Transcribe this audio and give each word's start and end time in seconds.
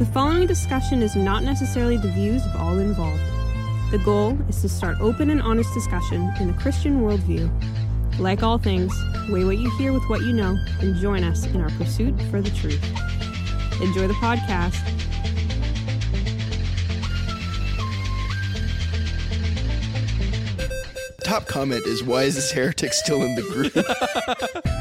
The 0.00 0.06
following 0.06 0.46
discussion 0.46 1.02
is 1.02 1.14
not 1.14 1.42
necessarily 1.42 1.98
the 1.98 2.08
views 2.08 2.42
of 2.46 2.56
all 2.56 2.78
involved. 2.78 3.20
The 3.90 3.98
goal 3.98 4.38
is 4.48 4.62
to 4.62 4.68
start 4.70 4.98
open 4.98 5.28
and 5.28 5.42
honest 5.42 5.74
discussion 5.74 6.32
in 6.40 6.46
the 6.46 6.54
Christian 6.54 7.02
worldview. 7.02 7.50
Like 8.18 8.42
all 8.42 8.56
things, 8.56 8.94
weigh 9.28 9.44
what 9.44 9.58
you 9.58 9.70
hear 9.76 9.92
with 9.92 10.02
what 10.04 10.22
you 10.22 10.32
know 10.32 10.56
and 10.80 10.96
join 10.96 11.22
us 11.22 11.44
in 11.44 11.60
our 11.60 11.68
pursuit 11.72 12.18
for 12.30 12.40
the 12.40 12.48
truth. 12.48 12.82
Enjoy 13.82 14.08
the 14.08 14.14
podcast. 14.14 14.80
Top 21.22 21.46
comment 21.46 21.86
is 21.86 22.02
why 22.02 22.22
is 22.22 22.36
this 22.36 22.50
heretic 22.50 22.94
still 22.94 23.22
in 23.22 23.34
the 23.34 23.42
group? 23.42 24.76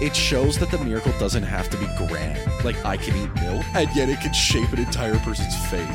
It 0.00 0.14
shows 0.14 0.58
that 0.58 0.70
the 0.70 0.78
miracle 0.78 1.12
doesn't 1.18 1.44
have 1.44 1.70
to 1.70 1.76
be 1.76 1.86
grand. 1.96 2.64
Like 2.64 2.84
I 2.84 2.96
can 2.96 3.16
eat 3.16 3.32
milk, 3.40 3.64
and 3.74 3.88
yet 3.94 4.08
it 4.08 4.20
can 4.20 4.32
shape 4.32 4.72
an 4.72 4.80
entire 4.80 5.18
person's 5.20 5.54
faith. 5.66 5.88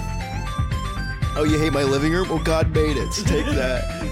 oh, 1.36 1.46
you 1.48 1.60
hate 1.60 1.74
my 1.74 1.84
living 1.84 2.14
room? 2.14 2.30
Well, 2.30 2.40
God 2.40 2.74
made 2.74 2.96
it. 2.96 3.12
So 3.14 3.24
take 3.26 3.46
that. 3.48 4.04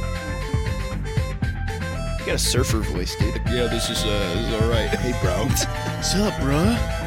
You 2.19 2.25
got 2.25 2.35
a 2.35 2.37
surfer 2.37 2.79
voice, 2.79 3.15
dude. 3.15 3.35
Yeah, 3.47 3.67
this 3.67 3.89
is 3.89 4.03
uh, 4.03 4.33
this 4.35 4.47
is 4.47 4.61
all 4.61 4.69
right. 4.69 4.89
Hey, 4.89 5.17
bro. 5.21 5.45
What's 5.45 6.15
up, 6.15 6.33
bruh? 6.33 6.97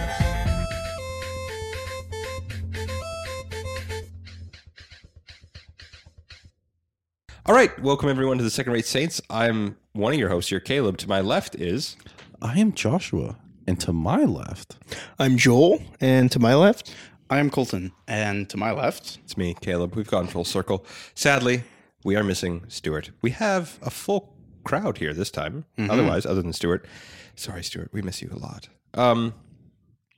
All 7.46 7.54
right, 7.54 7.76
welcome 7.82 8.08
everyone 8.08 8.38
to 8.38 8.44
the 8.44 8.50
Second 8.50 8.72
Rate 8.72 8.86
Saints. 8.86 9.20
I'm 9.28 9.76
one 9.92 10.12
of 10.12 10.18
your 10.18 10.28
hosts 10.28 10.50
here, 10.50 10.60
Caleb. 10.60 10.98
To 10.98 11.08
my 11.08 11.20
left 11.20 11.54
is 11.56 11.96
I 12.42 12.58
am 12.58 12.72
Joshua, 12.72 13.36
and 13.66 13.78
to 13.80 13.92
my 13.92 14.24
left, 14.24 14.76
I'm 15.18 15.36
Joel, 15.36 15.82
and 16.00 16.32
to 16.32 16.38
my 16.38 16.54
left, 16.54 16.94
I 17.28 17.38
am 17.38 17.50
Colton, 17.50 17.92
and 18.08 18.48
to 18.48 18.56
my 18.56 18.72
left, 18.72 19.18
it's 19.24 19.36
me, 19.36 19.54
Caleb. 19.60 19.94
We've 19.94 20.06
gone 20.10 20.26
full 20.26 20.46
circle. 20.46 20.86
Sadly, 21.14 21.64
we 22.02 22.16
are 22.16 22.24
missing 22.24 22.64
Stuart. 22.68 23.10
We 23.20 23.32
have 23.32 23.78
a 23.82 23.90
full 23.90 24.34
crowd 24.64 24.98
here 24.98 25.12
this 25.12 25.30
time. 25.30 25.66
Otherwise, 25.78 26.24
other 26.24 26.40
than 26.40 26.54
Stuart, 26.54 26.86
sorry, 27.34 27.62
Stuart, 27.62 27.90
we 27.92 28.00
miss 28.00 28.22
you 28.22 28.30
a 28.32 28.38
lot. 28.38 28.68
Um, 28.94 29.34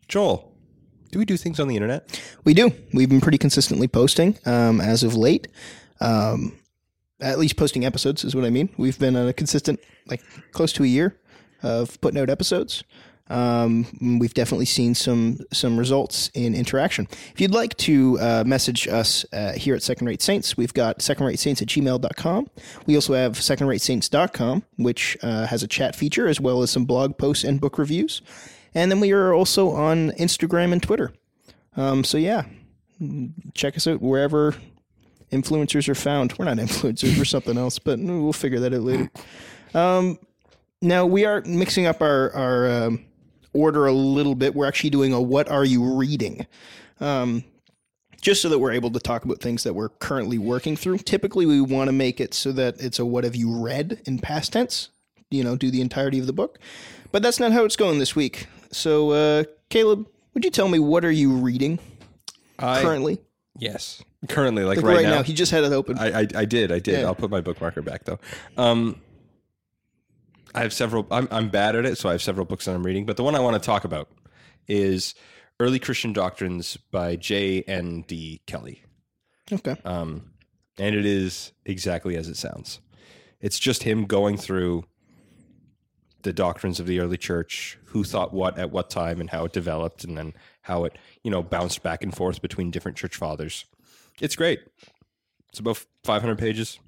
Joel, 0.06 0.52
do 1.10 1.18
we 1.18 1.24
do 1.24 1.36
things 1.36 1.58
on 1.58 1.66
the 1.66 1.74
internet? 1.74 2.22
we 2.44 2.54
do. 2.54 2.70
We've 2.92 3.08
been 3.08 3.20
pretty 3.20 3.38
consistently 3.38 3.88
posting 3.88 4.38
um, 4.46 4.80
as 4.80 5.02
of 5.02 5.16
late. 5.16 5.48
Um, 6.00 6.56
at 7.20 7.38
least 7.40 7.56
posting 7.56 7.84
episodes 7.84 8.24
is 8.24 8.34
what 8.36 8.44
I 8.44 8.50
mean. 8.50 8.68
We've 8.76 8.98
been 8.98 9.16
on 9.16 9.26
a 9.26 9.32
consistent, 9.32 9.80
like 10.06 10.22
close 10.52 10.72
to 10.74 10.84
a 10.84 10.86
year 10.86 11.18
of 11.62 11.98
out 12.16 12.30
episodes. 12.30 12.84
Um, 13.32 14.18
we've 14.20 14.34
definitely 14.34 14.66
seen 14.66 14.94
some 14.94 15.38
some 15.52 15.78
results 15.78 16.30
in 16.34 16.54
interaction. 16.54 17.08
If 17.32 17.40
you'd 17.40 17.54
like 17.54 17.76
to 17.78 18.18
uh, 18.20 18.44
message 18.46 18.88
us 18.88 19.24
uh, 19.32 19.52
here 19.52 19.74
at 19.74 19.82
Second 19.82 20.06
Rate 20.06 20.20
Saints, 20.20 20.56
we've 20.56 20.74
got 20.74 20.98
secondratesaints 20.98 21.62
at 21.62 21.68
gmail.com. 21.68 22.50
We 22.86 22.94
also 22.94 23.14
have 23.14 23.32
secondratesaints.com, 23.32 24.64
which 24.76 25.16
uh, 25.22 25.46
has 25.46 25.62
a 25.62 25.68
chat 25.68 25.96
feature 25.96 26.28
as 26.28 26.40
well 26.40 26.62
as 26.62 26.70
some 26.70 26.84
blog 26.84 27.16
posts 27.16 27.42
and 27.44 27.60
book 27.60 27.78
reviews. 27.78 28.20
And 28.74 28.90
then 28.90 29.00
we 29.00 29.12
are 29.12 29.32
also 29.32 29.70
on 29.70 30.10
Instagram 30.12 30.72
and 30.72 30.82
Twitter. 30.82 31.12
Um, 31.76 32.04
so 32.04 32.18
yeah, 32.18 32.44
check 33.54 33.76
us 33.76 33.86
out 33.86 34.02
wherever 34.02 34.54
influencers 35.30 35.88
are 35.88 35.94
found. 35.94 36.34
We're 36.38 36.44
not 36.44 36.56
influencers, 36.58 37.16
we're 37.16 37.24
something 37.24 37.56
else, 37.56 37.78
but 37.78 37.98
we'll 37.98 38.34
figure 38.34 38.60
that 38.60 38.74
out 38.74 38.82
later. 38.82 39.10
Um, 39.74 40.18
now 40.82 41.06
we 41.06 41.24
are 41.24 41.42
mixing 41.46 41.86
up 41.86 42.02
our 42.02 42.30
our 42.34 42.70
um, 42.70 43.04
order 43.54 43.86
a 43.86 43.92
little 43.92 44.34
bit. 44.34 44.54
We're 44.54 44.66
actually 44.66 44.90
doing 44.90 45.12
a 45.12 45.20
"What 45.20 45.48
are 45.48 45.64
you 45.64 45.96
reading?" 45.96 46.46
Um, 47.00 47.44
just 48.20 48.42
so 48.42 48.48
that 48.48 48.58
we're 48.58 48.72
able 48.72 48.90
to 48.90 49.00
talk 49.00 49.24
about 49.24 49.40
things 49.40 49.64
that 49.64 49.74
we're 49.74 49.88
currently 49.88 50.38
working 50.38 50.76
through. 50.76 50.98
Typically, 50.98 51.46
we 51.46 51.60
want 51.60 51.88
to 51.88 51.92
make 51.92 52.20
it 52.20 52.34
so 52.34 52.52
that 52.52 52.80
it's 52.80 52.98
a 52.98 53.06
"What 53.06 53.24
have 53.24 53.36
you 53.36 53.56
read?" 53.56 54.02
in 54.04 54.18
past 54.18 54.52
tense. 54.52 54.90
You 55.30 55.42
know, 55.42 55.56
do 55.56 55.70
the 55.70 55.80
entirety 55.80 56.18
of 56.18 56.26
the 56.26 56.32
book, 56.32 56.58
but 57.10 57.22
that's 57.22 57.40
not 57.40 57.52
how 57.52 57.64
it's 57.64 57.76
going 57.76 57.98
this 57.98 58.14
week. 58.14 58.48
So, 58.70 59.10
uh, 59.10 59.44
Caleb, 59.70 60.06
would 60.34 60.44
you 60.44 60.50
tell 60.50 60.68
me 60.68 60.78
what 60.78 61.04
are 61.06 61.10
you 61.10 61.32
reading 61.32 61.78
I, 62.58 62.82
currently? 62.82 63.18
Yes, 63.58 64.02
currently, 64.28 64.64
like, 64.64 64.76
Like 64.78 64.86
right, 64.86 64.96
right, 64.96 65.04
now. 65.04 65.14
now. 65.16 65.22
he 65.22 65.32
just 65.32 65.52
had 65.52 65.64
it 65.64 65.72
open. 65.72 65.98
I, 65.98 66.20
I 66.20 66.26
I 66.34 66.44
did 66.44 66.70
I 66.72 66.78
did. 66.80 67.00
Yeah. 67.00 67.06
I'll 67.06 67.14
put 67.14 67.30
my 67.30 67.40
bookmarker 67.40 67.84
back 67.84 68.04
though. 68.04 68.18
Um, 68.56 69.00
I 70.54 70.60
have 70.60 70.72
several. 70.72 71.06
I'm 71.10 71.28
I'm 71.30 71.48
bad 71.48 71.76
at 71.76 71.86
it, 71.86 71.98
so 71.98 72.08
I 72.08 72.12
have 72.12 72.22
several 72.22 72.46
books 72.46 72.66
that 72.66 72.74
I'm 72.74 72.84
reading. 72.84 73.06
But 73.06 73.16
the 73.16 73.24
one 73.24 73.34
I 73.34 73.40
want 73.40 73.60
to 73.60 73.66
talk 73.66 73.84
about 73.84 74.08
is 74.68 75.14
Early 75.58 75.78
Christian 75.78 76.12
Doctrines 76.12 76.76
by 76.76 77.16
J. 77.16 77.62
N. 77.62 78.04
D. 78.06 78.42
Kelly, 78.46 78.82
okay. 79.50 79.76
um, 79.84 80.32
and 80.78 80.94
it 80.94 81.06
is 81.06 81.52
exactly 81.64 82.16
as 82.16 82.28
it 82.28 82.36
sounds. 82.36 82.80
It's 83.40 83.58
just 83.58 83.82
him 83.82 84.04
going 84.04 84.36
through 84.36 84.84
the 86.22 86.32
doctrines 86.32 86.78
of 86.78 86.86
the 86.86 87.00
early 87.00 87.16
church, 87.16 87.78
who 87.86 88.04
thought 88.04 88.32
what 88.32 88.58
at 88.58 88.70
what 88.70 88.90
time, 88.90 89.20
and 89.20 89.30
how 89.30 89.44
it 89.44 89.52
developed, 89.52 90.04
and 90.04 90.16
then 90.16 90.34
how 90.62 90.84
it 90.84 90.98
you 91.22 91.30
know 91.30 91.42
bounced 91.42 91.82
back 91.82 92.02
and 92.02 92.14
forth 92.14 92.42
between 92.42 92.70
different 92.70 92.96
church 92.96 93.16
fathers. 93.16 93.64
It's 94.20 94.36
great. 94.36 94.60
It's 95.48 95.58
about 95.58 95.84
500 96.04 96.38
pages. 96.38 96.78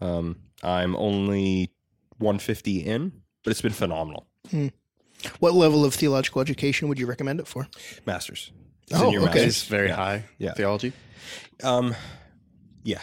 Um, 0.00 0.36
I'm 0.62 0.96
only 0.96 1.72
150 2.20 2.78
in, 2.80 3.12
but 3.44 3.50
it's 3.50 3.60
been 3.62 3.72
phenomenal. 3.72 4.26
What 5.38 5.54
level 5.54 5.84
of 5.84 5.94
theological 5.94 6.40
education 6.40 6.88
would 6.88 6.98
you 6.98 7.06
recommend 7.06 7.40
it 7.40 7.46
for? 7.46 7.66
Masters. 8.06 8.52
It's 8.90 9.00
Oh, 9.00 9.06
in 9.08 9.12
your 9.12 9.22
okay. 9.22 9.34
masters. 9.40 9.56
is 9.56 9.64
very 9.64 9.90
high 9.90 10.24
Yeah. 10.38 10.54
theology. 10.54 10.92
Um, 11.62 11.94
yeah, 12.82 13.02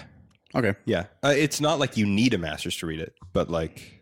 Okay. 0.56 0.74
yeah. 0.86 1.06
Uh, 1.24 1.34
it's 1.36 1.62
not 1.62 1.80
like 1.80 1.96
you 1.98 2.06
need 2.06 2.34
a 2.34 2.38
master's 2.38 2.76
to 2.78 2.88
read 2.88 3.00
it, 3.00 3.14
but 3.34 3.50
like 3.50 3.94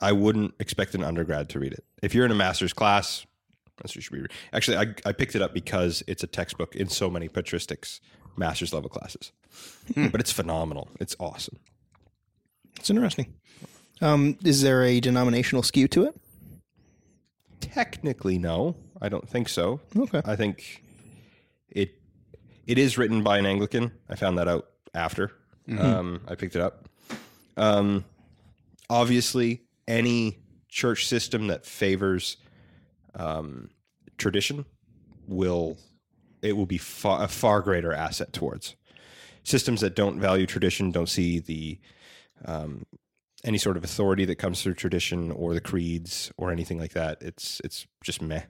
I 0.00 0.12
wouldn't 0.12 0.54
expect 0.58 0.94
an 0.94 1.04
undergrad 1.04 1.48
to 1.50 1.58
read 1.60 1.72
it. 1.72 1.84
If 2.02 2.14
you're 2.14 2.24
in 2.24 2.30
a 2.32 2.34
master's 2.34 2.72
class, 2.72 3.26
that's 3.76 3.90
what 3.92 3.96
you 3.96 4.02
should 4.02 4.12
be. 4.14 4.20
Re- 4.22 4.28
Actually, 4.52 4.76
I, 4.78 4.94
I 5.08 5.12
picked 5.12 5.34
it 5.36 5.42
up 5.42 5.54
because 5.54 6.02
it's 6.06 6.22
a 6.22 6.26
textbook 6.26 6.74
in 6.74 6.88
so 6.88 7.08
many 7.10 7.28
patristics 7.28 8.00
master's 8.36 8.72
level 8.72 8.88
classes. 8.90 9.32
But 9.94 10.20
it's 10.20 10.32
phenomenal. 10.32 10.88
It's 11.00 11.14
awesome. 11.20 11.58
It's 12.76 12.90
interesting. 12.90 13.34
Um, 14.00 14.38
is 14.44 14.62
there 14.62 14.82
a 14.82 15.00
denominational 15.00 15.62
skew 15.62 15.88
to 15.88 16.04
it? 16.04 16.20
Technically, 17.60 18.38
no, 18.38 18.76
I 19.00 19.08
don't 19.08 19.28
think 19.28 19.48
so. 19.48 19.80
Okay. 19.96 20.22
I 20.24 20.36
think 20.36 20.82
it 21.68 21.94
it 22.66 22.78
is 22.78 22.96
written 22.96 23.22
by 23.22 23.38
an 23.38 23.46
Anglican. 23.46 23.92
I 24.08 24.16
found 24.16 24.38
that 24.38 24.48
out 24.48 24.68
after 24.94 25.32
um, 25.78 26.20
I 26.26 26.34
picked 26.34 26.56
it 26.56 26.62
up. 26.62 26.88
Um, 27.56 28.04
obviously, 28.88 29.62
any 29.86 30.38
church 30.68 31.06
system 31.06 31.48
that 31.48 31.66
favors 31.66 32.36
um, 33.14 33.70
tradition 34.18 34.64
will 35.26 35.76
it 36.42 36.56
will 36.56 36.66
be 36.66 36.78
far, 36.78 37.22
a 37.22 37.28
far 37.28 37.60
greater 37.60 37.92
asset 37.92 38.32
towards 38.32 38.76
systems 39.44 39.80
that 39.80 39.94
don't 39.94 40.18
value 40.18 40.46
tradition, 40.46 40.90
don't 40.90 41.08
see 41.08 41.38
the 41.38 41.78
um, 42.44 42.84
any 43.44 43.58
sort 43.58 43.76
of 43.76 43.84
authority 43.84 44.24
that 44.26 44.36
comes 44.36 44.62
through 44.62 44.74
tradition 44.74 45.30
or 45.30 45.54
the 45.54 45.60
creeds 45.60 46.30
or 46.36 46.50
anything 46.50 46.78
like 46.78 46.92
that. 46.92 47.18
It's 47.20 47.60
it's 47.64 47.86
just 48.02 48.20
meh. 48.22 48.42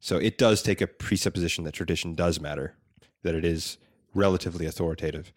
So 0.00 0.16
it 0.16 0.36
does 0.38 0.62
take 0.62 0.80
a 0.80 0.86
presupposition 0.86 1.64
that 1.64 1.72
tradition 1.72 2.14
does 2.14 2.40
matter, 2.40 2.76
that 3.22 3.34
it 3.34 3.44
is 3.44 3.78
relatively 4.14 4.66
authoritative, 4.66 5.32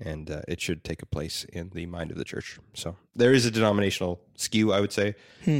and 0.00 0.30
uh, 0.30 0.42
it 0.48 0.60
should 0.60 0.82
take 0.82 1.02
a 1.02 1.06
place 1.06 1.44
in 1.52 1.70
the 1.70 1.86
mind 1.86 2.10
of 2.10 2.18
the 2.18 2.24
church. 2.24 2.58
So 2.74 2.96
there 3.14 3.32
is 3.32 3.46
a 3.46 3.50
denominational 3.50 4.20
skew, 4.36 4.72
I 4.72 4.80
would 4.80 4.92
say, 4.92 5.14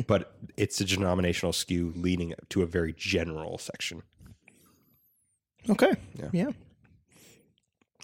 but 0.06 0.34
it's 0.56 0.80
a 0.80 0.84
denominational 0.84 1.52
skew 1.52 1.92
leaning 1.96 2.34
to 2.48 2.62
a 2.62 2.66
very 2.66 2.92
general 2.92 3.58
section. 3.58 4.02
Okay. 5.70 5.92
Yeah. 6.14 6.28
Yeah. 6.32 6.50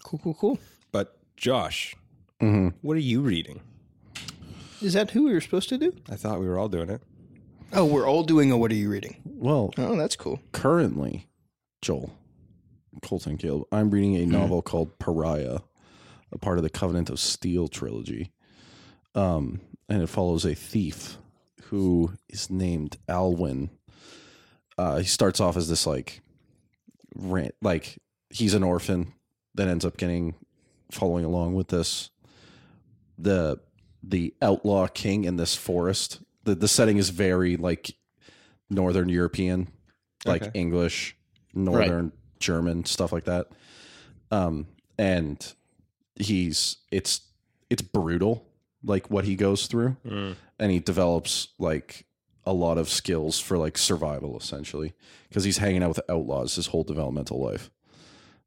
Cool, 0.03 0.19
cool, 0.23 0.33
cool. 0.35 0.59
But 0.91 1.17
Josh, 1.35 1.95
what 2.81 2.95
are 2.95 2.99
you 3.01 3.21
reading? 3.21 3.61
Is 4.85 4.93
that 4.93 5.11
who 5.11 5.23
we 5.23 5.33
were 5.33 5.41
supposed 5.41 5.69
to 5.69 5.77
do? 5.77 5.93
I 6.09 6.15
thought 6.15 6.39
we 6.39 6.47
were 6.47 6.59
all 6.59 6.69
doing 6.69 6.89
it. 6.89 7.01
Oh, 7.73 7.85
we're 7.85 8.07
all 8.07 8.23
doing 8.23 8.51
a 8.51 8.57
what 8.57 8.71
are 8.71 8.75
you 8.75 8.89
reading? 8.89 9.17
well, 9.25 9.73
Oh, 9.77 9.95
that's 9.95 10.15
cool. 10.15 10.39
currently, 10.51 11.27
Joel, 11.81 12.13
Colton 13.01 13.37
Caleb, 13.37 13.63
I'm 13.71 13.89
reading 13.89 14.15
a 14.15 14.25
novel 14.25 14.61
called 14.61 14.97
Pariah, 14.99 15.59
a 16.31 16.37
part 16.37 16.57
of 16.57 16.63
the 16.63 16.69
Covenant 16.69 17.09
of 17.09 17.19
Steel 17.19 17.67
trilogy. 17.67 18.31
Um, 19.15 19.59
and 19.89 20.01
it 20.03 20.07
follows 20.07 20.45
a 20.45 20.53
thief 20.55 21.17
who 21.65 22.13
is 22.29 22.49
named 22.49 22.97
Alwyn. 23.09 23.71
Uh, 24.77 24.97
he 24.99 25.05
starts 25.05 25.39
off 25.39 25.57
as 25.57 25.67
this 25.67 25.87
like 25.87 26.21
rant, 27.15 27.55
like 27.61 27.97
he's 28.29 28.53
an 28.53 28.63
orphan 28.63 29.13
that 29.55 29.67
ends 29.67 29.83
up 29.85 29.97
getting 29.97 30.35
following 30.91 31.25
along 31.25 31.55
with 31.55 31.69
this 31.69 32.11
the 33.17 33.59
the 34.07 34.33
outlaw 34.41 34.87
king 34.87 35.23
in 35.23 35.37
this 35.37 35.55
forest. 35.55 36.19
The 36.43 36.55
the 36.55 36.67
setting 36.67 36.97
is 36.97 37.09
very 37.09 37.57
like 37.57 37.95
northern 38.69 39.09
European, 39.09 39.67
like 40.25 40.43
Okay. 40.43 40.51
English, 40.53 41.15
northern 41.53 42.11
German 42.39 42.85
stuff 42.85 43.11
like 43.11 43.25
that. 43.25 43.47
Um, 44.31 44.67
and 44.97 45.53
he's 46.15 46.77
it's 46.91 47.21
it's 47.69 47.81
brutal, 47.81 48.45
like 48.83 49.09
what 49.09 49.25
he 49.25 49.35
goes 49.35 49.67
through, 49.67 49.97
and 50.59 50.71
he 50.71 50.79
develops 50.79 51.49
like 51.57 52.05
a 52.45 52.53
lot 52.53 52.77
of 52.77 52.89
skills 52.89 53.39
for 53.39 53.57
like 53.57 53.75
survival 53.77 54.37
essentially 54.37 54.93
because 55.29 55.43
he's 55.43 55.57
hanging 55.57 55.81
out 55.81 55.89
with 55.89 55.99
outlaws 56.09 56.55
his 56.55 56.67
whole 56.67 56.83
developmental 56.83 57.41
life, 57.41 57.71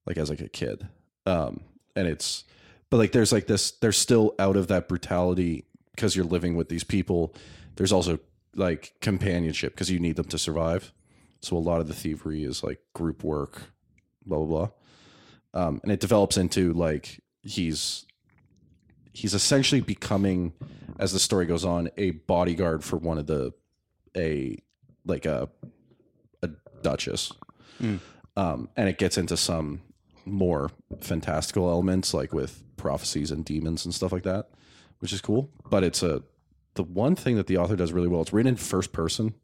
like 0.06 0.16
as 0.16 0.31
like 0.31 0.40
a 0.40 0.49
kid. 0.49 0.87
Um, 1.26 1.60
and 1.96 2.06
it's 2.06 2.44
but 2.90 2.96
like 2.96 3.12
there's 3.12 3.32
like 3.32 3.46
this 3.46 3.73
they're 3.73 3.93
still 3.93 4.35
out 4.38 4.56
of 4.56 4.69
that 4.69 4.88
brutality 4.88 5.64
because 5.94 6.17
you're 6.17 6.25
living 6.25 6.56
with 6.56 6.69
these 6.69 6.85
people. 6.85 7.35
There's 7.76 7.93
also 7.93 8.19
like 8.55 8.94
companionship 9.00 9.75
because 9.75 9.90
you 9.90 9.99
need 9.99 10.17
them 10.17 10.26
to 10.26 10.38
survive. 10.38 10.93
So 11.40 11.56
a 11.56 11.58
lot 11.58 11.81
of 11.81 11.88
the 11.88 11.94
thievery 11.94 12.44
is 12.44 12.62
like 12.62 12.81
group 12.94 13.23
work, 13.23 13.62
blah 14.26 14.38
blah 14.38 14.46
blah. 14.46 14.70
Um, 15.55 15.81
and 15.82 15.93
it 15.93 16.00
develops 16.00 16.37
into 16.37 16.73
like 16.73 17.20
he's 17.43 18.06
he's 19.12 19.34
essentially 19.34 19.81
becoming, 19.81 20.52
as 20.99 21.12
the 21.12 21.19
story 21.19 21.46
goes 21.46 21.64
on, 21.64 21.91
a 21.96 22.11
bodyguard 22.12 22.84
for 22.84 22.96
one 22.96 23.19
of 23.19 23.26
the 23.26 23.52
a 24.17 24.56
like 25.05 25.26
a 25.26 25.49
a 26.43 26.49
duchess. 26.82 27.32
Um, 28.37 28.69
and 28.76 28.88
it 28.88 28.99
gets 28.99 29.19
into 29.19 29.37
some 29.37 29.81
more 30.31 30.71
fantastical 31.01 31.69
elements, 31.71 32.13
like 32.15 32.33
with 32.33 32.63
prophecies 32.77 33.31
and 33.31 33.45
demons 33.45 33.85
and 33.85 33.95
stuff 33.95 34.13
like 34.13 34.23
that, 34.25 34.49
which 35.01 35.13
is 35.13 35.21
cool. 35.21 35.51
But 35.69 35.85
it's 35.85 36.03
a 36.03 36.23
the 36.75 36.83
one 36.85 37.17
thing 37.17 37.37
that 37.37 37.47
the 37.49 37.57
author 37.57 37.75
does 37.77 37.93
really 37.93 38.09
well. 38.09 38.23
It's 38.23 38.33
written 38.33 38.51
in 38.51 38.57
first 38.57 38.93
person 38.93 39.35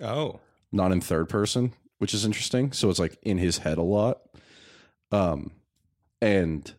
Oh, 0.00 0.40
not 0.72 0.92
in 0.92 1.00
third 1.00 1.28
person, 1.28 1.72
which 1.98 2.14
is 2.14 2.24
interesting. 2.24 2.72
So 2.72 2.88
it's 2.90 2.98
like 2.98 3.18
in 3.22 3.38
his 3.38 3.58
head 3.58 3.78
a 3.78 3.82
lot. 3.82 4.20
Um 5.12 5.52
and 6.20 6.72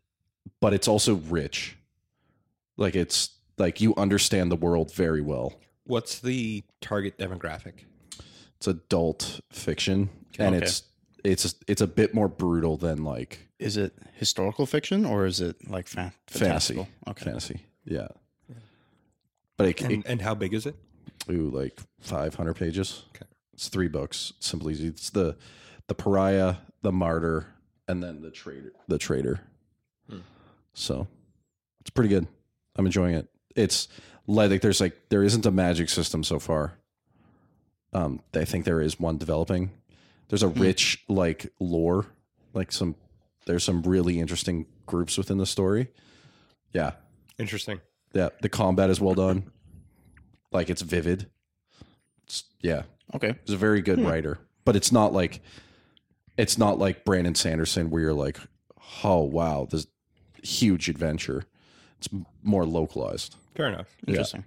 but 0.60 0.74
it's 0.74 0.88
also 0.88 1.16
rich. 1.16 1.78
Like 2.78 2.96
it's 2.96 3.30
like 3.58 3.80
you 3.81 3.94
understand 3.96 4.52
the 4.52 4.56
world 4.56 4.94
very 4.94 5.22
well. 5.22 5.54
what's 5.86 6.19
the 6.19 6.63
target 6.81 7.18
demographic? 7.18 7.86
It's 8.58 8.68
adult 8.68 9.40
fiction 9.52 10.10
and 10.40 10.56
Okay. 10.56 10.66
it's 10.66 10.84
it's 11.24 11.56
it's 11.68 11.81
a 11.81 11.88
bit 11.88 12.13
more 12.13 12.28
brutal 12.28 12.78
than 12.78 13.04
like 13.04 13.48
Is 13.62 13.78
it 13.78 13.94
historical 14.13 14.66
fiction 14.66 15.06
or 15.06 15.25
is 15.25 15.40
it 15.40 15.69
like 15.69 15.88
fa- 15.88 16.13
fantasy. 16.28 16.88
Okay. 17.08 17.25
Fantasy. 17.25 17.60
Yeah. 17.86 18.08
But 19.58 19.68
it, 19.68 19.81
And, 19.81 19.92
it 19.92 20.02
and 20.08 20.22
how 20.22 20.34
big 20.36 20.54
is 20.54 20.66
it? 20.66 20.75
ooh, 21.30 21.50
like 21.52 21.78
500 22.00 22.56
pages. 22.56 23.04
Okay. 23.16 23.25
It's 23.54 23.68
three 23.69 23.88
books. 23.88 24.34
Simply 24.40 24.74
easy. 24.74 24.88
It's 24.88 25.10
the 25.12 25.38
the 25.88 25.94
pariah, 25.94 26.56
the 26.81 26.92
martyr, 26.92 27.48
and 27.88 28.02
then 28.02 28.22
the 28.22 28.31
traitor. 28.31 28.72
The 28.88 28.98
traitor. 28.98 29.42
So 30.74 31.08
it's 31.81 31.90
pretty 31.90 32.08
good. 32.10 32.28
I'm 32.78 32.86
enjoying 32.86 33.13
it. 33.16 33.28
It's 33.56 33.90
like 34.25 34.50
like, 34.52 34.62
there's 34.62 34.80
like 34.80 34.98
there 35.10 35.22
isn't 35.24 35.46
a 35.46 35.52
magic 35.52 35.90
system 35.90 36.24
so 36.24 36.40
far. 36.40 36.74
Um, 37.94 38.22
I 38.34 38.46
think 38.46 38.63
there 38.66 38.80
is 38.81 38.98
one 39.00 39.18
developing. 39.18 39.72
There's 40.30 40.44
a 40.44 40.48
rich 40.48 41.04
like 41.10 41.52
lore, 41.60 42.06
like 42.54 42.72
some. 42.72 42.96
There's 43.45 43.63
some 43.63 43.81
really 43.83 44.19
interesting 44.19 44.65
groups 44.85 45.17
within 45.17 45.38
the 45.38 45.45
story. 45.45 45.89
Yeah, 46.73 46.91
Interesting. 47.38 47.81
yeah. 48.13 48.29
The 48.41 48.49
combat 48.49 48.89
is 48.89 49.01
well 49.01 49.15
done. 49.15 49.51
Like 50.51 50.69
it's 50.69 50.81
vivid. 50.81 51.29
It's, 52.23 52.43
yeah, 52.61 52.83
Okay. 53.15 53.35
He's 53.45 53.53
a 53.55 53.57
very 53.57 53.81
good 53.81 53.99
writer, 53.99 54.39
but 54.63 54.75
it's 54.75 54.91
not 54.91 55.11
like 55.11 55.41
it's 56.38 56.57
not 56.57 56.79
like 56.79 57.03
Brandon 57.03 57.35
Sanderson 57.35 57.89
where 57.89 58.01
you're 58.01 58.13
like, 58.13 58.38
oh 59.03 59.21
wow, 59.23 59.67
this 59.69 59.88
huge 60.43 60.88
adventure. 60.89 61.43
It's 61.97 62.09
more 62.41 62.65
localized. 62.65 63.35
Fair 63.55 63.67
enough. 63.67 63.88
Interesting. 64.07 64.45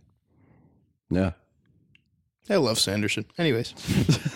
Yeah. 1.11 1.33
I 2.51 2.57
love 2.57 2.79
Sanderson. 2.79 3.27
Anyways, 3.39 3.73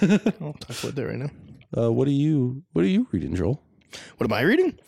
I'll 0.40 0.52
talk 0.54 0.82
about 0.82 0.94
that 0.94 1.06
right 1.06 1.16
now. 1.18 1.30
Uh, 1.76 1.90
what 1.92 2.06
are 2.08 2.12
you 2.12 2.62
What 2.72 2.84
are 2.84 2.88
you 2.88 3.06
reading, 3.12 3.34
Joel? 3.34 3.62
What 4.16 4.30
am 4.30 4.32
I 4.32 4.42
reading? 4.42 4.78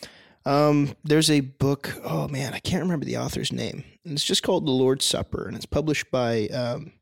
Um, 0.44 0.94
there's 1.04 1.30
a 1.30 1.40
book. 1.40 1.94
Oh 2.04 2.28
man, 2.28 2.54
I 2.54 2.58
can't 2.58 2.82
remember 2.82 3.04
the 3.04 3.18
author's 3.18 3.52
name. 3.52 3.84
And 4.04 4.14
it's 4.14 4.24
just 4.24 4.42
called 4.42 4.66
The 4.66 4.72
Lord's 4.72 5.04
Supper, 5.04 5.46
and 5.46 5.56
it's 5.56 5.66
published 5.66 6.10
by 6.10 6.46
um, 6.48 6.92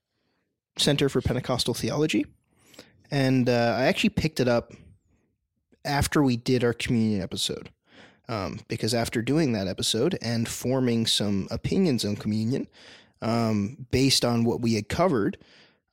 Center 0.77 1.09
for 1.09 1.21
Pentecostal 1.21 1.75
Theology. 1.75 2.27
And 3.11 3.49
uh, 3.49 3.77
I 3.79 3.85
actually 3.85 4.11
picked 4.11 4.41
it 4.41 4.49
up 4.49 4.73
after 5.85 6.23
we 6.23 6.37
did 6.37 6.65
our 6.65 6.75
communion 6.75 7.23
episode, 7.23 7.71
um, 8.29 8.61
because 8.69 8.93
after 8.93 9.23
doing 9.23 9.53
that 9.53 9.69
episode 9.69 10.19
and 10.21 10.49
forming 10.49 11.07
some 11.07 11.49
opinions 11.51 12.05
on 12.05 12.17
communion, 12.17 12.67
um, 13.23 13.87
based 13.91 14.25
on 14.25 14.45
what 14.45 14.61
we 14.61 14.75
had 14.75 14.89
covered, 14.89 15.39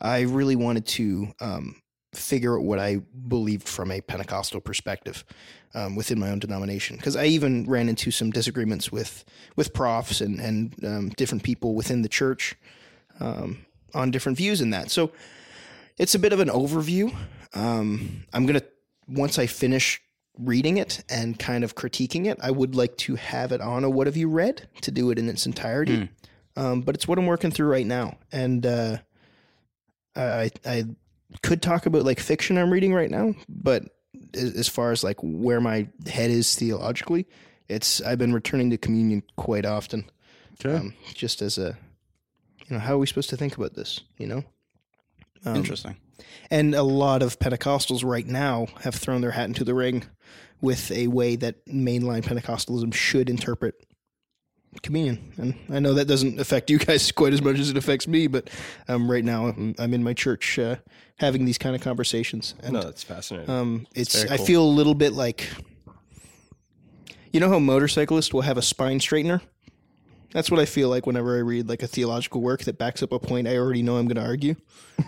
I 0.02 0.22
really 0.22 0.56
wanted 0.56 0.86
to 0.88 1.34
um, 1.40 1.82
figure 2.16 2.58
out 2.58 2.64
what 2.64 2.80
I 2.80 3.02
believed 3.28 3.68
from 3.68 3.92
a 3.92 4.02
Pentecostal 4.02 4.62
perspective 4.62 5.24
um, 5.74 5.96
within 5.96 6.20
my 6.20 6.30
own 6.30 6.40
denomination. 6.40 6.96
Because 6.96 7.16
I 7.16 7.26
even 7.26 7.66
ran 7.66 7.90
into 7.90 8.12
some 8.12 8.32
disagreements 8.32 8.92
with 8.92 9.26
with 9.56 9.74
profs 9.74 10.22
and 10.22 10.40
and 10.40 10.86
um, 10.86 11.10
different 11.10 11.44
people 11.44 11.76
within 11.76 12.02
the 12.02 12.10
church 12.10 12.56
um, 13.20 13.66
on 13.94 14.12
different 14.12 14.38
views 14.38 14.62
in 14.62 14.70
that. 14.72 14.92
So 14.92 15.12
it's 15.98 16.16
a 16.16 16.20
bit 16.20 16.34
of 16.34 16.40
an 16.40 16.50
overview. 16.50 17.16
Um, 17.54 18.26
I'm 18.34 18.46
gonna 18.46 18.64
once 19.08 19.38
I 19.40 19.46
finish 19.48 20.02
reading 20.38 20.78
it 20.78 21.04
and 21.10 21.40
kind 21.40 21.64
of 21.64 21.76
critiquing 21.76 22.26
it, 22.26 22.38
I 22.42 22.52
would 22.52 22.76
like 22.76 22.98
to 22.98 23.16
have 23.16 23.54
it 23.54 23.62
on 23.62 23.84
a 23.84 23.90
what 23.90 24.08
have 24.08 24.18
you 24.18 24.28
read 24.28 24.68
to 24.82 24.92
do 24.92 25.10
it 25.12 25.18
in 25.20 25.30
its 25.30 25.46
entirety. 25.46 26.10
Um, 26.58 26.82
but 26.82 26.96
it's 26.96 27.08
what 27.08 27.18
I'm 27.18 27.26
working 27.26 27.52
through 27.52 27.68
right 27.68 27.86
now, 27.86 28.18
and 28.32 28.66
uh, 28.66 28.98
I 30.16 30.52
I 30.66 30.86
could 31.42 31.62
talk 31.62 31.86
about 31.86 32.04
like 32.04 32.20
fiction 32.20 32.58
I'm 32.58 32.72
reading 32.72 32.94
right 32.94 33.10
now, 33.10 33.34
but 33.50 33.84
as, 34.34 34.68
far 34.68 34.92
as 34.92 35.04
like 35.04 35.18
where 35.22 35.62
my 35.62 35.88
head 36.08 36.32
is 36.32 36.56
theologically, 36.56 37.26
it's 37.68 38.02
I've 38.02 38.18
been 38.18 38.34
returning 38.34 38.70
to 38.72 38.78
communion 38.78 39.24
quite 39.38 39.66
often, 39.66 40.10
Okay. 40.60 40.76
um, 40.78 40.94
just 41.14 41.42
as 41.42 41.58
a 41.58 41.78
you 42.68 42.76
know 42.76 42.80
how 42.80 42.96
are 42.96 42.98
we 42.98 43.08
supposed 43.08 43.30
to 43.30 43.38
think 43.38 43.56
about 43.58 43.74
this, 43.76 44.02
you 44.18 44.28
know? 44.28 44.44
Um, 45.46 45.58
Interesting. 45.58 45.98
and 46.50 46.74
a 46.74 46.82
lot 46.84 47.22
of 47.22 47.38
Pentecostals 47.40 48.04
right 48.04 48.26
now 48.26 48.68
have 48.82 48.96
thrown 48.96 49.22
their 49.22 49.32
hat 49.32 49.46
into 49.46 49.64
the 49.64 49.76
ring 49.76 50.04
with 50.62 50.90
a 50.92 51.08
way 51.08 51.36
that 51.36 51.66
mainline 51.68 52.24
Pentecostalism 52.24 52.94
should 52.94 53.30
interpret 53.30 53.76
communion. 54.82 55.34
And 55.38 55.56
I 55.76 55.80
know 55.80 55.94
that 55.94 56.08
doesn't 56.08 56.40
affect 56.40 56.70
you 56.70 56.78
guys 56.78 57.12
quite 57.22 57.34
as 57.34 57.42
much 57.42 57.60
as 57.60 57.70
it 57.70 57.78
affects 57.78 58.08
me, 58.08 58.28
but 58.28 58.50
um, 58.88 59.10
right 59.10 59.24
now 59.24 59.48
I'm, 59.48 59.76
I'm 59.80 59.94
in 59.94 60.04
my 60.04 60.14
church 60.14 60.58
uh, 60.60 60.76
having 61.18 61.46
these 61.46 61.58
kind 61.58 61.76
of 61.76 61.82
conversations. 61.82 62.56
And 62.64 62.74
No, 62.74 62.82
that's 62.82 63.04
fascinating. 63.04 63.50
um, 63.50 63.88
it's 63.96 64.24
very 64.24 64.32
I 64.32 64.38
feel 64.38 64.64
a 64.64 64.68
little 64.68 64.96
bit 64.96 65.14
like 65.14 65.48
you 67.32 67.40
know 67.40 67.50
how 67.50 67.60
motorcyclists 67.60 68.34
will 68.34 68.42
have 68.42 68.58
a 68.58 68.62
spine 68.62 69.00
straightener. 69.00 69.42
That's 70.32 70.52
what 70.52 70.60
I 70.60 70.66
feel 70.66 70.90
like 70.90 71.06
whenever 71.06 71.38
I 71.38 71.40
read 71.40 71.70
like 71.70 71.82
a 71.82 71.88
theological 71.88 72.42
work 72.42 72.64
that 72.66 72.78
backs 72.78 73.02
up 73.02 73.14
a 73.14 73.20
point 73.20 73.48
I 73.48 73.56
already 73.58 73.82
know 73.82 73.96
I'm 73.96 74.06
going 74.06 74.22
to 74.22 74.26
argue. 74.30 74.56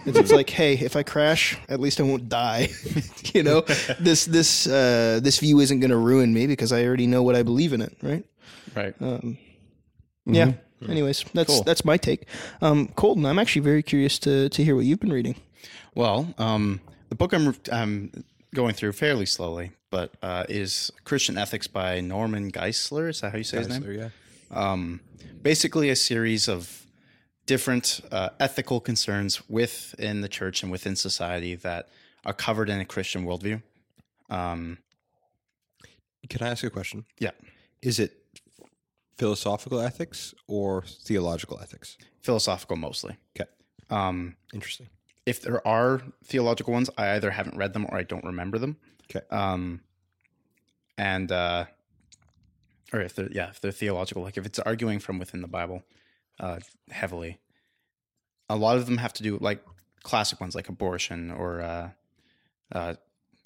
It's, 0.05 0.17
it's 0.17 0.31
like, 0.31 0.49
hey, 0.49 0.75
if 0.75 0.95
I 0.95 1.03
crash, 1.03 1.57
at 1.67 1.81
least 1.81 1.99
I 1.99 2.03
won't 2.03 2.29
die. 2.29 2.69
you 3.33 3.43
know, 3.43 3.61
this 3.99 4.23
this 4.25 4.67
uh, 4.67 5.19
this 5.21 5.39
view 5.39 5.59
isn't 5.59 5.81
going 5.81 5.91
to 5.91 5.97
ruin 5.97 6.33
me 6.33 6.47
because 6.47 6.71
I 6.71 6.85
already 6.85 7.07
know 7.07 7.23
what 7.23 7.35
I 7.35 7.43
believe 7.43 7.73
in 7.73 7.81
it, 7.81 7.97
right? 8.01 8.23
Right. 8.73 8.93
Um, 9.01 9.37
Yeah. 10.35 10.53
Anyways, 10.87 11.25
that's 11.33 11.49
Cool. 11.49 11.63
that's 11.63 11.83
my 11.83 11.97
take. 11.97 12.27
Um, 12.61 12.89
Colton, 12.89 13.25
I'm 13.25 13.39
actually 13.39 13.63
very 13.63 13.81
curious 13.81 14.19
to 14.19 14.49
to 14.49 14.63
hear 14.63 14.75
what 14.75 14.85
you've 14.85 14.99
been 14.99 15.11
reading. 15.13 15.35
Well, 15.95 16.33
um, 16.37 16.81
the 17.09 17.15
book 17.15 17.33
I'm 17.33 17.55
I'm 17.71 18.23
going 18.53 18.75
through 18.75 18.91
fairly 18.93 19.25
slowly, 19.25 19.71
but 19.89 20.13
uh, 20.21 20.45
is 20.47 20.91
Christian 21.03 21.37
Ethics 21.37 21.67
by 21.67 21.99
Norman 22.01 22.51
Geisler. 22.51 23.09
Is 23.09 23.21
that 23.21 23.31
how 23.31 23.37
you 23.39 23.43
say 23.43 23.57
his 23.57 23.69
name? 23.69 23.83
yeah. 23.91 24.09
um, 24.51 24.99
basically 25.41 25.89
a 25.89 25.95
series 25.95 26.47
of 26.47 26.85
different 27.47 28.01
uh, 28.11 28.29
ethical 28.39 28.79
concerns 28.79 29.41
within 29.49 30.21
the 30.21 30.27
church 30.29 30.61
and 30.63 30.71
within 30.71 30.95
society 30.95 31.55
that 31.55 31.87
are 32.25 32.33
covered 32.33 32.69
in 32.69 32.79
a 32.79 32.85
Christian 32.85 33.25
worldview. 33.25 33.61
Um, 34.29 34.77
Can 36.29 36.45
I 36.45 36.49
ask 36.51 36.63
a 36.63 36.69
question? 36.69 37.05
yeah, 37.19 37.31
Is 37.81 37.99
it 37.99 38.11
philosophical 39.17 39.79
ethics 39.79 40.33
or 40.47 40.83
theological 40.83 41.59
ethics? 41.61 41.97
philosophical 42.21 42.75
mostly. 42.75 43.15
Okay. 43.39 43.49
Um, 43.89 44.35
Interesting. 44.53 44.87
if 45.25 45.41
there 45.41 45.65
are 45.65 46.01
theological 46.25 46.73
ones, 46.73 46.89
I 46.97 47.11
either 47.11 47.31
haven't 47.31 47.55
read 47.55 47.71
them 47.71 47.85
or 47.89 47.97
I 47.97 48.03
don't 48.03 48.25
remember 48.25 48.57
them. 48.57 48.75
Okay. 49.09 49.25
Um, 49.31 49.79
and 50.97 51.31
uh, 51.31 51.65
or 52.91 52.99
if 52.99 53.15
they're 53.15 53.31
yeah, 53.31 53.49
if 53.49 53.61
they're 53.61 53.71
theological, 53.71 54.23
like 54.23 54.37
if 54.37 54.45
it's 54.45 54.59
arguing 54.59 54.99
from 54.99 55.19
within 55.19 55.41
the 55.41 55.47
Bible, 55.47 55.83
uh, 56.39 56.59
heavily. 56.89 57.39
A 58.49 58.55
lot 58.55 58.77
of 58.77 58.85
them 58.85 58.97
have 58.97 59.13
to 59.13 59.23
do 59.23 59.37
like 59.41 59.63
classic 60.03 60.39
ones 60.39 60.55
like 60.55 60.69
abortion 60.69 61.31
or 61.31 61.61
uh, 61.61 61.89
uh, 62.73 62.93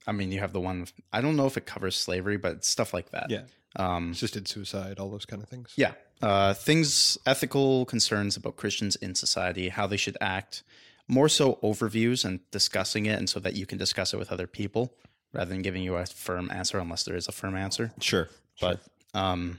I 0.07 0.11
mean, 0.11 0.31
you 0.31 0.39
have 0.39 0.53
the 0.53 0.59
one. 0.59 0.87
I 1.13 1.21
don't 1.21 1.35
know 1.35 1.45
if 1.45 1.57
it 1.57 1.65
covers 1.65 1.95
slavery, 1.95 2.37
but 2.37 2.65
stuff 2.65 2.93
like 2.93 3.11
that. 3.11 3.29
Yeah. 3.29 3.43
Um, 3.77 4.11
Assisted 4.11 4.47
suicide, 4.47 4.99
all 4.99 5.09
those 5.09 5.25
kind 5.25 5.41
of 5.41 5.49
things. 5.49 5.73
yeah. 5.77 5.93
Uh, 6.21 6.53
things, 6.53 7.17
ethical 7.25 7.85
concerns 7.85 8.37
about 8.37 8.55
Christians 8.55 8.95
in 8.97 9.15
society, 9.15 9.69
how 9.69 9.87
they 9.87 9.97
should 9.97 10.17
act. 10.21 10.61
More 11.07 11.27
so 11.29 11.57
overviews 11.63 12.23
and 12.23 12.39
discussing 12.51 13.05
it, 13.07 13.17
and 13.17 13.29
so 13.29 13.39
that 13.39 13.55
you 13.55 13.65
can 13.65 13.77
discuss 13.77 14.13
it 14.13 14.17
with 14.17 14.31
other 14.31 14.47
people 14.47 14.93
rather 15.33 15.49
than 15.49 15.61
giving 15.61 15.83
you 15.83 15.95
a 15.95 16.05
firm 16.05 16.51
answer, 16.51 16.77
unless 16.77 17.03
there 17.03 17.15
is 17.15 17.27
a 17.27 17.31
firm 17.31 17.55
answer. 17.55 17.91
Sure. 17.99 18.29
But 18.59 18.81
um, 19.13 19.57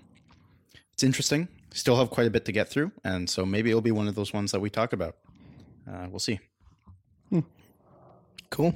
it's 0.92 1.02
interesting. 1.02 1.48
Still 1.74 1.96
have 1.96 2.10
quite 2.10 2.26
a 2.26 2.30
bit 2.30 2.44
to 2.44 2.52
get 2.52 2.68
through, 2.68 2.92
and 3.04 3.28
so 3.28 3.44
maybe 3.44 3.70
it'll 3.70 3.80
be 3.80 3.90
one 3.92 4.06
of 4.06 4.14
those 4.14 4.32
ones 4.32 4.52
that 4.52 4.60
we 4.60 4.70
talk 4.70 4.92
about. 4.92 5.16
Uh, 5.90 6.06
we'll 6.10 6.20
see. 6.20 6.38
Cool. 8.50 8.74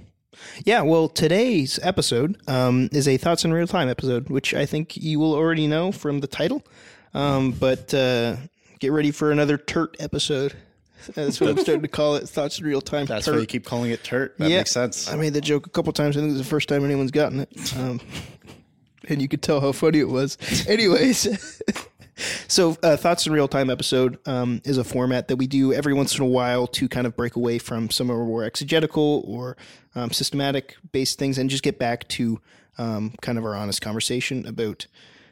Yeah, 0.64 0.82
well, 0.82 1.08
today's 1.08 1.78
episode 1.82 2.36
um, 2.48 2.88
is 2.92 3.08
a 3.08 3.16
Thoughts 3.16 3.44
in 3.44 3.52
Real 3.52 3.66
Time 3.66 3.88
episode, 3.88 4.28
which 4.28 4.54
I 4.54 4.66
think 4.66 4.96
you 4.96 5.18
will 5.18 5.34
already 5.34 5.66
know 5.66 5.92
from 5.92 6.20
the 6.20 6.26
title. 6.26 6.62
Um, 7.14 7.52
but 7.52 7.92
uh, 7.94 8.36
get 8.78 8.92
ready 8.92 9.10
for 9.10 9.32
another 9.32 9.56
TERT 9.56 9.96
episode. 9.98 10.54
That's 11.14 11.40
what 11.40 11.50
I'm 11.50 11.58
starting 11.58 11.82
to 11.82 11.88
call 11.88 12.16
it 12.16 12.28
Thoughts 12.28 12.58
in 12.58 12.66
Real 12.66 12.80
Time. 12.80 13.06
That's 13.06 13.26
why 13.26 13.38
you 13.38 13.46
keep 13.46 13.64
calling 13.64 13.90
it 13.92 14.02
TERT. 14.02 14.36
That 14.38 14.50
Yeah. 14.50 14.58
makes 14.58 14.72
sense. 14.72 15.08
I 15.10 15.16
made 15.16 15.32
the 15.34 15.40
joke 15.40 15.66
a 15.66 15.70
couple 15.70 15.92
times. 15.92 16.16
I 16.16 16.20
think 16.20 16.32
it's 16.32 16.40
the 16.40 16.44
first 16.46 16.68
time 16.68 16.84
anyone's 16.84 17.10
gotten 17.12 17.40
it. 17.40 17.76
Um, 17.78 18.00
and 19.08 19.22
you 19.22 19.28
could 19.28 19.40
tell 19.42 19.60
how 19.60 19.72
funny 19.72 20.00
it 20.00 20.08
was. 20.08 20.36
Anyways, 20.68 21.62
so 22.48 22.76
uh, 22.82 22.96
Thoughts 22.96 23.26
in 23.26 23.32
Real 23.32 23.46
Time 23.48 23.70
episode 23.70 24.18
um, 24.26 24.60
is 24.64 24.78
a 24.78 24.84
format 24.84 25.28
that 25.28 25.36
we 25.36 25.46
do 25.46 25.72
every 25.72 25.94
once 25.94 26.16
in 26.18 26.22
a 26.24 26.28
while 26.28 26.66
to 26.68 26.88
kind 26.88 27.06
of 27.06 27.16
break 27.16 27.36
away 27.36 27.58
from 27.58 27.88
some 27.88 28.10
of 28.10 28.16
our 28.16 28.24
more 28.24 28.42
exegetical 28.44 29.22
or 29.26 29.56
um, 29.96 30.12
systematic 30.12 30.76
based 30.92 31.18
things 31.18 31.36
and 31.38 31.50
just 31.50 31.64
get 31.64 31.78
back 31.78 32.06
to 32.08 32.40
um, 32.78 33.12
kind 33.22 33.38
of 33.38 33.44
our 33.44 33.54
honest 33.56 33.80
conversation 33.82 34.46
about 34.46 34.86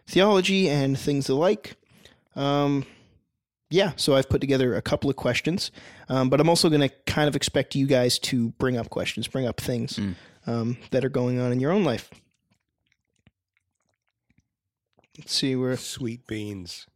theology 0.06 0.68
and 0.68 0.99
things 0.99 1.28
alike. 1.28 1.76
Um, 2.35 2.85
yeah, 3.71 3.92
so 3.97 4.14
I've 4.14 4.28
put 4.28 4.40
together 4.40 4.75
a 4.75 4.83
couple 4.83 5.09
of 5.11 5.16
questions, 5.16 5.71
um, 6.09 6.28
but 6.30 6.40
I'm 6.40 6.49
also 6.49 6.68
going 6.68 6.80
to 6.80 6.88
kind 7.06 7.28
of 7.28 7.37
expect 7.37 7.75
you 7.75 7.87
guys 7.87 8.18
to 8.21 8.50
bring 8.59 8.76
up 8.76 8.90
questions, 8.90 9.26
bring 9.28 9.47
up 9.47 9.61
things 9.61 9.99
um, 10.47 10.76
that 10.90 11.04
are 11.04 11.09
going 11.09 11.38
on 11.40 11.52
in 11.52 11.61
your 11.61 11.71
own 11.73 11.85
life. 11.85 12.11
Let's 15.18 15.33
see 15.35 15.54
where 15.56 15.76
Sweet 15.76 16.26
beans. 16.26 16.87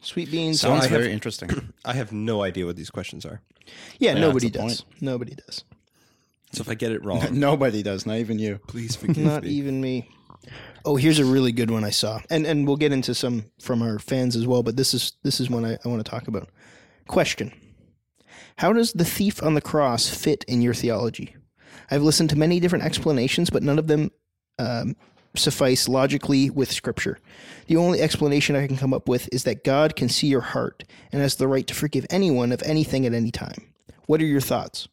sweet 0.00 0.30
beans. 0.30 0.60
Sounds 0.60 0.84
I 0.84 0.88
have- 0.88 1.00
very 1.00 1.12
interesting. 1.12 1.72
I 1.84 1.94
have 1.94 2.12
no 2.12 2.42
idea 2.42 2.66
what 2.66 2.76
these 2.76 2.90
questions 2.90 3.24
are. 3.24 3.40
yeah, 3.98 4.12
Yeah, 4.14 4.20
nobody 4.20 4.48
that's 4.50 4.62
the 4.62 4.68
does. 4.68 5.00
Nobody 5.00 5.34
does. 5.34 5.64
So 6.52 6.60
if 6.60 6.68
I 6.68 6.74
get 6.74 6.92
it 6.92 7.04
wrong, 7.04 7.26
Nobody 7.32 7.82
does, 7.82 8.06
not 8.06 8.18
even 8.18 8.38
you. 8.38 8.60
please 8.68 8.94
forgive 8.96 9.16
me. 9.18 9.24
Not 9.24 9.44
me. 9.44 9.50
even 9.50 9.80
me. 9.80 10.08
Oh, 10.84 10.96
here's 10.96 11.18
a 11.18 11.24
really 11.24 11.52
good 11.52 11.70
one 11.70 11.84
I 11.84 11.90
saw, 11.90 12.20
and 12.28 12.44
and 12.46 12.66
we'll 12.66 12.76
get 12.76 12.92
into 12.92 13.14
some 13.14 13.44
from 13.60 13.80
our 13.82 13.98
fans 13.98 14.34
as 14.34 14.46
well. 14.46 14.62
But 14.62 14.76
this 14.76 14.92
is 14.94 15.12
this 15.22 15.40
is 15.40 15.48
one 15.48 15.64
I, 15.64 15.78
I 15.84 15.88
want 15.88 16.04
to 16.04 16.10
talk 16.10 16.26
about. 16.28 16.48
Question: 17.06 17.52
How 18.56 18.72
does 18.72 18.92
the 18.92 19.04
thief 19.04 19.42
on 19.42 19.54
the 19.54 19.60
cross 19.60 20.08
fit 20.08 20.44
in 20.48 20.60
your 20.60 20.74
theology? 20.74 21.36
I've 21.90 22.02
listened 22.02 22.30
to 22.30 22.36
many 22.36 22.58
different 22.58 22.84
explanations, 22.84 23.50
but 23.50 23.62
none 23.62 23.78
of 23.78 23.86
them 23.86 24.10
um, 24.58 24.96
suffice 25.36 25.88
logically 25.88 26.50
with 26.50 26.72
Scripture. 26.72 27.18
The 27.66 27.76
only 27.76 28.00
explanation 28.00 28.56
I 28.56 28.66
can 28.66 28.76
come 28.76 28.92
up 28.92 29.08
with 29.08 29.28
is 29.32 29.44
that 29.44 29.62
God 29.64 29.94
can 29.94 30.08
see 30.08 30.26
your 30.26 30.40
heart 30.40 30.84
and 31.12 31.22
has 31.22 31.36
the 31.36 31.48
right 31.48 31.66
to 31.68 31.74
forgive 31.74 32.06
anyone 32.10 32.50
of 32.50 32.62
anything 32.64 33.06
at 33.06 33.14
any 33.14 33.30
time. 33.30 33.72
What 34.06 34.20
are 34.20 34.26
your 34.26 34.40
thoughts? 34.40 34.88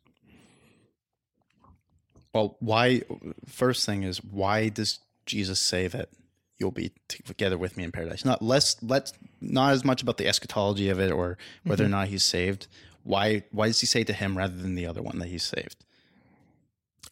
Well, 2.33 2.57
why? 2.59 3.01
First 3.45 3.85
thing 3.85 4.03
is 4.03 4.23
why 4.23 4.69
does 4.69 4.99
Jesus 5.25 5.59
say 5.59 5.87
that 5.87 6.09
you'll 6.57 6.71
be 6.71 6.91
together 7.07 7.57
with 7.57 7.77
me 7.77 7.83
in 7.83 7.91
paradise? 7.91 8.25
Not 8.25 8.41
less, 8.41 8.75
let 8.83 9.11
not 9.41 9.73
as 9.73 9.83
much 9.83 10.01
about 10.01 10.17
the 10.17 10.27
eschatology 10.27 10.89
of 10.89 10.99
it 10.99 11.11
or 11.11 11.37
whether 11.63 11.83
or 11.83 11.87
mm-hmm. 11.87 11.91
not 11.91 12.07
he's 12.09 12.23
saved. 12.23 12.67
Why? 13.03 13.43
Why 13.51 13.67
does 13.67 13.79
he 13.79 13.87
say 13.87 14.03
to 14.03 14.13
him 14.13 14.37
rather 14.37 14.55
than 14.55 14.75
the 14.75 14.85
other 14.85 15.01
one 15.01 15.19
that 15.19 15.27
he's 15.27 15.43
saved? 15.43 15.85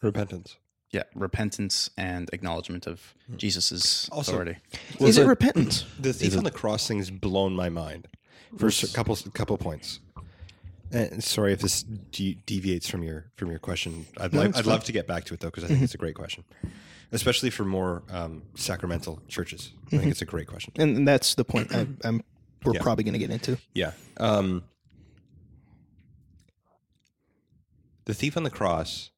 Repentance. 0.01 0.57
Yeah, 0.91 1.03
repentance 1.15 1.89
and 1.97 2.29
acknowledgement 2.31 2.88
of 2.88 3.13
hmm. 3.27 3.38
Jesus's 3.38 4.07
Also- 4.12 4.31
authority. 4.31 4.57
is 5.00 5.17
it 5.17 5.25
repentance? 5.25 5.86
The 6.00 6.13
thief 6.13 6.38
on 6.38 6.43
the 6.43 6.51
cross 6.51 6.88
thing 6.88 7.00
has 7.00 7.09
blown 7.12 7.53
my 7.53 7.69
mind 7.69 8.07
for 8.57 8.67
a 8.67 8.88
couple 8.93 9.15
couple 9.33 9.57
points. 9.57 10.00
And 10.91 11.24
sorry 11.24 11.51
if 11.53 11.60
this 11.60 11.84
de- 11.84 12.38
deviates 12.46 12.89
from 12.89 13.03
your 13.03 13.25
from 13.36 13.50
your 13.50 13.60
question. 13.60 14.06
I'd, 14.20 14.34
No, 14.34 14.39
like, 14.39 14.50
I'd 14.50 14.63
fine. 14.63 14.65
love 14.65 14.84
to 14.86 14.91
get 14.91 15.06
back 15.08 15.25
to 15.25 15.34
it 15.34 15.39
though 15.41 15.48
because 15.50 15.63
I 15.65 15.67
think 15.67 15.82
it's 15.82 15.94
a 15.94 15.98
great 15.98 16.15
question, 16.15 16.44
especially 17.12 17.50
for 17.50 17.65
more 17.65 18.03
um, 18.10 18.44
sacramental 18.56 19.22
churches. 19.27 19.72
I 19.88 19.98
think 19.98 20.12
it's 20.12 20.22
a 20.22 20.25
great 20.25 20.48
question. 20.48 20.74
and 20.77 21.08
that's 21.08 21.36
the 21.36 21.44
point 21.44 21.74
I, 21.75 21.88
I'm 22.03 22.24
we're 22.63 22.74
Yeah. 22.75 22.82
probably 22.82 23.03
going 23.03 23.13
to 23.13 23.20
get 23.20 23.32
into. 23.32 23.58
Yeah. 23.74 23.91
Um, 24.17 24.63
the 28.06 28.13
thief 28.13 28.38
on 28.38 28.44
the 28.44 28.50
cross 28.50 29.12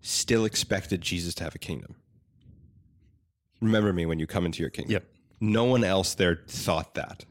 still 0.00 0.44
expected 0.44 1.00
Jesus 1.00 1.34
to 1.36 1.44
have 1.44 1.54
a 1.54 1.58
kingdom. 1.58 1.96
Remember 3.60 3.92
me 3.92 4.06
when 4.06 4.18
you 4.18 4.26
come 4.26 4.46
into 4.46 4.60
your 4.60 4.70
kingdom. 4.70 4.92
Yep. 4.92 5.04
No 5.40 5.64
one 5.64 5.82
else 5.84 6.14
there 6.14 6.40
thought 6.46 6.94
that. 6.94 7.24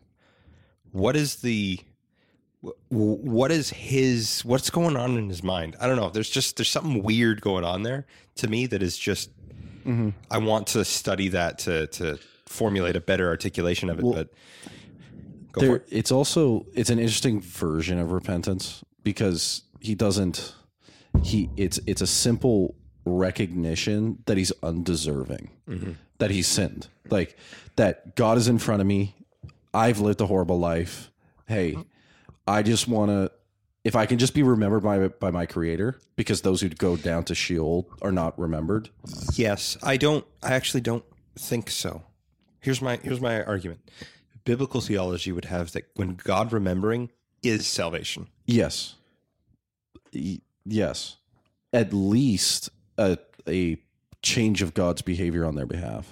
What 0.91 1.15
is 1.15 1.37
the 1.37 1.79
what 2.89 3.51
is 3.51 3.69
his 3.69 4.43
what's 4.45 4.69
going 4.69 4.95
on 4.95 5.17
in 5.17 5.29
his 5.29 5.43
mind? 5.43 5.75
I 5.79 5.87
don't 5.87 5.97
know. 5.97 6.09
There's 6.09 6.29
just 6.29 6.57
there's 6.57 6.69
something 6.69 7.03
weird 7.03 7.41
going 7.41 7.63
on 7.63 7.83
there 7.83 8.05
to 8.35 8.47
me 8.47 8.65
that 8.67 8.81
is 8.81 8.97
just 8.97 9.29
mm-hmm. 9.83 10.09
I 10.29 10.37
want 10.37 10.67
to 10.67 10.85
study 10.85 11.29
that 11.29 11.59
to 11.59 11.87
to 11.87 12.19
formulate 12.45 12.95
a 12.95 13.01
better 13.01 13.27
articulation 13.27 13.89
of 13.89 13.99
it, 13.99 14.03
but 14.03 14.33
go 15.51 15.61
for 15.61 15.65
there, 15.65 15.75
it. 15.77 15.87
it's 15.89 16.11
also 16.11 16.65
it's 16.73 16.89
an 16.89 16.99
interesting 16.99 17.41
version 17.41 17.99
of 17.99 18.11
repentance 18.11 18.83
because 19.03 19.63
he 19.79 19.95
doesn't 19.95 20.55
he 21.23 21.49
it's 21.57 21.79
it's 21.87 22.01
a 22.01 22.07
simple 22.07 22.75
recognition 23.05 24.21
that 24.25 24.37
he's 24.37 24.51
undeserving 24.63 25.49
mm-hmm. 25.67 25.91
that 26.17 26.29
he's 26.29 26.47
sinned 26.47 26.87
like 27.09 27.37
that 27.77 28.15
god 28.15 28.37
is 28.37 28.47
in 28.47 28.59
front 28.59 28.81
of 28.81 28.87
me 28.87 29.15
i've 29.73 29.99
lived 29.99 30.19
a 30.19 30.25
horrible 30.25 30.59
life 30.59 31.09
hey 31.47 31.77
i 32.47 32.63
just 32.63 32.87
want 32.87 33.09
to 33.11 33.31
if 33.83 33.95
i 33.95 34.05
can 34.05 34.17
just 34.17 34.33
be 34.33 34.43
remembered 34.43 34.81
by 34.83 35.07
by 35.07 35.29
my 35.31 35.45
creator 35.45 35.99
because 36.15 36.41
those 36.41 36.61
who 36.61 36.69
go 36.69 36.95
down 36.97 37.23
to 37.23 37.35
sheol 37.35 37.89
are 38.01 38.11
not 38.11 38.37
remembered 38.39 38.89
Yes, 39.33 39.77
I 39.83 39.97
don't. 39.97 40.25
I 40.41 40.53
actually 40.53 40.81
don't 40.81 41.03
think 41.37 41.69
so. 41.69 42.01
Here's 42.59 42.81
my 42.81 42.97
here's 43.03 43.21
my 43.21 43.43
argument. 43.43 43.79
Biblical 44.45 44.81
theology 44.81 45.31
would 45.31 45.45
have 45.45 45.71
that 45.73 45.85
when 45.95 46.15
God 46.15 46.51
remembering 46.51 47.11
is 47.43 47.67
salvation. 47.67 48.27
Yes. 48.45 48.95
Y- 50.13 50.39
yes. 50.65 51.17
At 51.71 51.93
least 51.93 52.69
a 52.97 53.17
a 53.47 53.77
change 54.23 54.61
of 54.63 54.73
God's 54.73 55.01
behavior 55.03 55.45
on 55.45 55.55
their 55.55 55.65
behalf. 55.67 56.11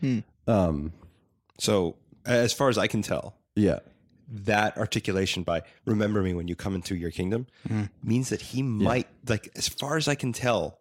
Hmm. 0.00 0.20
Um. 0.46 0.92
So 1.58 1.96
as 2.24 2.52
far 2.52 2.68
as 2.68 2.78
I 2.78 2.86
can 2.86 3.02
tell, 3.02 3.34
Yeah. 3.56 3.80
That 4.42 4.76
articulation 4.76 5.44
by 5.44 5.62
remember 5.84 6.20
me 6.20 6.34
when 6.34 6.48
you 6.48 6.56
come 6.56 6.74
into 6.74 6.96
your 6.96 7.10
kingdom 7.12 7.46
mm. 7.68 7.88
means 8.02 8.30
that 8.30 8.40
he 8.42 8.62
might 8.62 9.06
like 9.28 9.48
as 9.54 9.68
far 9.68 9.96
as 9.96 10.08
I 10.08 10.16
can 10.16 10.32
tell, 10.32 10.80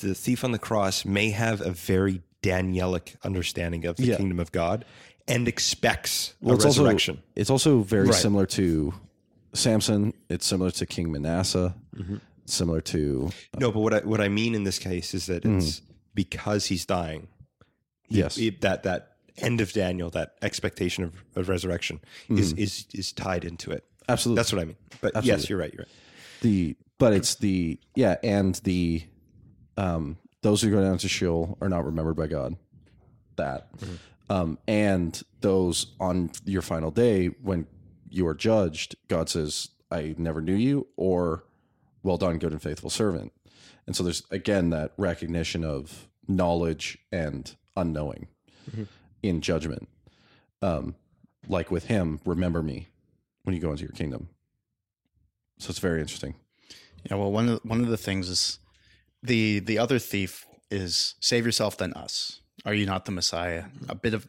the 0.00 0.14
thief 0.14 0.44
on 0.44 0.52
the 0.52 0.58
cross 0.58 1.04
may 1.04 1.30
have 1.30 1.60
a 1.60 1.70
very 1.70 2.22
Danielic 2.42 3.16
understanding 3.24 3.84
of 3.86 3.96
the 3.96 4.06
Yeah. 4.06 4.16
kingdom 4.16 4.38
of 4.40 4.52
God 4.52 4.84
and 5.26 5.46
expects 5.48 6.34
Well, 6.40 6.52
a 6.52 6.56
it's 6.56 6.64
also 6.64 6.82
resurrection. 6.82 7.22
it's 7.36 7.50
also 7.50 7.80
very 7.82 8.06
Right. 8.08 8.14
similar 8.14 8.46
to 8.46 8.94
Samson. 9.52 10.12
It's 10.28 10.44
similar 10.46 10.70
to 10.72 10.86
King 10.86 11.12
Manasseh. 11.12 11.74
Mm-hmm. 11.96 12.16
Similar 12.46 12.80
to 12.82 13.30
uh, 13.54 13.58
No, 13.60 13.72
but 13.72 13.80
what 13.80 13.94
I 13.94 13.98
what 14.00 14.20
I 14.20 14.28
mean 14.28 14.54
in 14.54 14.64
this 14.64 14.78
case 14.78 15.14
is 15.14 15.26
that 15.26 15.44
mm-hmm. 15.44 15.58
it's 15.58 15.80
because 16.14 16.66
he's 16.66 16.84
dying. 16.84 17.28
He- 18.08 18.18
Yes. 18.18 18.36
he- 18.36 18.50
that 18.50 18.82
that 18.82 19.13
end 19.38 19.60
of 19.60 19.72
Daniel, 19.72 20.10
that 20.10 20.34
expectation 20.42 21.04
of, 21.04 21.24
of 21.36 21.48
resurrection, 21.48 22.00
is 22.28 22.52
is 22.54 22.86
is 22.94 23.12
tied 23.12 23.44
into 23.44 23.70
it. 23.70 23.84
absolutely 24.08 24.38
That's 24.40 24.52
what 24.52 24.62
I 24.62 24.64
mean. 24.64 24.76
But 25.00 25.24
yes, 25.24 25.48
you're 25.48 25.58
right. 25.58 25.72
You're 25.72 25.84
right. 25.84 25.92
the 26.40 26.76
but 26.98 27.12
it's 27.12 27.34
the 27.36 27.78
yeah 27.94 28.16
and 28.22 28.54
the 28.56 29.02
um 29.76 30.16
those 30.42 30.62
who 30.62 30.70
go 30.70 30.80
down 30.82 30.98
to 30.98 31.08
Sheol 31.08 31.56
are 31.60 31.68
not 31.68 31.84
remembered 31.84 32.16
by 32.16 32.26
God. 32.26 32.56
That 33.36 33.68
um 34.30 34.58
and 34.68 35.20
those 35.40 35.86
on 36.00 36.30
your 36.44 36.62
final 36.62 36.90
day 36.90 37.28
when 37.42 37.66
you 38.08 38.26
are 38.28 38.34
judged, 38.34 38.94
God 39.08 39.28
says, 39.28 39.70
"I 39.90 40.14
never 40.16 40.40
knew 40.40 40.54
you," 40.54 40.86
or 40.96 41.44
"Well 42.04 42.16
done, 42.16 42.38
good 42.38 42.52
and 42.52 42.62
faithful 42.62 42.90
servant." 42.90 43.32
And 43.86 43.96
so 43.96 44.04
there's 44.04 44.22
again 44.30 44.70
that 44.70 44.92
recognition 44.96 45.64
of 45.64 46.08
knowledge 46.28 46.96
and 47.12 47.54
unknowing 47.76 48.28
in 49.24 49.40
judgment. 49.40 49.88
Um, 50.60 50.94
like 51.48 51.70
with 51.70 51.86
him, 51.86 52.20
remember 52.24 52.62
me 52.62 52.88
when 53.42 53.54
you 53.54 53.60
go 53.60 53.70
into 53.70 53.82
your 53.82 53.92
kingdom. 53.92 54.28
So 55.58 55.70
it's 55.70 55.78
very 55.78 56.00
interesting. 56.00 56.34
Yeah, 57.04 57.16
well, 57.16 57.32
one 57.32 57.48
of 57.48 57.60
one 57.64 57.80
of 57.80 57.88
the 57.88 57.96
things 57.96 58.28
is 58.28 58.58
the 59.22 59.60
the 59.60 59.78
other 59.78 59.98
thief 59.98 60.46
is 60.70 61.14
save 61.20 61.46
yourself 61.46 61.76
than 61.76 61.92
us. 61.94 62.40
Are 62.64 62.74
you 62.74 62.86
not 62.86 63.04
the 63.04 63.12
Messiah? 63.12 63.64
A 63.88 63.94
bit 63.94 64.14
of 64.14 64.28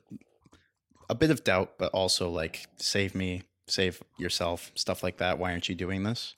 a 1.09 1.15
bit 1.15 1.31
of 1.31 1.43
doubt, 1.43 1.73
but 1.77 1.91
also 1.91 2.29
like 2.29 2.67
save 2.77 3.15
me, 3.15 3.43
save 3.67 4.01
yourself, 4.17 4.71
stuff 4.75 5.03
like 5.03 5.17
that. 5.17 5.39
Why 5.39 5.51
aren't 5.51 5.69
you 5.69 5.75
doing 5.75 6.03
this? 6.03 6.35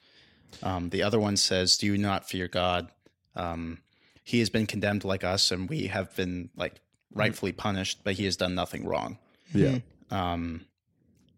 Um, 0.64 0.90
the 0.90 1.04
other 1.04 1.20
one 1.20 1.38
says, 1.38 1.78
"Do 1.78 1.88
you 1.88 1.98
not 1.98 2.30
fear 2.30 2.48
God? 2.48 2.90
Um, 3.36 3.80
he 4.24 4.40
has 4.40 4.50
been 4.50 4.68
condemned 4.68 5.04
like 5.04 5.24
us, 5.24 5.52
and 5.52 5.70
we 5.70 5.88
have 5.88 6.16
been 6.16 6.50
like 6.56 6.82
rightfully 7.14 7.52
punished, 7.52 8.00
but 8.04 8.14
he 8.16 8.26
has 8.26 8.36
done 8.38 8.56
nothing 8.56 8.86
wrong." 8.86 9.18
Yeah. 9.54 9.80
Um, 10.12 10.66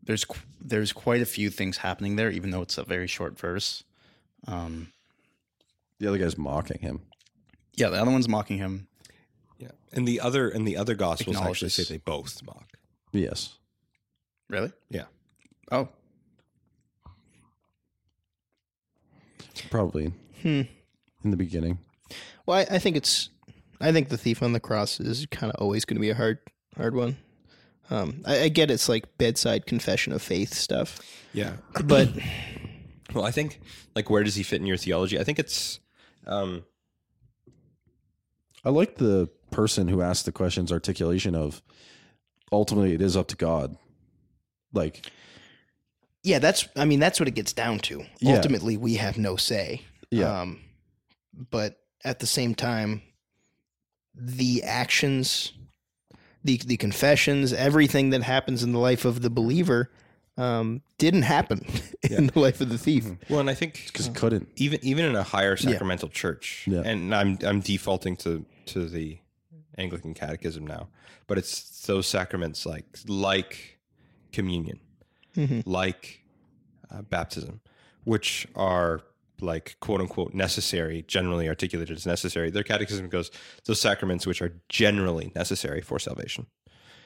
there's 0.03 0.25
qu- 0.25 0.39
there's 0.61 0.91
quite 0.93 1.21
a 1.21 1.25
few 1.25 1.49
things 1.49 1.77
happening 1.77 2.15
there, 2.15 2.29
even 2.31 2.51
though 2.51 2.61
it's 2.61 2.77
a 2.77 2.83
very 2.83 3.07
short 3.07 3.38
verse. 3.39 3.83
Um, 4.47 4.91
The 5.99 6.07
other 6.07 6.17
guy's 6.17 6.38
mocking 6.38 6.79
him. 6.81 7.01
yeah, 7.75 7.89
the 7.89 8.01
other 8.01 8.11
one's 8.11 8.27
mocking 8.29 8.57
him. 8.57 8.88
Yeah, 9.59 9.71
and 9.91 10.07
the 10.07 10.19
other 10.21 10.49
and 10.49 10.67
the 10.67 10.77
other 10.77 10.95
gospels 10.95 11.35
actually 11.38 11.69
say 11.69 11.83
they 11.83 11.97
both 11.97 12.41
mock. 12.43 12.77
Yes. 13.11 13.57
Really? 14.49 14.71
Yeah. 14.89 15.05
Oh, 15.71 15.89
Probably 19.69 20.13
Hmm. 20.41 20.61
in 21.23 21.31
the 21.31 21.35
beginning. 21.38 21.79
Well, 22.45 22.57
I, 22.59 22.75
I 22.75 22.79
think 22.79 22.95
it's. 22.95 23.29
I 23.81 23.91
think 23.91 24.09
the 24.09 24.17
thief 24.17 24.43
on 24.43 24.53
the 24.53 24.59
cross 24.59 25.00
is 25.00 25.25
kind 25.31 25.51
of 25.53 25.62
always 25.62 25.86
going 25.86 25.95
to 25.95 26.01
be 26.01 26.09
a 26.09 26.15
hard, 26.15 26.39
hard 26.77 26.95
one. 26.95 27.17
Um, 27.89 28.21
I, 28.25 28.41
I 28.43 28.50
get 28.50 28.69
it's 28.69 28.88
like 28.89 29.17
bedside 29.17 29.65
confession 29.65 30.13
of 30.13 30.21
faith 30.21 30.53
stuff, 30.53 31.00
Yeah, 31.33 31.53
but 31.83 32.09
well, 33.13 33.25
I 33.25 33.31
think 33.31 33.59
like 33.95 34.09
where 34.09 34.24
does 34.24 34.36
he 34.36 34.43
fit 34.43 34.62
in 34.62 34.67
your 34.67 34.77
theology? 34.77 35.19
I 35.19 35.24
think 35.24 35.39
it's 35.39 35.79
um, 36.27 36.65
I 38.63 38.69
like 38.69 38.95
the 38.95 39.29
person 39.51 39.88
who 39.88 40.01
asked 40.01 40.25
the 40.25 40.31
question's 40.31 40.71
articulation 40.71 41.33
of 41.33 41.62
ultimately 42.51 42.93
it 42.93 43.01
is 43.01 43.17
up 43.17 43.27
to 43.29 43.36
God. 43.36 43.75
Like, 44.74 45.09
yeah, 46.24 46.39
that's. 46.39 46.67
I 46.75 46.86
mean, 46.86 47.00
that's 47.00 47.19
what 47.19 47.27
it 47.27 47.33
gets 47.36 47.53
down 47.53 47.79
to. 47.79 48.03
Yeah. 48.19 48.36
Ultimately, 48.36 48.77
we 48.77 48.95
have 48.95 49.17
no 49.17 49.36
say. 49.36 49.81
yeah, 50.12 50.41
Um, 50.41 50.59
but 51.50 51.79
at 52.03 52.19
the 52.19 52.27
same 52.27 52.53
time, 52.53 53.01
the 54.19 54.63
actions, 54.63 55.53
the 56.43 56.57
the 56.65 56.77
confessions, 56.77 57.53
everything 57.53 58.09
that 58.11 58.23
happens 58.23 58.63
in 58.63 58.71
the 58.71 58.79
life 58.79 59.05
of 59.05 59.21
the 59.21 59.29
believer, 59.29 59.91
um, 60.38 60.81
didn't 60.97 61.23
happen 61.23 61.65
in 62.03 62.27
the 62.27 62.39
life 62.39 62.61
of 62.61 62.69
the 62.69 62.77
thief. 62.77 63.05
well, 63.29 63.39
and 63.39 63.49
I 63.49 63.53
think 63.53 63.83
because 63.88 64.07
he 64.07 64.13
couldn't. 64.13 64.47
even 64.55 64.79
even 64.83 65.05
in 65.05 65.15
a 65.15 65.23
higher 65.23 65.55
sacramental 65.57 66.09
church, 66.09 66.65
Yeah. 66.67 66.81
and 66.85 67.13
I'm 67.13 67.38
I'm 67.43 67.59
defaulting 67.61 68.15
to 68.17 68.45
to 68.67 68.88
the 68.88 69.19
Anglican 69.77 70.13
Catechism 70.13 70.65
now, 70.67 70.89
but 71.27 71.38
it's 71.38 71.85
those 71.85 72.07
sacraments 72.07 72.65
like 72.65 72.85
like 73.07 73.79
communion, 74.31 74.79
Mhm. 75.35 75.63
like 75.65 76.21
uh, 76.91 77.01
baptism, 77.03 77.61
which 78.03 78.47
are 78.55 79.01
like 79.41 79.77
quote 79.79 80.01
unquote 80.01 80.34
necessary, 80.34 81.03
generally 81.08 81.48
articulated 81.48 81.98
as 81.98 82.05
necessary. 82.05 82.50
Their 82.50 82.63
catechism 82.63 83.10
goes 83.10 83.31
those 83.65 83.81
sacraments 83.81 84.25
which 84.25 84.41
are 84.41 84.53
generally 84.69 85.31
necessary 85.36 85.81
for 85.81 86.00
salvation. 86.00 86.48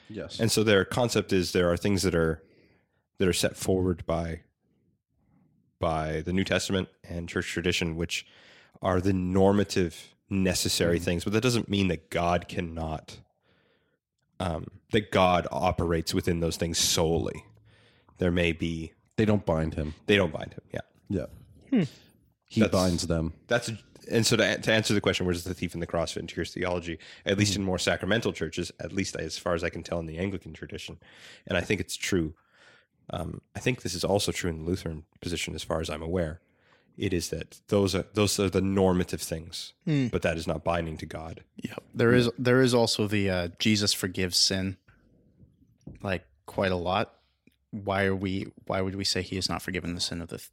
Yes. 0.10 0.40
And 0.40 0.52
so 0.52 0.64
their 0.64 0.86
concept 0.86 1.34
is 1.34 1.52
there 1.52 1.72
are 1.72 1.78
things 1.78 2.04
that 2.04 2.16
are 2.16 2.44
that 3.18 3.28
are 3.28 3.34
set 3.34 3.56
forward 3.56 4.06
by 4.06 4.42
by 5.80 6.22
the 6.22 6.34
New 6.34 6.44
Testament 6.44 6.88
and 7.04 7.28
church 7.28 7.48
tradition, 7.48 7.96
which 7.96 8.26
are 8.82 9.02
the 9.02 9.14
normative 9.14 10.14
necessary 10.30 11.00
things. 11.00 11.24
But 11.24 11.34
that 11.34 11.42
doesn't 11.42 11.70
mean 11.70 11.90
that 11.90 12.10
God 12.10 12.48
cannot 12.48 13.18
um, 14.40 14.68
that 14.92 15.12
God 15.12 15.48
operates 15.52 16.14
within 16.14 16.40
those 16.40 16.58
things 16.58 16.78
solely. 16.78 17.46
There 18.18 18.32
may 18.32 18.52
be 18.52 18.94
they 19.16 19.26
don't 19.26 19.46
bind 19.46 19.76
him. 19.76 19.94
they 20.06 20.16
don't 20.16 20.34
bind 20.34 20.54
him. 20.54 20.62
Yeah. 20.74 21.28
Yeah. 21.72 21.86
He 22.54 22.62
That's- 22.62 22.72
binds 22.82 23.08
them. 23.08 23.34
That's 23.48 23.72
and 24.12 24.26
so 24.26 24.36
to, 24.36 24.58
to 24.60 24.72
answer 24.74 24.94
the 24.94 25.00
question, 25.02 25.26
where 25.26 25.34
does 25.34 25.46
the 25.46 25.54
thief 25.54 25.74
in 25.74 25.80
the 25.80 25.88
cross 25.88 26.12
fit 26.12 26.20
into 26.20 26.36
your 26.36 26.46
theology? 26.46 27.00
At 27.26 27.38
least 27.38 27.56
in 27.56 27.64
more 27.64 27.80
sacramental 27.80 28.34
churches, 28.34 28.70
at 28.80 28.92
least 28.92 29.16
as 29.16 29.38
far 29.38 29.54
as 29.56 29.64
I 29.64 29.70
can 29.70 29.82
tell 29.82 29.98
in 30.00 30.06
the 30.08 30.18
Anglican 30.20 30.52
tradition, 30.54 31.00
and 31.48 31.58
I 31.58 31.62
think 31.62 31.80
it's 31.82 31.96
true. 31.96 32.34
Um, 33.10 33.42
I 33.56 33.60
think 33.60 33.82
this 33.82 33.96
is 33.96 34.04
also 34.04 34.32
true 34.32 34.50
in 34.50 34.60
the 34.60 34.70
Lutheran 34.70 35.04
position, 35.22 35.56
as 35.56 35.64
far 35.64 35.80
as 35.82 35.90
I'm 35.90 36.02
aware. 36.04 36.42
It 36.98 37.12
is 37.14 37.30
that 37.30 37.60
those 37.70 37.96
are 37.96 38.06
those 38.14 38.40
are 38.40 38.50
the 38.50 38.62
normative 38.62 39.22
things, 39.22 39.74
but 39.86 40.22
that 40.22 40.38
is 40.38 40.46
not 40.48 40.64
binding 40.64 40.98
to 40.98 41.06
God. 41.08 41.44
yeah. 41.56 41.76
There 41.96 42.14
is 42.14 42.30
there 42.38 42.62
is 42.62 42.74
also 42.76 43.08
the 43.08 43.30
uh, 43.30 43.48
Jesus 43.58 43.94
forgives 43.94 44.38
sin, 44.38 44.78
like 46.04 46.26
quite 46.46 46.72
a 46.72 46.76
lot. 46.76 47.16
Why 47.72 48.04
are 48.06 48.16
we? 48.16 48.48
Why 48.68 48.82
would 48.82 48.96
we 48.96 49.06
say 49.06 49.22
he 49.22 49.38
has 49.38 49.50
not 49.50 49.62
forgiven 49.62 49.96
the 49.96 50.02
sin 50.02 50.22
of 50.22 50.28
the, 50.30 50.46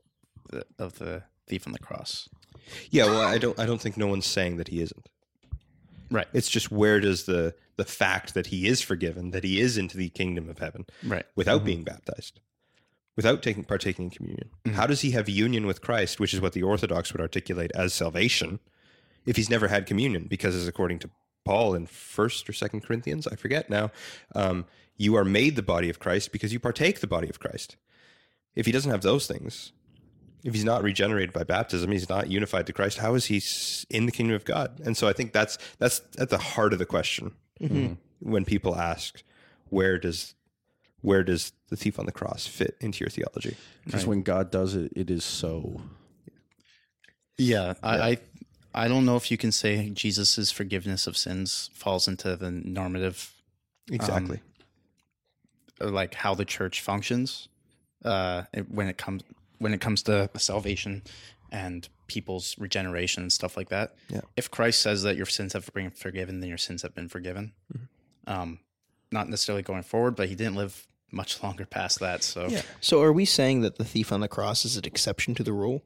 the 0.50 0.64
of 0.78 0.98
the 0.98 1.24
thief 1.50 1.66
on 1.66 1.72
the 1.72 1.78
cross? 1.78 2.28
Yeah, 2.90 3.06
well, 3.06 3.20
I 3.22 3.38
don't 3.38 3.58
I 3.58 3.66
don't 3.66 3.80
think 3.80 3.96
no 3.96 4.06
one's 4.06 4.26
saying 4.26 4.56
that 4.56 4.68
he 4.68 4.80
isn't. 4.80 5.08
Right. 6.10 6.28
It's 6.32 6.48
just 6.48 6.70
where 6.70 7.00
does 7.00 7.24
the 7.24 7.54
the 7.76 7.84
fact 7.84 8.34
that 8.34 8.46
he 8.48 8.66
is 8.66 8.80
forgiven, 8.80 9.30
that 9.30 9.44
he 9.44 9.60
is 9.60 9.76
into 9.78 9.96
the 9.96 10.08
kingdom 10.10 10.48
of 10.50 10.58
heaven, 10.58 10.86
Right. 11.04 11.24
without 11.34 11.64
being 11.64 11.82
baptized, 11.82 12.40
without 13.16 13.42
taking 13.42 13.64
partaking 13.64 14.06
in 14.06 14.10
communion. 14.10 14.50
How 14.74 14.86
does 14.86 15.00
he 15.00 15.12
have 15.12 15.28
union 15.30 15.66
with 15.66 15.80
Christ, 15.80 16.20
which 16.20 16.34
is 16.34 16.40
what 16.42 16.52
the 16.52 16.62
Orthodox 16.62 17.12
would 17.12 17.22
articulate 17.22 17.70
as 17.74 17.94
salvation, 17.94 18.60
if 19.24 19.36
he's 19.36 19.48
never 19.48 19.68
had 19.68 19.86
communion? 19.86 20.26
Because 20.28 20.54
as 20.54 20.68
according 20.68 20.98
to 21.00 21.10
Paul 21.44 21.74
in 21.74 21.86
First 21.86 22.48
or 22.50 22.52
Second 22.52 22.82
Corinthians, 22.82 23.26
I 23.26 23.34
forget 23.36 23.70
now, 23.70 23.90
um, 24.34 24.66
you 24.98 25.16
are 25.16 25.24
made 25.24 25.56
the 25.56 25.62
body 25.62 25.88
of 25.88 25.98
Christ 25.98 26.32
because 26.32 26.52
you 26.52 26.60
partake 26.60 27.00
the 27.00 27.06
body 27.06 27.30
of 27.30 27.40
Christ. 27.40 27.76
If 28.54 28.66
he 28.66 28.72
doesn't 28.72 28.90
have 28.90 29.00
those 29.02 29.26
things, 29.26 29.72
if 30.44 30.54
he's 30.54 30.64
not 30.64 30.82
regenerated 30.82 31.32
by 31.32 31.44
baptism, 31.44 31.90
he's 31.92 32.08
not 32.08 32.28
unified 32.30 32.66
to 32.66 32.72
Christ. 32.72 32.98
How 32.98 33.14
is 33.14 33.26
he 33.26 33.42
in 33.94 34.06
the 34.06 34.12
kingdom 34.12 34.34
of 34.36 34.44
God? 34.44 34.80
And 34.84 34.96
so 34.96 35.08
I 35.08 35.12
think 35.12 35.32
that's 35.32 35.58
that's 35.78 36.00
at 36.18 36.30
the 36.30 36.38
heart 36.38 36.72
of 36.72 36.78
the 36.78 36.86
question 36.86 37.32
when 38.20 38.44
people 38.44 38.76
ask, 38.76 39.22
where 39.68 39.98
does 39.98 40.34
where 41.02 41.22
does 41.24 41.52
the 41.68 41.76
thief 41.76 41.98
on 41.98 42.06
the 42.06 42.12
cross 42.12 42.46
fit 42.46 42.76
into 42.80 43.00
your 43.00 43.10
theology? 43.10 43.56
Because 43.84 44.06
when 44.06 44.22
God 44.22 44.50
does 44.50 44.74
it, 44.74 44.92
it 44.96 45.10
is 45.10 45.24
so. 45.24 45.80
Yeah, 47.38 47.74
I, 47.82 47.98
I 48.10 48.18
I 48.74 48.88
don't 48.88 49.04
know 49.06 49.16
if 49.16 49.30
you 49.30 49.36
can 49.36 49.50
say 49.52 49.88
Jesus's 49.90 50.50
forgiveness 50.50 51.06
of 51.06 51.16
sins 51.16 51.70
falls 51.74 52.06
into 52.06 52.36
the 52.36 52.50
normative, 52.50 53.32
Exactly. 53.90 54.40
uh, 55.80 55.88
like 55.90 56.14
how 56.14 56.34
the 56.34 56.44
church 56.44 56.80
functions, 56.80 57.48
uh, 58.04 58.42
when 58.68 58.86
it 58.88 58.96
comes 58.98 59.22
when 59.60 59.72
it 59.72 59.80
comes 59.80 60.02
to 60.04 60.28
salvation 60.36 61.02
and 61.52 61.88
people's 62.08 62.56
regeneration 62.58 63.22
and 63.22 63.32
stuff 63.32 63.56
like 63.56 63.68
that. 63.68 63.94
Yeah. 64.08 64.22
If 64.36 64.50
Christ 64.50 64.82
says 64.82 65.02
that 65.04 65.16
your 65.16 65.26
sins 65.26 65.52
have 65.52 65.72
been 65.72 65.90
forgiven, 65.90 66.40
then 66.40 66.48
your 66.48 66.58
sins 66.58 66.82
have 66.82 66.94
been 66.94 67.08
forgiven. 67.08 67.52
Um, 68.26 68.58
not 69.12 69.28
necessarily 69.28 69.62
going 69.62 69.82
forward, 69.82 70.16
but 70.16 70.28
he 70.28 70.34
didn't 70.34 70.56
live 70.56 70.86
much 71.12 71.42
longer 71.42 71.66
past 71.66 72.00
that. 72.00 72.24
So, 72.24 72.46
Yeah. 72.48 72.62
So, 72.80 73.00
are 73.02 73.12
we 73.12 73.24
saying 73.24 73.60
that 73.60 73.76
the 73.76 73.84
thief 73.84 74.10
on 74.12 74.20
the 74.20 74.28
cross 74.28 74.64
is 74.64 74.76
an 74.76 74.84
exception 74.84 75.34
to 75.36 75.42
the 75.44 75.52
rule? 75.52 75.82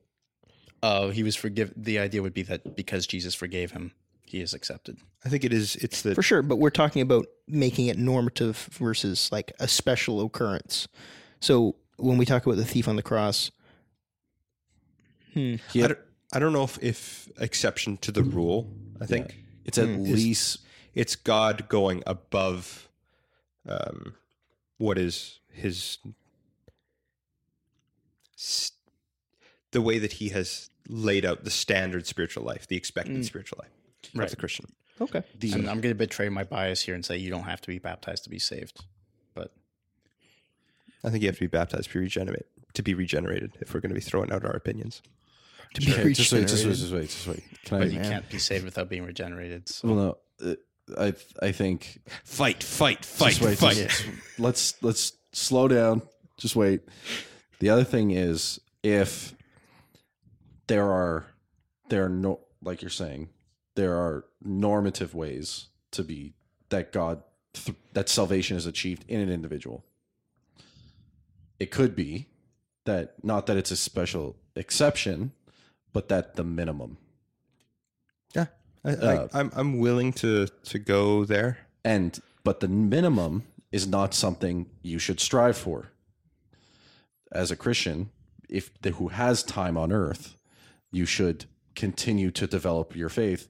uh, 0.83 1.09
he 1.09 1.23
was 1.23 1.35
forgiven. 1.35 1.73
The 1.79 1.99
idea 1.99 2.21
would 2.21 2.35
be 2.35 2.43
that 2.43 2.77
because 2.77 3.07
Jesus 3.07 3.35
forgave 3.35 3.71
him, 3.71 3.93
he 4.23 4.41
is 4.43 4.53
accepted. 4.53 4.99
I 5.25 5.31
think 5.31 5.43
it 5.43 5.53
is. 5.53 5.77
It's 5.77 6.03
the 6.03 6.15
For 6.15 6.23
sure, 6.23 6.43
but 6.43 6.57
we're 6.57 6.69
talking 6.69 7.01
about 7.01 7.27
making 7.49 7.87
it 7.87 7.97
normative 7.97 8.69
versus 8.73 9.33
like 9.33 9.53
a 9.59 9.67
special 9.67 10.21
occurrence. 10.23 10.87
So, 11.41 11.77
when 11.97 12.19
we 12.19 12.27
talk 12.27 12.45
about 12.45 12.57
the 12.57 12.65
thief 12.67 12.87
on 12.87 12.97
the 12.97 13.03
cross, 13.03 13.51
hmm, 15.35 15.55
He 15.73 15.83
I 15.85 15.89
don't, 15.89 15.99
I 16.33 16.39
don't 16.39 16.53
know 16.53 16.65
if, 16.65 16.83
if 16.83 17.29
exception 17.41 17.97
to 17.99 18.11
the 18.13 18.23
rule. 18.23 18.73
I 19.01 19.07
think 19.07 19.37
it's 19.65 19.77
at 19.79 19.89
Is- 19.89 19.99
least 20.11 20.59
it's 20.95 21.17
God 21.17 21.69
going 21.69 22.03
above 22.07 22.89
um, 23.69 24.15
what 24.79 24.97
is 24.99 25.41
his 25.53 25.99
s- 28.37 28.73
the 29.73 29.81
way 29.83 29.99
that 29.99 30.15
he 30.15 30.29
has 30.31 30.71
laid 30.89 31.25
out 31.25 31.45
the 31.45 31.51
standard 31.51 32.07
spiritual 32.07 32.45
life, 32.45 32.67
the 32.67 32.77
expected 32.77 33.25
spiritual 33.25 33.59
life 33.63 33.71
Right. 34.15 34.25
of 34.25 34.31
the 34.31 34.37
Christian. 34.37 34.67
okay. 35.01 35.23
And 35.43 35.69
I'm 35.69 35.81
going 35.81 35.95
to 35.95 35.99
betray 35.99 36.29
my 36.29 36.45
bias 36.45 36.83
here 36.83 36.95
and 36.95 37.05
say 37.05 37.17
you 37.17 37.31
don't 37.31 37.45
have 37.45 37.61
to 37.63 37.69
be 37.69 37.79
baptized 37.79 38.25
to 38.25 38.31
be 38.31 38.39
saved. 38.39 38.85
But 39.35 39.53
I 41.03 41.11
think 41.11 41.23
you 41.23 41.29
have 41.29 41.37
to 41.37 41.41
be 41.41 41.47
baptized 41.49 41.89
to 41.89 41.95
be 41.95 42.01
regenerate 42.01 42.47
to 42.75 42.83
be 42.83 42.93
regenerated 42.95 43.53
if 43.61 43.73
we're 43.73 43.79
going 43.81 43.91
to 43.91 43.95
be 43.95 44.01
throwing 44.01 44.33
out 44.33 44.45
our 44.45 44.51
opinions. 44.53 45.01
To 45.75 45.81
be 45.81 45.93
Okay, 45.93 46.13
just 46.13 46.33
wait, 46.33 46.43
just 46.49 46.65
wait, 46.65 46.71
regenerated. 46.73 46.79
just 46.79 46.93
wait, 46.93 47.03
just 47.11 47.27
wait. 47.27 47.43
Can 47.65 47.79
but 47.81 47.89
I? 47.89 47.91
you 47.91 48.01
can't 48.01 48.29
be 48.31 48.39
saved 48.39 48.65
without 48.65 48.89
being 48.89 49.05
regenerated. 49.05 49.69
So. 49.69 49.89
Well, 49.89 50.19
no. 50.41 50.53
uh, 50.53 50.55
I 51.41 51.47
I 51.47 51.53
think 51.53 52.01
Fight, 52.25 52.63
fight, 52.63 53.05
fight, 53.05 53.41
wait, 53.41 53.59
fight. 53.59 53.77
just- 53.77 54.05
let's 54.39 54.83
let's 54.83 55.13
slow 55.33 55.67
down. 55.69 56.03
Just 56.39 56.55
wait. 56.57 56.83
The 57.61 57.71
other 57.71 57.85
thing 57.85 58.11
is 58.13 58.61
if 58.83 59.35
there 60.67 60.91
are 60.91 61.27
there 61.89 62.05
are 62.05 62.09
no 62.09 62.41
like 62.63 62.81
you're 62.83 62.91
saying 62.91 63.29
there 63.75 63.95
are 63.95 64.25
normative 64.43 65.15
ways 65.15 65.67
to 65.93 66.05
be 66.05 66.35
that 66.69 66.93
God 66.93 67.23
th- 67.53 67.77
that 67.95 68.09
salvation 68.09 68.57
is 68.57 68.67
achieved 68.67 69.05
in 69.09 69.21
an 69.21 69.29
individual. 69.31 69.85
It 71.59 71.71
could 71.71 71.97
be 71.97 72.29
that 72.85 73.15
not 73.25 73.47
that 73.47 73.57
it's 73.57 73.71
a 73.71 73.77
special 73.77 74.37
exception, 74.55 75.33
but 75.95 76.09
that 76.11 76.37
the 76.37 76.45
minimum. 76.45 76.99
Yeah, 78.35 78.47
I, 78.85 78.91
Uh, 78.91 79.29
I, 79.33 79.41
I'm 79.41 79.51
I'm 79.55 79.79
willing 79.79 80.13
to 80.15 80.47
to 80.65 80.79
go 80.79 81.25
there. 81.25 81.57
And 81.83 82.21
but 82.45 82.61
the 82.61 82.69
minimum 82.69 83.45
is 83.73 83.87
not 83.87 84.13
something 84.15 84.67
you 84.83 84.99
should 84.99 85.21
strive 85.21 85.57
for. 85.57 85.91
As 87.33 87.51
a 87.51 87.57
Christian, 87.57 88.11
if 88.49 88.71
the, 88.83 88.91
who 88.91 89.09
has 89.09 89.43
time 89.43 89.77
on 89.77 89.91
earth, 89.93 90.37
you 90.93 91.07
should 91.07 91.47
continue 91.75 92.31
to 92.31 92.47
develop 92.47 92.95
your 92.95 93.09
faith, 93.09 93.49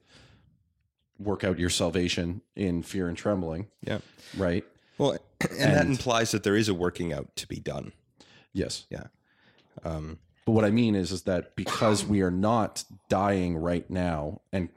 work 1.18 1.44
out 1.44 1.58
your 1.58 1.68
salvation 1.70 2.40
in 2.56 2.82
fear 2.82 3.08
and 3.08 3.18
trembling, 3.18 3.66
Yeah. 3.82 3.98
right? 4.38 4.64
Well, 4.96 5.18
and, 5.50 5.74
that 5.74 5.86
implies 5.86 6.30
that 6.30 6.42
there 6.44 6.56
is 6.56 6.68
a 6.70 6.74
working 6.74 7.12
out 7.12 7.36
to 7.36 7.46
be 7.46 7.56
done. 7.60 7.92
Yes. 8.54 8.86
Yeah. 8.88 9.08
Um, 9.84 10.18
But 10.44 10.52
what 10.52 10.64
I 10.64 10.70
mean 10.70 10.94
is, 10.94 11.10
is 11.10 11.22
that 11.22 11.56
because 11.56 12.04
we 12.04 12.20
are 12.20 12.30
not 12.30 12.84
dying 13.08 13.56
right 13.56 13.88
now 13.88 14.42
and 14.52 14.68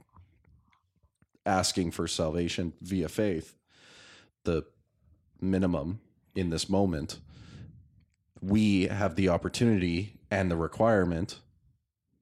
asking 1.45 1.91
for 1.91 2.07
salvation 2.07 2.73
via 2.81 3.09
faith, 3.09 3.55
the 4.43 4.63
minimum 5.41 5.99
in 6.35 6.49
this 6.49 6.69
moment, 6.69 7.19
we 8.41 8.83
have 8.83 9.15
the 9.15 9.29
opportunity 9.29 10.19
and 10.31 10.49
the 10.49 10.55
requirement 10.55 11.39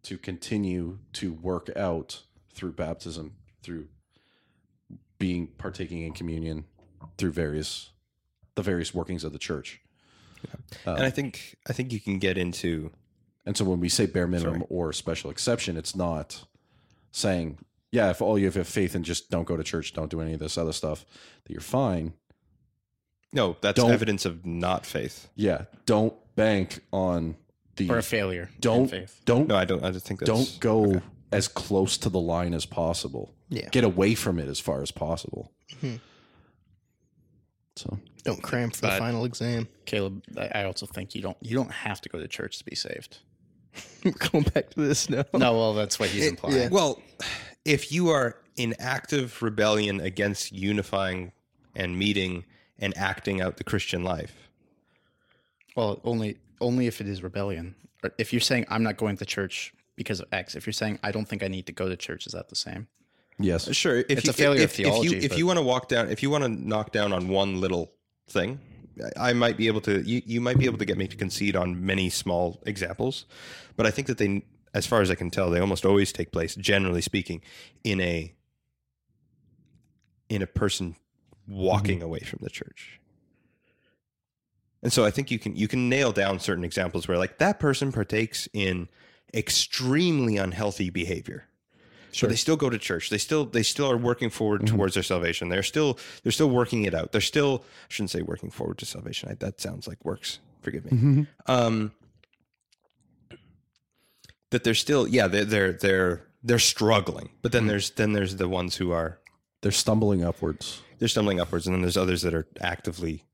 to 0.03 0.17
continue 0.17 0.99
to 1.13 1.34
work 1.34 1.69
out 1.75 2.23
through 2.53 2.71
baptism, 2.71 3.36
through 3.62 3.88
being 5.17 5.47
partaking 5.47 6.01
in 6.01 6.13
communion, 6.13 6.65
through 7.17 7.31
various 7.31 7.91
the 8.55 8.62
various 8.62 8.93
workings 8.93 9.23
of 9.23 9.34
the 9.34 9.39
church. 9.39 9.81
and 10.86 11.03
I 11.03 11.10
think 11.10 11.58
I 11.67 11.73
think 11.73 11.91
you 11.91 11.99
can 11.99 12.19
get 12.19 12.38
into 12.38 12.91
And 13.45 13.55
so 13.55 13.63
when 13.65 13.79
we 13.79 13.89
say 13.89 14.05
bare 14.05 14.27
minimum 14.27 14.63
or 14.69 14.91
special 14.93 15.29
exception, 15.29 15.77
it's 15.77 15.95
not 15.95 16.45
saying, 17.12 17.60
yeah, 17.91 18.10
if 18.10 18.21
all 18.21 18.38
you 18.39 18.49
have 18.49 18.67
faith 18.67 18.95
and 18.95 19.05
just 19.05 19.29
don't 19.29 19.45
go 19.47 19.55
to 19.55 19.63
church, 19.63 19.93
don't 19.93 20.10
do 20.10 20.19
any 20.21 20.34
of 20.34 20.39
this 20.39 20.58
other 20.58 20.73
stuff, 20.73 21.05
that 21.45 21.51
you're 21.53 21.62
fine. 21.62 22.13
no. 23.31 23.55
That's 23.62 23.79
Don't- 23.79 23.91
evidence 23.91 24.25
of 24.25 24.45
not 24.45 24.86
faith. 24.86 25.29
Yeah, 25.36 25.65
don't 25.86 26.13
bank 26.36 26.79
on 26.91 27.36
the 27.75 27.89
or 27.89 27.97
a 27.97 28.03
failure. 28.03 28.49
don't 28.60 28.89
faith. 28.89 29.21
don't 29.25 29.47
No, 29.47 29.55
I 29.55 29.65
don't. 29.65 29.84
I 29.84 29.91
just 29.91 30.08
think 30.08 30.21
that's 30.21 30.29
don't 30.29 30.60
go 30.60 31.01
as 31.31 31.47
close 31.47 31.97
to 31.99 32.10
the 32.10 32.19
line 32.19 32.53
as 32.53 32.65
possible. 32.65 33.34
Yeah. 33.49 33.69
Get 33.69 33.84
away 33.84 34.15
from 34.15 34.39
it 34.39 34.47
as 34.47 34.60
far 34.60 34.81
as 34.81 34.91
possible. 34.91 35.51
Mm-hmm. 35.75 35.97
So 37.75 37.99
Don't 38.23 38.41
cram 38.41 38.71
for 38.71 38.81
the 38.81 38.91
final 38.91 39.25
exam. 39.25 39.67
Caleb, 39.86 40.23
I 40.38 40.62
I 40.62 40.63
also 40.63 40.86
think 40.86 41.13
you 41.13 41.21
don't 41.21 41.38
you 41.41 41.55
don't 41.55 41.71
have 41.71 41.99
to 42.01 42.10
go 42.10 42.19
to 42.19 42.27
church 42.27 42.58
to 42.60 42.63
be 42.65 42.75
saved. 42.75 43.19
Going 44.31 44.43
back 44.45 44.69
to 44.71 44.79
this 44.81 45.09
now. 45.09 45.25
No, 45.33 45.53
well, 45.57 45.73
that's 45.73 45.99
what 45.99 46.09
he's 46.09 46.27
implying. 46.27 46.55
yeah. 46.57 46.67
Well, 46.69 47.01
if 47.63 47.91
you 47.91 48.09
are 48.09 48.38
in 48.55 48.75
active 48.79 49.41
rebellion 49.41 49.99
against 49.99 50.51
unifying 50.51 51.31
and 51.75 51.97
meeting 51.97 52.45
and 52.79 52.95
acting 52.97 53.41
out 53.41 53.57
the 53.57 53.63
Christian 53.63 54.03
life, 54.03 54.49
Well, 55.75 55.99
only 56.03 56.38
only 56.61 56.88
if 56.88 57.01
it 57.01 57.07
is 57.07 57.21
rebellion. 57.23 57.75
Or 58.03 58.11
if 58.17 58.31
you're 58.31 58.39
saying 58.39 58.65
I'm 58.69 58.83
not 58.83 58.97
going 58.97 59.17
to 59.17 59.25
church 59.25 59.73
because 59.95 60.19
of 60.19 60.27
X, 60.31 60.55
if 60.55 60.65
you're 60.65 60.73
saying 60.73 60.99
I 61.03 61.11
don't 61.11 61.27
think 61.27 61.43
I 61.43 61.47
need 61.47 61.65
to 61.67 61.71
go 61.71 61.89
to 61.89 61.95
church, 61.97 62.27
is 62.27 62.33
that 62.33 62.49
the 62.49 62.55
same? 62.55 62.88
yes, 63.39 63.73
sure. 63.75 63.97
If 63.97 64.05
It's 64.09 64.23
you, 64.25 64.29
a 64.29 64.33
failure 64.33 64.61
if, 64.61 64.69
of 64.69 64.75
theology, 64.75 65.07
If 65.17 65.23
you, 65.23 65.29
if 65.31 65.38
you 65.38 65.45
want 65.45 65.57
to 65.59 65.63
walk 65.63 65.89
down, 65.89 66.09
if 66.09 66.23
you 66.23 66.29
want 66.29 66.43
to 66.45 66.49
knock 66.49 66.91
down 66.91 67.11
on 67.11 67.27
one 67.27 67.59
little 67.59 67.91
thing, 68.29 68.59
I 69.17 69.34
might 69.34 69.58
be 69.58 69.67
able 69.67 69.81
to. 69.81 70.01
You, 70.01 70.21
you 70.25 70.41
might 70.41 70.58
be 70.58 70.65
able 70.65 70.77
to 70.77 70.86
get 70.86 70.97
me 70.97 71.08
to 71.08 71.17
concede 71.17 71.55
on 71.55 71.86
many 71.86 72.10
small 72.10 72.62
examples, 72.65 73.25
but 73.75 73.86
I 73.86 73.91
think 73.91 74.08
that 74.08 74.17
they, 74.17 74.43
as 74.73 74.86
far 74.86 75.01
as 75.01 75.12
I 75.12 75.15
can 75.15 75.29
tell, 75.29 75.49
they 75.49 75.60
almost 75.60 75.86
always 75.86 76.12
take 76.12 76.31
place, 76.31 76.55
generally 76.55 77.01
speaking, 77.01 77.41
in 77.84 77.99
a 77.99 78.34
in 80.29 80.41
a 80.41 80.47
person 80.47 80.95
walking 81.47 81.97
mm-hmm. 81.97 82.05
away 82.05 82.19
from 82.19 82.39
the 82.41 82.49
church. 82.49 82.99
And 84.81 84.93
so 84.93 85.03
I 85.03 85.12
think 85.12 85.31
you 85.31 85.39
can 85.39 85.55
you 85.55 85.67
can 85.67 85.89
nail 85.89 86.12
down 86.12 86.39
certain 86.39 86.63
examples 86.63 87.08
where 87.08 87.17
like 87.17 87.38
that 87.39 87.60
person 87.60 87.91
partakes 87.91 88.47
in 88.53 88.88
extremely 89.34 90.38
unhealthy 90.38 90.89
behavior. 90.89 91.47
Sure. 92.15 92.30
But 92.30 92.32
they 92.32 92.38
still 92.38 92.56
go 92.56 92.69
to 92.69 92.78
church. 92.78 93.10
They 93.10 93.17
still 93.17 93.43
they 93.43 93.62
still 93.62 93.91
are 93.91 93.97
working 93.97 94.30
forward 94.30 94.62
mm-hmm. 94.62 94.78
towards 94.78 94.93
their 94.93 95.04
salvation. 95.04 95.49
They're 95.49 95.63
still 95.63 95.99
they're 96.23 96.32
still 96.32 96.49
working 96.49 96.86
it 96.86 96.93
out. 96.93 97.12
They're 97.12 97.19
still 97.19 97.65
I 97.65 97.88
shouldn't 97.89 98.12
say 98.12 98.21
working 98.21 98.49
forward 98.49 98.78
to 98.78 98.86
salvation. 98.86 99.30
I, 99.30 99.34
that 99.36 99.60
sounds 99.60 99.86
like 99.86 100.04
works. 100.06 100.39
Forgive 100.62 100.86
me. 100.86 100.91
Mm-hmm. 100.91 101.23
Um, 101.51 101.91
that 104.51 104.63
they're 104.63 104.73
still 104.75 105.10
yeah 105.10 105.28
they're 105.28 105.43
they're 105.43 105.73
they're 105.73 106.28
they're 106.41 106.60
struggling. 106.60 107.32
But 107.41 107.51
then 107.51 107.63
mm-hmm. 107.63 107.67
there's 107.67 107.89
then 107.89 108.13
there's 108.13 108.38
the 108.38 108.47
ones 108.47 108.78
who 108.78 108.93
are 108.93 109.19
they're 109.62 109.73
stumbling 109.73 110.23
upwards. 110.23 110.82
they're 110.99 111.10
stumbling 111.10 111.41
upwards, 111.41 111.67
and 111.67 111.75
then 111.75 111.82
there's 111.82 111.97
others 111.97 112.21
that 112.21 112.34
are 112.34 112.47
actively 112.62 113.25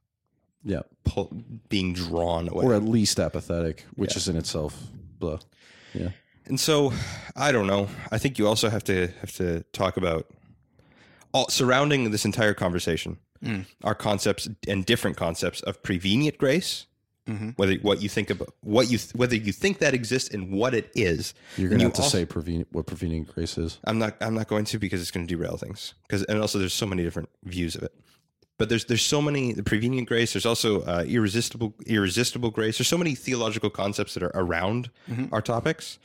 Yeah, 0.63 0.81
pull, 1.03 1.31
being 1.69 1.93
drawn 1.93 2.49
away. 2.49 2.65
or 2.65 2.73
at 2.73 2.81
least 2.81 3.19
apathetic, 3.19 3.85
which 3.95 4.15
is 4.15 4.27
in 4.27 4.37
itself 4.37 4.81
blah. 5.19 5.37
Yeah, 5.93 6.09
And 6.51 6.59
so, 6.59 6.91
I 7.33 7.53
don't 7.53 7.65
know. 7.65 7.87
I 8.11 8.17
think 8.17 8.37
you 8.37 8.45
also 8.45 8.69
have 8.69 8.83
to 8.83 9.07
have 9.21 9.31
to 9.37 9.63
talk 9.71 9.95
about 9.95 10.27
all 11.33 11.47
surrounding 11.47 12.11
this 12.11 12.25
entire 12.25 12.53
conversation 12.53 13.19
mm. 13.41 13.65
are 13.85 13.95
concepts 13.95 14.49
and 14.67 14.85
different 14.85 15.15
concepts 15.15 15.61
of 15.61 15.81
prevenient 15.81 16.37
grace. 16.37 16.87
Mm-hmm. 17.25 17.51
Whether 17.51 17.75
what 17.75 18.01
you 18.01 18.09
think 18.09 18.29
about 18.29 18.53
what 18.59 18.91
you 18.91 18.99
whether 19.13 19.35
you 19.37 19.53
think 19.53 19.79
that 19.79 19.93
exists 19.93 20.27
and 20.33 20.51
what 20.51 20.73
it 20.73 20.91
is, 20.93 21.33
you're 21.55 21.71
And 21.71 21.79
gonna 21.79 21.83
you 21.83 21.87
have 21.87 21.93
to 21.93 22.01
also- 22.01 22.17
say 22.17 22.25
prevenient, 22.25 22.67
what 22.73 22.85
prevenient 22.85 23.33
grace 23.33 23.57
is. 23.57 23.79
I'm 23.85 23.97
not. 23.97 24.17
I'm 24.19 24.33
not 24.33 24.49
going 24.49 24.65
to 24.65 24.77
because 24.77 24.99
it's 25.01 25.11
going 25.11 25.25
to 25.25 25.33
derail 25.33 25.55
things. 25.55 25.93
Because 26.05 26.23
and 26.23 26.41
also 26.41 26.59
there's 26.59 26.73
so 26.73 26.85
many 26.85 27.01
different 27.01 27.29
views 27.45 27.75
of 27.75 27.83
it. 27.83 27.93
But 28.57 28.67
there's 28.67 28.83
there's 28.85 29.05
so 29.05 29.21
many 29.21 29.53
the 29.53 29.63
prevenient 29.63 30.09
grace. 30.09 30.33
There's 30.33 30.45
also 30.45 30.81
uh, 30.81 31.05
irresistible 31.07 31.75
irresistible 31.85 32.49
grace. 32.49 32.77
There's 32.77 32.89
so 32.89 32.97
many 32.97 33.15
theological 33.15 33.69
concepts 33.69 34.15
that 34.15 34.23
are 34.23 34.33
around 34.33 34.89
mm-hmm. 35.07 35.33
our 35.33 35.41
topics 35.41 35.97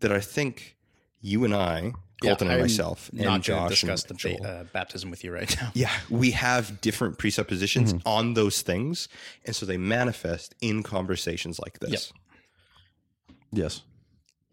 that 0.00 0.12
I 0.12 0.20
think 0.20 0.76
you 1.20 1.44
and 1.44 1.54
I, 1.54 1.92
Colton 2.22 2.48
and 2.48 2.54
I'm 2.56 2.60
myself, 2.60 3.10
not 3.12 3.34
and 3.34 3.42
Josh 3.44 3.70
discuss 3.70 4.04
and 4.04 4.10
the 4.10 4.14
Joel, 4.20 4.38
ba- 4.42 4.48
uh, 4.48 4.64
baptism 4.72 5.10
with 5.10 5.22
you 5.24 5.32
right 5.32 5.54
now. 5.60 5.70
yeah, 5.74 5.90
we 6.10 6.32
have 6.32 6.80
different 6.80 7.18
presuppositions 7.18 7.94
on 8.04 8.34
those 8.34 8.62
things, 8.62 9.08
and 9.44 9.54
so 9.54 9.66
they 9.66 9.76
manifest 9.76 10.54
in 10.60 10.82
conversations 10.82 11.58
like 11.60 11.78
this. 11.80 12.12
Yes, 13.52 13.82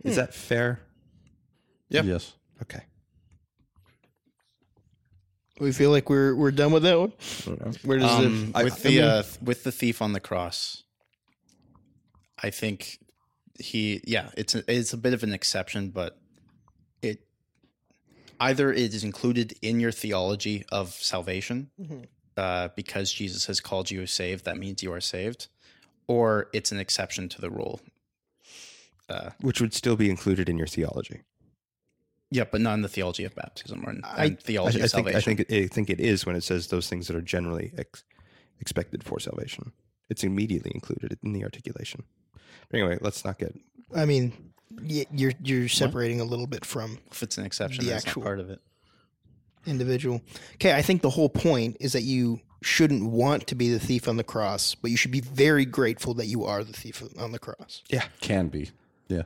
Is 0.04 0.16
that 0.16 0.34
fair? 0.34 0.80
Yeah. 1.90 2.04
yes. 2.04 2.34
Okay. 2.62 2.82
We 5.60 5.72
feel 5.72 5.90
like 5.90 6.10
we're 6.10 6.36
we're 6.36 6.52
done 6.52 6.72
with 6.74 6.84
that 6.84 7.00
one. 7.00 7.14
Where 7.84 7.98
does 8.00 8.12
Um, 8.26 8.52
it? 8.56 8.64
with 8.64 8.84
the 8.84 9.02
uh, 9.02 9.24
with 9.42 9.64
the 9.64 9.72
thief 9.72 10.02
on 10.02 10.12
the 10.14 10.20
cross, 10.20 10.84
I 12.42 12.50
think 12.50 13.00
he 13.60 14.02
yeah 14.06 14.30
it's 14.38 14.56
a, 14.56 14.64
it's 14.72 14.94
a 14.94 14.98
bit 14.98 15.14
of 15.14 15.24
an 15.24 15.34
exception, 15.34 15.90
but 15.90 16.18
it 17.02 17.26
either 18.40 18.72
it 18.72 18.94
is 18.94 19.04
included 19.04 19.54
in 19.62 19.80
your 19.80 19.92
theology 19.92 20.66
of 20.72 20.90
salvation 20.94 21.70
uh, 22.38 22.70
because 22.76 23.12
Jesus 23.12 23.46
has 23.46 23.60
called 23.60 23.92
you 23.92 24.06
saved. 24.08 24.46
That 24.46 24.58
means 24.58 24.84
you 24.84 24.92
are 24.92 25.02
saved, 25.02 25.48
or 26.08 26.50
it's 26.54 26.72
an 26.72 26.80
exception 26.80 27.30
to 27.30 27.42
the 27.42 27.50
rule. 27.50 27.80
Which 29.42 29.62
would 29.62 29.74
still 29.74 29.96
be 29.96 30.10
included 30.10 30.50
in 30.50 30.58
your 30.58 30.68
theology. 30.68 31.22
Yeah, 32.32 32.46
but 32.52 32.60
not 32.60 32.74
in 32.74 32.82
the 32.82 32.90
theology 32.90 33.24
of 33.24 33.36
baptism 33.36 33.84
or 33.86 33.92
in, 33.92 34.02
I- 34.04 34.26
in 34.26 34.34
I, 34.34 34.36
theology 34.36 34.82
I 34.82 34.86
of 34.86 34.92
think 34.92 35.08
salvation. 35.10 35.18
I 35.18 35.36
think 35.36 35.52
I 35.52 35.68
think 35.68 35.90
it 35.90 36.00
is 36.00 36.26
when 36.26 36.36
it 36.36 36.44
says 36.44 36.68
those 36.68 36.90
things 36.90 37.08
that 37.08 37.16
are 37.16 37.22
generally 37.22 37.72
ex- 37.78 38.04
expected 38.60 39.04
for 39.04 39.20
salvation. 39.20 39.72
It's 40.10 40.24
immediately 40.24 40.72
included 40.74 41.18
in 41.24 41.34
the 41.34 41.44
articulation. 41.44 42.04
But 42.70 42.80
anyway, 42.80 42.98
let's 43.02 43.24
not 43.26 43.38
get. 43.40 43.56
I 43.96 44.06
mean, 44.06 44.34
y- 44.82 45.06
you're 45.14 45.34
you're 45.44 45.68
separating 45.70 46.20
a 46.22 46.26
little 46.26 46.48
bit 46.48 46.66
from 46.66 47.00
if 47.12 47.24
it's 47.24 47.38
an 47.38 47.46
exception, 47.46 47.84
the 47.86 47.92
that's 47.92 48.06
actual- 48.06 48.22
not 48.24 48.26
part 48.28 48.40
of 48.40 48.50
it. 48.50 48.60
individual. 49.66 50.22
Okay, 50.56 50.74
I 50.74 50.82
think 50.82 51.02
the 51.02 51.10
whole 51.10 51.30
point 51.30 51.78
is 51.80 51.94
that 51.94 52.04
you 52.04 52.40
shouldn't 52.62 53.06
want 53.12 53.48
to 53.48 53.56
be 53.56 53.70
the 53.72 53.80
thief 53.80 54.08
on 54.08 54.18
the 54.18 54.24
cross, 54.24 54.76
but 54.76 54.92
you 54.92 54.98
should 54.98 55.12
be 55.12 55.22
very 55.22 55.66
grateful 55.66 56.14
that 56.16 56.26
you 56.28 56.44
are 56.46 56.64
the 56.64 56.74
thief 56.74 57.04
on 57.20 57.32
the 57.32 57.40
cross. 57.40 57.84
Yeah, 57.90 58.06
Can 58.22 58.48
be. 58.48 58.72
Yeah. 59.08 59.24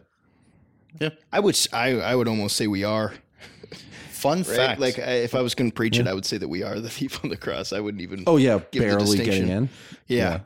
Yeah. 1.00 1.10
I 1.32 1.40
would 1.40 1.56
s- 1.56 1.68
I 1.74 1.92
I 2.00 2.16
would 2.16 2.28
almost 2.28 2.56
say 2.56 2.68
we 2.68 2.84
are. 2.84 3.14
Fun 4.10 4.40
Right? 4.40 4.48
fact, 4.48 4.82
Like 4.82 5.00
I, 5.00 5.12
if 5.24 5.34
I 5.36 5.42
was 5.42 5.56
going 5.56 5.70
to 5.72 5.74
preach 5.76 5.98
it, 5.98 6.06
I 6.08 6.14
would 6.14 6.26
say 6.26 6.38
that 6.38 6.48
we 6.50 6.64
are 6.64 6.80
the 6.80 6.90
thief 6.98 7.24
on 7.24 7.30
the 7.30 7.38
cross. 7.38 7.72
I 7.72 7.80
wouldn't 7.80 8.02
even. 8.02 8.24
Oh 8.28 8.38
yeah, 8.38 8.60
Give 8.72 8.82
the 8.84 8.90
barely 8.90 9.06
distinction. 9.06 9.46
getting 9.46 9.50
in. 9.50 9.70
yeah, 10.08 10.40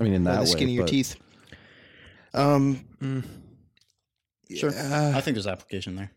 I 0.00 0.02
mean, 0.02 0.14
in 0.14 0.24
by 0.24 0.32
that 0.32 0.36
the 0.38 0.44
way. 0.44 0.50
skin 0.50 0.68
of 0.68 0.74
your 0.74 0.84
but- 0.84 0.90
teeth. 0.90 1.16
Um, 2.34 2.84
mm. 3.00 3.24
sure. 4.54 4.70
I 4.70 5.20
think 5.20 5.34
there's 5.36 5.46
application 5.46 5.96
there. 5.96 6.10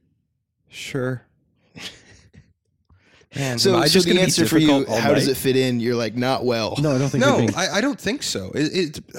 sure. 0.69 1.23
Man, 3.35 3.59
So, 3.59 3.75
am 3.75 3.83
I 3.83 3.87
so 3.87 3.93
just 3.93 4.07
the 4.07 4.19
answer 4.19 4.45
for 4.47 4.57
you, 4.57 4.67
difficult 4.67 4.89
all 4.89 5.01
how 5.01 5.13
does 5.13 5.27
it 5.27 5.37
fit 5.37 5.55
in? 5.55 5.79
You're 5.79 5.95
like, 5.95 6.15
not 6.15 6.43
well. 6.43 6.75
No, 6.79 6.95
I 6.95 6.97
don't 6.97 7.09
think. 7.09 7.23
No, 7.23 7.37
being- 7.37 7.55
I, 7.55 7.75
I 7.75 7.81
don't 7.81 7.99
think 7.99 8.23
so. 8.23 8.51
It, 8.55 8.97
it, 8.97 9.13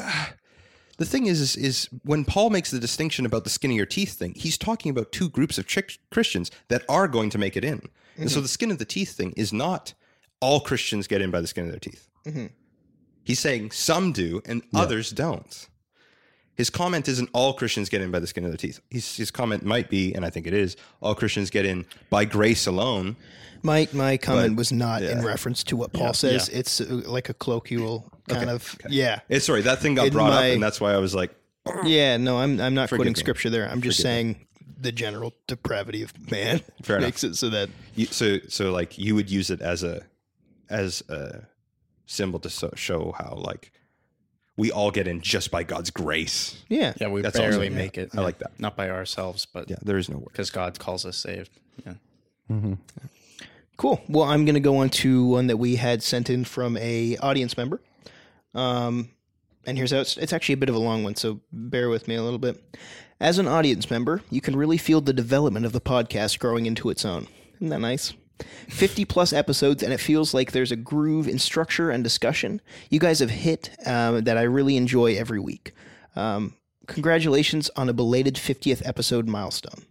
the 0.97 1.05
thing 1.05 1.27
is, 1.27 1.41
is, 1.41 1.57
is 1.57 1.89
when 2.03 2.25
Paul 2.25 2.51
makes 2.51 2.71
the 2.73 2.81
distinction 2.81 3.25
about 3.25 3.45
the 3.45 3.51
skin 3.51 3.71
of 3.71 3.77
your 3.77 3.87
teeth 3.87 4.15
thing, 4.15 4.35
he's 4.35 4.59
talking 4.59 4.91
about 4.91 5.13
two 5.13 5.29
groups 5.29 5.57
of 5.57 5.67
chick- 5.67 5.99
Christians 6.11 6.51
that 6.69 6.85
are 6.89 7.07
going 7.07 7.31
to 7.31 7.39
make 7.39 7.57
it 7.57 7.65
in. 7.65 7.89
And 8.17 8.29
so 8.29 8.37
mm-hmm. 8.37 8.43
the 8.43 8.49
skin 8.49 8.71
of 8.73 8.79
the 8.79 8.85
teeth 8.85 9.17
thing 9.17 9.33
is 9.37 9.53
not 9.53 9.95
all 10.41 10.59
Christians 10.61 11.07
get 11.07 11.23
in 11.23 11.31
by 11.31 11.41
the 11.41 11.47
skin 11.47 11.65
of 11.67 11.71
their 11.71 11.79
teeth. 11.79 12.09
Mm-hmm. 12.27 12.47
He's 13.23 13.39
saying 13.39 13.71
some 13.71 14.13
do 14.13 14.43
and 14.45 14.63
others 14.75 15.11
don't. 15.11 15.69
His 16.59 16.71
comment 16.71 17.09
isn't 17.09 17.31
all 17.33 17.55
Christians 17.55 17.89
get 17.89 18.03
in 18.03 18.11
by 18.11 18.19
the 18.19 18.27
skin 18.27 18.45
of 18.45 18.51
their 18.51 18.59
teeth. 18.59 18.81
His, 18.91 19.17
his 19.17 19.31
comment 19.31 19.65
might 19.65 19.89
be, 19.89 20.13
and 20.13 20.27
I 20.27 20.31
think 20.31 20.47
it 20.49 20.53
is, 20.53 20.77
all 21.01 21.15
Christians 21.15 21.51
get 21.51 21.65
in 21.65 21.87
by 22.11 22.25
grace 22.25 22.67
alone. 22.67 23.15
My 23.63 23.89
my 23.93 24.17
comment 24.17 24.55
But, 24.55 24.59
was 24.59 24.73
not 24.73 25.03
in 25.03 25.25
reference 25.25 25.63
to 25.65 25.77
what 25.77 25.93
Paul 25.93 26.13
says. 26.15 26.49
It's 26.49 26.81
uh, 26.81 27.03
like 27.07 27.29
a 27.29 27.35
colloquial 27.35 28.11
kind 28.29 28.51
of 28.51 28.77
yeah. 28.89 29.21
Eh, 29.31 29.39
sorry, 29.39 29.63
that 29.63 29.79
thing 29.79 29.95
got 29.95 30.09
In 30.09 30.13
brought 30.13 30.31
my- 30.31 30.49
up, 30.49 30.55
and 30.55 30.63
that's 30.63 30.81
why 30.81 30.93
I 30.93 30.99
was 30.99 31.15
like, 31.15 31.35
Yeah, 31.85 32.17
no, 32.19 32.39
I'm 32.39 32.61
I'm 32.61 32.75
not 32.75 32.89
quoting 32.89 33.13
me. 33.13 33.15
scripture 33.15 33.51
there. 33.51 33.69
I'm 33.69 33.81
just 33.83 34.01
saying 34.01 34.45
the 34.81 34.93
general 34.93 35.35
depravity 35.49 36.03
of 36.03 36.13
man 36.31 36.61
Fair 36.83 36.97
enough. 36.99 37.07
makes 37.09 37.25
it 37.25 37.35
so 37.37 37.49
that 37.51 37.69
you, 37.97 38.07
so 38.07 38.39
so 38.49 38.71
like 38.73 38.97
you 38.99 39.15
would 39.17 39.31
use 39.31 39.51
it 39.51 39.61
as 39.61 39.83
a 39.83 40.03
as 40.71 41.03
a 41.09 41.47
symbol 42.07 42.39
to 42.41 42.51
so, 42.51 42.71
show 42.77 43.13
how 43.19 43.35
like 43.37 43.73
we 44.59 44.71
all 44.71 44.91
get 44.91 45.09
in 45.09 45.23
just 45.23 45.51
by 45.51 45.63
God's 45.63 45.91
grace. 45.91 46.63
yeah. 46.69 46.93
Yeah, 47.01 47.09
we 47.09 47.23
That's 47.23 47.39
barely 47.39 47.69
awesome. 47.69 47.75
make 47.77 47.97
it. 47.97 48.11
I 48.15 48.21
like 48.21 48.39
that. 48.41 48.51
Not 48.59 48.77
by 48.77 48.91
ourselves, 48.91 49.47
but 49.47 49.71
Yeah, 49.71 49.77
there 49.83 49.97
is 49.97 50.09
no 50.11 50.19
work. 50.19 50.33
because 50.33 50.51
God 50.51 50.79
calls 50.79 51.07
us 51.07 51.17
saved. 51.17 51.51
Yeah. 51.87 51.95
Mm-hmm. 52.51 52.75
Cool. 53.77 54.03
Well, 54.09 54.25
I'm 54.25 54.45
going 54.45 54.55
to 54.55 54.61
go 54.61 54.79
on 54.79 54.91
to 54.91 55.25
one 55.27 55.47
that 55.47 55.57
we 55.57 55.77
had 55.77 56.03
sent 56.03 56.29
in 56.29 56.45
from 56.45 56.77
a 56.77 57.17
audience 57.19 57.57
member. 57.57 57.81
Um, 58.55 59.11
and 59.65 59.79
here's 59.79 59.93
how 59.93 59.99
it's, 60.01 60.17
it's 60.17 60.33
actually 60.33 60.55
a 60.55 60.57
bit 60.59 60.69
of 60.69 60.75
a 60.75 60.79
long 60.81 61.05
one, 61.05 61.15
so 61.15 61.41
bear 61.53 61.89
with 61.89 62.09
me 62.09 62.17
a 62.17 62.23
little 62.23 62.39
bit. 62.41 62.61
As 63.21 63.39
an 63.39 63.47
audience 63.47 63.89
member, 63.91 64.23
you 64.31 64.41
can 64.41 64.57
really 64.57 64.79
feel 64.79 65.01
the 65.01 65.13
development 65.13 65.67
of 65.67 65.73
the 65.73 65.81
podcast 65.81 66.39
growing 66.41 66.67
into 66.67 66.91
its 66.91 67.05
own. 67.05 67.29
Isn't 67.57 67.69
that 67.69 67.81
nice? 67.81 68.13
50 68.69 69.05
plus 69.05 69.33
episodes, 69.33 69.83
and 69.83 69.93
it 69.93 69.99
feels 69.99 70.35
like 70.35 70.53
there's 70.53 70.73
a 70.73 70.77
groove 70.77 71.29
in 71.29 71.39
structure 71.39 71.91
and 71.91 72.03
discussion. 72.05 72.61
You 72.91 73.01
guys 73.01 73.19
have 73.21 73.31
hit 73.31 73.71
um, 73.87 74.25
that 74.25 74.37
I 74.39 74.43
really 74.43 74.77
enjoy 74.77 75.17
every 75.17 75.41
week. 75.41 75.73
Um, 76.17 76.55
congratulations 76.87 77.71
on 77.77 77.89
a 77.89 77.93
belated 77.93 78.35
50th 78.35 78.87
episode 78.87 79.27
milestone. 79.27 79.85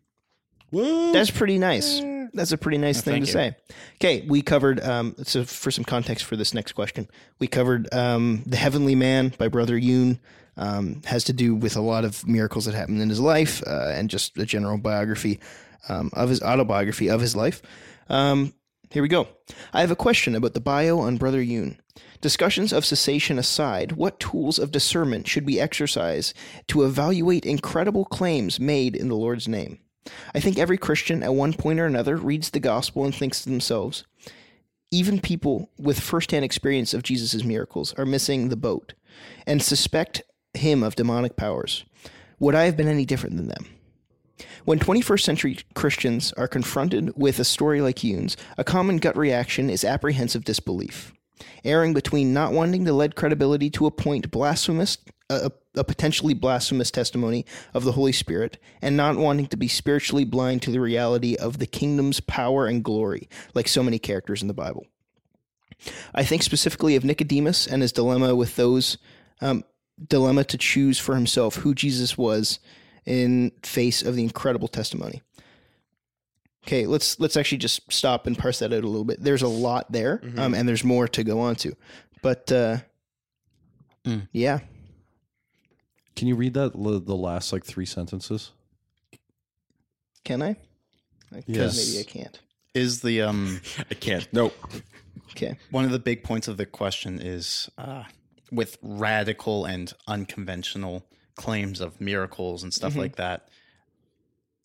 That's 0.71 1.31
pretty 1.31 1.57
nice. 1.57 2.01
That's 2.33 2.51
a 2.51 2.57
pretty 2.57 2.77
nice 2.77 3.01
thing 3.01 3.25
to 3.25 3.31
thank 3.31 3.55
say. 3.55 3.75
Okay, 3.95 4.25
we 4.27 4.41
covered. 4.41 4.81
Um, 4.81 5.15
so 5.23 5.45
for 5.45 5.71
some 5.71 5.85
context 5.85 6.25
for 6.25 6.35
this 6.35 6.53
next 6.53 6.73
question, 6.73 7.07
we 7.39 7.47
covered 7.47 7.91
um, 7.93 8.43
the 8.45 8.57
Heavenly 8.57 8.95
Man 8.95 9.33
by 9.37 9.47
Brother 9.47 9.77
Yun. 9.77 10.19
Um, 10.59 11.03
has 11.05 11.23
to 11.25 11.33
do 11.33 11.53
with 11.53 11.75
a 11.75 11.81
lot 11.81 12.03
of 12.03 12.27
miracles 12.27 12.65
that 12.65 12.73
happened 12.73 12.99
in 12.99 13.09
his 13.09 13.19
life 13.19 13.61
uh, 13.67 13.91
and 13.93 14.09
just 14.09 14.35
a 14.39 14.45
general 14.45 14.79
biography 14.79 15.39
um, 15.87 16.09
of 16.13 16.29
his 16.29 16.41
autobiography 16.41 17.09
of 17.09 17.21
his 17.21 17.35
life. 17.35 17.61
Um, 18.09 18.53
here 18.91 19.01
we 19.01 19.09
go. 19.09 19.27
I 19.73 19.81
have 19.81 19.91
a 19.91 19.95
question 19.95 20.35
about 20.35 20.53
the 20.53 20.61
bio 20.61 20.99
on 20.99 21.17
Brother 21.17 21.41
Yun. 21.41 21.79
Discussions 22.21 22.73
of 22.73 22.85
cessation 22.85 23.37
aside, 23.37 23.93
what 23.93 24.19
tools 24.19 24.57
of 24.57 24.71
discernment 24.71 25.27
should 25.27 25.45
we 25.45 25.59
exercise 25.59 26.33
to 26.67 26.83
evaluate 26.83 27.45
incredible 27.45 28.05
claims 28.05 28.59
made 28.59 28.95
in 28.95 29.07
the 29.07 29.15
Lord's 29.15 29.47
name? 29.47 29.79
I 30.33 30.39
think 30.39 30.57
every 30.57 30.77
Christian 30.77 31.21
at 31.21 31.33
one 31.33 31.53
point 31.53 31.79
or 31.79 31.85
another 31.85 32.15
reads 32.15 32.49
the 32.49 32.59
gospel 32.59 33.03
and 33.03 33.13
thinks 33.13 33.41
to 33.41 33.49
themselves, 33.49 34.05
even 34.89 35.19
people 35.19 35.69
with 35.77 35.99
firsthand 35.99 36.45
experience 36.45 36.93
of 36.93 37.03
Jesus' 37.03 37.43
miracles 37.43 37.93
are 37.95 38.05
missing 38.05 38.49
the 38.49 38.55
boat 38.55 38.93
and 39.45 39.61
suspect 39.61 40.21
him 40.53 40.81
of 40.81 40.95
demonic 40.95 41.35
powers. 41.35 41.83
Would 42.39 42.55
I 42.55 42.63
have 42.63 42.77
been 42.77 42.87
any 42.87 43.05
different 43.05 43.35
than 43.35 43.47
them? 43.47 43.65
When 44.67 44.79
21st 44.79 45.21
century 45.21 45.57
Christians 45.75 46.33
are 46.33 46.45
confronted 46.45 47.13
with 47.15 47.39
a 47.39 47.45
story 47.45 47.79
like 47.79 48.03
Yun's, 48.03 48.35
a 48.57 48.65
common 48.65 48.97
gut 48.97 49.15
reaction 49.15 49.69
is 49.69 49.85
apprehensive 49.85 50.43
disbelief, 50.43 51.13
erring 51.63 51.93
between 51.93 52.33
not 52.33 52.51
wanting 52.51 52.83
to 52.83 52.91
lend 52.91 53.15
credibility 53.15 53.69
to 53.69 53.85
a 53.85 53.91
point 53.91 54.29
blasphemous, 54.29 54.97
a, 55.29 55.53
a 55.73 55.85
potentially 55.85 56.33
blasphemous 56.33 56.91
testimony 56.91 57.45
of 57.73 57.85
the 57.85 57.93
Holy 57.93 58.11
Spirit, 58.11 58.57
and 58.81 58.97
not 58.97 59.15
wanting 59.15 59.47
to 59.47 59.55
be 59.55 59.69
spiritually 59.69 60.25
blind 60.25 60.61
to 60.63 60.71
the 60.71 60.81
reality 60.81 61.37
of 61.37 61.59
the 61.59 61.65
kingdom's 61.65 62.19
power 62.19 62.65
and 62.65 62.83
glory, 62.83 63.29
like 63.53 63.69
so 63.69 63.81
many 63.81 63.97
characters 63.97 64.41
in 64.41 64.49
the 64.49 64.53
Bible. 64.53 64.85
I 66.13 66.25
think 66.25 66.43
specifically 66.43 66.97
of 66.97 67.05
Nicodemus 67.05 67.67
and 67.67 67.81
his 67.81 67.93
dilemma 67.93 68.35
with 68.35 68.57
those 68.57 68.97
um, 69.39 69.63
dilemma 70.09 70.43
to 70.43 70.57
choose 70.57 70.99
for 70.99 71.15
himself 71.15 71.55
who 71.55 71.73
Jesus 71.73 72.17
was 72.17 72.59
in 73.07 73.51
face 73.63 74.03
of 74.03 74.15
the 74.15 74.21
incredible 74.23 74.67
testimony. 74.67 75.21
Okay, 76.65 76.85
let's 76.85 77.19
let's 77.19 77.37
actually 77.37 77.59
just 77.59 77.91
stop 77.91 78.27
and 78.27 78.37
parse 78.37 78.59
that 78.59 78.73
out 78.73 78.83
a 78.83 78.87
little 78.87 79.05
bit. 79.05 79.23
There's 79.23 79.41
a 79.41 79.47
lot 79.47 79.89
there, 79.91 80.21
um, 80.37 80.53
and 80.53 80.67
there's 80.67 80.83
more 80.83 81.07
to 81.07 81.23
go 81.23 81.39
on 81.39 81.55
to, 81.57 81.73
but 82.21 82.51
uh, 82.51 82.77
Mm. 84.05 84.27
yeah, 84.31 84.59
Can 86.15 86.27
you 86.29 86.35
read 86.35 86.53
that 86.53 86.71
the 86.73 87.15
last 87.15 87.51
like 87.51 87.65
three 87.65 87.85
sentences? 87.85 88.51
can 90.23 90.41
I? 90.41 90.55
I- 91.33 91.43
Yes. 91.45 91.77
maybe 91.77 91.99
I 91.99 92.03
can't. 92.11 92.39
Is 92.73 93.01
the 93.01 93.21
um 93.21 93.61
I 93.91 93.93
can't. 93.95 94.27
Nope. 94.33 94.53
Okay, 95.31 95.57
one 95.71 95.83
of 95.85 95.91
the 95.91 95.99
big 95.99 96.23
points 96.23 96.47
of 96.47 96.57
the 96.57 96.65
question 96.65 97.19
is 97.21 97.69
uh, 97.77 98.03
with 98.51 98.77
radical 98.81 99.65
and 99.65 99.91
unconventional 100.07 101.05
claims 101.37 101.79
of 101.79 102.01
miracles 102.01 102.63
and 102.63 102.73
stuff 102.73 102.91
mm-hmm. 102.91 103.01
like 103.01 103.15
that. 103.15 103.47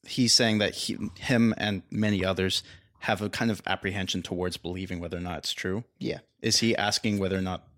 He's 0.04 0.34
saying 0.34 0.58
that 0.58 0.74
he, 0.74 0.98
him 1.18 1.54
and 1.56 1.82
many 1.90 2.24
others 2.24 2.64
have 3.00 3.22
a 3.22 3.28
kind 3.28 3.50
of 3.50 3.62
apprehension 3.66 4.22
towards 4.22 4.56
believing 4.56 4.98
whether 4.98 5.16
or 5.16 5.20
not 5.20 5.38
it's 5.38 5.52
true. 5.52 5.84
yeah. 5.98 6.18
Is 6.40 6.58
he 6.58 6.74
asking 6.74 7.20
whether 7.20 7.38
or 7.38 7.42
not 7.42 7.68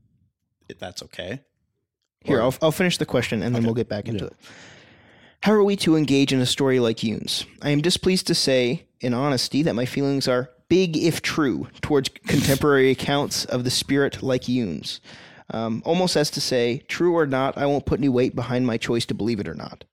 that's 0.78 1.02
okay? 1.02 1.40
Here, 2.20 2.40
I'll, 2.40 2.54
I'll 2.62 2.72
finish 2.72 2.96
the 2.96 3.04
question 3.04 3.42
and 3.42 3.54
then 3.54 3.64
we'll 3.64 3.74
get 3.74 3.90
back 3.90 4.08
into 4.08 4.24
it. 4.24 4.32
How 5.42 5.52
are 5.52 5.62
we 5.62 5.76
to 5.76 5.94
engage 5.94 6.32
in 6.32 6.40
a 6.40 6.46
story 6.46 6.80
like 6.80 7.02
Yun's? 7.02 7.44
I 7.60 7.68
am 7.68 7.82
displeased 7.82 8.26
to 8.28 8.34
say, 8.34 8.86
in 9.00 9.12
honesty, 9.12 9.62
that 9.62 9.74
my 9.74 9.84
feelings 9.84 10.26
are 10.26 10.48
big 10.70 10.96
if 10.96 11.20
true 11.20 11.68
towards 11.82 12.08
contemporary 12.08 12.90
accounts 12.90 13.44
of 13.44 13.64
the 13.64 13.70
spirit 13.70 14.22
like 14.22 14.48
Yun's. 14.48 15.02
Um, 15.50 15.82
almost 15.84 16.16
as 16.16 16.30
to 16.30 16.40
say, 16.40 16.82
true 16.88 17.14
or 17.14 17.26
not, 17.26 17.58
I 17.58 17.66
won't 17.66 17.86
put 17.86 18.00
any 18.00 18.08
weight 18.08 18.34
behind 18.34 18.66
my 18.66 18.76
choice 18.76 19.04
to 19.06 19.14
believe 19.14 19.40
it 19.40 19.48
or 19.48 19.54
not. 19.54 19.84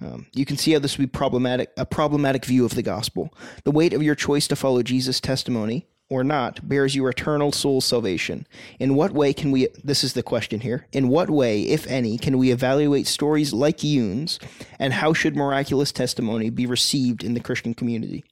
Um, 0.00 0.26
you 0.32 0.46
can 0.46 0.56
see 0.56 0.72
how 0.72 0.78
this 0.78 0.96
would 0.96 1.04
be 1.04 1.18
problematic, 1.18 1.70
a 1.76 1.84
problematic 1.84 2.46
view 2.46 2.64
of 2.64 2.74
the 2.74 2.82
gospel. 2.82 3.34
The 3.64 3.70
weight 3.70 3.92
of 3.92 4.02
your 4.02 4.14
choice 4.14 4.48
to 4.48 4.56
follow 4.56 4.82
Jesus' 4.82 5.20
testimony 5.20 5.86
or 6.08 6.24
not 6.24 6.66
bears 6.68 6.96
your 6.96 7.10
eternal 7.10 7.52
soul 7.52 7.80
salvation. 7.80 8.46
In 8.78 8.94
what 8.94 9.12
way 9.12 9.32
can 9.32 9.50
we, 9.52 9.68
this 9.84 10.02
is 10.02 10.14
the 10.14 10.22
question 10.22 10.60
here, 10.60 10.86
in 10.92 11.08
what 11.08 11.30
way, 11.30 11.62
if 11.62 11.86
any, 11.86 12.18
can 12.18 12.38
we 12.38 12.50
evaluate 12.50 13.06
stories 13.06 13.52
like 13.52 13.84
Yun's, 13.84 14.40
and 14.78 14.94
how 14.94 15.12
should 15.12 15.36
miraculous 15.36 15.92
testimony 15.92 16.50
be 16.50 16.66
received 16.66 17.22
in 17.22 17.34
the 17.34 17.40
Christian 17.40 17.74
community? 17.74 18.24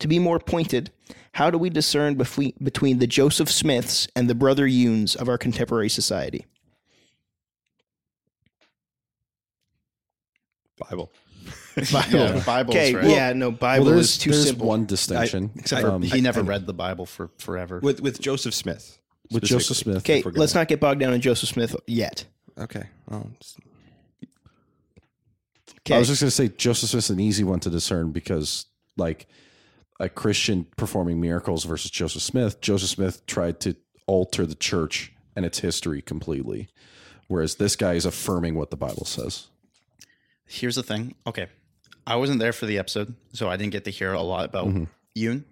To 0.00 0.08
be 0.08 0.18
more 0.18 0.38
pointed, 0.38 0.90
how 1.32 1.50
do 1.50 1.58
we 1.58 1.70
discern 1.70 2.14
between, 2.14 2.52
between 2.62 2.98
the 2.98 3.06
Joseph 3.06 3.50
Smiths 3.50 4.06
and 4.14 4.28
the 4.28 4.34
brother 4.34 4.66
Yuns 4.66 5.14
of 5.16 5.28
our 5.28 5.38
contemporary 5.38 5.88
society? 5.88 6.46
Bible. 10.78 11.10
Yeah, 11.74 12.32
the 12.32 12.42
Bible's 12.44 12.76
Okay, 12.76 12.94
right. 12.94 13.08
yeah, 13.08 13.32
no, 13.32 13.50
Bible 13.50 13.86
well, 13.86 13.94
is 13.98 14.10
there's, 14.10 14.18
too 14.18 14.30
there's 14.30 14.46
simple. 14.48 14.66
one 14.68 14.84
distinction. 14.84 15.50
except 15.56 15.84
um, 15.84 16.02
he 16.02 16.20
never 16.20 16.42
read 16.42 16.66
the 16.66 16.74
Bible 16.74 17.06
for 17.06 17.30
forever. 17.38 17.80
With 17.80 18.00
with 18.02 18.20
Joseph 18.20 18.52
Smith. 18.52 18.98
with 19.30 19.42
Joseph. 19.42 19.78
Smith. 19.78 19.96
Okay, 19.98 20.22
let's 20.22 20.52
gonna- 20.52 20.60
not 20.60 20.68
get 20.68 20.80
bogged 20.80 21.00
down 21.00 21.14
in 21.14 21.22
Joseph 21.22 21.48
Smith 21.48 21.74
yet. 21.86 22.26
Okay. 22.58 22.84
Well, 23.08 23.30
Okay, 25.80 25.94
I 25.96 25.98
was 25.98 26.08
just 26.08 26.20
going 26.20 26.28
to 26.28 26.30
say 26.30 26.48
Joseph 26.48 26.90
Smith's 26.90 27.08
an 27.10 27.18
easy 27.18 27.42
one 27.42 27.58
to 27.60 27.70
discern 27.70 28.12
because, 28.12 28.66
like, 28.96 29.26
a 30.02 30.08
Christian 30.08 30.66
performing 30.76 31.20
miracles 31.20 31.64
versus 31.64 31.90
Joseph 31.90 32.22
Smith, 32.22 32.60
Joseph 32.60 32.90
Smith 32.90 33.24
tried 33.26 33.60
to 33.60 33.76
alter 34.08 34.44
the 34.44 34.56
church 34.56 35.12
and 35.36 35.46
its 35.46 35.60
history 35.60 36.02
completely, 36.02 36.68
whereas 37.28 37.54
this 37.54 37.76
guy 37.76 37.92
is 37.92 38.04
affirming 38.04 38.56
what 38.56 38.70
the 38.70 38.76
Bible 38.76 39.04
says. 39.04 39.46
Here's 40.44 40.74
the 40.74 40.82
thing. 40.82 41.14
Okay. 41.24 41.46
I 42.04 42.16
wasn't 42.16 42.40
there 42.40 42.52
for 42.52 42.66
the 42.66 42.78
episode, 42.78 43.14
so 43.32 43.48
I 43.48 43.56
didn't 43.56 43.70
get 43.70 43.84
to 43.84 43.90
hear 43.90 44.12
a 44.12 44.20
lot 44.20 44.44
about 44.44 44.88
Yun, 45.14 45.44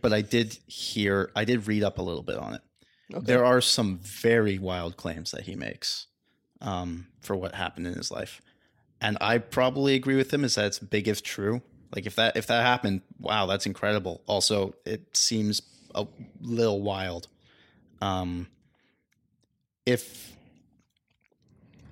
but 0.00 0.12
I 0.12 0.20
did 0.20 0.56
hear, 0.68 1.32
I 1.34 1.44
did 1.44 1.66
read 1.66 1.82
up 1.82 1.98
a 1.98 2.02
little 2.02 2.22
bit 2.22 2.36
on 2.36 2.54
it. 2.54 2.60
There 3.10 3.44
are 3.44 3.60
some 3.60 3.98
very 3.98 4.58
wild 4.58 4.96
claims 4.96 5.32
that 5.32 5.42
he 5.42 5.56
makes 5.56 6.06
um, 6.60 7.08
for 7.20 7.34
what 7.34 7.56
happened 7.56 7.88
in 7.88 7.94
his 7.94 8.12
life. 8.12 8.40
And 9.00 9.18
I 9.20 9.38
probably 9.38 9.96
agree 9.96 10.14
with 10.14 10.32
him 10.32 10.44
is 10.44 10.54
that 10.54 10.66
it's 10.66 10.78
big 10.78 11.08
if 11.08 11.20
true. 11.24 11.62
Like 11.94 12.06
if 12.06 12.16
that 12.16 12.36
if 12.36 12.46
that 12.46 12.62
happened, 12.62 13.02
wow, 13.18 13.46
that's 13.46 13.66
incredible. 13.66 14.22
Also, 14.26 14.74
it 14.84 15.16
seems 15.16 15.62
a 15.94 16.06
little 16.40 16.80
wild. 16.80 17.28
Um, 18.00 18.48
if 19.84 20.32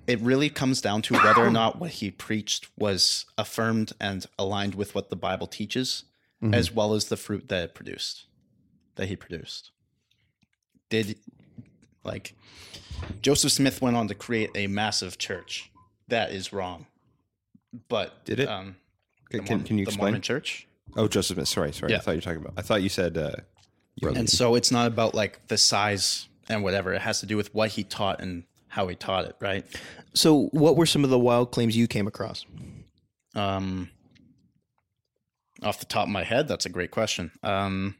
it 0.07 0.19
really 0.19 0.49
comes 0.49 0.81
down 0.81 1.01
to 1.03 1.13
whether 1.13 1.45
or 1.45 1.49
not 1.61 1.79
what 1.79 1.91
he 1.91 2.09
preached 2.11 2.67
was 2.77 3.25
affirmed 3.37 3.93
and 3.99 4.25
aligned 4.39 4.75
with 4.75 4.95
what 4.95 5.09
the 5.09 5.15
Bible 5.15 5.47
teaches, 5.47 6.03
as 6.51 6.71
well 6.71 6.95
as 6.95 7.05
the 7.05 7.17
fruit 7.17 7.49
that 7.49 7.63
it 7.63 7.75
produced, 7.75 8.25
that 8.95 9.07
he 9.07 9.15
produced. 9.15 9.69
Did 10.89 11.17
like 12.03 12.33
Joseph 13.21 13.51
Smith 13.51 13.81
went 13.81 13.95
on 13.95 14.07
to 14.07 14.15
create 14.15 14.49
a 14.55 14.67
massive 14.67 15.17
church. 15.17 15.71
That 16.07 16.31
is 16.31 16.51
wrong. 16.51 16.87
But 17.87 18.25
Did 18.25 18.39
it? 18.41 18.49
Um, 18.49 18.75
Can, 19.31 19.39
the 19.39 19.45
can, 19.45 19.53
Mormon- 19.57 19.67
can 19.67 19.77
you 19.77 19.85
the 19.85 19.89
explain? 19.89 20.05
Mormon 20.07 20.21
church? 20.21 20.67
Oh, 20.95 21.07
Joseph 21.07 21.35
Smith. 21.35 21.47
Sorry, 21.47 21.71
sorry. 21.71 21.95
I 21.95 21.99
thought 21.99 22.11
you 22.11 22.17
were 22.17 22.21
talking 22.21 22.41
about. 22.41 22.53
I 22.57 22.61
thought 22.61 22.81
you 22.83 22.89
said. 22.89 23.17
Uh, 23.17 23.35
And 24.15 24.29
so 24.29 24.55
it's 24.55 24.71
not 24.71 24.87
about 24.87 25.15
like 25.15 25.47
the 25.47 25.57
size 25.57 26.27
and 26.49 26.63
whatever. 26.63 26.93
It 26.93 27.01
has 27.01 27.19
to 27.21 27.25
do 27.25 27.37
with 27.37 27.53
what 27.55 27.71
he 27.71 27.83
taught 27.83 28.19
and 28.21 28.43
how 28.67 28.87
he 28.87 28.95
taught 28.95 29.25
it, 29.25 29.35
right? 29.39 29.65
So, 30.13 30.47
what 30.51 30.75
were 30.77 30.85
some 30.85 31.03
of 31.03 31.09
the 31.09 31.19
wild 31.19 31.51
claims 31.51 31.75
you 31.77 31.87
came 31.87 32.07
across? 32.07 32.45
Um, 33.35 33.89
off 35.63 35.79
the 35.79 35.85
top 35.85 36.03
of 36.07 36.09
my 36.11 36.23
head, 36.23 36.47
that's 36.47 36.65
a 36.65 36.69
great 36.69 36.91
question. 36.91 37.31
Um, 37.43 37.95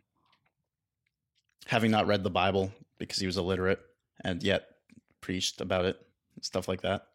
having 1.67 1.91
not 1.91 2.07
read 2.07 2.23
the 2.23 2.29
Bible 2.29 2.71
because 2.97 3.19
he 3.19 3.25
was 3.25 3.37
illiterate 3.37 3.79
and 4.23 4.41
yet 4.43 4.65
preached 5.21 5.61
about 5.61 5.85
it, 5.85 5.99
stuff 6.41 6.67
like 6.67 6.81
that. 6.81 7.05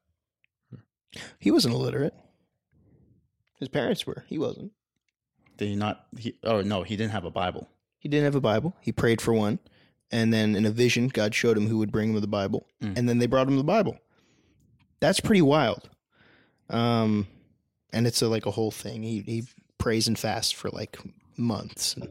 He 1.39 1.51
wasn't 1.51 1.75
illiterate. 1.75 2.15
His 3.59 3.69
parents 3.69 4.07
were. 4.07 4.25
He 4.27 4.39
wasn't. 4.39 4.73
Did 5.57 5.69
he 5.69 5.77
not? 5.77 6.07
He, 6.19 6.37
oh 6.45 6.61
no, 6.61 6.83
he 6.83 6.97
didn't 6.97 7.13
have 7.13 7.25
a 7.25 7.31
Bible. 7.31 7.69
He 7.99 8.09
didn't 8.09 8.25
have 8.25 8.35
a 8.35 8.41
Bible. 8.41 8.77
He 8.81 8.93
prayed 8.93 9.21
for 9.21 9.33
one. 9.33 9.59
And 10.13 10.33
then 10.33 10.55
in 10.55 10.65
a 10.65 10.71
vision, 10.71 11.09
God 11.09 11.35
showed 11.35 11.57
him 11.57 11.67
who 11.67 11.79
would 11.79 11.91
bring 11.91 12.15
him 12.15 12.21
the 12.21 12.27
Bible. 12.27 12.67
Mm. 12.81 12.97
And 12.97 13.09
then 13.09 13.19
they 13.19 13.27
brought 13.27 13.49
him 13.49 13.57
the 13.57 13.65
Bible. 13.65 13.99
That's 15.01 15.21
pretty 15.21 15.43
wild. 15.43 15.91
Um, 16.71 17.27
and 17.93 18.07
it's 18.07 18.23
a, 18.23 18.29
like 18.29 18.47
a 18.47 18.53
whole 18.53 18.71
thing. 18.71 19.03
He, 19.03 19.21
he 19.21 19.45
prays 19.79 20.07
and 20.07 20.19
fasts 20.19 20.53
for 20.53 20.69
like 20.71 20.99
months. 21.37 21.95
And 21.95 22.09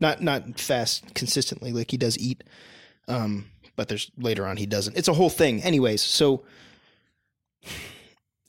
not, 0.00 0.22
not 0.22 0.58
fast 0.58 1.14
consistently, 1.14 1.72
like 1.72 1.90
he 1.90 1.96
does 1.96 2.18
eat. 2.18 2.44
Um, 3.08 3.46
but 3.76 3.88
there's 3.88 4.10
later 4.16 4.46
on 4.46 4.56
he 4.56 4.66
doesn't. 4.66 4.96
It's 4.96 5.08
a 5.08 5.14
whole 5.14 5.30
thing. 5.30 5.62
Anyways, 5.62 6.00
so 6.00 6.44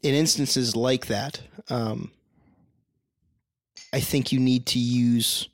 in 0.01 0.13
instances 0.15 0.75
like 0.75 1.07
that, 1.07 1.41
um, 1.69 2.11
I 3.95 4.01
think 4.01 4.33
you 4.33 4.41
need 4.41 4.65
to 4.67 4.79
use 4.79 5.47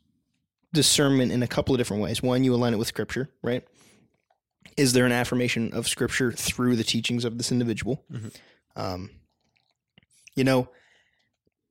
discernment 0.74 1.32
in 1.32 1.44
a 1.44 1.48
couple 1.48 1.76
of 1.76 1.80
different 1.80 2.02
ways. 2.02 2.24
One, 2.24 2.44
you 2.44 2.56
align 2.56 2.74
it 2.74 2.78
with 2.78 2.88
scripture, 2.88 3.30
right? 3.44 3.64
Is 4.78 4.94
there 4.94 5.06
an 5.06 5.12
affirmation 5.12 5.72
of 5.74 5.88
scripture 5.88 6.32
through 6.32 6.76
the 6.76 6.84
teachings 6.84 7.24
of 7.24 7.38
this 7.38 7.52
individual? 7.52 8.04
Um, 8.76 9.12
you 10.36 10.44
know, 10.44 10.70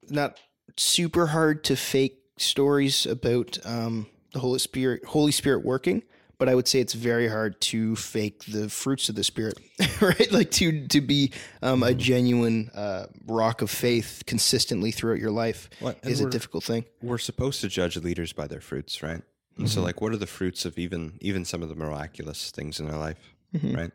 not 0.09 0.38
super 0.76 1.26
hard 1.26 1.64
to 1.64 1.74
fake 1.74 2.20
stories 2.37 3.04
about 3.04 3.59
um, 3.64 4.06
the 4.33 4.38
Holy 4.38 4.61
Spirit, 4.61 5.04
Holy 5.06 5.33
Spirit 5.33 5.64
working, 5.64 6.04
but 6.40 6.48
I 6.48 6.55
would 6.57 6.66
say 6.66 6.81
it's 6.81 6.94
very 6.94 7.29
hard 7.29 7.61
to 7.70 7.94
fake 7.94 8.44
the 8.46 8.68
fruits 8.68 9.09
of 9.09 9.14
the 9.14 9.22
Spirit, 9.22 9.59
right? 10.00 10.33
Like 10.33 10.50
to 10.53 10.88
to 10.88 11.00
be 11.00 11.33
um, 11.62 11.83
a 11.85 11.94
genuine 11.94 12.70
uh, 12.74 13.07
rock 13.26 13.62
of 13.62 13.70
faith 13.70 14.24
consistently 14.26 14.90
throughout 14.90 15.20
your 15.20 15.31
life 15.31 15.70
What- 15.79 15.98
and 16.03 16.11
is 16.11 16.20
a 16.20 16.29
difficult 16.29 16.64
thing. 16.64 16.85
we're 17.03 17.18
supposed 17.18 17.61
to 17.61 17.68
judge 17.68 17.96
leaders 17.98 18.33
by 18.33 18.46
their 18.48 18.61
fruits, 18.61 19.03
right? 19.03 19.22
And 19.59 19.68
so, 19.68 19.83
like, 19.83 20.00
what 20.00 20.12
are 20.12 20.16
the 20.16 20.26
fruits 20.26 20.64
of 20.64 20.79
even 20.79 21.18
even 21.20 21.44
some 21.44 21.62
of 21.62 21.68
the 21.68 21.74
miraculous 21.76 22.50
things 22.50 22.81
in 22.81 22.87
their 22.88 22.96
life, 22.96 23.18
right? 23.62 23.92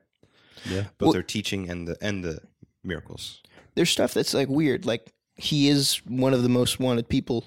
Yeah. 0.69 0.83
Both 0.97 1.07
Well- 1.07 1.13
their 1.13 1.23
teaching 1.23 1.69
and 1.69 1.87
the 1.87 1.97
and 2.01 2.23
the 2.23 2.39
miracles. 2.83 3.41
there's 3.73 3.89
stuff 3.89 4.13
that's 4.13 4.33
like 4.35 4.47
weird. 4.47 4.85
Like 4.85 5.11
he 5.37 5.67
is 5.67 5.95
one 6.05 6.33
of 6.35 6.43
the 6.43 6.49
most 6.49 6.79
wanted 6.79 7.09
people 7.09 7.43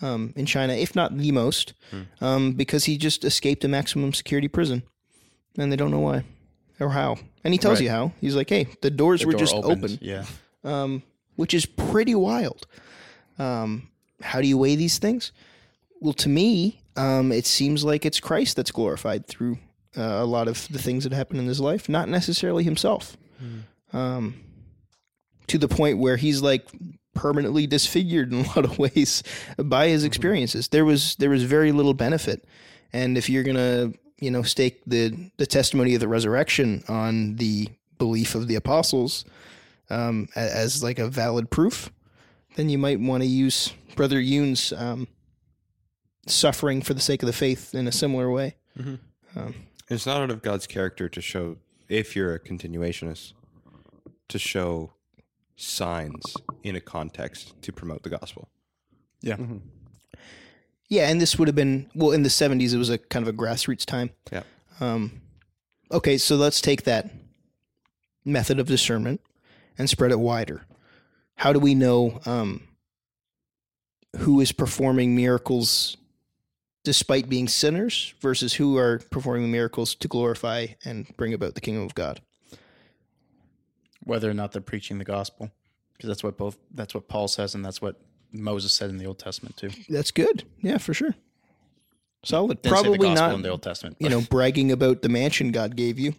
um, 0.00 0.32
in 0.36 0.46
China, 0.46 0.72
if 0.74 0.94
not 0.94 1.16
the 1.16 1.32
most, 1.32 1.74
um, 2.20 2.52
because 2.52 2.84
he 2.84 2.96
just 2.98 3.24
escaped 3.24 3.64
a 3.64 3.68
maximum 3.68 4.12
security 4.12 4.48
prison, 4.48 4.82
and 5.56 5.70
they 5.72 5.76
don't 5.76 5.90
know 5.90 6.00
why 6.00 6.24
or 6.80 6.90
how. 6.90 7.16
And 7.44 7.52
he 7.54 7.58
tells 7.58 7.78
Right. 7.78 7.84
you 7.84 7.90
how. 7.90 8.12
He's 8.20 8.34
like, 8.36 8.48
"Hey, 8.50 8.66
the 8.82 8.90
doors 8.90 9.20
The 9.20 9.26
were 9.26 9.32
door 9.32 9.40
just 9.40 9.54
opened, 9.54 9.84
open," 9.84 9.98
Yeah. 10.00 10.24
um, 10.64 11.02
which 11.36 11.54
is 11.54 11.66
pretty 11.66 12.14
wild. 12.14 12.66
Um, 13.38 13.88
how 14.20 14.40
do 14.40 14.46
you 14.48 14.58
weigh 14.58 14.76
these 14.76 14.98
things? 14.98 15.32
Well, 16.00 16.12
to 16.14 16.28
me, 16.28 16.80
um, 16.96 17.32
it 17.32 17.46
seems 17.46 17.84
like 17.84 18.04
it's 18.06 18.20
Christ 18.20 18.56
that's 18.56 18.70
glorified 18.70 19.26
through 19.26 19.58
uh, 19.96 20.02
a 20.02 20.24
lot 20.26 20.46
of 20.48 20.68
the 20.70 20.78
things 20.78 21.04
that 21.04 21.12
happen 21.12 21.38
in 21.38 21.46
his 21.46 21.60
life, 21.60 21.88
not 21.88 22.08
necessarily 22.08 22.62
himself. 22.64 23.16
Um, 23.92 24.40
to 25.46 25.56
the 25.58 25.66
point 25.68 25.98
where 25.98 26.16
he's 26.18 26.42
like 26.42 26.68
permanently 27.18 27.66
disfigured 27.66 28.32
in 28.32 28.44
a 28.44 28.48
lot 28.48 28.64
of 28.64 28.78
ways 28.84 29.22
by 29.58 29.88
his 29.88 30.04
experiences. 30.04 30.68
There 30.68 30.84
was 30.84 31.16
there 31.16 31.30
was 31.30 31.42
very 31.42 31.72
little 31.72 31.94
benefit, 31.94 32.44
and 32.92 33.18
if 33.18 33.28
you're 33.28 33.42
gonna 33.42 33.92
you 34.20 34.30
know 34.30 34.42
stake 34.42 34.80
the 34.86 35.30
the 35.36 35.46
testimony 35.46 35.94
of 35.94 36.00
the 36.00 36.08
resurrection 36.08 36.82
on 36.88 37.36
the 37.36 37.68
belief 37.98 38.34
of 38.36 38.46
the 38.46 38.54
apostles 38.54 39.24
um, 39.90 40.28
as 40.36 40.82
like 40.82 40.98
a 41.00 41.08
valid 41.08 41.50
proof, 41.50 41.90
then 42.54 42.68
you 42.68 42.78
might 42.78 43.00
want 43.00 43.22
to 43.24 43.28
use 43.28 43.72
Brother 43.96 44.20
Yun's 44.20 44.72
um, 44.72 45.08
suffering 46.26 46.82
for 46.82 46.94
the 46.94 47.00
sake 47.00 47.22
of 47.22 47.26
the 47.26 47.32
faith 47.32 47.74
in 47.74 47.88
a 47.88 47.92
similar 47.92 48.30
way. 48.30 48.54
Um, 49.34 49.54
It's 49.90 50.06
not 50.06 50.20
out 50.22 50.30
of 50.30 50.42
God's 50.42 50.66
character 50.66 51.08
to 51.08 51.20
show 51.20 51.56
if 51.88 52.14
you're 52.14 52.34
a 52.34 52.38
continuationist 52.38 53.32
to 54.28 54.38
show 54.38 54.92
signs 55.58 56.36
in 56.62 56.76
a 56.76 56.80
context 56.80 57.60
to 57.62 57.72
promote 57.72 58.04
the 58.04 58.10
gospel. 58.10 58.48
Yeah. 59.20 59.36
Yeah, 60.88 61.08
and 61.10 61.20
this 61.20 61.38
would 61.38 61.48
have 61.48 61.54
been 61.54 61.90
well 61.94 62.12
in 62.12 62.22
the 62.22 62.30
seventies. 62.30 62.72
It 62.72 62.78
was 62.78 62.88
a 62.88 62.96
kind 62.96 63.26
of 63.26 63.34
a 63.34 63.36
grassroots 63.36 63.84
time. 63.84 64.10
Yeah. 64.32 64.44
Um, 64.80 65.20
okay, 65.90 66.16
so 66.16 66.36
let's 66.36 66.60
take 66.60 66.84
that 66.84 67.10
method 68.24 68.60
of 68.60 68.68
discernment 68.68 69.20
and 69.76 69.90
spread 69.90 70.12
it 70.12 70.20
wider. 70.20 70.64
How 71.34 71.52
do 71.52 71.58
we 71.58 71.74
know 71.74 72.20
um, 72.24 72.68
who 74.16 74.40
is 74.40 74.52
performing 74.52 75.14
miracles 75.14 75.96
despite 76.84 77.28
being 77.28 77.48
sinners 77.48 78.14
versus 78.20 78.54
who 78.54 78.78
are 78.78 79.00
performing 79.10 79.50
miracles 79.50 79.94
to 79.96 80.08
glorify 80.08 80.68
and 80.84 81.14
bring 81.16 81.34
about 81.34 81.54
the 81.54 81.60
kingdom 81.60 81.84
of 81.84 81.94
God? 81.94 82.22
Whether 84.08 84.30
or 84.30 84.34
not 84.34 84.52
they're 84.52 84.62
preaching 84.62 84.98
the 84.98 85.04
gospel, 85.04 85.50
because 85.92 86.08
that's 86.08 86.24
what 86.24 86.36
both 86.36 86.56
that's 86.74 86.94
what 86.94 87.08
Paul 87.08 87.28
says, 87.28 87.54
and 87.54 87.64
that's 87.64 87.82
what 87.82 88.00
Moses 88.32 88.72
said 88.72 88.90
in 88.90 88.96
the 88.96 89.06
Old 89.06 89.18
Testament 89.18 89.56
too. 89.56 89.70
That's 89.88 90.10
good. 90.10 90.44
Yeah, 90.62 90.78
for 90.78 90.94
sure. 90.94 91.14
Solid. 92.24 92.62
Didn't 92.62 92.64
say 92.64 92.82
the 92.82 92.82
Probably 92.88 93.08
gospel 93.08 93.26
not. 93.28 93.34
in 93.36 93.42
the 93.42 93.48
Old 93.50 93.62
Testament. 93.62 93.96
You 94.00 94.08
know, 94.08 94.20
bragging 94.22 94.72
about 94.72 95.02
the 95.02 95.08
mansion 95.08 95.52
God 95.52 95.76
gave 95.76 95.98
you, 95.98 96.14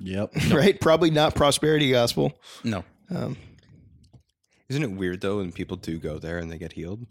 Yep. 0.00 0.32
right? 0.50 0.80
Probably 0.80 1.10
not 1.10 1.34
prosperity 1.34 1.90
gospel. 1.90 2.38
no. 2.64 2.84
Um, 3.10 3.36
Isn't 4.68 4.82
it 4.82 4.90
weird 4.92 5.20
though 5.20 5.36
when 5.38 5.52
people 5.52 5.76
do 5.76 5.98
go 5.98 6.18
there 6.18 6.38
and 6.38 6.50
they 6.50 6.58
get 6.58 6.72
healed? 6.72 7.06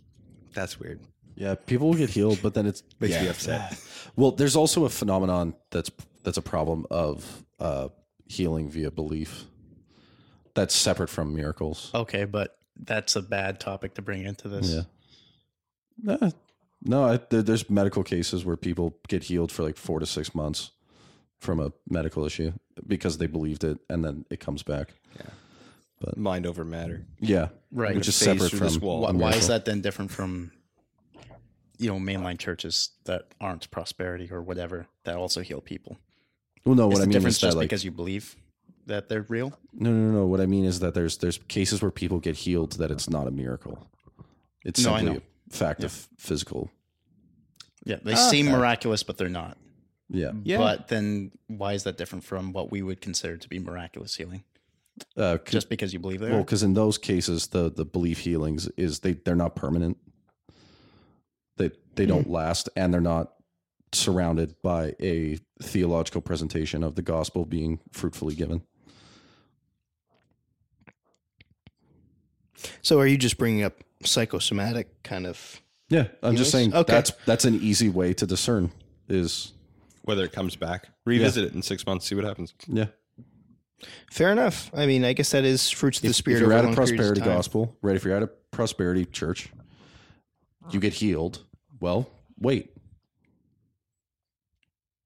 That's 0.53 0.79
weird. 0.79 0.99
Yeah, 1.35 1.55
people 1.55 1.87
will 1.89 1.95
get 1.97 2.09
healed, 2.09 2.39
but 2.41 2.53
then 2.53 2.65
it's 2.65 2.83
Makes 2.99 3.13
yeah. 3.13 3.23
me 3.23 3.29
upset. 3.29 3.79
Well, 4.17 4.31
there's 4.31 4.55
also 4.55 4.85
a 4.85 4.89
phenomenon 4.89 5.55
that's 5.71 5.91
that's 6.23 6.37
a 6.37 6.41
problem 6.41 6.85
of 6.89 7.43
uh, 7.59 7.89
healing 8.27 8.69
via 8.69 8.89
belief. 8.91 9.43
That's 10.55 10.73
separate 10.75 11.09
from 11.09 11.35
miracles. 11.35 11.91
Okay, 11.93 12.25
but 12.25 12.57
that's 12.75 13.15
a 13.15 13.21
bad 13.21 13.59
topic 13.59 13.93
to 13.95 14.01
bring 14.01 14.23
into 14.25 14.47
this. 14.49 14.69
Yeah. 14.69 14.81
Nah, 16.01 16.31
no, 16.83 17.05
I, 17.05 17.19
there, 17.29 17.41
there's 17.41 17.69
medical 17.69 18.03
cases 18.03 18.43
where 18.45 18.57
people 18.57 18.97
get 19.07 19.23
healed 19.23 19.51
for 19.51 19.63
like 19.63 19.77
four 19.77 19.99
to 19.99 20.05
six 20.05 20.33
months 20.33 20.71
from 21.39 21.59
a 21.59 21.71
medical 21.89 22.25
issue 22.25 22.53
because 22.87 23.17
they 23.17 23.27
believed 23.27 23.63
it, 23.63 23.79
and 23.89 24.03
then 24.03 24.25
it 24.29 24.39
comes 24.39 24.63
back. 24.63 24.93
Yeah. 25.17 25.29
But 25.99 26.17
mind 26.17 26.45
over 26.45 26.65
matter. 26.65 27.05
Yeah, 27.19 27.49
Right. 27.71 27.95
Which 27.95 28.07
is 28.07 28.17
Phase 28.17 28.25
separate 28.25 28.49
from 28.49 28.59
this 28.59 28.77
wall. 28.77 29.01
Why, 29.01 29.11
why 29.11 29.31
is 29.31 29.47
that 29.47 29.65
then 29.65 29.81
different 29.81 30.11
from 30.11 30.51
you 31.77 31.89
know 31.89 31.99
mainline 31.99 32.37
churches 32.37 32.91
that 33.05 33.27
aren't 33.41 33.69
prosperity 33.71 34.29
or 34.31 34.41
whatever 34.41 34.87
that 35.03 35.15
also 35.15 35.41
heal 35.41 35.61
people? 35.61 35.97
Well, 36.65 36.75
no, 36.75 36.89
Is 36.89 36.93
what 36.93 36.97
I 36.97 37.01
the 37.01 37.07
mean 37.07 37.13
difference 37.13 37.35
is 37.35 37.41
that 37.41 37.47
just 37.47 37.57
like 37.57 37.65
because 37.65 37.85
you 37.85 37.91
believe 37.91 38.35
that 38.87 39.09
they're 39.09 39.25
real? 39.29 39.57
no, 39.73 39.91
no, 39.91 40.11
no. 40.11 40.25
What 40.27 40.41
I 40.41 40.45
mean 40.45 40.65
is 40.65 40.79
that 40.79 40.93
there's 40.93 41.17
there's 41.17 41.37
cases 41.47 41.81
where 41.81 41.91
people 41.91 42.19
get 42.19 42.35
healed 42.35 42.73
that 42.73 42.91
it's 42.91 43.09
not 43.09 43.27
a 43.27 43.31
miracle. 43.31 43.89
It's 44.63 44.83
No, 44.83 44.97
simply 44.97 45.17
a 45.17 45.55
fact 45.55 45.83
of 45.83 45.91
physical. 46.17 46.69
Yeah, 47.85 47.97
they 48.03 48.13
Ah, 48.13 48.29
seem 48.29 48.47
fair. 48.47 48.57
miraculous, 48.57 49.03
but 49.03 49.17
they're 49.17 49.29
not. 49.29 49.57
Yeah, 50.09 50.31
Yeah. 50.43 50.57
But 50.57 50.87
then 50.87 51.31
why 51.47 51.73
is 51.73 51.83
that 51.83 51.97
different 51.97 52.23
from 52.23 52.51
what 52.51 52.71
we 52.71 52.81
would 52.81 53.01
consider 53.01 53.37
to 53.37 53.49
be 53.49 53.59
miraculous 53.59 54.15
healing? 54.15 54.43
uh, 55.17 55.37
'cause- 55.39 55.51
Just 55.51 55.69
because 55.69 55.91
you 55.93 55.99
believe 55.99 56.19
they 56.21 56.29
Well, 56.29 56.39
are? 56.39 56.43
because 56.43 56.63
in 56.63 56.73
those 56.73 56.97
cases, 56.97 57.47
the 57.47 57.69
the 57.71 57.85
belief 57.85 58.19
healings 58.19 58.67
is 58.77 58.99
they 58.99 59.13
they're 59.13 59.35
not 59.35 59.55
permanent. 59.55 59.97
They 61.57 61.71
they 61.95 62.05
don't 62.05 62.29
last, 62.29 62.69
and 62.75 62.93
they're 62.93 63.01
not 63.01 63.33
surrounded 63.93 64.55
by 64.61 64.93
a 64.99 65.39
theological 65.61 66.21
presentation 66.21 66.83
of 66.83 66.95
the 66.95 67.01
gospel 67.01 67.45
being 67.45 67.79
fruitfully 67.91 68.35
given. 68.35 68.61
So 72.81 72.99
are 72.99 73.07
you 73.07 73.17
just 73.17 73.37
bringing 73.37 73.63
up 73.63 73.73
psychosomatic 74.03 75.03
kind 75.03 75.25
of? 75.27 75.61
Yeah, 75.89 76.07
I'm 76.23 76.35
just 76.35 76.51
saying 76.51 76.73
Okay. 76.73 76.91
that's 76.91 77.11
that's 77.25 77.45
an 77.45 77.55
easy 77.61 77.89
way 77.89 78.13
to 78.15 78.25
discern 78.25 78.71
is 79.07 79.53
Whether 80.03 80.23
it 80.23 80.31
comes 80.31 80.55
back, 80.55 80.87
revisit 81.05 81.43
it 81.43 81.53
in 81.53 81.61
six 81.61 81.85
months, 81.85 82.07
see 82.07 82.15
what 82.15 82.23
happens. 82.25 82.53
yeah. 82.67 82.85
Fair 84.11 84.31
enough. 84.31 84.71
I 84.73 84.85
mean, 84.87 85.03
I 85.03 85.13
guess 85.13 85.31
that 85.31 85.43
is 85.43 85.69
fruits 85.69 85.99
of 85.99 86.03
the 86.03 86.09
If, 86.09 86.15
spirit. 86.15 86.37
if 86.37 86.41
you're 86.41 86.53
over 86.53 86.59
at 86.59 86.65
a 86.65 86.69
of 86.69 86.75
prosperity 86.75 87.21
gospel, 87.21 87.75
right? 87.81 87.95
If 87.95 88.03
you're 88.05 88.15
at 88.15 88.23
a 88.23 88.27
prosperity 88.51 89.05
church, 89.05 89.49
you 90.71 90.79
get 90.79 90.93
healed. 90.93 91.43
Well, 91.79 92.09
wait. 92.39 92.71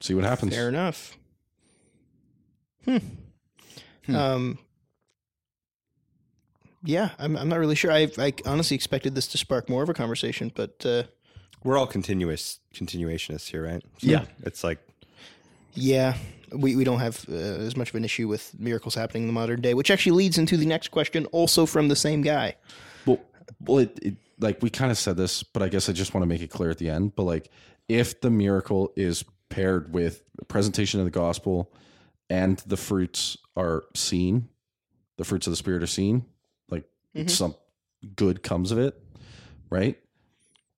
See 0.02 0.14
what 0.14 0.24
happens. 0.24 0.54
Fair 0.56 0.70
enough. 0.70 1.18
Hmm. 2.86 2.98
Um. 4.16 4.60
Yeah, 6.84 7.10
I'm. 7.20 7.36
I'm 7.36 7.50
not 7.50 7.60
really 7.60 7.76
sure. 7.76 7.92
I 7.92 8.10
I 8.18 8.34
honestly 8.46 8.76
expected 8.76 9.16
this 9.16 9.28
to 9.30 9.38
spark 9.38 9.70
more 9.70 9.84
of 9.84 9.90
a 9.90 9.94
conversation, 9.94 10.52
but 10.56 10.86
uh, 10.86 11.04
We're 11.64 11.78
all 11.78 11.88
continuous 11.88 12.60
continuationists 12.74 13.50
here, 13.50 13.64
right? 13.66 13.84
Yeah. 14.00 14.26
It's 14.44 14.64
like 14.64 14.80
yeah, 15.74 16.16
we 16.54 16.76
we 16.76 16.84
don't 16.84 17.00
have 17.00 17.26
uh, 17.30 17.34
as 17.34 17.76
much 17.76 17.90
of 17.90 17.96
an 17.96 18.06
issue 18.06 18.28
with 18.28 18.58
miracles 18.60 18.96
happening 18.96 19.24
in 19.24 19.28
the 19.28 19.34
modern 19.34 19.62
day, 19.62 19.74
which 19.74 19.92
actually 19.92 20.14
leads 20.14 20.38
into 20.38 20.58
the 20.58 20.66
next 20.66 20.90
question, 20.90 21.26
also 21.28 21.66
from 21.66 21.88
the 21.90 21.96
same 21.96 22.22
guy. 22.22 22.56
Well, 23.06 23.20
well, 23.60 23.80
it, 23.80 24.00
it 24.02 24.16
like 24.40 24.62
we 24.62 24.70
kind 24.70 24.92
of 24.92 24.98
said 24.98 25.18
this, 25.18 25.44
but 25.44 25.62
I 25.62 25.68
guess 25.70 25.90
I 25.90 25.94
just 25.94 26.14
want 26.14 26.24
to 26.24 26.28
make 26.28 26.42
it 26.42 26.50
clear 26.50 26.70
at 26.70 26.78
the 26.78 26.90
end. 26.90 27.16
But 27.16 27.24
like, 27.24 27.52
if 27.88 28.22
the 28.22 28.30
miracle 28.30 28.94
is 28.96 29.26
paired 29.50 29.94
with 29.94 30.24
a 30.40 30.46
presentation 30.46 31.00
of 31.02 31.06
the 31.06 31.12
gospel, 31.12 31.74
and 32.30 32.58
the 32.60 32.78
fruits 32.78 33.38
are 33.58 33.84
seen, 33.96 34.48
the 35.18 35.26
fruits 35.26 35.46
of 35.48 35.52
the 35.52 35.58
spirit 35.58 35.84
are 35.84 35.88
seen, 35.88 36.26
like 37.16 37.28
Mhm. 37.28 37.30
some 37.30 37.56
good 38.16 38.44
comes 38.44 38.72
of 38.72 38.78
it, 38.78 39.02
right? 39.70 39.98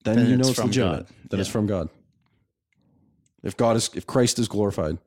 Then, 0.04 0.16
Then 0.18 0.30
you 0.30 0.38
know 0.38 0.48
it's 0.50 0.56
from 0.58 0.68
legitimate. 0.68 1.08
God. 1.08 1.16
Then 1.30 1.40
it's 1.40 1.50
from 1.50 1.68
God. 1.68 1.90
If 3.44 3.58
God 3.58 3.76
is, 3.76 3.90
if 3.96 4.06
Christ 4.08 4.40
is 4.40 4.48
glorified, 4.48 4.98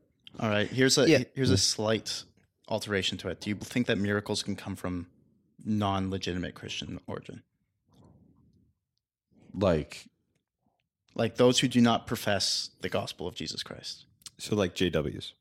All 0.41 0.49
right. 0.49 0.69
Here's 0.69 0.99
a 0.99 1.09
Yeah. 1.09 1.23
here's 1.35 1.51
a 1.51 1.57
slight 1.57 2.25
alteration 2.69 3.17
to 3.19 3.29
it. 3.29 3.41
Do 3.41 3.51
you 3.51 3.57
think 3.57 3.87
that 3.87 3.99
miracles 3.99 4.43
can 4.43 4.57
come 4.57 4.75
from 4.75 5.07
non-legitimate 5.65 6.55
Christian 6.55 6.99
origin, 7.07 7.43
like 9.53 10.07
like 11.15 11.37
those 11.37 11.61
who 11.61 11.69
do 11.69 11.81
not 11.81 12.07
profess 12.09 12.71
the 12.81 12.89
gospel 12.89 13.27
of 13.29 13.35
Jesus 13.37 13.63
Christ? 13.63 14.07
so 14.39 14.57
like 14.57 14.75
JWs. 14.75 15.33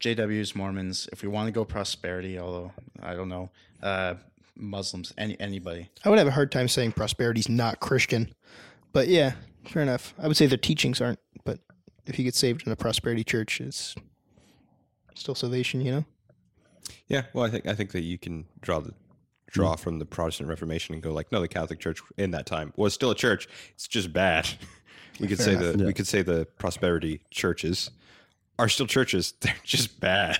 JWs, 0.00 0.56
Mormons. 0.56 1.08
If 1.12 1.22
we 1.22 1.28
want 1.28 1.46
to 1.46 1.52
go 1.52 1.64
prosperity, 1.64 2.36
although 2.38 2.72
I 3.00 3.14
don't 3.14 3.28
know, 3.28 3.50
uh, 3.82 4.14
Muslims, 4.60 5.12
any 5.18 5.38
anybody. 5.40 5.88
I 6.04 6.08
would 6.10 6.18
have 6.18 6.28
a 6.28 6.32
hard 6.32 6.52
time 6.52 6.68
saying 6.68 6.92
prosperity's 6.92 7.48
not 7.48 7.80
Christian, 7.80 8.32
but 8.92 9.08
yeah, 9.08 9.32
fair 9.66 9.82
enough. 9.82 10.14
I 10.18 10.28
would 10.28 10.36
say 10.36 10.46
their 10.46 10.58
teachings 10.58 11.00
aren't, 11.00 11.18
but 11.44 11.58
if 12.06 12.18
you 12.18 12.24
get 12.24 12.34
saved 12.34 12.66
in 12.66 12.72
a 12.72 12.76
prosperity 12.76 13.24
church, 13.24 13.60
it's 13.60 13.94
still 15.14 15.34
salvation, 15.34 15.80
you 15.80 15.92
know. 15.92 16.04
Yeah, 17.08 17.22
well, 17.32 17.44
I 17.44 17.50
think 17.50 17.66
I 17.66 17.74
think 17.74 17.92
that 17.92 18.02
you 18.02 18.18
can 18.18 18.46
draw 18.60 18.80
the 18.80 18.92
draw 19.50 19.74
from 19.76 19.98
the 19.98 20.06
Protestant 20.06 20.48
Reformation 20.48 20.94
and 20.94 21.02
go 21.02 21.12
like, 21.12 21.32
no, 21.32 21.40
the 21.40 21.48
Catholic 21.48 21.80
Church 21.80 22.00
in 22.16 22.30
that 22.32 22.46
time 22.46 22.72
was 22.76 22.94
still 22.94 23.10
a 23.10 23.14
church. 23.16 23.48
It's 23.74 23.88
just 23.88 24.12
bad. 24.12 24.48
We 25.18 25.26
could 25.28 25.36
Fair 25.36 25.44
say 25.48 25.52
enough. 25.52 25.72
the 25.74 25.78
Yeah. 25.80 25.86
we 25.86 25.92
could 25.92 26.06
say 26.06 26.22
the 26.22 26.46
prosperity 26.58 27.20
churches 27.30 27.90
are 28.58 28.70
still 28.70 28.86
churches. 28.86 29.34
They're 29.40 29.54
just 29.64 30.00
bad. 30.00 30.38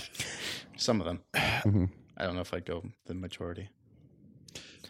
Some 0.78 1.02
of 1.02 1.06
them. 1.06 1.20
Mhm. 1.34 1.90
I 2.16 2.24
don't 2.24 2.34
know 2.34 2.40
if 2.40 2.54
I'd 2.54 2.64
go 2.64 2.84
the 3.04 3.12
majority. 3.12 3.68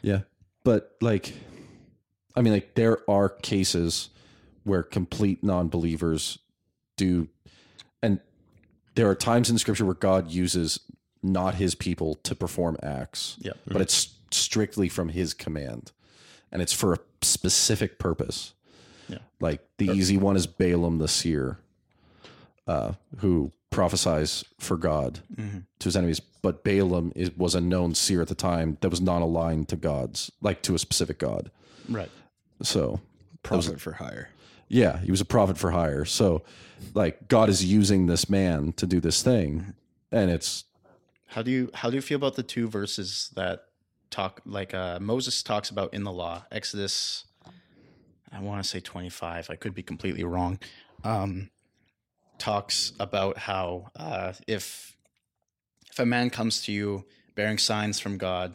Yeah. 0.03 0.21
But 0.65 0.97
like 1.01 1.35
I 2.37 2.43
mean 2.43 2.53
like 2.53 2.75
there 2.75 2.99
are 3.09 3.29
cases 3.29 4.11
where 4.65 4.83
complete 4.83 5.43
non-believers 5.43 6.39
do 6.97 7.29
and 8.03 8.21
there 8.95 9.09
are 9.09 9.15
times 9.15 9.51
in 9.51 9.59
scripture 9.59 9.85
where 9.85 9.95
God 9.95 10.31
uses 10.31 10.81
not 11.23 11.55
his 11.55 11.75
people 11.75 12.15
to 12.17 12.35
perform 12.35 12.77
acts. 12.83 13.37
Yep. 13.41 13.59
But 13.67 13.83
it's 13.83 14.15
strictly 14.31 14.89
from 14.89 15.11
his 15.11 15.35
command. 15.35 15.93
And 16.53 16.63
it's 16.63 16.73
for 16.73 16.95
a 16.95 16.99
specific 17.23 17.99
purpose. 17.99 18.55
Yeah. 19.09 19.19
Like 19.41 19.61
the 19.79 19.91
easy 19.91 20.17
one 20.17 20.37
is 20.37 20.47
Balaam 20.47 20.99
the 20.99 21.09
seer, 21.09 21.59
uh, 22.67 22.93
who 23.19 23.53
prophesies 23.71 24.45
for 24.59 24.77
God 24.77 25.21
Mhm. 25.37 25.65
to 25.79 25.85
his 25.85 25.97
enemies. 25.97 26.21
But 26.43 26.65
Balaam 26.65 27.13
is, 27.15 27.31
was 27.37 27.55
a 27.55 27.61
known 27.61 27.95
seer 27.95 28.21
at 28.23 28.29
the 28.29 28.35
time 28.35 28.79
that 28.81 28.89
was 28.91 29.01
not 29.01 29.23
aligned 29.23 29.69
to 29.69 29.77
God's, 29.77 30.31
like 30.41 30.63
to 30.63 30.75
a 30.75 30.79
specific 30.79 31.19
God. 31.19 31.51
Right. 31.89 32.11
So, 32.63 33.01
Prophet 33.43 33.81
for 33.81 33.93
hire. 33.93 34.31
yeah, 34.69 34.99
he 35.01 35.11
was 35.11 35.21
a 35.21 35.25
prophet 35.25 35.57
for 35.59 35.71
hire. 35.71 36.05
So, 36.05 36.43
like, 36.95 37.29
God 37.29 37.49
is 37.49 37.65
using 37.65 38.07
this 38.07 38.29
man 38.29 38.73
to 38.75 38.87
do 38.87 39.01
this 39.01 39.23
thing. 39.23 39.75
And 40.13 40.31
it's, 40.31 40.65
How 41.29 41.43
do 41.43 41.51
you 41.51 41.71
how 41.75 41.91
do 41.91 41.97
you 41.97 42.03
feel 42.03 42.17
about 42.17 42.35
the 42.35 42.43
two 42.43 42.69
verses 42.69 43.31
that 43.37 43.67
talk 44.11 44.41
like 44.45 44.75
uh, 44.75 44.99
Moses 44.99 45.43
talks 45.45 45.71
about 45.71 45.95
in 45.95 46.03
the 46.05 46.13
law, 46.13 46.45
Exodus? 46.51 47.25
I 48.33 48.41
want 48.41 48.63
to 48.63 48.69
say 48.69 48.81
twenty 48.81 49.11
five. 49.11 49.49
I 49.51 49.57
could 49.57 49.75
be 49.75 49.83
completely 49.83 50.25
wrong. 50.25 50.59
Um, 51.05 51.51
talks 52.41 52.93
about 52.99 53.39
how 53.39 53.91
uh, 53.95 54.33
if 54.49 54.97
if 55.91 55.99
a 55.99 56.07
man 56.07 56.31
comes 56.31 56.63
to 56.63 56.73
you 56.73 57.05
bearing 57.35 57.59
signs 57.59 58.01
from 58.01 58.19
God, 58.19 58.55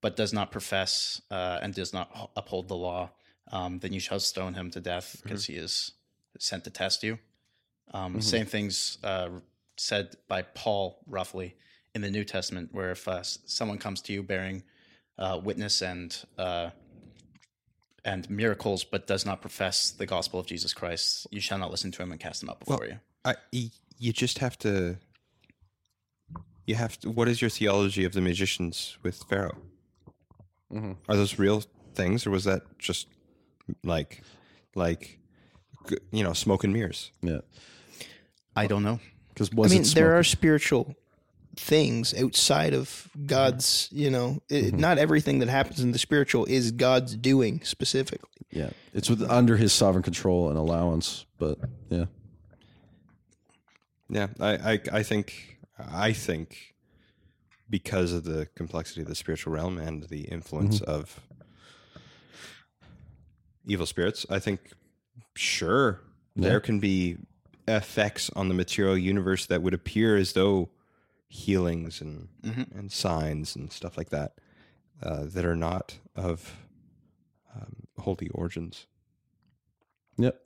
but 0.00 0.16
does 0.16 0.32
not 0.32 0.50
profess 0.50 1.20
uh, 1.30 1.58
and 1.62 1.74
does 1.74 1.92
not 1.92 2.30
uphold 2.36 2.68
the 2.68 2.76
law, 2.76 3.10
um, 3.52 3.78
then 3.80 3.92
you 3.92 4.00
shall 4.00 4.20
stone 4.20 4.54
him 4.54 4.70
to 4.70 4.80
death 4.80 5.20
because 5.22 5.46
he 5.46 5.54
is 5.54 5.92
sent 6.38 6.64
to 6.64 6.70
test 6.70 7.02
you. 7.02 7.18
Um, 7.92 8.20
Same 8.20 8.46
things 8.46 8.98
uh, 9.04 9.28
said 9.76 10.16
by 10.28 10.42
Paul 10.42 10.98
roughly 11.06 11.54
in 11.94 12.02
the 12.02 12.10
New 12.10 12.24
Testament, 12.24 12.70
where 12.72 12.90
if 12.90 13.08
uh, 13.08 13.22
someone 13.22 13.78
comes 13.78 14.02
to 14.02 14.12
you 14.12 14.22
bearing 14.22 14.62
uh, 15.18 15.40
witness 15.42 15.82
and 15.82 16.16
uh, 16.36 16.70
and 18.04 18.28
miracles, 18.30 18.84
but 18.84 19.06
does 19.06 19.26
not 19.26 19.40
profess 19.40 19.90
the 19.90 20.06
gospel 20.06 20.38
of 20.38 20.46
Jesus 20.46 20.72
Christ, 20.72 21.26
you 21.30 21.40
shall 21.40 21.58
not 21.58 21.70
listen 21.70 21.90
to 21.92 22.02
him 22.02 22.12
and 22.12 22.20
cast 22.20 22.42
him 22.42 22.50
out 22.50 22.60
before 22.60 22.86
you. 22.86 22.98
I, 23.26 23.34
y- 23.52 23.70
you 23.98 24.12
just 24.12 24.38
have 24.38 24.56
to. 24.58 24.96
You 26.66 26.74
have 26.76 26.98
to. 27.00 27.10
What 27.10 27.28
is 27.28 27.40
your 27.40 27.50
theology 27.50 28.04
of 28.04 28.12
the 28.12 28.20
magicians 28.20 28.98
with 29.02 29.22
Pharaoh? 29.28 29.58
Mhm. 30.72 30.96
Are 31.08 31.16
those 31.16 31.38
real 31.38 31.62
things, 31.94 32.26
or 32.26 32.30
was 32.30 32.44
that 32.44 32.62
just 32.78 33.06
like, 33.84 34.22
like, 34.74 35.18
you 36.10 36.24
know, 36.24 36.32
smoke 36.32 36.64
and 36.64 36.72
mirrors? 36.72 37.12
yeah. 37.22 37.38
I 38.56 38.66
don't 38.66 38.82
know. 38.82 39.00
Because 39.28 39.50
I 39.52 39.68
mean, 39.68 39.82
it 39.82 39.94
there 39.94 40.16
are 40.18 40.24
spiritual 40.24 40.94
things 41.56 42.14
outside 42.14 42.72
of 42.74 43.08
God's. 43.26 43.88
You 43.92 44.10
know, 44.10 44.40
it, 44.48 44.74
not 44.74 44.98
everything 44.98 45.40
that 45.40 45.48
happens 45.48 45.80
in 45.80 45.92
the 45.92 45.98
spiritual 45.98 46.46
is 46.46 46.72
God's 46.72 47.16
doing 47.16 47.60
specifically. 47.64 48.30
Yeah. 48.50 48.70
It's 48.94 49.10
with, 49.10 49.22
under 49.30 49.56
his 49.58 49.72
sovereign 49.74 50.02
control 50.02 50.48
and 50.48 50.56
allowance. 50.58 51.26
But 51.38 51.58
yeah. 51.90 52.06
Yeah, 54.08 54.28
I, 54.40 54.52
I, 54.72 54.80
I 54.92 55.02
think, 55.02 55.58
I 55.78 56.12
think, 56.12 56.74
because 57.68 58.12
of 58.12 58.24
the 58.24 58.46
complexity 58.54 59.02
of 59.02 59.08
the 59.08 59.14
spiritual 59.16 59.52
realm 59.52 59.78
and 59.78 60.04
the 60.04 60.22
influence 60.22 60.80
of 60.80 61.20
evil 63.66 63.86
spirits, 63.86 64.24
I 64.30 64.38
think, 64.38 64.72
sure, 65.34 66.02
Yeah. 66.36 66.50
there 66.50 66.60
can 66.60 66.78
be 66.78 67.16
effects 67.66 68.30
on 68.36 68.48
the 68.48 68.54
material 68.54 68.96
universe 68.96 69.46
that 69.46 69.60
would 69.62 69.74
appear 69.74 70.16
as 70.16 70.34
though 70.34 70.70
healings 71.28 72.00
and 72.00 72.28
Mhm. 72.44 72.70
and 72.78 72.92
signs 72.92 73.56
and 73.56 73.72
stuff 73.72 73.96
like 73.98 74.10
that 74.10 74.38
uh, 75.02 75.24
that 75.24 75.44
are 75.44 75.56
not 75.56 75.98
of 76.14 76.56
um, 77.54 77.86
holy 77.98 78.28
origins. 78.28 78.86
Yep. 80.18 80.40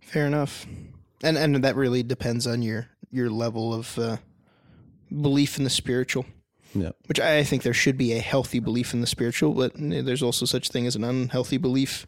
Fair 0.00 0.26
enough, 0.26 0.66
and 1.22 1.36
and 1.36 1.64
that 1.64 1.76
really 1.76 2.02
depends 2.02 2.46
on 2.46 2.62
your 2.62 2.88
your 3.10 3.30
level 3.30 3.72
of 3.74 3.98
uh, 3.98 4.16
belief 5.10 5.58
in 5.58 5.64
the 5.64 5.70
spiritual. 5.70 6.26
Yeah. 6.74 6.90
Which 7.06 7.18
I 7.18 7.44
think 7.44 7.62
there 7.62 7.72
should 7.72 7.96
be 7.96 8.12
a 8.12 8.18
healthy 8.20 8.58
belief 8.60 8.92
in 8.92 9.00
the 9.00 9.06
spiritual, 9.06 9.54
but 9.54 9.72
there's 9.76 10.22
also 10.22 10.44
such 10.44 10.68
thing 10.68 10.86
as 10.86 10.96
an 10.96 11.02
unhealthy 11.04 11.56
belief, 11.56 12.06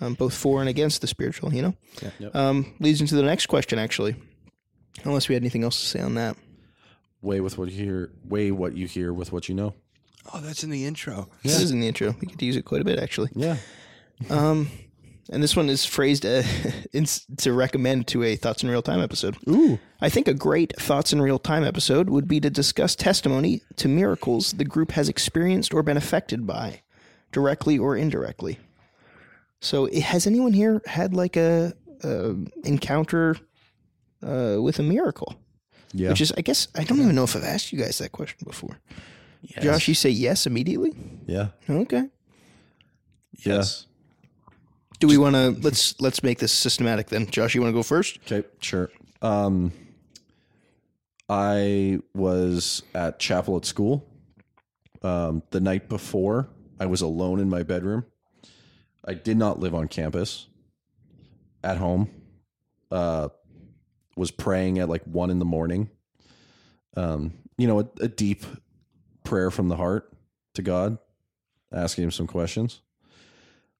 um, 0.00 0.14
both 0.14 0.34
for 0.34 0.58
and 0.60 0.68
against 0.68 1.00
the 1.00 1.06
spiritual. 1.06 1.54
You 1.54 1.62
know, 1.62 1.74
Yeah. 2.02 2.10
Yep. 2.18 2.34
um, 2.36 2.74
leads 2.80 3.00
into 3.00 3.14
the 3.14 3.22
next 3.22 3.46
question 3.46 3.78
actually. 3.78 4.16
Unless 5.04 5.28
we 5.28 5.34
had 5.34 5.42
anything 5.42 5.64
else 5.64 5.78
to 5.80 5.86
say 5.86 6.00
on 6.00 6.14
that. 6.14 6.36
Weigh 7.22 7.40
with 7.40 7.56
what 7.58 7.70
you 7.70 7.84
hear. 7.84 8.10
Weigh 8.28 8.50
what 8.50 8.76
you 8.76 8.86
hear 8.86 9.12
with 9.12 9.32
what 9.32 9.48
you 9.48 9.54
know. 9.54 9.74
Oh, 10.32 10.40
that's 10.40 10.64
in 10.64 10.70
the 10.70 10.84
intro. 10.86 11.28
This 11.42 11.60
is 11.60 11.70
in 11.70 11.80
the 11.80 11.86
intro. 11.88 12.14
We 12.20 12.26
could 12.26 12.40
use 12.42 12.56
it 12.56 12.64
quite 12.64 12.80
a 12.80 12.84
bit 12.84 12.98
actually. 12.98 13.30
Yeah. 13.34 13.56
Um, 14.30 14.68
and 15.30 15.42
this 15.42 15.56
one 15.56 15.68
is 15.68 15.84
phrased 15.84 16.26
uh, 16.26 16.42
in, 16.92 17.06
to 17.38 17.52
recommend 17.52 18.06
to 18.08 18.22
a 18.22 18.36
Thoughts 18.36 18.62
in 18.62 18.68
Real 18.68 18.82
Time 18.82 19.00
episode. 19.00 19.36
Ooh. 19.48 19.78
I 20.00 20.08
think 20.08 20.28
a 20.28 20.34
great 20.34 20.74
Thoughts 20.78 21.12
in 21.12 21.22
Real 21.22 21.38
Time 21.38 21.64
episode 21.64 22.10
would 22.10 22.28
be 22.28 22.40
to 22.40 22.50
discuss 22.50 22.94
testimony 22.94 23.62
to 23.76 23.88
miracles 23.88 24.52
the 24.52 24.64
group 24.64 24.92
has 24.92 25.08
experienced 25.08 25.72
or 25.72 25.82
been 25.82 25.96
affected 25.96 26.46
by, 26.46 26.82
directly 27.32 27.78
or 27.78 27.96
indirectly. 27.96 28.58
So, 29.60 29.90
has 29.92 30.26
anyone 30.26 30.52
here 30.52 30.82
had 30.84 31.14
like 31.14 31.36
a, 31.36 31.72
a 32.02 32.34
encounter 32.64 33.36
uh, 34.22 34.58
with 34.60 34.78
a 34.78 34.82
miracle? 34.82 35.36
Yeah. 35.94 36.10
Which 36.10 36.20
is, 36.20 36.32
I 36.36 36.42
guess, 36.42 36.68
I 36.74 36.84
don't 36.84 37.00
even 37.00 37.14
know 37.14 37.24
if 37.24 37.36
I've 37.36 37.44
asked 37.44 37.72
you 37.72 37.78
guys 37.78 37.98
that 37.98 38.12
question 38.12 38.40
before. 38.44 38.78
Yes. 39.42 39.62
Josh, 39.62 39.88
you 39.88 39.94
say 39.94 40.10
yes 40.10 40.46
immediately. 40.46 40.92
yeah. 41.26 41.48
Okay. 41.68 42.08
Yes. 43.38 43.86
Do 45.00 45.08
we 45.08 45.18
want 45.18 45.34
to 45.34 45.50
let's 45.60 46.00
let's 46.00 46.22
make 46.22 46.38
this 46.38 46.52
systematic 46.52 47.08
then? 47.08 47.26
Josh, 47.26 47.54
you 47.54 47.60
want 47.60 47.72
to 47.72 47.78
go 47.78 47.82
first? 47.82 48.18
Okay, 48.26 48.46
sure. 48.60 48.90
Um, 49.22 49.72
I 51.28 52.00
was 52.14 52.82
at 52.94 53.18
chapel 53.18 53.56
at 53.56 53.64
school. 53.64 54.06
Um, 55.02 55.42
the 55.50 55.60
night 55.60 55.88
before, 55.88 56.48
I 56.80 56.86
was 56.86 57.02
alone 57.02 57.40
in 57.40 57.50
my 57.50 57.62
bedroom. 57.62 58.04
I 59.04 59.14
did 59.14 59.36
not 59.36 59.60
live 59.60 59.74
on 59.74 59.88
campus. 59.88 60.46
At 61.62 61.78
home, 61.78 62.10
uh, 62.90 63.28
was 64.16 64.30
praying 64.30 64.78
at 64.78 64.88
like 64.88 65.02
one 65.04 65.30
in 65.30 65.38
the 65.38 65.44
morning. 65.44 65.90
Um, 66.96 67.32
you 67.56 67.66
know, 67.66 67.80
a, 67.80 67.88
a 68.00 68.08
deep 68.08 68.44
prayer 69.24 69.50
from 69.50 69.68
the 69.68 69.76
heart 69.76 70.12
to 70.54 70.62
God, 70.62 70.98
asking 71.72 72.04
Him 72.04 72.10
some 72.10 72.26
questions. 72.26 72.80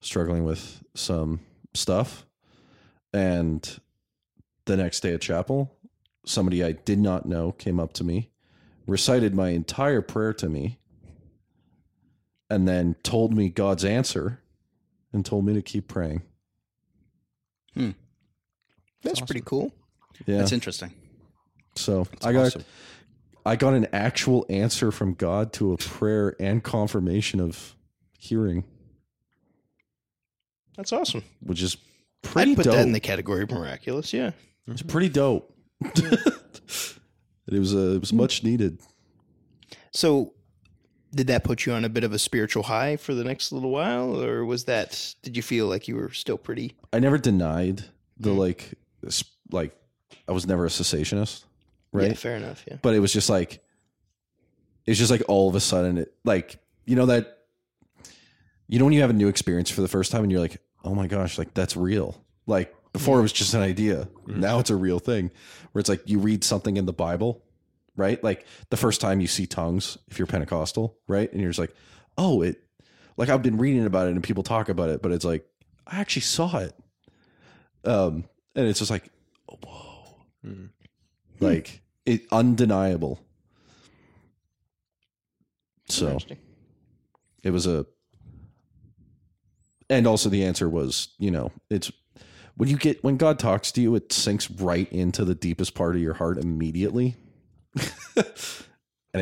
Struggling 0.04 0.44
with 0.44 0.84
some 0.94 1.40
stuff, 1.72 2.26
and 3.14 3.80
the 4.66 4.76
next 4.76 5.00
day 5.00 5.14
at 5.14 5.22
chapel, 5.22 5.74
somebody 6.26 6.62
I 6.62 6.72
did 6.72 6.98
not 6.98 7.24
know 7.24 7.52
came 7.52 7.80
up 7.80 7.94
to 7.94 8.04
me, 8.04 8.30
recited 8.86 9.34
my 9.34 9.48
entire 9.48 10.02
prayer 10.02 10.34
to 10.34 10.48
me, 10.50 10.78
and 12.50 12.68
then 12.68 12.96
told 13.02 13.32
me 13.34 13.48
God's 13.48 13.82
answer 13.82 14.40
and 15.10 15.24
told 15.24 15.46
me 15.46 15.54
to 15.54 15.62
keep 15.62 15.88
praying. 15.88 16.20
Hmm. 17.72 17.92
That's 19.02 19.22
pretty 19.22 19.42
cool. 19.42 19.72
Yeah. 20.26 20.38
That's 20.38 20.52
interesting. 20.52 20.92
so 21.76 22.06
I 22.22 22.32
got 22.34 22.46
awesome. 22.48 22.64
I 23.46 23.56
got 23.56 23.72
an 23.72 23.86
actual 23.92 24.44
answer 24.50 24.90
from 24.90 25.14
God 25.14 25.54
to 25.54 25.72
a 25.72 25.78
prayer 25.78 26.36
and 26.38 26.62
confirmation 26.62 27.40
of 27.40 27.74
hearing, 28.18 28.64
That's 30.76 30.92
awesome. 30.92 31.22
which 31.40 31.62
is 31.62 31.76
pretty 32.22 32.52
I'd 32.52 32.56
put 32.56 32.64
dope. 32.64 32.74
that 32.74 32.82
in 32.86 32.92
the 32.92 33.00
category 33.00 33.42
of 33.44 33.50
miraculous. 33.50 34.12
Yeah. 34.12 34.32
it's 34.66 34.82
pretty 34.82 35.08
dope. 35.08 35.52
it 35.84 37.58
was 37.58 37.74
uh, 37.74 37.78
it 37.94 38.00
was 38.00 38.12
much 38.12 38.42
needed. 38.42 38.80
So, 39.92 40.34
did 41.14 41.26
that 41.28 41.44
put 41.44 41.66
you 41.66 41.72
on 41.72 41.84
a 41.84 41.88
bit 41.88 42.02
of 42.04 42.12
a 42.12 42.18
spiritual 42.18 42.64
high 42.64 42.96
for 42.96 43.14
the 43.14 43.22
next 43.24 43.52
little 43.52 43.70
while, 43.70 44.20
or 44.22 44.44
was 44.44 44.64
that? 44.64 45.14
Did 45.22 45.36
you 45.36 45.42
feel 45.42 45.66
like 45.66 45.86
you 45.88 45.96
were 45.96 46.10
still 46.12 46.38
pretty? 46.38 46.74
I 46.92 46.98
never 46.98 47.18
denied 47.18 47.84
the 48.18 48.30
Mm. 48.30 48.38
like 48.38 48.74
s- 49.06 49.24
like 49.50 49.76
I 50.28 50.32
was 50.32 50.46
never 50.46 50.64
a 50.66 50.68
cessationist, 50.68 51.44
right? 51.92 52.08
Yeah, 52.08 52.14
fair 52.14 52.36
enough. 52.36 52.64
Yeah. 52.68 52.78
But 52.82 52.94
it 52.94 53.00
was 53.00 53.12
just 53.12 53.28
like 53.28 53.62
it's 54.86 54.98
just 54.98 55.10
like 55.10 55.22
all 55.28 55.48
of 55.48 55.54
a 55.54 55.60
sudden 55.60 55.98
it 55.98 56.14
like 56.24 56.58
you 56.86 56.96
know 56.96 57.06
that 57.06 57.33
you 58.68 58.78
know 58.78 58.84
when 58.84 58.94
you 58.94 59.00
have 59.00 59.10
a 59.10 59.14
new 59.14 59.28
experience 59.28 59.70
for 59.70 59.82
the 59.82 59.88
first 59.88 60.10
time 60.10 60.22
and 60.22 60.32
you're 60.32 60.40
like, 60.40 60.60
"Oh 60.84 60.94
my 60.94 61.06
gosh, 61.06 61.38
like 61.38 61.54
that's 61.54 61.76
real." 61.76 62.22
Like 62.46 62.74
before 62.92 63.18
it 63.18 63.22
was 63.22 63.32
just 63.32 63.54
an 63.54 63.60
idea. 63.60 64.08
Mm-hmm. 64.26 64.40
Now 64.40 64.58
it's 64.58 64.70
a 64.70 64.76
real 64.76 64.98
thing 64.98 65.30
where 65.72 65.80
it's 65.80 65.88
like 65.88 66.02
you 66.06 66.18
read 66.18 66.44
something 66.44 66.76
in 66.76 66.86
the 66.86 66.92
Bible, 66.92 67.42
right? 67.96 68.22
Like 68.22 68.46
the 68.70 68.76
first 68.76 69.00
time 69.00 69.20
you 69.20 69.26
see 69.26 69.46
tongues 69.46 69.98
if 70.08 70.18
you're 70.18 70.26
Pentecostal, 70.26 70.96
right? 71.08 71.30
And 71.30 71.40
you're 71.40 71.50
just 71.50 71.58
like, 71.58 71.74
"Oh, 72.16 72.42
it 72.42 72.62
like 73.16 73.28
I've 73.28 73.42
been 73.42 73.58
reading 73.58 73.84
about 73.84 74.08
it 74.08 74.12
and 74.12 74.22
people 74.22 74.42
talk 74.42 74.68
about 74.68 74.90
it, 74.90 75.02
but 75.02 75.12
it's 75.12 75.24
like 75.24 75.46
I 75.86 76.00
actually 76.00 76.22
saw 76.22 76.58
it." 76.58 76.74
Um 77.84 78.24
and 78.54 78.66
it's 78.66 78.78
just 78.78 78.90
like, 78.90 79.10
oh, 79.50 79.58
"Whoa." 79.62 80.16
Mm-hmm. 80.46 80.64
Hmm. 81.38 81.44
Like 81.44 81.82
it 82.06 82.22
undeniable. 82.32 83.20
So 85.88 86.18
it 87.42 87.50
was 87.50 87.66
a 87.66 87.86
and 89.90 90.06
also 90.06 90.28
the 90.28 90.44
answer 90.44 90.68
was, 90.68 91.08
you 91.18 91.30
know, 91.30 91.52
it's 91.70 91.90
when 92.56 92.68
you 92.68 92.76
get 92.76 93.02
when 93.04 93.16
God 93.16 93.38
talks 93.38 93.72
to 93.72 93.80
you, 93.80 93.94
it 93.94 94.12
sinks 94.12 94.50
right 94.50 94.90
into 94.92 95.24
the 95.24 95.34
deepest 95.34 95.74
part 95.74 95.96
of 95.96 96.02
your 96.02 96.14
heart 96.14 96.38
immediately. 96.38 97.16
and 98.16 98.24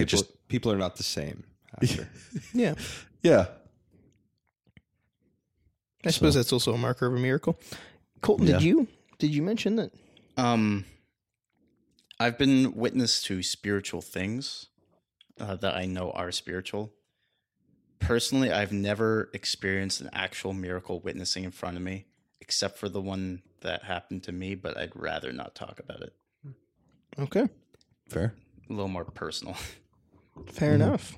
it 0.01 0.05
just 0.07 0.27
people 0.49 0.71
are 0.73 0.77
not 0.79 0.97
the 0.97 1.03
same. 1.03 1.45
After. 1.83 2.09
Yeah. 2.55 2.75
yeah. 3.23 3.47
I 6.05 6.11
suppose 6.11 6.35
that's 6.35 6.53
also 6.53 6.75
a 6.75 6.79
marker 6.79 7.07
of 7.07 7.15
a 7.15 7.19
miracle. 7.19 7.59
Colton, 8.21 8.47
Yeah. 8.47 8.55
did 8.55 8.63
you 8.63 8.89
did 9.19 9.35
you 9.35 9.43
mention 9.43 9.77
that? 9.77 9.93
Um, 10.37 10.85
I've 12.19 12.39
been 12.39 12.75
witness 12.75 13.23
to 13.23 13.43
spiritual 13.43 14.01
things 14.03 14.67
uh, 15.41 15.57
that 15.57 15.77
I 15.77 15.87
know 15.87 16.11
are 16.13 16.33
spiritual. 16.33 16.93
Personally, 18.03 18.53
I've 18.53 18.73
never 18.73 19.31
experienced 19.33 20.01
an 20.01 20.11
actual 20.13 20.53
miracle 20.53 21.01
witnessing 21.01 21.45
in 21.45 21.51
front 21.51 21.77
of 21.77 21.83
me, 21.83 22.07
except 22.41 22.79
for 22.79 22.89
the 22.89 23.01
one 23.01 23.43
that 23.61 23.85
happened 23.85 24.25
to 24.25 24.33
me. 24.33 24.55
But 24.55 24.77
I'd 24.77 24.93
rather 24.95 25.33
not 25.33 25.55
talk 25.55 25.81
about 25.81 26.03
it. 26.03 26.13
Okay. 27.19 27.49
Fair. 28.09 28.35
A 28.69 28.73
little 28.73 28.89
more 28.89 29.05
personal. 29.05 29.57
Fair 30.47 30.75
enough. 30.75 31.17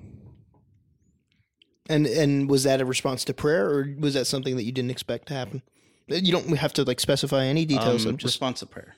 And 1.88 2.06
and 2.06 2.48
was 2.48 2.62
that 2.64 2.80
a 2.80 2.84
response 2.84 3.24
to 3.26 3.34
prayer, 3.34 3.68
or 3.68 3.94
was 3.98 4.14
that 4.14 4.26
something 4.26 4.56
that 4.56 4.64
you 4.64 4.72
didn't 4.72 4.90
expect 4.90 5.28
to 5.28 5.34
happen? 5.34 5.62
You 6.06 6.32
don't 6.32 6.56
have 6.56 6.72
to 6.74 6.82
like 6.82 7.00
specify 7.00 7.44
any 7.44 7.64
details. 7.64 8.06
Um, 8.06 8.12
I'm 8.12 8.16
just 8.16 8.34
response 8.34 8.60
to 8.60 8.66
prayer. 8.66 8.94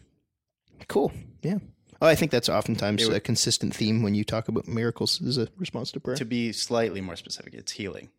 cool. 0.89 1.13
Yeah. 1.43 1.59
Oh, 2.03 2.07
I 2.07 2.15
think 2.15 2.31
that's 2.31 2.49
oftentimes 2.49 3.03
It 3.03 3.09
would- 3.09 3.17
a 3.17 3.21
consistent 3.21 3.75
theme 3.75 4.03
when 4.03 4.15
you 4.15 4.25
talk 4.25 4.49
about 4.49 4.69
miracles 4.69 5.21
as 5.23 5.39
a 5.39 5.49
response 5.57 5.91
to 5.93 6.01
prayer. 6.01 6.17
To 6.17 6.25
be 6.25 6.53
slightly 6.53 7.01
more 7.01 7.17
specific, 7.17 7.55
it's 7.55 7.73
healing. 7.73 8.11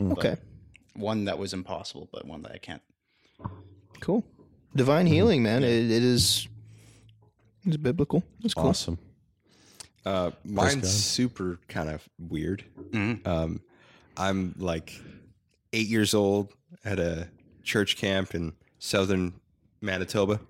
okay. 0.00 0.36
One 0.94 1.24
that 1.26 1.38
was 1.38 1.52
impossible, 1.52 2.08
but 2.12 2.24
one 2.26 2.42
that 2.42 2.52
I 2.52 2.58
can't. 2.58 2.82
Cool. 4.00 4.24
Divine 4.74 5.06
healing, 5.06 5.42
man. 5.42 5.62
It, 5.62 5.90
it 5.90 6.02
is. 6.02 6.48
It's 7.64 7.76
biblical. 7.76 8.22
It's 8.44 8.54
cool. 8.54 8.68
Awesome. 8.68 8.98
Uh, 10.06 10.30
mine's 10.44 10.88
super 10.90 11.58
kind 11.68 11.90
of 11.90 12.08
weird. 12.18 12.64
Mhm. 12.90 13.26
Um, 13.26 13.60
I'm 14.16 14.54
like 14.58 15.00
eight 15.72 15.88
years 15.88 16.14
old 16.14 16.52
at 16.84 16.98
a 16.98 17.28
church 17.62 17.96
camp 17.96 18.34
in 18.34 18.54
southern 18.78 19.34
Manitoba. 19.80 20.40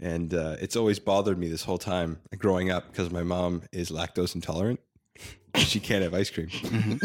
And 0.00 0.32
uh, 0.32 0.56
it's 0.60 0.76
always 0.76 0.98
bothered 0.98 1.38
me 1.38 1.48
this 1.48 1.64
whole 1.64 1.78
time 1.78 2.18
growing 2.36 2.70
up 2.70 2.88
because 2.90 3.10
my 3.10 3.22
mom 3.22 3.62
is 3.72 3.90
lactose 3.90 4.34
intolerant. 4.34 4.80
she 5.56 5.80
can't 5.80 6.02
have 6.02 6.14
ice 6.14 6.30
cream. 6.30 6.48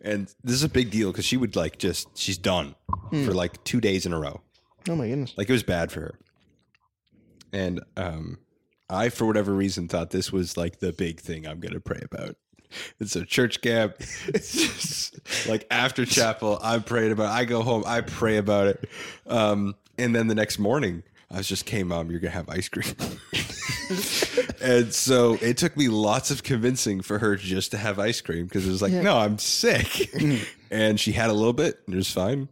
and 0.00 0.26
this 0.42 0.54
is 0.54 0.64
a 0.64 0.68
big 0.68 0.90
deal 0.90 1.12
because 1.12 1.24
she 1.24 1.36
would 1.36 1.54
like 1.54 1.78
just, 1.78 2.16
she's 2.18 2.38
done 2.38 2.74
for 3.10 3.32
like 3.32 3.62
two 3.64 3.80
days 3.80 4.06
in 4.06 4.12
a 4.12 4.18
row. 4.18 4.40
Oh 4.88 4.96
my 4.96 5.08
goodness. 5.08 5.34
Like 5.36 5.48
it 5.48 5.52
was 5.52 5.62
bad 5.62 5.92
for 5.92 6.00
her. 6.00 6.18
And 7.52 7.80
um, 7.96 8.38
I, 8.88 9.08
for 9.08 9.26
whatever 9.26 9.52
reason, 9.52 9.88
thought 9.88 10.10
this 10.10 10.32
was 10.32 10.56
like 10.56 10.80
the 10.80 10.92
big 10.92 11.20
thing 11.20 11.46
I'm 11.46 11.60
going 11.60 11.74
to 11.74 11.80
pray 11.80 12.00
about. 12.10 12.36
It's 13.00 13.16
a 13.16 13.24
church 13.24 13.60
camp. 13.60 13.96
It's 14.28 14.52
just, 14.52 15.48
like 15.48 15.66
after 15.70 16.04
chapel, 16.06 16.58
I'm 16.62 16.82
praying 16.82 17.12
about 17.12 17.24
it. 17.24 17.40
I 17.40 17.44
go 17.44 17.62
home, 17.62 17.82
I 17.86 18.00
pray 18.00 18.36
about 18.36 18.68
it. 18.68 18.88
Um, 19.26 19.74
and 19.98 20.14
then 20.14 20.28
the 20.28 20.34
next 20.34 20.58
morning, 20.58 21.02
I 21.30 21.36
was 21.36 21.48
just, 21.48 21.66
okay, 21.66 21.84
mom, 21.84 22.10
you're 22.10 22.18
going 22.18 22.32
to 22.32 22.36
have 22.36 22.48
ice 22.48 22.68
cream. 22.68 22.92
and 24.60 24.92
so 24.92 25.38
it 25.40 25.56
took 25.56 25.76
me 25.76 25.88
lots 25.88 26.32
of 26.32 26.42
convincing 26.42 27.02
for 27.02 27.20
her 27.20 27.36
just 27.36 27.70
to 27.70 27.78
have 27.78 28.00
ice 28.00 28.20
cream 28.20 28.46
because 28.46 28.66
it 28.66 28.70
was 28.70 28.82
like, 28.82 28.92
no, 28.92 29.16
I'm 29.16 29.38
sick. 29.38 30.12
and 30.70 30.98
she 30.98 31.12
had 31.12 31.30
a 31.30 31.32
little 31.32 31.52
bit 31.52 31.78
and 31.86 31.94
it 31.94 31.98
was 31.98 32.10
fine. 32.10 32.48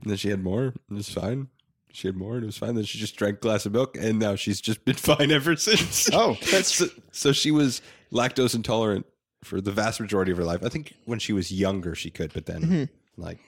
And 0.00 0.10
then 0.10 0.16
she 0.16 0.30
had 0.30 0.42
more 0.42 0.62
and 0.62 0.74
it 0.90 0.94
was 0.94 1.10
fine. 1.10 1.48
She 1.92 2.08
had 2.08 2.16
more 2.16 2.34
and 2.34 2.44
it 2.44 2.46
was 2.46 2.56
fine. 2.56 2.74
Then 2.74 2.84
she 2.84 2.98
just 2.98 3.14
drank 3.16 3.36
a 3.36 3.40
glass 3.40 3.66
of 3.66 3.72
milk 3.72 3.96
and 3.98 4.18
now 4.18 4.36
she's 4.36 4.60
just 4.60 4.84
been 4.86 4.94
fine 4.96 5.30
ever 5.30 5.54
since. 5.56 6.08
Oh, 6.10 6.34
so, 6.40 6.86
so 7.12 7.32
she 7.32 7.50
was 7.50 7.82
lactose 8.10 8.54
intolerant 8.54 9.04
for 9.42 9.60
the 9.60 9.70
vast 9.70 10.00
majority 10.00 10.32
of 10.32 10.38
her 10.38 10.44
life. 10.44 10.64
I 10.64 10.70
think 10.70 10.94
when 11.04 11.18
she 11.18 11.34
was 11.34 11.52
younger 11.52 11.94
she 11.94 12.08
could, 12.10 12.32
but 12.32 12.46
then 12.46 12.88
like 13.18 13.38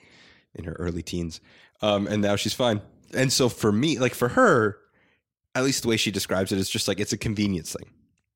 in 0.53 0.65
her 0.65 0.73
early 0.73 1.01
teens. 1.01 1.41
Um, 1.81 2.05
and 2.07 2.21
now 2.21 2.35
she's 2.35 2.53
fine. 2.53 2.81
And 3.13 3.31
so 3.31 3.49
for 3.49 3.71
me, 3.71 3.99
like 3.99 4.13
for 4.13 4.29
her, 4.29 4.77
at 5.55 5.63
least 5.63 5.83
the 5.83 5.89
way 5.89 5.97
she 5.97 6.11
describes 6.11 6.51
it 6.51 6.59
is 6.59 6.69
just 6.69 6.87
like 6.87 6.99
it's 6.99 7.13
a 7.13 7.17
convenience 7.17 7.73
thing 7.73 7.89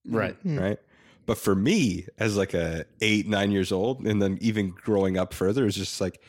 mm-hmm. 0.07 0.17
Right. 0.17 0.39
Mm-hmm. 0.39 0.59
right? 0.59 0.79
But 1.25 1.37
for 1.37 1.53
me, 1.55 2.07
as 2.17 2.35
like 2.35 2.53
a 2.53 2.85
eight, 2.99 3.27
nine 3.27 3.51
years 3.51 3.71
old, 3.71 4.05
and 4.05 4.21
then 4.21 4.37
even 4.41 4.69
growing 4.69 5.17
up 5.17 5.33
further, 5.33 5.65
it's 5.67 5.77
just 5.77 6.01
like, 6.01 6.19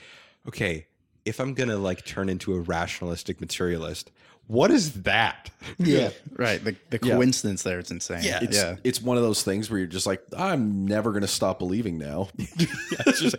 okay, 0.47 0.86
if 1.24 1.40
I'm 1.40 1.55
gonna 1.55 1.78
like 1.78 2.05
turn 2.05 2.28
into 2.28 2.55
a 2.55 2.61
rationalistic 2.61 3.40
materialist, 3.40 4.11
what 4.49 4.70
is 4.70 5.03
that? 5.03 5.51
Yeah. 5.78 6.11
Right. 6.36 6.62
The, 6.62 6.76
the 6.90 6.99
Yeah. 7.03 7.14
coincidence 7.14 7.62
there, 7.62 7.78
it's 7.78 7.90
insane. 7.90 8.22
Yeah. 8.22 8.40
It's, 8.43 8.57
yeah. 8.57 8.76
it's 8.84 9.01
one 9.01 9.16
of 9.16 9.22
those 9.22 9.43
things 9.43 9.70
where 9.70 9.78
you're 9.78 9.86
just 9.86 10.07
like, 10.07 10.22
I'm 10.36 10.84
never 10.86 11.11
going 11.11 11.22
to 11.22 11.28
stop 11.28 11.59
believing 11.59 11.97
now. 11.99 12.28
Yeah, 12.59 12.66
it's 13.07 13.20
just 13.20 13.36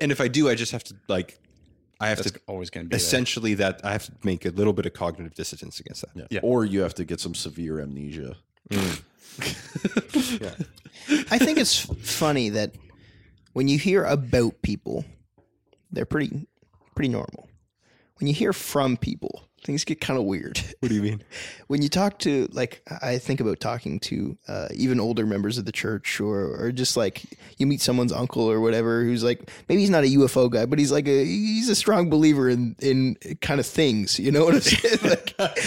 and 0.00 0.12
if 0.12 0.20
I 0.20 0.28
do, 0.28 0.48
I 0.48 0.54
just 0.54 0.72
have 0.72 0.84
to 0.84 0.94
like, 1.08 1.38
I 2.02 2.08
have 2.08 2.18
That's 2.18 2.32
to 2.32 2.40
always 2.48 2.68
going 2.70 2.86
to 2.86 2.88
be 2.88 2.96
there. 2.96 3.04
essentially 3.04 3.54
that 3.54 3.80
I 3.84 3.92
have 3.92 4.06
to 4.06 4.12
make 4.24 4.44
a 4.44 4.50
little 4.50 4.72
bit 4.72 4.86
of 4.86 4.92
cognitive 4.92 5.34
dissonance 5.34 5.78
against 5.80 6.02
that. 6.02 6.10
Yeah. 6.14 6.26
Yeah. 6.30 6.40
Or 6.42 6.64
you 6.64 6.80
have 6.80 6.94
to 6.96 7.04
get 7.04 7.20
some 7.20 7.34
severe 7.34 7.80
amnesia. 7.80 8.36
Mm. 8.70 9.02
Yeah. 10.42 10.54
I 11.30 11.38
think 11.38 11.58
it's 11.58 11.78
funny 11.80 12.50
that 12.50 12.74
when 13.54 13.66
you 13.66 13.78
hear 13.78 14.04
about 14.04 14.60
people, 14.62 15.04
they're 15.90 16.04
pretty 16.04 16.46
pretty 16.94 17.08
normal. 17.08 17.48
When 18.18 18.28
you 18.28 18.34
hear 18.34 18.52
from 18.52 18.96
people, 18.96 19.48
things 19.64 19.84
get 19.84 20.00
kind 20.00 20.18
of 20.18 20.24
weird. 20.24 20.60
What 20.80 20.88
do 20.88 20.94
you 20.96 21.02
mean? 21.02 21.22
when 21.68 21.80
you 21.80 21.88
talk 21.88 22.18
to 22.20 22.48
like 22.52 22.82
I 23.02 23.18
think 23.18 23.40
about 23.40 23.60
talking 23.60 24.00
to 24.00 24.36
uh, 24.48 24.68
even 24.74 24.98
older 25.00 25.24
members 25.24 25.56
of 25.58 25.64
the 25.64 25.72
church 25.72 26.20
or 26.20 26.54
or 26.60 26.72
just 26.72 26.96
like 26.96 27.22
you 27.56 27.66
meet 27.66 27.80
someone's 27.80 28.12
uncle 28.12 28.50
or 28.50 28.60
whatever 28.60 29.04
who's 29.04 29.22
like 29.22 29.48
maybe 29.68 29.80
he's 29.80 29.90
not 29.90 30.02
a 30.04 30.08
UFO 30.18 30.50
guy 30.50 30.66
but 30.66 30.78
he's 30.80 30.90
like 30.92 31.06
a 31.06 31.24
he's 31.24 31.68
a 31.68 31.76
strong 31.76 32.10
believer 32.10 32.50
in 32.50 32.74
in 32.80 33.14
kind 33.40 33.60
of 33.60 33.66
things 33.66 34.18
you 34.18 34.32
know 34.32 34.44
what 34.44 34.54
I'm 34.54 34.60
saying 34.60 34.98
like, 35.38 35.58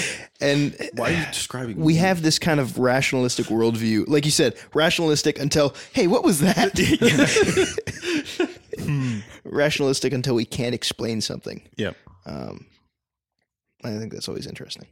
and 0.42 0.76
Why 0.96 1.14
are 1.14 1.18
you 1.18 1.26
describing 1.32 1.78
we 1.78 1.94
me? 1.94 2.00
have 2.00 2.22
this 2.22 2.38
kind 2.38 2.60
of 2.60 2.78
rationalistic 2.78 3.46
worldview 3.48 4.04
like 4.08 4.26
you 4.26 4.32
said 4.32 4.56
rationalistic 4.74 5.40
until 5.40 5.74
hey 5.94 6.08
what 6.08 6.24
was 6.24 6.42
that 6.42 6.76
rationalistic 9.44 10.14
until 10.14 10.36
we 10.36 10.46
can't 10.46 10.76
explain 10.76 11.22
something 11.22 11.62
Yeah. 11.78 11.92
um, 12.26 12.66
I 13.86 13.98
think 13.98 14.14
that's 14.14 14.28
always 14.28 14.48
interesting. 14.48 14.88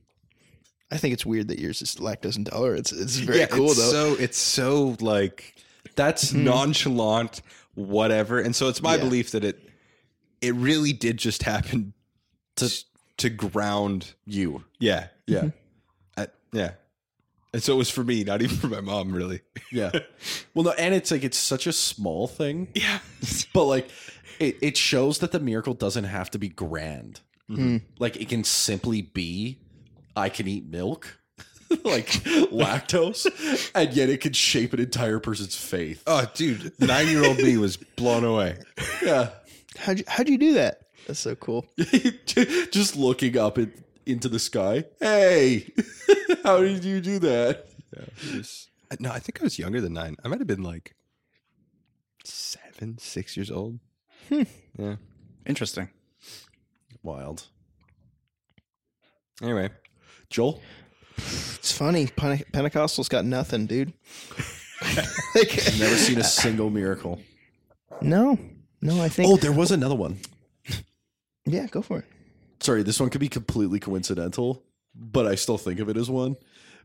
I 0.92 0.98
think 0.98 1.14
it's 1.14 1.26
weird 1.26 1.48
that 1.48 1.60
yours 1.60 1.82
is 1.82 1.96
lactose 1.96 2.38
intolerant. 2.38 2.80
It's, 2.80 2.92
it's 2.92 3.16
very 3.18 3.48
cool 3.48 3.72
it's 3.72 3.78
though. 3.78 4.14
So 4.16 4.22
it's 4.22 4.38
so 4.38 4.96
like 5.00 5.56
That's 5.96 6.32
mm-hmm. 6.32 6.44
nonchalant, 6.44 7.42
whatever. 7.74 8.40
And 8.40 8.56
so 8.56 8.68
it's 8.68 8.82
my 8.82 8.96
Yeah. 8.96 9.04
belief 9.04 9.32
that 9.32 9.44
it 9.44 9.60
it 10.42 10.54
really 10.56 10.94
did 10.94 11.18
just 11.18 11.44
happen 11.44 11.94
to 12.58 12.70
to 13.18 13.30
ground. 13.30 14.14
you. 14.26 14.64
Yeah, 14.80 15.08
Yeah. 15.28 15.40
Mm-hmm. 15.40 15.50
I- 16.22 16.28
yeah. 16.52 16.72
And 17.54 17.62
so 17.62 17.74
it 17.76 17.78
was 17.78 17.90
for 17.90 18.04
me, 18.04 18.24
not 18.24 18.42
even 18.42 18.58
for 18.58 18.68
my 18.68 18.82
mom, 18.82 19.14
really. 19.14 19.42
Yeah. 19.72 19.92
well, 20.56 20.66
no, 20.66 20.72
and 20.72 20.94
it's 20.96 21.12
like 21.12 21.24
it's 21.24 21.38
such 21.38 21.68
a 21.68 21.74
small 21.74 22.28
thing, 22.28 22.68
Yeah, 22.76 23.00
but 23.54 23.66
like 23.66 23.90
it, 24.40 24.58
it 24.62 24.76
shows 24.78 25.20
that 25.20 25.32
the 25.32 25.40
miracle 25.40 25.74
doesn't 25.76 26.06
have 26.06 26.30
to 26.32 26.40
be 26.40 26.50
grand. 26.50 27.22
Mm-hmm. 27.50 27.78
Like 28.00 28.16
it 28.18 28.30
can 28.30 28.44
simply 28.44 29.02
be 29.02 29.60
I 30.16 30.30
can 30.30 30.48
eat 30.48 30.66
milk, 30.66 31.20
like 31.84 32.08
lactose, 32.52 33.26
and 33.76 33.94
yet 33.94 34.10
it 34.10 34.22
can 34.22 34.34
shape 34.34 34.74
an 34.74 34.80
entire 34.80 35.20
person's 35.20 35.56
faith. 35.56 36.04
Oh, 36.08 36.26
dude, 36.34 36.72
nine 36.80 37.08
year 37.08 37.26
old 37.26 37.38
me 37.38 37.58
was 37.58 37.78
blown 37.78 38.24
away. 38.24 38.58
Yeah. 39.04 39.30
How'd 39.78 40.00
you, 40.00 40.06
how'd 40.08 40.30
you 40.30 40.38
do 40.38 40.54
that? 40.54 40.82
That's 41.08 41.20
so 41.20 41.36
cool. 41.36 41.66
Just 41.78 42.96
looking 42.96 43.38
up 43.38 43.58
it, 43.58 43.70
into 44.06 44.30
the 44.30 44.40
sky. 44.40 44.86
Hey, 45.00 45.72
how 46.44 46.60
did 46.60 46.84
you 46.86 47.02
do 47.02 47.20
that? 47.20 47.68
Yeah, 47.96 48.04
it 48.32 48.38
was- 48.38 48.70
no, 49.00 49.10
I 49.12 49.18
think 49.20 49.42
I 49.42 49.44
was 49.44 49.58
younger 49.58 49.82
than 49.82 49.94
nine. 49.94 50.16
I 50.24 50.28
might 50.28 50.38
have 50.40 50.48
been 50.48 50.62
like 50.62 50.96
seven, 52.24 52.98
six 53.00 53.36
years 53.36 53.50
old. 53.52 53.80
Hmm. 54.30 54.44
Yeah. 54.78 54.96
Interesting. 55.46 55.90
Wild. 57.04 57.48
Anyway, 59.42 59.70
Joel? 60.30 60.62
It's 61.18 61.72
funny. 61.72 62.08
Pente- 62.08 62.50
Pentecostals 62.52 63.10
got 63.10 63.26
nothing, 63.26 63.66
dude. 63.66 63.94
Like- 65.36 65.56
Never 65.80 65.96
seen 65.96 66.18
a 66.20 66.24
single 66.26 66.70
miracle. 66.70 67.22
no, 68.02 68.38
no. 68.82 69.02
I 69.02 69.08
think. 69.08 69.32
Oh, 69.32 69.38
there 69.38 69.54
was 69.54 69.72
another 69.72 69.96
one. 69.96 70.20
yeah, 71.46 71.68
go 71.68 71.82
for 71.82 72.00
it. 72.00 72.06
sorry, 72.60 72.84
this 72.84 73.00
one 73.00 73.10
could 73.10 73.22
be 73.22 73.30
completely 73.30 73.80
coincidental, 73.80 74.62
but 74.94 75.26
I 75.26 75.36
still 75.36 75.58
think 75.58 75.80
of 75.80 75.88
it 75.88 75.96
as 75.96 76.10
one 76.10 76.36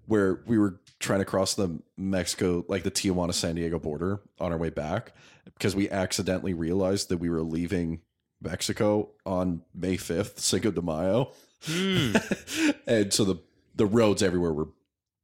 where 0.07 0.43
we 0.47 0.59
were 0.59 0.81
trying 1.01 1.19
to 1.19 1.25
cross 1.25 1.55
the 1.55 1.81
Mexico, 1.97 2.65
like 2.69 2.85
the 2.85 2.91
Tijuana 2.91 3.35
San 3.35 3.57
Diego 3.57 3.79
border 3.81 4.21
on 4.39 4.53
our 4.53 4.59
way 4.59 4.71
back 4.71 5.13
because 5.55 5.75
we 5.75 5.91
accidentally 5.91 6.55
realized 6.55 7.09
that 7.09 7.19
we 7.19 7.29
were 7.29 7.43
leaving 7.43 8.01
Mexico 8.41 9.11
on 9.27 9.63
May 9.75 9.97
5th, 9.97 10.39
Cinco 10.39 10.71
de 10.71 10.83
Mayo. 10.83 11.33
Hmm. 11.65 12.13
and 12.87 13.13
so 13.13 13.25
the, 13.25 13.37
the 13.75 13.87
roads 13.87 14.23
everywhere 14.23 14.53
were 14.53 14.69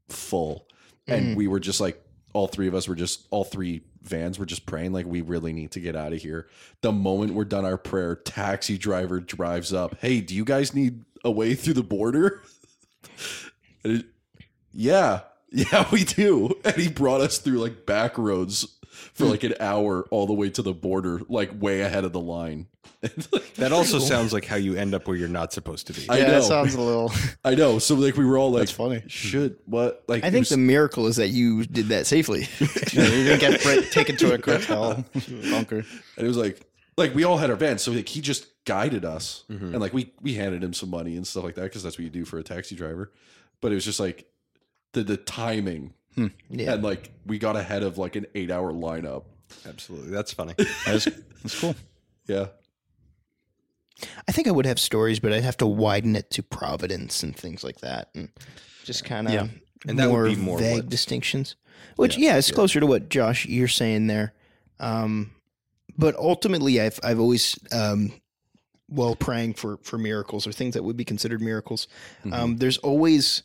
full. 0.09 0.67
And 1.07 1.33
hmm. 1.33 1.35
we 1.35 1.49
were 1.49 1.61
just 1.61 1.81
like, 1.81 2.03
all 2.33 2.49
three 2.49 2.67
of 2.67 2.75
us 2.75 2.89
were 2.89 2.95
just, 2.95 3.27
all 3.31 3.45
three 3.45 3.83
vans 4.03 4.39
were 4.39 4.47
just 4.47 4.67
praying, 4.67 4.93
like, 4.93 5.07
we 5.07 5.21
really 5.21 5.53
need 5.53 5.71
to 5.73 5.81
get 5.81 5.95
out 5.95 6.13
of 6.13 6.21
here. 6.21 6.49
The 6.81 6.93
moment 6.93 7.35
we're 7.35 7.45
done 7.45 7.65
our 7.65 7.79
prayer, 7.79 8.17
taxi 8.17 8.77
driver 8.77 9.21
drives 9.21 9.73
up. 9.73 9.97
Hey, 10.01 10.21
do 10.21 10.35
you 10.35 10.45
guys 10.45 10.75
need 10.75 11.05
a 11.25 11.31
way 11.31 11.55
through 11.55 11.75
the 11.75 11.83
border? 11.83 12.43
And 13.87 13.99
it- 13.99 14.07
yeah, 14.75 15.21
yeah, 15.51 15.87
we 15.93 16.05
do. 16.05 16.59
And 16.65 16.75
he 16.75 16.89
brought 16.89 17.21
us 17.21 17.39
through 17.39 17.59
like 17.59 17.87
back 17.87 18.19
roads 18.19 18.67
for 19.13 19.25
hmm. 19.25 19.31
like 19.31 19.45
an 19.45 19.55
hour 19.61 20.03
all 20.11 20.27
the 20.27 20.33
way 20.33 20.51
to 20.51 20.63
the 20.63 20.75
border, 20.75 21.21
like 21.29 21.51
way 21.61 21.81
ahead 21.81 22.05
of 22.05 22.13
the 22.13 22.21
line. 22.21 22.67
that 23.57 23.73
also 23.73 23.99
sounds 23.99 24.33
like 24.33 24.45
how 24.45 24.57
you 24.57 24.75
end 24.77 24.95
up 24.95 25.07
where 25.07 25.17
you're 25.17 25.29
not 25.29 25.53
supposed 25.53 25.87
to 25.89 25.93
be. 25.93 26.09
I 26.09 26.19
yeah, 26.19 26.27
know. 26.27 26.33
that 26.33 26.43
sounds 26.45 26.75
a 26.75 26.81
little. 26.81 27.13
I 27.45 27.55
know. 27.55 27.79
So 27.79 27.95
like 27.95 28.17
we 28.17 28.25
were 28.25 28.39
all 28.39 28.51
like, 28.51 28.61
That's 28.61 28.73
funny. 28.73 29.03
Should 29.07 29.59
what? 29.67 30.05
Like 30.09 30.25
I 30.25 30.31
think 30.31 30.43
was- 30.43 30.51
the 30.51 30.57
miracle 30.57 31.07
is 31.07 31.17
that 31.17 31.29
you 31.29 31.65
did 31.65 31.89
that 31.89 32.07
safely. 32.07 32.49
you're 32.93 33.25
gonna 33.25 33.39
get 33.39 33.63
bra- 33.63 33.83
taken 33.91 34.17
to 34.17 34.35
a 34.35 34.39
cartel 34.39 35.05
bunker. 35.51 35.85
and 36.17 36.25
it 36.25 36.27
was 36.27 36.37
like 36.37 36.67
like 36.97 37.15
we 37.15 37.25
all 37.25 37.37
had 37.37 37.51
our 37.51 37.57
vans, 37.57 37.83
so 37.83 37.93
like 37.93 38.09
he 38.09 38.21
just 38.21 38.47
guided 38.65 39.05
us, 39.05 39.45
mm-hmm. 39.51 39.67
and 39.67 39.81
like 39.81 39.93
we 39.93 40.13
we 40.23 40.35
handed 40.35 40.63
him 40.63 40.73
some 40.73 40.91
money 40.91 41.17
and 41.17 41.27
stuff 41.27 41.45
like 41.45 41.57
that 41.57 41.65
because 41.65 41.83
that's 41.83 41.99
what 41.99 42.05
you 42.05 42.11
do 42.11 42.25
for 42.25 42.39
a 42.39 42.43
taxi 42.43 42.75
driver. 42.75 43.13
But 43.61 43.73
it 43.73 43.75
was 43.75 43.85
just 43.85 44.01
like 44.01 44.31
the 44.93 45.03
the 45.03 45.17
timing, 45.17 45.95
hmm. 46.15 46.29
yeah. 46.51 46.75
and 46.75 46.83
like 46.83 47.11
we 47.27 47.39
got 47.39 47.57
ahead 47.57 47.83
of 47.83 47.99
like 47.99 48.17
an 48.17 48.27
eight 48.35 48.51
hour 48.51 48.73
lineup. 48.73 49.25
Absolutely. 49.67 50.11
That's 50.11 50.33
funny. 50.33 50.55
That's, 50.87 51.05
that's 51.05 51.61
cool. 51.61 51.75
Yeah. 52.27 52.47
I 54.29 54.33
think 54.33 54.49
I 54.49 54.51
would 54.51 54.67
have 54.67 54.81
stories, 54.81 55.21
but 55.21 55.33
I'd 55.33 55.45
have 55.45 55.57
to 55.59 55.67
widen 55.67 56.17
it 56.17 56.31
to 56.33 56.43
Providence 56.43 57.23
and 57.23 57.35
things 57.37 57.63
like 57.63 57.81
that, 57.81 58.09
and 58.15 58.29
just 58.85 59.05
kind 59.05 59.27
of 59.29 59.33
Yeah. 59.33 59.47
And 59.87 59.99
that 59.99 60.11
would 60.11 60.35
be 60.35 60.41
more 60.41 60.59
vague 60.59 60.75
what- 60.77 60.89
distinctions. 60.89 61.57
Which, 61.97 62.17
yeah, 62.17 62.37
it's 62.37 62.51
closer 62.51 62.81
to 62.81 62.87
what 62.87 63.09
Josh 63.09 63.47
you're 63.47 63.69
saying 63.69 64.07
there. 64.09 64.33
Um, 64.81 65.33
but 65.97 66.17
ultimately, 66.17 66.81
I've 66.81 66.99
I've 67.05 67.21
always 67.21 67.57
um, 67.73 68.13
while 68.89 69.15
praying 69.15 69.55
for 69.55 69.79
for 69.83 69.99
miracles 69.99 70.47
or 70.47 70.53
things 70.53 70.75
that 70.75 70.83
would 70.83 70.97
be 70.97 71.05
considered 71.05 71.41
miracles, 71.41 71.87
um, 72.33 72.57
there's 72.57 72.79
always 72.79 73.45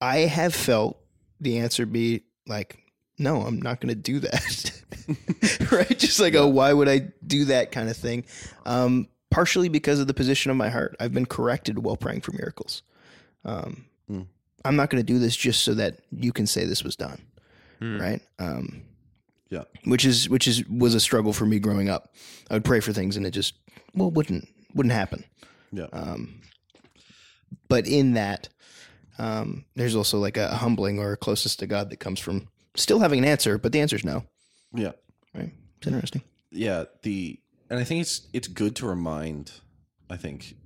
I 0.00 0.18
have 0.18 0.54
felt 0.54 0.98
the 1.40 1.58
answer 1.58 1.86
be 1.86 2.22
like, 2.46 2.78
no, 3.18 3.42
I'm 3.42 3.60
not 3.60 3.80
going 3.80 3.88
to 3.88 3.94
do 4.00 4.20
that. 4.20 4.72
right? 5.72 5.98
Just 5.98 6.20
like, 6.20 6.34
oh, 6.34 6.48
why 6.48 6.72
would 6.72 6.88
I 6.88 7.12
do 7.26 7.46
that 7.46 7.72
kind 7.72 7.88
of 7.88 7.96
thing? 7.96 8.24
Um, 8.64 9.08
partially 9.30 9.68
because 9.68 10.00
of 10.00 10.06
the 10.06 10.14
position 10.14 10.50
of 10.50 10.56
my 10.56 10.68
heart. 10.68 10.96
I've 11.00 11.12
been 11.12 11.26
corrected 11.26 11.78
while 11.80 11.96
praying 11.96 12.20
for 12.22 12.32
miracles. 12.32 12.82
Um, 13.44 13.86
Hmm. 14.08 14.22
I'm 14.64 14.76
not 14.76 14.90
going 14.90 15.00
to 15.04 15.12
do 15.12 15.18
this 15.18 15.36
just 15.36 15.62
so 15.64 15.74
that 15.74 15.98
you 16.12 16.32
can 16.32 16.46
say 16.46 16.64
this 16.64 16.82
was 16.84 16.96
done. 16.96 17.20
Right? 17.80 18.20
Um, 18.38 18.82
Yeah. 19.50 19.64
which 19.84 20.04
is 20.04 20.28
which 20.28 20.48
is 20.48 20.66
was 20.68 20.94
a 20.94 21.00
struggle 21.00 21.32
for 21.32 21.44
me 21.46 21.58
growing 21.58 21.88
up. 21.88 22.14
I 22.50 22.54
would 22.54 22.64
pray 22.64 22.80
for 22.80 22.92
things 22.92 23.16
and 23.16 23.26
it 23.26 23.32
just 23.32 23.54
well 23.94 24.10
wouldn't 24.10 24.48
wouldn't 24.74 24.92
happen. 24.94 25.24
Yeah. 25.72 25.86
Um, 25.92 26.40
but 27.68 27.86
in 27.86 28.14
that, 28.14 28.48
um, 29.18 29.64
there's 29.74 29.94
also 29.96 30.18
like 30.18 30.36
a 30.36 30.48
humbling 30.56 30.98
or 30.98 31.12
a 31.12 31.16
closest 31.16 31.58
to 31.60 31.66
God 31.66 31.90
that 31.90 31.98
comes 31.98 32.18
from 32.20 32.48
still 32.74 32.98
having 33.00 33.18
an 33.20 33.24
answer, 33.24 33.58
but 33.58 33.72
the 33.72 33.80
answer's 33.80 34.04
no. 34.04 34.24
yeah. 34.74 34.92
Right? 35.34 35.52
It's 35.78 35.86
interesting. 35.86 36.22
yeah 36.50 36.84
the 37.02 37.38
and 37.70 37.78
i 37.78 37.84
think 37.84 38.00
it's 38.00 38.26
it's 38.32 38.48
good 38.48 38.74
to 38.76 38.86
remind 38.86 39.52
i 40.10 40.16
think 40.16 40.56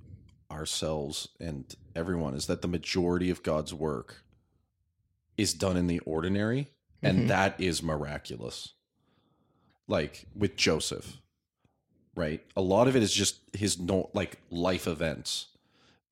ourselves 0.51 1.27
and 1.39 1.75
everyone 1.95 2.33
is 2.33 2.47
that 2.47 2.61
the 2.61 2.67
majority 2.67 3.29
of 3.29 3.43
god's 3.43 3.73
work 3.73 4.23
is 5.37 5.53
done 5.53 5.77
in 5.77 5.87
the 5.87 5.99
ordinary 5.99 6.67
and 7.01 7.19
Mhm. 7.21 7.27
that 7.29 7.59
is 7.59 7.81
miraculous 7.81 8.73
like 9.87 10.25
with 10.35 10.55
joseph 10.55 11.17
right 12.15 12.45
a 12.55 12.61
lot 12.61 12.87
of 12.87 12.95
it 12.95 13.03
is 13.03 13.13
just 13.13 13.37
his 13.53 13.79
no 13.79 14.09
like 14.13 14.39
life 14.49 14.87
events 14.87 15.47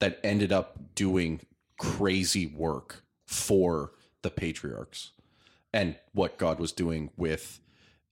that 0.00 0.18
ended 0.24 0.50
up 0.52 0.94
doing 0.94 1.40
crazy 1.78 2.46
work 2.46 3.04
for 3.26 3.92
the 4.22 4.30
patriarchs 4.30 5.12
and 5.72 5.96
what 6.12 6.38
god 6.38 6.58
was 6.58 6.72
doing 6.72 7.10
with 7.16 7.60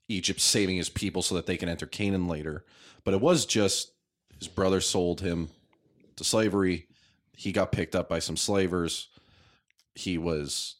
Egypt 0.09 0.41
saving 0.41 0.77
his 0.77 0.89
people 0.89 1.23
so 1.23 1.35
that 1.35 1.47
they 1.47 1.57
can 1.57 1.69
enter 1.69 1.87
Canaan 1.87 2.29
later. 2.29 2.65
But 3.05 3.15
it 3.15 3.21
was 3.21 3.47
just 3.47 3.93
His 4.39 4.49
brother 4.49 4.81
sold 4.81 5.21
him 5.21 5.51
to 6.17 6.25
slavery. 6.25 6.87
He 7.37 7.53
got 7.53 7.73
picked 7.73 7.95
up 7.95 8.09
by 8.09 8.19
some 8.19 8.37
slavers. 8.37 9.09
He 9.95 10.19
was 10.19 10.77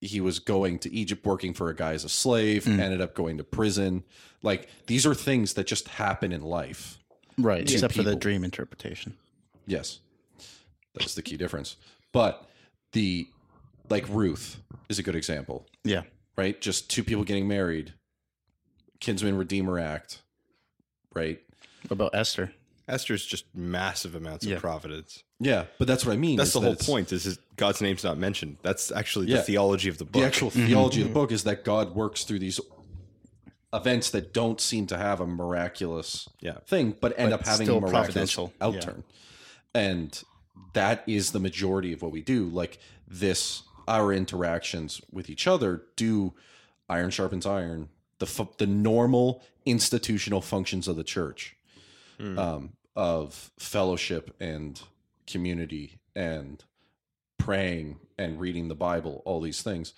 he 0.00 0.20
was 0.20 0.38
going 0.38 0.78
to 0.78 0.92
Egypt 0.94 1.26
working 1.26 1.52
for 1.52 1.68
a 1.68 1.74
guy 1.74 1.92
as 1.92 2.04
a 2.04 2.08
slave, 2.08 2.64
mm. 2.64 2.78
ended 2.78 3.02
up 3.02 3.14
going 3.14 3.36
to 3.36 3.44
prison. 3.44 4.02
Like 4.42 4.68
these 4.86 5.06
are 5.06 5.14
things 5.14 5.54
that 5.54 5.66
just 5.66 5.88
happen 5.88 6.32
in 6.32 6.40
life. 6.42 6.98
Right. 7.36 7.62
Except 7.70 7.94
for 7.94 8.02
the 8.02 8.16
dream 8.16 8.44
interpretation. 8.44 9.14
Yes. 9.66 10.00
That's 10.94 11.14
the 11.14 11.22
key 11.22 11.36
difference. 11.36 11.76
But 12.12 12.48
the 12.92 13.28
like 13.88 14.08
Ruth 14.08 14.60
is 14.88 14.98
a 14.98 15.02
good 15.02 15.16
example, 15.16 15.66
Yeah. 15.84 16.02
Right? 16.36 16.60
Just 16.60 16.90
two 16.90 17.04
people 17.04 17.24
getting 17.24 17.48
married, 17.48 17.94
kinsman 19.00 19.36
redeemer 19.36 19.78
act, 19.78 20.22
right? 21.14 21.40
What 21.82 21.92
about 21.92 22.14
Esther? 22.14 22.52
Esther's 22.88 23.24
just 23.24 23.44
massive 23.54 24.14
amounts 24.14 24.44
Yeah. 24.44 24.56
of 24.56 24.60
providence. 24.62 25.22
Yeah, 25.38 25.66
but 25.78 25.86
that's 25.86 26.04
what 26.04 26.12
I 26.12 26.16
mean. 26.16 26.36
That's 26.36 26.48
is 26.48 26.54
the 26.54 26.60
that 26.60 26.66
whole 26.66 26.72
it's- 26.74 26.88
point. 26.88 27.12
Is, 27.12 27.24
is 27.24 27.38
God's 27.56 27.80
name's 27.80 28.02
not 28.02 28.18
mentioned. 28.18 28.56
That's 28.62 28.90
actually 28.90 29.26
the 29.26 29.32
Yeah. 29.34 29.42
theology 29.42 29.88
of 29.88 29.98
the 29.98 30.04
book. 30.04 30.20
The 30.20 30.26
actual 30.26 30.50
theology 30.50 31.00
of 31.00 31.04
the 31.04 31.10
mm-hmm. 31.10 31.14
book 31.14 31.32
is 31.32 31.44
that 31.44 31.64
God 31.64 31.94
works 31.94 32.24
through 32.24 32.40
these 32.40 32.60
events 33.72 34.10
that 34.10 34.32
don't 34.34 34.60
seem 34.60 34.86
to 34.88 34.98
have 34.98 35.20
a 35.20 35.26
miraculous 35.26 36.28
Yeah. 36.40 36.58
thing, 36.66 36.96
but 37.00 37.16
end 37.16 37.30
But 37.30 37.40
up 37.40 37.46
having 37.46 37.66
still 37.66 37.78
a 37.78 37.80
miraculous 37.80 38.34
providential. 38.34 38.52
outturn. 38.60 39.04
And 39.72 40.20
that 40.72 41.04
is 41.06 41.30
the 41.30 41.38
majority 41.38 41.92
of 41.92 42.02
what 42.02 42.10
we 42.10 42.20
do. 42.22 42.46
Like 42.48 42.78
this, 43.06 43.62
our 43.90 44.12
interactions 44.12 45.00
with 45.10 45.28
each 45.28 45.48
other 45.48 45.82
do 45.96 46.32
iron 46.88 47.10
sharpens 47.10 47.44
iron. 47.44 47.88
The 48.20 48.26
fu- 48.26 48.54
the 48.58 48.66
normal 48.66 49.42
institutional 49.66 50.40
functions 50.40 50.86
of 50.86 50.96
the 50.96 51.04
church, 51.04 51.56
um, 52.38 52.74
of 52.94 53.50
fellowship 53.58 54.34
and 54.38 54.80
community 55.26 55.98
and 56.14 56.62
praying 57.38 57.98
and 58.18 58.38
reading 58.38 58.68
the 58.68 58.74
Bible, 58.74 59.22
all 59.24 59.40
these 59.40 59.62
things, 59.62 59.92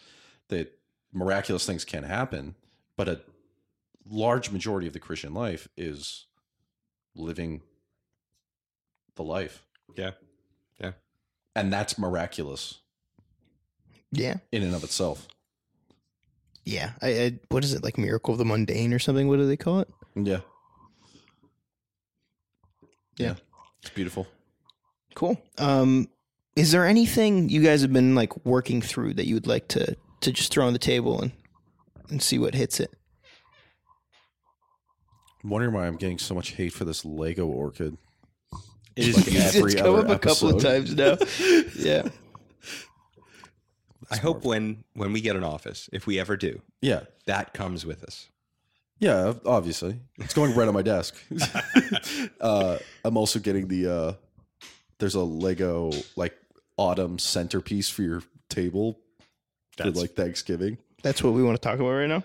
that 0.49 0.79
miraculous 1.13 1.67
things 1.67 1.85
can 1.85 2.05
happen, 2.05 2.55
but 2.97 3.09
a 3.09 3.21
large 4.09 4.51
majority 4.51 4.87
of 4.87 4.93
the 4.93 5.01
Christian 5.01 5.35
life 5.35 5.69
is 5.77 6.27
living 7.15 7.61
the 9.17 9.25
life. 9.25 9.65
Yeah. 9.97 10.13
Yeah. 10.81 10.93
And 11.57 11.73
that's 11.73 11.99
miraculous 11.99 12.82
Yeah. 14.13 14.37
in 14.53 14.63
and 14.63 14.75
of 14.75 14.85
itself. 14.85 15.27
Yeah. 16.65 16.93
I, 17.03 17.09
I 17.09 17.33
what 17.49 17.65
is 17.65 17.73
it 17.75 17.83
like 17.83 17.99
miracle 17.99 18.33
of 18.33 18.39
the 18.39 18.45
mundane 18.45 18.93
or 18.93 18.99
something? 18.99 19.27
What 19.29 19.39
do 19.39 19.47
they 19.47 19.57
call 19.57 19.81
it? 19.81 19.89
Yeah. 20.15 20.41
Yeah. 23.17 23.35
It's 23.81 23.91
beautiful. 23.91 24.27
Cool. 25.15 25.41
Um, 25.59 26.09
is 26.57 26.73
there 26.73 26.87
anything 26.87 27.49
you 27.49 27.63
guys 27.63 27.83
have 27.83 27.93
been 27.93 28.15
like 28.15 28.45
working 28.47 28.81
through 28.83 29.15
that 29.15 29.27
you 29.27 29.35
would 29.35 29.47
like 29.47 29.69
to 29.69 29.97
to 30.21 30.33
just 30.33 30.53
throw 30.53 30.67
on 30.67 30.73
the 30.73 30.79
table 30.79 31.21
and 31.21 31.33
and 32.11 32.23
see 32.23 32.39
what 32.39 32.55
hits 32.55 32.79
it? 32.81 32.93
I'm 35.43 35.51
wondering 35.51 35.75
why 35.75 35.87
I'm 35.87 35.97
getting 35.97 36.19
so 36.19 36.35
much 36.35 36.51
hate 36.53 36.73
for 36.73 36.85
this 36.85 37.05
Lego 37.05 37.47
orchid. 37.47 37.97
It 38.95 39.09
is 39.09 39.17
Like 39.17 39.27
beautiful. 39.27 39.59
every 39.59 39.73
it's 39.73 39.81
come 39.81 39.95
other 39.97 40.09
up 40.09 40.17
a 40.17 40.19
couple 40.19 40.55
of 40.55 40.63
times 40.63 40.95
now. 40.95 41.17
yeah. 41.77 42.09
I 44.13 44.17
hope 44.19 44.45
when 44.45 44.85
when 44.95 45.13
we 45.13 45.21
get 45.21 45.37
an 45.37 45.45
office, 45.45 45.89
if 45.93 46.07
we 46.07 46.19
ever 46.21 46.37
do, 46.37 46.61
Yeah. 46.81 47.03
that 47.27 47.55
comes 47.55 47.85
with 47.87 48.05
us. 48.05 48.29
Yeah, 48.99 49.33
obviously. 49.45 49.99
It's 50.19 50.35
going 50.35 50.55
right 50.55 50.69
on 50.69 50.75
my 50.75 50.83
desk. 50.83 51.17
uh, 52.41 52.79
I'm 53.05 53.17
also 53.17 53.39
getting 53.41 53.67
the 53.69 53.93
uh, 53.93 54.13
there's 54.99 55.15
a 55.17 55.21
Lego 55.23 55.91
like 56.17 56.37
autumn 56.77 57.19
centerpiece 57.19 57.89
for 57.89 58.03
your 58.03 58.23
table 58.49 58.99
for 59.77 59.85
That's- 59.85 59.97
like 59.97 60.13
Thanksgiving. 60.15 60.79
That's 61.03 61.21
what 61.23 61.33
we 61.33 61.43
want 61.43 61.61
to 61.61 61.69
talk 61.69 61.81
about 61.81 61.91
right 61.91 62.07
now. 62.09 62.23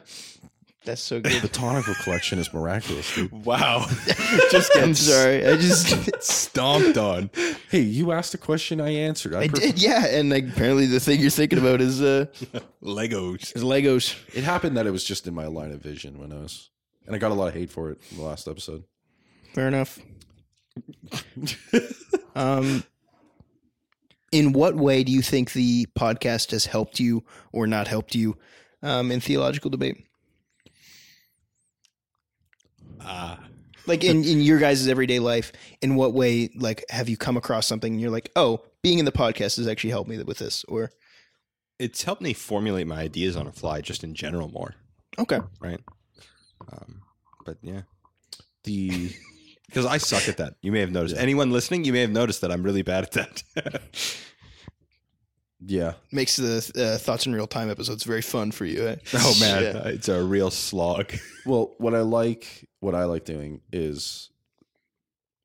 That's 0.87 1.01
so 1.01 1.19
good. 1.21 1.41
Botanical 1.41 1.93
collection 1.95 2.39
is 2.39 2.51
miraculous, 2.53 3.13
dude. 3.13 3.31
Wow. 3.45 3.85
just 4.51 4.71
I'm 4.77 4.93
sorry. 4.93 5.45
I 5.45 5.57
just 5.57 6.23
stomped 6.23 6.97
on. 6.97 7.29
Hey, 7.69 7.81
you 7.81 8.13
asked 8.13 8.33
a 8.33 8.37
question, 8.37 8.79
I 8.79 8.89
answered. 8.89 9.35
I, 9.35 9.41
I 9.41 9.47
pref- 9.49 9.61
did, 9.61 9.81
yeah, 9.81 10.05
and 10.07 10.29
like, 10.29 10.47
apparently 10.47 10.85
the 10.85 11.01
thing 11.01 11.19
you're 11.19 11.29
thinking 11.29 11.59
about 11.59 11.81
is 11.81 12.01
uh 12.01 12.25
Legos. 12.81 13.55
is 13.55 13.63
Legos. 13.63 14.15
It 14.33 14.45
happened 14.45 14.77
that 14.77 14.87
it 14.87 14.91
was 14.91 15.03
just 15.03 15.27
in 15.27 15.35
my 15.35 15.47
line 15.47 15.71
of 15.71 15.81
vision 15.81 16.19
when 16.19 16.31
I 16.31 16.37
was, 16.37 16.69
and 17.05 17.15
I 17.15 17.19
got 17.19 17.31
a 17.31 17.35
lot 17.35 17.49
of 17.49 17.53
hate 17.53 17.69
for 17.69 17.91
it 17.91 17.99
in 18.11 18.17
the 18.17 18.23
last 18.23 18.47
episode. 18.47 18.85
Fair 19.53 19.67
enough. 19.67 19.99
um, 22.35 22.83
in 24.31 24.53
what 24.53 24.75
way 24.75 25.03
do 25.03 25.11
you 25.11 25.21
think 25.21 25.51
the 25.51 25.87
podcast 25.99 26.51
has 26.51 26.65
helped 26.67 26.99
you 26.99 27.23
or 27.51 27.67
not 27.67 27.87
helped 27.87 28.15
you 28.15 28.37
um, 28.81 29.11
in 29.11 29.19
theological 29.19 29.69
debate? 29.69 30.06
Ah. 33.01 33.39
Like 33.85 34.03
in, 34.03 34.23
in 34.25 34.41
your 34.41 34.59
guys' 34.59 34.87
everyday 34.87 35.19
life, 35.19 35.53
in 35.81 35.95
what 35.95 36.13
way 36.13 36.49
like 36.55 36.83
have 36.89 37.07
you 37.07 37.15
come 37.15 37.37
across 37.37 37.65
something 37.65 37.93
and 37.93 38.01
you're 38.01 38.11
like, 38.11 38.31
oh, 38.35 38.61
being 38.83 38.99
in 38.99 39.05
the 39.05 39.11
podcast 39.11 39.57
has 39.57 39.67
actually 39.67 39.91
helped 39.91 40.09
me 40.09 40.21
with 40.21 40.39
this? 40.39 40.65
Or 40.65 40.91
it's 41.79 42.03
helped 42.03 42.21
me 42.21 42.33
formulate 42.33 42.87
my 42.87 42.99
ideas 42.99 43.37
on 43.37 43.47
a 43.47 43.51
fly 43.51 43.81
just 43.81 44.03
in 44.03 44.13
general 44.13 44.49
more, 44.49 44.75
okay, 45.19 45.39
right? 45.61 45.79
Um, 46.71 47.01
but 47.45 47.57
yeah, 47.61 47.81
The 48.65 49.11
because 49.67 49.85
I 49.85 49.97
suck 49.97 50.27
at 50.27 50.37
that. 50.37 50.55
You 50.61 50.71
may 50.71 50.79
have 50.81 50.91
noticed. 50.91 51.15
Anyone 51.17 51.51
listening, 51.51 51.85
you 51.85 51.93
may 51.93 52.01
have 52.01 52.11
noticed 52.11 52.41
that 52.41 52.51
I'm 52.51 52.63
really 52.63 52.81
bad 52.81 53.03
at 53.03 53.11
that. 53.11 53.43
yeah, 55.65 55.93
makes 56.11 56.35
the 56.35 56.57
uh, 56.75 56.97
thoughts 56.97 57.25
in 57.25 57.33
real 57.33 57.47
time 57.47 57.69
episodes 57.69 58.03
very 58.03 58.21
fun 58.21 58.51
for 58.51 58.65
you. 58.65 58.87
Eh? 58.87 58.95
oh 59.15 59.37
man, 59.39 59.63
Yeah. 59.63 59.87
it's 59.87 60.07
a 60.09 60.23
real 60.23 60.51
slog. 60.51 61.11
Well, 61.45 61.75
what 61.77 61.95
I 61.95 62.01
like, 62.01 62.67
what 62.81 62.93
I 62.93 63.05
like 63.05 63.23
doing 63.23 63.61
is 63.71 64.29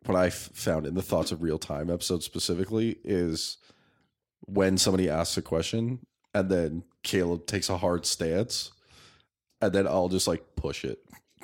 what 0.04 0.16
I 0.18 0.30
found 0.30 0.84
in 0.84 0.94
the 0.94 1.02
thoughts 1.02 1.30
of 1.30 1.42
real 1.42 1.58
time 1.60 1.90
episode 1.90 2.24
specifically 2.24 2.98
is 3.04 3.58
when 4.46 4.76
somebody 4.78 5.08
asks 5.08 5.36
a 5.36 5.42
question 5.42 6.00
and 6.34 6.50
then 6.50 6.82
Caleb 7.04 7.46
takes 7.46 7.68
a 7.70 7.76
hard 7.76 8.04
stance, 8.04 8.72
and 9.60 9.72
then 9.72 9.86
I'll 9.86 10.08
just 10.08 10.26
like 10.26 10.42
push 10.56 10.84
it. 10.84 10.98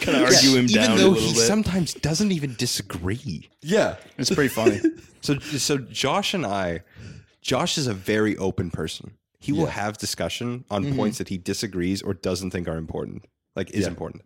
kind 0.00 0.16
of 0.18 0.24
argue 0.24 0.56
him 0.56 0.64
Even 0.64 0.74
down 0.74 0.92
a 0.92 0.96
though 1.02 1.08
little 1.10 1.28
he 1.28 1.34
bit. 1.34 1.46
sometimes 1.46 1.94
doesn't 1.94 2.32
even 2.32 2.54
disagree. 2.54 3.50
Yeah, 3.62 3.96
It's 4.16 4.30
pretty 4.30 4.48
funny. 4.48 4.80
So, 5.20 5.38
so 5.38 5.76
Josh 5.78 6.32
and 6.34 6.44
I, 6.46 6.80
Josh 7.42 7.76
is 7.76 7.86
a 7.86 7.94
very 7.94 8.36
open 8.38 8.70
person. 8.70 9.18
He 9.38 9.52
will 9.52 9.64
Yeah. 9.64 9.70
have 9.70 9.98
discussion 9.98 10.64
on 10.70 10.84
mm-hmm. 10.84 10.96
points 10.96 11.18
that 11.18 11.28
he 11.28 11.36
disagrees 11.36 12.00
or 12.00 12.14
doesn't 12.14 12.52
think 12.52 12.68
are 12.68 12.76
important, 12.76 13.24
like 13.56 13.70
is 13.72 13.86
important. 13.86 14.22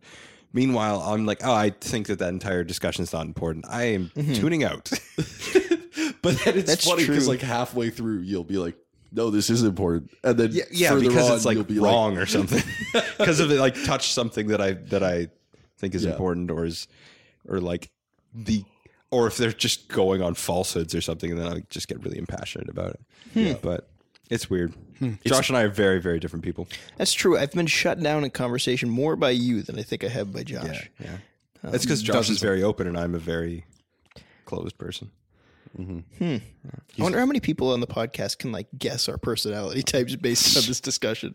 Meanwhile, 0.52 1.00
I'm 1.00 1.26
like, 1.26 1.40
oh, 1.44 1.52
I 1.52 1.70
think 1.70 2.06
that 2.06 2.18
that 2.18 2.28
entire 2.28 2.64
discussion 2.64 3.02
is 3.02 3.12
not 3.12 3.26
important. 3.26 3.64
I 3.68 3.84
am 3.84 4.10
mm-hmm. 4.14 4.34
tuning 4.34 4.62
out. 4.64 4.90
but 6.22 6.38
then 6.44 6.58
it's 6.58 6.68
That's 6.68 6.86
funny 6.86 7.06
because 7.06 7.26
like 7.26 7.40
halfway 7.40 7.90
through 7.90 8.20
you'll 8.20 8.44
be 8.44 8.58
like, 8.58 8.76
"No, 9.12 9.30
this 9.30 9.50
is 9.50 9.62
important," 9.62 10.10
and 10.22 10.38
then 10.38 10.50
yeah, 10.52 10.64
yeah, 10.70 10.90
further 10.90 11.08
because 11.08 11.30
on, 11.30 11.36
it's 11.36 11.44
like 11.44 11.56
you'll 11.56 11.64
be 11.64 11.78
wrong 11.78 12.18
or 12.18 12.26
something. 12.26 12.62
Because 13.18 13.40
of 13.40 13.50
it, 13.50 13.58
like 13.58 13.82
touch 13.84 14.12
something 14.12 14.48
that 14.48 14.60
I 14.60 14.72
that 14.72 15.02
I 15.02 15.28
think 15.78 15.94
is 15.94 16.04
Yeah. 16.04 16.12
important 16.12 16.50
or 16.50 16.64
is 16.64 16.88
or 17.48 17.60
like 17.60 17.90
the 18.34 18.64
or 19.10 19.26
if 19.26 19.36
they're 19.36 19.52
just 19.52 19.88
going 19.88 20.22
on 20.22 20.34
falsehoods 20.34 20.94
or 20.94 21.00
something, 21.00 21.30
and 21.30 21.40
then 21.40 21.52
I 21.52 21.62
just 21.70 21.88
get 21.88 22.02
really 22.02 22.18
impassioned 22.18 22.68
about 22.68 22.90
it. 22.90 23.00
Hmm. 23.32 23.38
Yeah, 23.40 23.54
but 23.62 23.88
it's 24.30 24.50
weird. 24.50 24.74
Hmm. 24.98 25.14
Josh 25.24 25.48
and 25.48 25.56
I 25.58 25.62
are 25.62 25.68
very 25.68 26.00
very 26.00 26.18
different 26.18 26.44
people. 26.44 26.68
That's 26.96 27.12
true. 27.12 27.38
I've 27.38 27.52
been 27.52 27.66
shut 27.66 28.02
down 28.02 28.24
in 28.24 28.30
conversation 28.30 28.88
more 28.88 29.16
by 29.16 29.30
you 29.30 29.62
than 29.62 29.78
I 29.78 29.82
think 29.82 30.04
I 30.04 30.08
have 30.08 30.32
by 30.32 30.42
Josh. 30.42 30.90
Yeah. 31.02 31.18
Um, 31.62 31.72
That's 31.72 31.84
because 31.84 32.02
Josh 32.02 32.30
is 32.30 32.40
very 32.40 32.62
open 32.62 32.86
and 32.86 32.98
I'm 32.98 33.14
a 33.14 33.18
very 33.18 33.64
closed 34.44 34.78
person. 34.78 35.10
Mm-hmm. 35.78 35.98
Hmm. 36.24 36.36
I 36.98 37.02
wonder 37.02 37.18
how 37.18 37.26
many 37.26 37.40
people 37.40 37.72
on 37.72 37.80
the 37.80 37.86
podcast 37.86 38.38
can 38.38 38.50
like 38.50 38.66
guess 38.78 39.08
our 39.08 39.18
personality 39.18 39.82
types 39.84 40.16
based 40.16 40.56
on 40.56 40.62
this 40.66 40.80
discussion. 40.80 41.34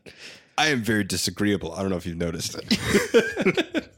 I 0.58 0.68
am 0.68 0.84
very 0.84 1.04
disagreeable. 1.04 1.74
I 1.74 1.82
don't 1.82 1.92
know 1.92 1.98
if 1.98 2.06
you've 2.06 2.18
noticed. 2.18 2.56
It. 2.56 3.88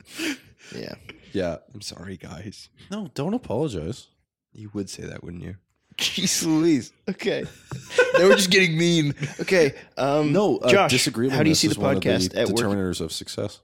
Yeah. 0.76 0.96
Yeah. 1.34 1.58
I'm 1.74 1.82
sorry, 1.82 2.18
guys. 2.18 2.70
No, 2.90 3.10
don't 3.14 3.34
apologize. 3.34 4.08
You 4.54 4.70
would 4.74 4.90
say 4.90 5.04
that, 5.04 5.24
wouldn't 5.24 5.44
you? 5.44 5.56
Jeez 5.98 6.46
Louise. 6.46 6.92
Okay. 7.10 7.44
now 8.14 8.20
we're 8.28 8.36
just 8.36 8.50
getting 8.52 8.78
mean. 8.78 9.14
Okay. 9.40 9.74
Um, 9.98 10.32
No, 10.34 10.58
uh, 10.58 10.70
Josh, 10.70 10.92
disagreeableness 10.92 11.38
how 11.38 11.44
do 11.44 11.50
you 11.50 11.56
see 11.56 11.68
is 11.68 11.76
the 11.76 11.80
one 11.82 11.98
of 11.98 12.04
podcast 12.04 12.36
at 12.36 12.48
work? 12.48 12.56
determinators 12.58 13.02
of 13.02 13.12
success. 13.12 13.60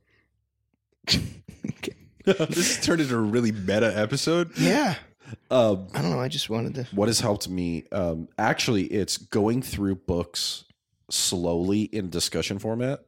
this 2.26 2.78
has 2.78 2.86
turned 2.86 3.02
into 3.02 3.16
a 3.16 3.20
really 3.22 3.52
meta 3.52 3.92
episode. 3.98 4.56
Yeah. 4.58 4.96
Um, 5.52 5.88
I 5.94 6.02
don't 6.02 6.12
know. 6.12 6.20
I 6.20 6.28
just 6.28 6.50
wanted 6.50 6.76
to. 6.76 6.84
what 6.96 7.08
has 7.08 7.20
helped 7.20 7.48
me 7.50 7.86
um, 7.92 8.28
actually 8.38 8.86
it's 8.86 9.18
going 9.18 9.62
through 9.62 9.96
books 9.96 10.66
slowly 11.12 11.84
in 11.84 12.10
discussion 12.10 12.58
format 12.60 13.04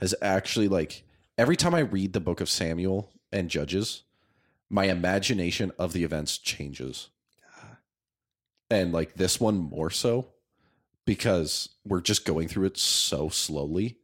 has 0.00 0.14
actually 0.22 0.66
like 0.68 1.02
every 1.36 1.56
time 1.56 1.74
i 1.74 1.80
read 1.80 2.14
the 2.14 2.20
book 2.20 2.40
of 2.40 2.48
samuel 2.48 3.10
and 3.36 3.50
judges 3.50 4.02
my 4.68 4.86
imagination 4.86 5.70
of 5.78 5.92
the 5.92 6.02
events 6.02 6.38
changes. 6.38 7.08
And 8.70 8.92
like 8.92 9.14
this 9.14 9.38
one 9.40 9.58
more 9.58 9.90
so 9.90 10.28
because 11.04 11.68
we're 11.84 12.00
just 12.00 12.24
going 12.24 12.48
through 12.48 12.64
it 12.66 12.76
so 12.78 13.28
slowly. 13.28 13.98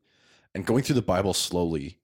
And 0.55 0.65
going 0.67 0.83
through 0.85 0.95
the 0.97 1.03
Bible 1.03 1.35
slowly 1.35 1.99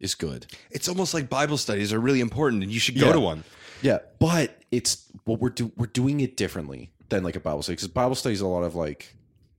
is 0.00 0.14
good. 0.16 0.46
It's 0.70 0.88
almost 0.88 1.14
like 1.14 1.28
Bible 1.28 1.58
studies 1.58 1.92
are 1.92 2.00
really 2.00 2.20
important, 2.20 2.62
and 2.64 2.72
you 2.72 2.80
should 2.80 2.98
go 2.98 3.06
Yeah. 3.08 3.12
to 3.12 3.20
one. 3.20 3.44
Yeah, 3.82 3.98
but 4.18 4.58
it's 4.72 5.06
what 5.24 5.38
we're 5.40 5.50
do 5.50 5.70
we're 5.76 5.86
doing 5.86 6.20
it 6.20 6.36
differently 6.36 6.90
than 7.10 7.22
like 7.22 7.36
a 7.36 7.40
Bible 7.40 7.62
study 7.62 7.76
because 7.76 7.88
Bible 7.88 8.14
study 8.16 8.32
is 8.32 8.40
a 8.40 8.46
lot 8.46 8.62
of 8.64 8.74
like 8.74 9.14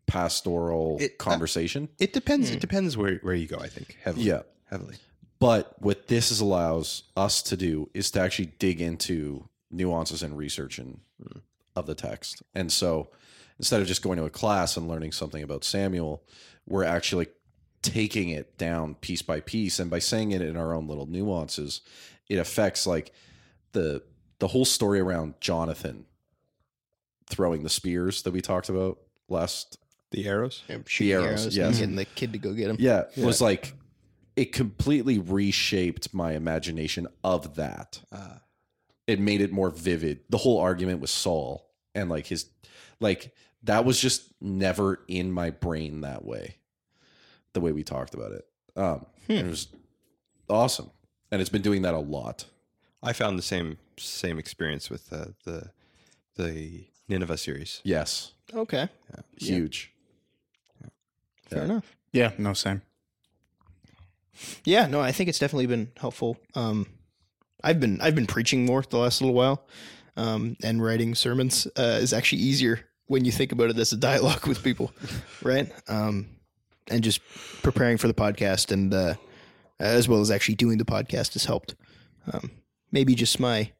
pastoral 0.08 0.98
It- 1.00 1.12
uh, 1.14 1.24
conversation. 1.24 1.88
It 2.00 2.12
depends. 2.12 2.50
It 2.50 2.60
depends 2.60 2.98
where 2.98 3.18
where 3.22 3.36
you 3.36 3.48
go. 3.48 3.58
I 3.58 3.68
think 3.70 3.98
heavily. 4.04 4.26
Yeah. 4.26 4.42
heavily. 4.70 4.96
But 5.44 5.76
what 5.80 6.08
this 6.08 6.32
is 6.32 6.40
allows 6.40 7.04
us 7.18 7.42
to 7.42 7.58
do 7.58 7.90
is 7.94 8.10
to 8.12 8.22
actually 8.22 8.54
dig 8.60 8.80
into 8.80 9.50
nuances 9.70 10.24
and 10.24 10.38
research 10.38 10.78
and 10.78 11.02
hmm. 11.22 11.40
of 11.76 11.86
the 11.86 11.96
text. 11.96 12.42
And 12.56 12.72
so 12.72 13.10
instead 13.60 13.82
of 13.82 13.88
just 13.88 14.02
going 14.02 14.18
to 14.20 14.24
a 14.24 14.30
class 14.30 14.78
and 14.78 14.88
learning 14.88 15.12
something 15.12 15.44
about 15.44 15.66
Samuel, 15.66 16.24
we're 16.66 16.86
actually 16.86 17.28
taking 17.82 18.30
it 18.30 18.58
down 18.58 18.96
piece 18.96 19.22
by 19.22 19.42
piece. 19.42 19.80
And 19.80 19.92
by 19.92 20.00
saying 20.00 20.32
it 20.32 20.42
in 20.42 20.56
our 20.56 20.74
own 20.74 20.88
little 20.88 21.08
nuances, 21.08 21.82
it 22.30 22.38
affects 22.38 22.88
like 22.88 23.12
the 23.74 24.02
the 24.40 24.48
whole 24.48 24.66
story 24.66 25.02
around 25.02 25.34
Jonathan 25.42 26.06
throwing 27.30 27.64
the 27.64 27.70
spears 27.70 28.22
that 28.22 28.32
we 28.32 28.40
talked 28.40 28.70
about 28.70 28.98
last 29.28 29.78
The 30.12 30.26
arrows. 30.26 30.64
Shooting 30.88 31.14
arrows, 31.14 31.42
arrows, 31.42 31.58
yes. 31.58 31.68
and 31.68 31.76
getting 31.76 31.96
the 31.98 32.06
kid 32.06 32.32
to 32.32 32.40
go 32.40 32.54
get 32.54 32.70
him. 32.70 32.78
yeah, 32.80 33.04
was 33.18 33.42
like 33.42 33.74
it 34.36 34.52
completely 34.52 35.20
reshaped 35.20 36.14
my 36.14 36.34
imagination 36.34 37.08
of 37.24 37.56
that. 37.56 38.02
Uh, 38.12 38.38
It 39.08 39.20
made 39.20 39.42
it 39.42 39.52
more 39.52 39.70
vivid. 39.70 40.22
The 40.30 40.38
whole 40.40 40.60
argument 40.60 41.02
with 41.02 41.10
Saul 41.10 41.70
and 41.94 42.10
like 42.10 42.28
his 42.28 42.46
like 43.00 43.34
that 43.64 43.86
was 43.86 44.00
just 44.00 44.34
never 44.42 45.04
in 45.08 45.32
my 45.32 45.50
brain 45.52 46.02
that 46.02 46.24
way. 46.26 46.56
The 47.54 47.60
way 47.62 47.72
we 47.74 47.84
talked 47.84 48.14
about 48.14 48.32
it. 48.32 48.46
Um 48.76 49.06
and 49.30 49.48
it 49.48 49.50
was 49.50 49.68
awesome. 50.50 50.90
And 51.32 51.42
it's 51.42 51.50
been 51.52 51.62
doing 51.62 51.82
that 51.84 51.94
a 51.94 52.00
lot. 52.00 52.46
I 53.02 53.14
found 53.14 53.38
the 53.38 53.44
same 53.44 53.78
same 53.98 54.40
experience 54.40 54.90
with 54.90 55.12
uh, 55.14 55.26
the 55.44 55.70
the 56.36 56.86
Nineveh 57.10 57.38
series. 57.38 57.82
Yes. 57.84 58.34
Okay. 58.54 58.88
Huge. 59.38 59.92
Fair 61.50 61.60
Yeah. 61.60 61.66
enough. 61.66 61.96
Yeah, 62.12 62.32
no, 62.38 62.54
same. 62.54 62.82
Yeah, 64.66 64.88
no, 64.88 65.02
I 65.02 65.12
think 65.12 65.30
it's 65.30 65.40
definitely 65.40 65.68
been 65.68 65.92
helpful. 65.98 66.38
Um, 66.56 66.88
I've 67.64 67.80
been 67.80 68.02
I've 68.02 68.16
been 68.16 68.28
preaching 68.28 68.66
more 68.66 68.82
the 68.82 68.98
last 68.98 69.22
little 69.22 69.36
while, 69.36 69.66
um, 70.18 70.58
and 70.64 70.84
writing 70.84 71.16
sermons 71.16 71.68
uh, 71.78 72.00
is 72.02 72.14
actually 72.14 72.42
easier 72.42 72.82
when 73.08 73.26
you 73.26 73.32
think 73.32 73.52
about 73.52 73.70
it 73.70 73.78
as 73.78 73.94
a 73.94 73.98
dialogue 74.12 74.46
with 74.48 74.64
people, 74.64 74.92
right? 75.42 75.72
Um, 75.88 76.28
and 76.90 77.04
just 77.04 77.22
preparing 77.62 77.98
for 77.98 78.08
the 78.08 78.14
podcast 78.14 78.72
and 78.72 78.94
uh, 78.94 79.16
as 79.80 80.08
well 80.08 80.20
as 80.20 80.32
actually 80.32 80.56
doing 80.56 80.78
the 80.78 80.86
podcast 80.86 81.34
has 81.34 81.46
helped. 81.46 81.76
Um, 82.32 82.52
maybe 82.92 83.16
just 83.16 83.40
my 83.40 83.72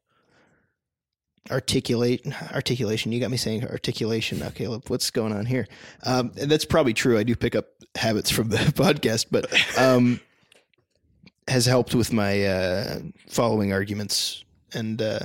articulate 1.50 2.26
articulation. 2.52 3.12
You 3.12 3.20
got 3.20 3.30
me 3.30 3.36
saying 3.36 3.66
articulation. 3.66 4.38
now, 4.38 4.50
Caleb, 4.50 4.88
what's 4.88 5.10
going 5.10 5.32
on 5.32 5.46
here? 5.46 5.66
Um, 6.04 6.32
and 6.40 6.50
that's 6.50 6.64
probably 6.64 6.94
true. 6.94 7.18
I 7.18 7.22
do 7.22 7.36
pick 7.36 7.54
up 7.54 7.66
habits 7.94 8.30
from 8.30 8.48
the 8.48 8.56
podcast, 8.56 9.26
but 9.30 9.46
um, 9.78 10.20
has 11.48 11.66
helped 11.66 11.94
with 11.94 12.12
my 12.12 12.44
uh, 12.44 12.98
following 13.28 13.72
arguments 13.72 14.44
and 14.72 15.00
uh, 15.02 15.20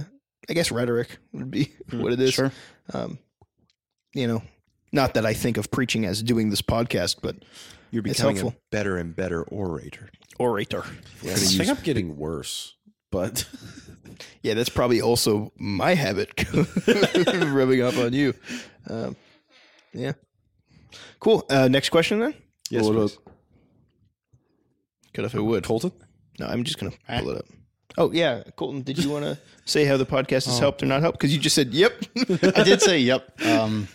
I 0.49 0.53
guess 0.53 0.72
rhetoric 0.72 1.17
would 1.34 1.49
be 1.51 1.72
what 1.91 2.13
it 2.13 2.20
is. 2.20 2.34
Sure. 2.34 2.51
Um, 2.93 3.20
you 4.13 4.28
know, 4.28 4.41
not 4.91 5.13
that 5.13 5.26
I 5.26 5.34
think 5.34 5.57
of 5.57 5.72
preaching 5.72 6.05
as 6.05 6.22
doing 6.24 6.49
this 6.49 6.61
podcast, 6.61 7.17
but 7.22 7.38
You're 7.91 8.05
It's 8.05 8.17
becoming 8.20 8.47
a 8.47 8.55
better 8.72 8.97
and 8.97 9.15
better 9.15 9.43
orator. 9.43 10.09
orator. 10.39 10.84
I 11.24 11.28
think 11.36 11.70
I'm 11.70 11.84
getting 11.84 12.17
worse, 12.17 12.76
but 13.11 13.45
Yeah, 14.41 14.53
that's 14.55 14.70
probably 14.70 15.01
also 15.01 15.53
my 15.57 15.93
habit 15.93 16.32
rubbing 17.47 17.82
off 17.84 17.97
on 17.97 18.13
you. 18.13 18.34
Um, 18.89 19.15
yeah. 19.93 20.13
Cool. 21.20 21.45
Uh, 21.49 21.67
next 21.67 21.89
question 21.89 22.20
then. 22.20 22.34
Yes, 22.70 22.84
What 22.86 22.95
please. 22.95 23.17
Could 25.13 25.26
if 25.26 25.36
it 25.36 25.41
would. 25.41 25.63
Colton? 25.63 25.91
No, 26.39 26.47
I'm 26.47 26.63
just 26.63 26.79
gonna 26.79 26.93
pull 27.07 27.31
it 27.31 27.37
up. 27.37 27.45
Oh 27.97 28.11
yeah, 28.11 28.43
Colton. 28.55 28.81
Did 28.81 29.03
you 29.03 29.09
want 29.09 29.25
to 29.25 29.37
say 29.65 29.85
how 29.85 29.97
the 29.97 30.05
podcast 30.05 30.45
has 30.45 30.59
helped 30.59 30.81
or 30.83 30.85
not 30.85 31.01
helped? 31.01 31.19
Because 31.19 31.33
you 31.33 31.39
just 31.39 31.55
said 31.55 31.73
yep. 31.73 31.93
I 32.55 32.63
did 32.63 32.81
say 32.81 32.99
yep. 32.99 33.29
Um, 33.45 33.87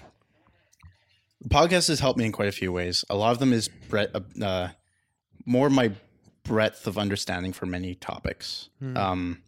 the 1.40 1.49
podcast 1.49 1.88
has 1.88 2.01
helped 2.01 2.18
me 2.18 2.26
in 2.26 2.32
quite 2.32 2.49
a 2.49 2.53
few 2.53 2.72
ways. 2.72 3.05
A 3.11 3.16
lot 3.16 3.32
of 3.32 3.38
them 3.38 3.53
is 3.53 3.68
breadth, 3.68 4.16
uh, 4.42 4.68
more 5.47 5.70
my 5.70 5.92
breadth 6.42 6.86
of 6.86 6.99
understanding 6.99 7.53
for 7.53 7.66
many 7.66 7.95
topics. 7.95 8.68
Um, 8.97 9.42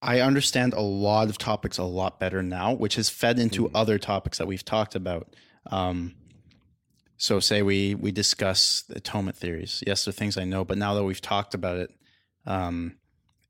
I 0.00 0.20
understand 0.20 0.74
a 0.74 0.80
lot 0.80 1.28
of 1.28 1.38
topics 1.38 1.78
a 1.78 1.84
lot 1.84 2.18
better 2.18 2.42
now, 2.42 2.72
which 2.72 2.96
has 2.96 3.08
fed 3.08 3.38
into 3.38 3.70
other 3.72 3.98
topics 3.98 4.38
that 4.38 4.46
we've 4.46 4.64
talked 4.64 4.96
about. 4.96 5.28
Um, 5.70 6.14
so, 7.22 7.38
say 7.38 7.62
we 7.62 7.94
we 7.94 8.10
discuss 8.10 8.82
the 8.88 8.96
atonement 8.96 9.36
theories. 9.36 9.80
Yes, 9.86 10.04
they're 10.04 10.12
things 10.12 10.36
I 10.36 10.42
know, 10.42 10.64
but 10.64 10.76
now 10.76 10.94
that 10.94 11.04
we've 11.04 11.20
talked 11.20 11.54
about 11.54 11.76
it, 11.76 11.90
um, 12.46 12.96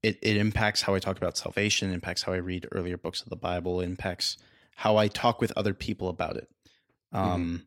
it, 0.02 0.18
it 0.20 0.36
impacts 0.36 0.82
how 0.82 0.94
I 0.94 0.98
talk 0.98 1.16
about 1.16 1.38
salvation, 1.38 1.90
impacts 1.90 2.22
how 2.22 2.34
I 2.34 2.36
read 2.36 2.68
earlier 2.70 2.98
books 2.98 3.22
of 3.22 3.30
the 3.30 3.36
Bible, 3.36 3.80
impacts 3.80 4.36
how 4.76 4.98
I 4.98 5.08
talk 5.08 5.40
with 5.40 5.54
other 5.56 5.72
people 5.72 6.10
about 6.10 6.36
it. 6.36 6.48
Um, 7.12 7.66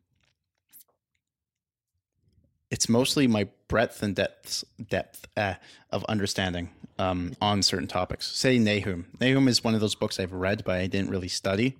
It's 2.70 2.88
mostly 2.88 3.26
my 3.26 3.48
breadth 3.66 4.00
and 4.00 4.14
depth 4.14 4.62
depth 4.88 5.26
uh, 5.36 5.54
of 5.90 6.04
understanding 6.04 6.70
um, 7.00 7.34
on 7.40 7.64
certain 7.64 7.88
topics. 7.88 8.28
Say 8.28 8.60
Nahum. 8.60 9.06
Nahum 9.20 9.48
is 9.48 9.64
one 9.64 9.74
of 9.74 9.80
those 9.80 9.96
books 9.96 10.20
I've 10.20 10.32
read, 10.32 10.62
but 10.64 10.76
I 10.76 10.86
didn't 10.86 11.10
really 11.10 11.26
study 11.28 11.76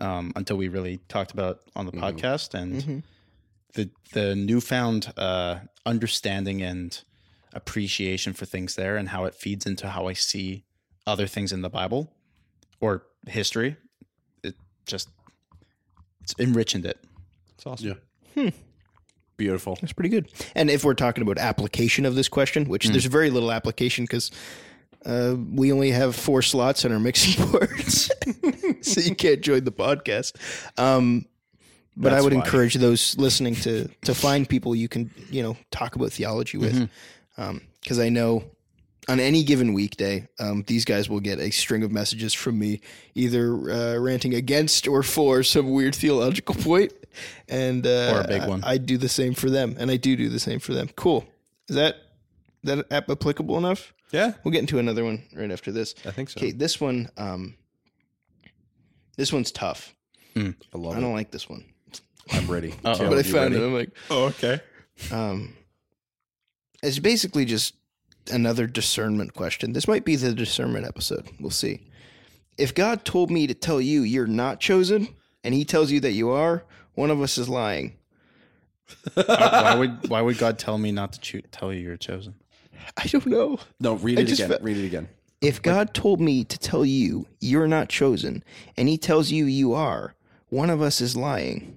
um, 0.00 0.32
until 0.34 0.56
we 0.56 0.68
really 0.68 0.98
talked 1.08 1.32
about 1.32 1.56
it 1.56 1.72
on 1.76 1.84
the 1.84 1.92
podcast. 1.92 2.54
And 2.54 3.02
the 3.76 3.90
the 4.12 4.34
newfound 4.34 5.12
uh, 5.16 5.60
understanding 5.84 6.60
and 6.62 7.02
appreciation 7.52 8.32
for 8.32 8.44
things 8.44 8.74
there 8.74 8.96
and 8.96 9.10
how 9.10 9.24
it 9.24 9.34
feeds 9.34 9.64
into 9.64 9.88
how 9.88 10.08
I 10.08 10.12
see 10.12 10.64
other 11.06 11.26
things 11.26 11.52
in 11.52 11.62
the 11.62 11.70
Bible 11.70 12.12
or 12.80 13.04
history. 13.26 13.76
It 14.42 14.54
just 14.84 15.08
it's 16.20 16.34
enriched 16.38 16.74
it. 16.74 16.98
It's 17.54 17.66
awesome. 17.66 17.98
Yeah. 18.34 18.50
Beautiful. 19.36 19.76
That's 19.80 19.92
pretty 19.92 20.08
good. 20.08 20.32
And 20.54 20.70
if 20.70 20.82
we're 20.82 20.94
talking 20.94 21.22
about 21.22 21.38
application 21.38 22.06
of 22.06 22.14
this 22.14 22.28
question, 22.28 22.68
which 22.68 22.88
there's 22.88 23.04
very 23.04 23.28
little 23.30 23.52
application 23.52 24.04
because 24.04 24.30
uh, 25.04 25.36
we 25.52 25.72
only 25.72 25.90
have 25.90 26.16
four 26.16 26.40
slots 26.40 26.84
on 26.84 26.92
our 26.92 26.98
mixing 26.98 27.46
boards, 27.50 28.10
so 28.80 29.00
you 29.00 29.14
can't 29.14 29.42
join 29.42 29.64
the 29.64 29.72
podcast. 29.72 30.36
Um, 30.78 31.26
but 31.96 32.12
I 32.12 32.20
would 32.20 32.32
why. 32.32 32.40
encourage 32.40 32.74
those 32.74 33.16
listening 33.18 33.54
to 33.56 33.88
to 34.02 34.14
find 34.14 34.48
people 34.48 34.74
you 34.74 34.88
can 34.88 35.10
you 35.30 35.42
know 35.42 35.56
talk 35.70 35.96
about 35.96 36.12
theology 36.12 36.58
with, 36.58 36.88
because 37.80 37.98
I 37.98 38.08
know 38.08 38.44
on 39.08 39.20
any 39.20 39.44
given 39.44 39.72
weekday, 39.72 40.26
um, 40.40 40.64
these 40.66 40.84
guys 40.84 41.08
will 41.08 41.20
get 41.20 41.38
a 41.38 41.50
string 41.50 41.84
of 41.84 41.92
messages 41.92 42.34
from 42.34 42.58
me, 42.58 42.80
either 43.14 43.70
uh, 43.70 43.96
ranting 43.98 44.34
against 44.34 44.88
or 44.88 45.02
for 45.02 45.42
some 45.44 45.70
weird 45.70 45.94
theological 45.94 46.54
point, 46.56 46.92
and 47.48 47.86
uh, 47.86 48.14
Or 48.16 48.20
a 48.22 48.26
big 48.28 48.48
one. 48.48 48.64
I, 48.64 48.72
I 48.72 48.78
do 48.78 48.98
the 48.98 49.08
same 49.08 49.34
for 49.34 49.48
them, 49.48 49.76
and 49.78 49.90
I 49.90 49.96
do 49.96 50.16
do 50.16 50.28
the 50.28 50.40
same 50.40 50.58
for 50.58 50.74
them. 50.74 50.88
Cool. 50.96 51.24
Is 51.68 51.76
that 51.76 51.96
that 52.64 52.84
app 52.90 53.08
applicable 53.08 53.56
enough? 53.58 53.92
Yeah, 54.12 54.32
We'll 54.44 54.52
get 54.52 54.60
into 54.60 54.78
another 54.78 55.04
one 55.04 55.22
right 55.34 55.50
after 55.50 55.72
this. 55.72 55.94
I 56.04 56.10
think 56.12 56.30
so. 56.30 56.38
Okay, 56.38 56.52
this 56.52 56.80
one, 56.80 57.08
um, 57.16 57.54
this 59.16 59.32
one's 59.32 59.50
tough. 59.50 59.94
I 60.36 60.54
love 60.74 60.96
I 60.96 61.00
don't 61.00 61.12
like 61.14 61.30
this 61.30 61.48
one, 61.48 61.64
I'm 62.32 62.46
ready. 62.50 62.72
Uh-oh. 62.84 62.94
Caleb, 62.96 63.10
but 63.10 63.14
I 63.24 63.26
you 63.26 63.32
found 63.34 63.54
ready? 63.54 63.64
it. 63.64 63.66
I'm 63.66 63.74
like, 63.74 63.90
Oh, 64.10 64.24
okay. 64.26 64.60
um, 65.12 65.56
it's 66.82 66.98
basically 66.98 67.44
just 67.44 67.74
another 68.30 68.66
discernment 68.66 69.34
question. 69.34 69.72
This 69.72 69.86
might 69.88 70.04
be 70.04 70.16
the 70.16 70.32
discernment 70.34 70.86
episode. 70.86 71.28
We'll 71.40 71.50
see. 71.50 71.88
If 72.58 72.74
God 72.74 73.04
told 73.04 73.30
me 73.30 73.46
to 73.46 73.54
tell 73.54 73.80
you 73.80 74.02
you're 74.02 74.26
not 74.26 74.60
chosen, 74.60 75.08
and 75.44 75.54
He 75.54 75.64
tells 75.64 75.90
you 75.90 76.00
that 76.00 76.12
you 76.12 76.30
are, 76.30 76.64
one 76.94 77.10
of 77.10 77.20
us 77.20 77.38
is 77.38 77.48
lying. 77.48 77.96
why 79.14 79.74
would 79.76 80.08
why 80.08 80.20
would 80.22 80.38
God 80.38 80.58
tell 80.58 80.78
me 80.78 80.92
not 80.92 81.12
to 81.14 81.20
cho- 81.20 81.40
tell 81.50 81.72
you 81.72 81.80
you're 81.80 81.96
chosen? 81.96 82.34
I 82.96 83.06
don't 83.06 83.26
know. 83.26 83.58
No, 83.80 83.94
read 83.96 84.18
I 84.18 84.22
it 84.22 84.26
just 84.26 84.40
again. 84.40 84.58
fe- 84.58 84.64
read 84.64 84.76
it 84.76 84.86
again. 84.86 85.08
If 85.40 85.60
God 85.60 85.92
told 85.92 86.20
me 86.20 86.44
to 86.44 86.58
tell 86.58 86.84
you 86.84 87.26
you're 87.40 87.68
not 87.68 87.88
chosen, 87.88 88.42
and 88.76 88.88
He 88.88 88.96
tells 88.96 89.30
you 89.30 89.44
you 89.44 89.72
are, 89.74 90.14
one 90.48 90.70
of 90.70 90.80
us 90.80 91.00
is 91.00 91.16
lying. 91.16 91.75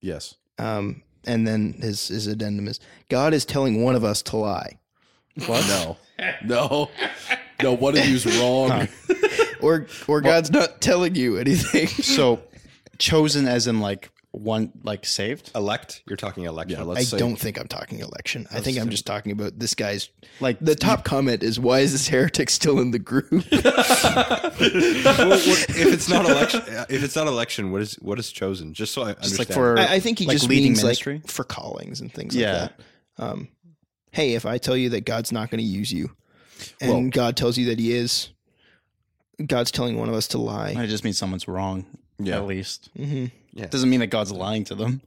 Yes. 0.00 0.34
Um, 0.58 1.02
and 1.24 1.46
then 1.46 1.74
his 1.80 2.08
his 2.08 2.26
addendum 2.26 2.68
is 2.68 2.80
God 3.08 3.34
is 3.34 3.44
telling 3.44 3.82
one 3.82 3.94
of 3.94 4.04
us 4.04 4.22
to 4.22 4.36
lie. 4.36 4.78
What? 5.46 5.66
No. 5.66 5.96
no. 6.44 6.90
no, 7.62 7.72
one 7.74 7.96
of 7.96 8.06
you's 8.06 8.26
wrong. 8.40 8.88
or 9.60 9.86
or 10.06 10.20
God's 10.20 10.50
not 10.50 10.80
telling 10.80 11.14
you 11.14 11.36
anything. 11.36 11.86
So 11.88 12.42
chosen 12.98 13.46
as 13.46 13.66
in 13.66 13.80
like 13.80 14.10
one 14.38 14.72
like 14.84 15.04
saved? 15.06 15.50
Elect? 15.54 16.02
You're 16.08 16.16
talking 16.16 16.44
election. 16.44 16.78
Yeah, 16.78 16.84
I 16.84 16.86
let's 16.86 17.08
say 17.08 17.18
don't 17.18 17.36
think 17.36 17.58
I'm 17.58 17.68
talking 17.68 18.00
election. 18.00 18.46
I 18.50 18.60
think 18.60 18.78
I'm 18.78 18.88
just 18.90 19.06
talking 19.06 19.32
about 19.32 19.58
this 19.58 19.74
guy's. 19.74 20.08
Like 20.40 20.58
The 20.60 20.74
top 20.74 21.04
comment 21.04 21.42
is, 21.42 21.58
"Why 21.60 21.80
is 21.80 21.92
this 21.92 22.08
heretic 22.08 22.50
still 22.50 22.78
in 22.80 22.90
the 22.92 22.98
group?" 22.98 23.44
Well, 24.58 25.28
what- 25.30 25.66
if 25.70 25.92
it's 25.92 26.08
not 26.08 26.24
election, 26.28 26.62
if 26.88 27.02
it's 27.02 27.16
not 27.16 27.26
election, 27.26 27.70
what 27.72 27.82
is 27.82 27.94
what 27.96 28.18
is 28.18 28.30
chosen? 28.32 28.74
Just 28.74 28.92
so 28.94 29.02
I 29.02 29.08
understand. 29.10 29.36
just 29.36 29.38
like 29.50 29.54
for 29.54 29.78
I, 29.78 29.94
I 29.94 30.00
think 30.00 30.18
he 30.18 30.26
like 30.26 30.36
just 30.36 30.48
leading 30.48 30.72
means 30.72 30.82
ministry? 30.82 31.14
like 31.22 31.28
for 31.30 31.44
callings 31.44 32.00
and 32.00 32.12
things 32.12 32.34
Yeah. 32.34 32.52
like 32.62 32.70
that. 33.16 33.24
Um, 33.24 33.48
hey, 34.12 34.34
if 34.34 34.46
I 34.46 34.58
tell 34.58 34.76
you 34.76 34.90
that 34.90 35.04
God's 35.04 35.32
not 35.32 35.50
going 35.50 35.58
to 35.60 35.64
use 35.66 35.92
you, 35.92 36.10
and 36.80 36.90
Well- 36.92 37.10
God 37.10 37.36
tells 37.36 37.56
you 37.58 37.66
that 37.66 37.78
He 37.78 37.92
is, 37.92 38.30
God's 39.44 39.70
telling 39.70 39.96
one 39.98 40.08
of 40.08 40.14
us 40.14 40.28
to 40.28 40.38
lie. 40.38 40.74
I 40.76 40.86
just 40.86 41.04
mean 41.04 41.12
someone's 41.12 41.46
wrong. 41.48 41.86
Yeah. 42.18 42.36
At 42.36 42.46
least. 42.46 42.90
hmm 42.96 43.26
Doesn't 43.54 43.88
mean 43.90 44.00
that 44.00 44.08
God's 44.08 44.32
lying 44.32 44.64
to 44.64 44.74
them. 44.74 45.00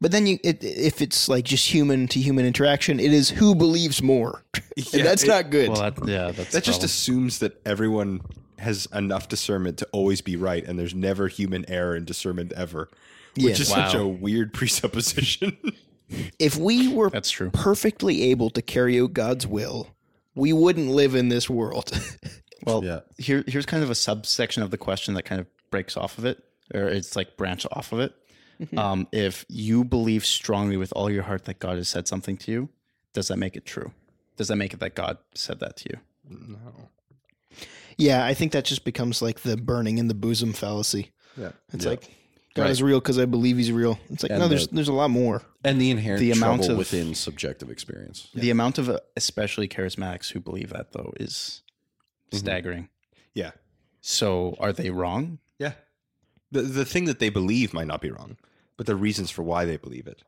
But 0.00 0.12
then 0.12 0.26
you, 0.26 0.38
it, 0.44 0.62
if 0.62 1.02
it's 1.02 1.28
like 1.28 1.44
just 1.44 1.66
human 1.72 2.06
to 2.08 2.20
human 2.20 2.46
interaction, 2.46 3.00
it 3.00 3.12
is 3.12 3.30
who 3.30 3.54
believes 3.56 4.00
more, 4.02 4.44
Yeah, 4.76 4.84
and 4.94 5.04
that's 5.06 5.24
it- 5.24 5.28
not 5.28 5.50
good. 5.50 5.70
Well, 5.70 5.90
that, 5.90 6.06
yeah, 6.08 6.30
that's 6.30 6.52
that 6.52 6.62
just 6.62 6.78
problem. 6.78 6.84
assumes 6.84 7.38
that 7.40 7.60
everyone 7.66 8.20
has 8.60 8.86
enough 8.94 9.28
discernment 9.28 9.78
to 9.78 9.88
always 9.92 10.20
be 10.20 10.36
right, 10.36 10.64
and 10.64 10.78
there's 10.78 10.94
never 10.94 11.26
human 11.26 11.68
error 11.68 11.96
in 11.96 12.04
discernment 12.04 12.52
ever. 12.52 12.88
Which 13.36 13.46
Yes. 13.58 13.60
is 13.60 13.68
such 13.68 13.94
a 13.94 14.06
weird 14.06 14.52
presupposition. 14.94 15.56
if 16.38 16.56
we 16.56 16.86
were 16.86 17.10
That's 17.10 17.30
true. 17.30 17.50
perfectly 17.50 18.22
able 18.30 18.50
to 18.50 18.62
carry 18.62 19.00
out 19.00 19.12
God's 19.12 19.44
will, 19.44 19.88
we 20.36 20.52
wouldn't 20.52 20.88
live 20.90 21.16
in 21.16 21.28
this 21.30 21.50
world. 21.50 21.90
Well, 22.64 22.82
Yeah. 22.82 23.00
here 23.18 23.44
here's 23.46 23.66
kind 23.66 23.82
of 23.82 23.90
a 23.90 23.94
subsection 23.94 24.62
of 24.62 24.70
the 24.70 24.78
question 24.78 25.12
that 25.14 25.24
kind 25.24 25.38
of 25.40 25.46
breaks 25.70 25.96
off 25.96 26.18
of 26.18 26.24
it, 26.24 26.42
or 26.72 26.84
it's 26.88 27.16
like 27.16 27.36
branch 27.36 27.66
off 27.72 27.92
of 27.92 28.00
it. 28.00 28.12
Um, 28.76 29.08
if 29.12 29.44
you 29.48 29.84
believe 29.84 30.24
strongly 30.24 30.76
with 30.76 30.92
all 30.94 31.10
your 31.10 31.24
heart 31.24 31.44
that 31.46 31.58
God 31.58 31.76
has 31.76 31.88
said 31.88 32.06
something 32.06 32.36
to 32.38 32.52
you, 32.52 32.68
does 33.12 33.28
that 33.28 33.36
make 33.36 33.56
it 33.56 33.66
true? 33.66 33.92
Does 34.36 34.48
that 34.48 34.56
make 34.56 34.72
it 34.72 34.80
that 34.80 34.94
God 34.94 35.18
said 35.34 35.60
that 35.60 35.76
to 35.78 35.90
you? 35.92 35.98
No. 36.48 36.88
Yeah, 37.96 38.24
I 38.24 38.34
think 38.34 38.52
that 38.52 38.64
just 38.64 38.84
becomes 38.84 39.20
like 39.22 39.40
the 39.40 39.56
burning 39.56 39.98
in 39.98 40.08
the 40.08 40.14
bosom 40.14 40.52
fallacy. 40.52 41.12
yeah. 41.36 41.50
It's 41.72 41.84
Yeah. 41.84 41.90
like 41.90 42.10
God 42.54 42.62
Right. 42.62 42.70
is 42.70 42.82
real 42.82 43.00
because 43.00 43.18
I 43.18 43.24
believe 43.24 43.56
He's 43.56 43.72
real. 43.72 43.98
It's 44.10 44.22
like 44.22 44.30
And 44.30 44.38
no, 44.40 44.46
there's 44.48 44.68
the- 44.68 44.74
there's 44.76 44.88
a 44.88 44.92
lot 44.92 45.10
more. 45.10 45.42
and 45.64 45.80
the 45.80 45.90
inherent 45.90 46.20
The 46.20 46.30
amount 46.30 46.68
of- 46.68 46.78
within 46.78 47.14
subjective 47.16 47.70
experience. 47.70 48.28
The 48.34 48.50
amount 48.50 48.78
of 48.78 48.88
uh, 48.88 49.00
especially 49.16 49.66
charismatics 49.68 50.30
who 50.30 50.38
believe 50.40 50.70
that 50.70 50.92
though 50.92 51.12
is 51.18 51.62
staggering. 52.32 52.88
Yeah. 53.34 53.50
So 54.00 54.56
are 54.60 54.72
they 54.72 54.90
wrong? 54.90 55.38
Yeah. 55.58 55.72
The 56.50 56.62
the 56.62 56.84
thing 56.84 57.04
that 57.06 57.18
they 57.18 57.30
believe 57.30 57.72
might 57.74 57.86
not 57.86 58.00
be 58.00 58.10
wrong, 58.10 58.36
but 58.76 58.86
the 58.86 58.96
reasons 58.96 59.30
for 59.30 59.42
why 59.42 59.64
they 59.64 59.76
believe 59.76 60.06
it. 60.06 60.22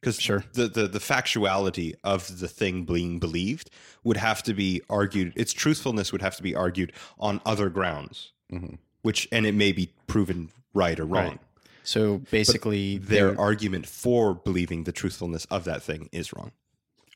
Because 0.00 0.20
Sure. 0.20 0.44
the, 0.52 0.68
the 0.68 0.86
the 0.86 0.98
factuality 1.00 1.94
of 2.04 2.38
the 2.40 2.48
thing 2.48 2.84
being 2.84 3.18
believed 3.18 3.70
would 4.04 4.16
have 4.16 4.42
to 4.44 4.54
be 4.54 4.80
argued. 4.88 5.32
Its 5.34 5.52
truthfulness 5.52 6.12
would 6.12 6.22
have 6.22 6.36
to 6.36 6.42
be 6.42 6.54
argued 6.54 6.92
on 7.18 7.40
other 7.44 7.68
grounds, 7.68 8.32
Mhm. 8.52 8.78
which 9.02 9.26
and 9.32 9.44
it 9.46 9.54
may 9.54 9.72
be 9.72 9.92
proven 10.06 10.50
right 10.74 10.98
or 11.00 11.04
wrong. 11.04 11.26
Right. 11.30 11.40
So 11.82 12.18
basically, 12.30 12.98
Their 12.98 13.38
argument 13.40 13.86
for 13.86 14.34
believing 14.34 14.84
the 14.84 14.92
truthfulness 14.92 15.46
of 15.46 15.64
that 15.64 15.82
thing 15.82 16.08
is 16.12 16.32
wrong. 16.32 16.52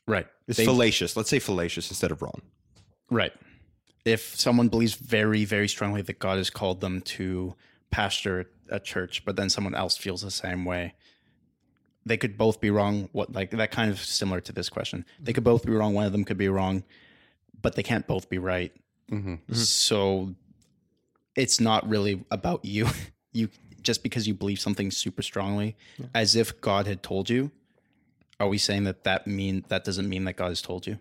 right. 0.07 0.27
It's 0.47 0.57
They- 0.57 0.65
fallacious. 0.65 1.15
Let's 1.15 1.29
say 1.29 1.39
fallacious 1.39 1.89
instead 1.89 2.11
of 2.11 2.21
wrong. 2.21 2.41
Right. 3.09 3.31
If 4.05 4.35
someone 4.35 4.67
believes 4.67 4.95
very, 4.95 5.45
very 5.45 5.67
strongly 5.67 6.01
that 6.01 6.19
God 6.19 6.37
has 6.37 6.49
called 6.49 6.81
them 6.81 7.01
to 7.01 7.55
pastor 7.89 8.49
a 8.69 8.79
church, 8.79 9.23
but 9.23 9.35
then 9.35 9.49
someone 9.49 9.75
else 9.75 9.95
feels 9.95 10.21
the 10.21 10.31
same 10.31 10.65
way, 10.65 10.93
they 12.05 12.17
could 12.17 12.37
both 12.37 12.59
be 12.59 12.69
wrong. 12.69 13.09
What 13.11 13.33
like 13.33 13.51
that 13.51 13.71
kind 13.71 13.89
of 13.91 13.99
similar 13.99 14.41
to 14.41 14.51
this 14.51 14.69
question. 14.69 15.05
They 15.21 15.33
could 15.33 15.43
both 15.43 15.65
be 15.65 15.71
wrong. 15.71 15.93
One 15.93 16.05
of 16.05 16.11
them 16.11 16.25
could 16.25 16.37
be 16.37 16.49
wrong, 16.49 16.83
but 17.61 17.75
they 17.75 17.83
can't 17.83 18.05
both 18.05 18.29
be 18.29 18.37
right. 18.37 18.73
Mm-hmm. 19.09 19.53
So 19.53 20.35
it's 21.35 21.59
not 21.59 21.87
really 21.87 22.23
about 22.31 22.65
you. 22.65 22.87
You 23.35 23.49
just 23.81 24.03
because 24.03 24.27
you 24.27 24.35
believe 24.35 24.59
something 24.59 24.91
super 24.91 25.23
strongly, 25.23 25.75
as 26.13 26.35
if 26.35 26.61
God 26.61 26.85
had 26.85 27.01
told 27.01 27.31
you. 27.31 27.49
Are 28.39 28.47
we 28.47 28.59
saying 28.59 28.83
that 28.83 29.05
that 29.05 29.25
mean 29.25 29.65
that 29.69 29.83
doesn't 29.83 30.07
mean 30.07 30.25
that 30.25 30.33
God 30.33 30.49
has 30.49 30.61
told 30.61 30.85
you? 30.85 30.99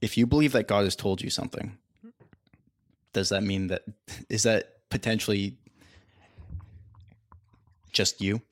If 0.00 0.16
you 0.16 0.26
believe 0.26 0.52
that 0.52 0.68
God 0.68 0.84
has 0.84 0.94
told 0.96 1.22
you 1.22 1.30
something, 1.30 1.76
does 3.12 3.28
that 3.30 3.42
mean 3.42 3.66
that 3.68 3.82
is 4.28 4.42
that 4.44 4.74
potentially 4.90 5.56
just 7.92 8.20
you? 8.20 8.42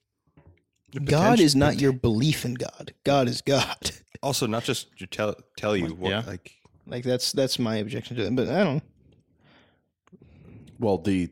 God 1.05 1.41
is 1.41 1.55
not 1.55 1.79
your 1.81 1.93
belief 1.93 2.45
in 2.45 2.55
God. 2.55 2.95
God 3.05 3.29
is 3.29 3.43
God. 3.43 3.91
Also, 4.23 4.47
not 4.47 4.65
just 4.65 4.97
to 4.97 5.07
tell 5.07 5.37
tell 5.59 5.77
you 5.77 5.95
what 5.95 6.11
Yeah. 6.11 6.23
like 6.27 6.53
Like 6.87 7.05
that's 7.05 7.33
that's 7.33 7.59
my 7.59 7.77
objection 7.77 8.17
to 8.17 8.25
it. 8.27 8.35
But 8.35 8.49
I 8.49 8.65
don't. 8.65 8.77
know. 8.77 8.83
Well, 10.81 10.99
the 10.99 11.29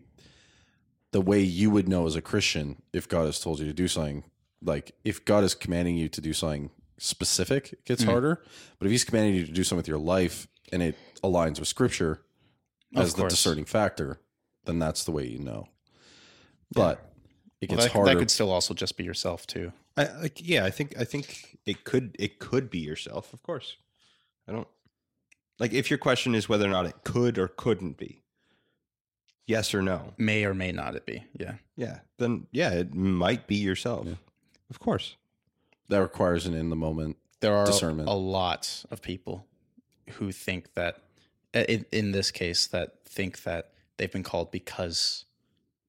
the 1.10 1.22
way 1.22 1.40
you 1.40 1.70
would 1.70 1.88
know 1.88 2.06
as 2.06 2.14
a 2.14 2.20
Christian 2.20 2.82
if 2.92 3.08
God 3.08 3.24
has 3.24 3.40
told 3.40 3.58
you 3.58 3.66
to 3.66 3.72
do 3.72 3.88
something, 3.88 4.22
like 4.62 4.92
if 5.02 5.24
God 5.24 5.44
is 5.44 5.54
commanding 5.54 5.96
you 5.96 6.08
to 6.10 6.20
do 6.20 6.34
something 6.34 6.70
specific, 7.04 7.72
it 7.72 7.84
gets 7.84 8.02
hmm. 8.02 8.10
harder. 8.10 8.42
But 8.78 8.86
if 8.86 8.90
He's 8.90 9.04
commanding 9.04 9.34
you 9.34 9.46
to 9.46 9.52
do 9.52 9.64
something 9.64 9.78
with 9.78 9.88
your 9.88 9.98
life 9.98 10.48
and 10.72 10.82
it 10.82 10.96
aligns 11.22 11.58
with 11.58 11.68
Scripture 11.68 12.22
as 12.96 13.14
the 13.14 13.28
discerning 13.28 13.64
factor, 13.64 14.20
then 14.64 14.78
that's 14.78 15.04
the 15.04 15.10
way 15.10 15.26
you 15.26 15.38
know. 15.38 15.68
But 16.72 17.04
it 17.60 17.70
Well, 17.70 17.76
gets 17.76 17.86
that, 17.86 17.92
harder. 17.92 18.12
that 18.12 18.18
could 18.18 18.30
still 18.30 18.50
also 18.50 18.74
just 18.74 18.96
be 18.96 19.04
yourself 19.04 19.46
too. 19.46 19.72
I 19.96 20.04
like 20.20 20.40
yeah, 20.40 20.64
I 20.64 20.70
think 20.70 20.98
I 20.98 21.04
think 21.04 21.56
it 21.66 21.84
could 21.84 22.16
it 22.18 22.38
could 22.38 22.68
be 22.68 22.80
yourself, 22.80 23.32
of 23.32 23.42
course. 23.42 23.76
I 24.48 24.52
don't 24.52 24.68
like 25.58 25.72
if 25.72 25.90
your 25.90 25.98
question 25.98 26.34
is 26.34 26.48
whether 26.48 26.66
or 26.66 26.70
not 26.70 26.86
it 26.86 27.04
could 27.04 27.38
or 27.38 27.48
couldn't 27.48 27.96
be. 27.96 28.22
Yes 29.46 29.74
or 29.74 29.82
no. 29.82 30.14
May 30.16 30.44
or 30.44 30.54
may 30.54 30.72
not 30.72 30.96
it 30.96 31.06
be. 31.06 31.24
Yeah. 31.38 31.54
Yeah. 31.76 32.00
Then 32.18 32.46
yeah, 32.50 32.70
it 32.70 32.94
might 32.94 33.46
be 33.46 33.56
yourself. 33.56 34.08
Of 34.70 34.80
course. 34.80 35.16
That 35.88 36.00
requires 36.00 36.46
an 36.46 36.54
in 36.54 36.70
the 36.70 36.76
moment. 36.76 37.16
there 37.40 37.54
are 37.54 37.66
discernment. 37.66 38.08
a 38.08 38.12
lot 38.14 38.84
of 38.90 39.02
people 39.02 39.46
who 40.18 40.32
think 40.32 40.74
that 40.74 40.98
uh, 41.54 41.60
in, 41.68 41.84
in 41.92 42.12
this 42.12 42.30
case 42.30 42.66
that 42.68 43.04
think 43.06 43.42
that 43.44 43.70
they've 43.96 44.10
been 44.12 44.22
called 44.22 44.50
because 44.50 45.24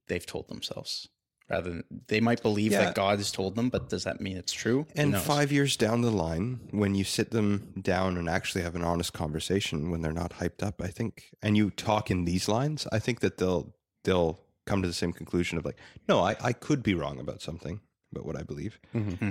they've 0.08 0.26
told 0.26 0.48
themselves 0.48 1.08
rather 1.50 1.70
than 1.70 1.84
they 2.08 2.20
might 2.20 2.42
believe 2.42 2.72
Yeah. 2.72 2.86
that 2.86 2.96
god 2.96 3.20
has 3.20 3.32
told 3.32 3.56
them 3.56 3.70
but 3.70 3.90
does 3.90 4.04
that 4.04 4.20
mean 4.22 4.36
it's 4.38 4.52
true 4.54 4.86
And 4.96 5.16
five 5.18 5.52
years 5.52 5.78
down 5.78 6.02
the 6.02 6.12
line, 6.12 6.60
when 6.72 6.94
you 6.96 7.04
sit 7.04 7.32
them 7.32 7.74
down 7.82 8.18
and 8.18 8.28
actually 8.30 8.64
have 8.64 8.76
an 8.76 8.84
honest 8.84 9.14
conversation, 9.14 9.92
when 9.92 10.02
they're 10.02 10.12
not 10.24 10.34
hyped 10.34 10.62
up, 10.64 10.82
I 10.82 10.88
think, 10.88 11.26
and 11.42 11.56
you 11.58 11.70
talk 11.70 12.10
in 12.12 12.26
these 12.26 12.48
lines, 12.50 12.88
I 12.92 13.00
think 13.00 13.20
that 13.22 13.38
they'll 13.38 13.74
they'll 14.04 14.40
come 14.66 14.82
to 14.82 14.88
the 14.88 14.94
same 14.94 15.14
conclusion 15.14 15.58
of 15.60 15.66
like, 15.66 15.78
no, 16.10 16.20
I, 16.22 16.36
I 16.42 16.52
could 16.54 16.82
be 16.84 16.96
wrong 16.96 17.20
about 17.20 17.42
something, 17.42 17.80
about 18.16 18.26
what 18.26 18.38
I 18.38 18.44
believe. 18.44 18.80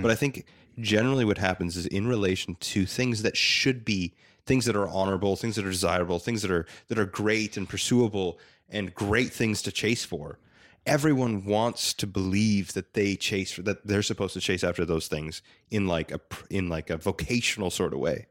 But 0.01 0.11
I 0.11 0.15
think 0.15 0.45
generally 0.79 1.25
what 1.25 1.37
happens 1.37 1.75
is 1.77 1.85
in 1.87 2.07
relation 2.07 2.55
to 2.59 2.85
things 2.85 3.21
that 3.23 3.35
should 3.35 3.83
be 3.85 4.13
things 4.45 4.65
that 4.65 4.75
are 4.75 4.87
honorable, 4.87 5.35
things 5.35 5.55
that 5.55 5.65
are 5.65 5.71
desirable, 5.71 6.19
things 6.19 6.41
that 6.43 6.51
are 6.51 6.65
that 6.87 6.99
are 6.99 7.05
great 7.05 7.57
and 7.57 7.67
pursuable 7.67 8.37
and 8.69 8.93
great 8.93 9.31
things 9.33 9.61
to 9.63 9.71
chase 9.71 10.05
for. 10.05 10.37
Everyone 10.85 11.45
wants 11.45 11.93
to 11.95 12.05
believe 12.05 12.73
that 12.73 12.93
they 12.93 13.15
chase 13.15 13.51
for 13.51 13.63
that 13.63 13.87
they're 13.87 14.03
supposed 14.03 14.33
to 14.35 14.39
chase 14.39 14.63
after 14.63 14.85
those 14.85 15.07
things 15.07 15.41
in 15.71 15.87
like 15.87 16.11
a 16.11 16.19
in 16.49 16.69
like 16.69 16.91
a 16.91 16.97
vocational 16.97 17.71
sort 17.71 17.93
of 17.93 17.99
way, 17.99 18.27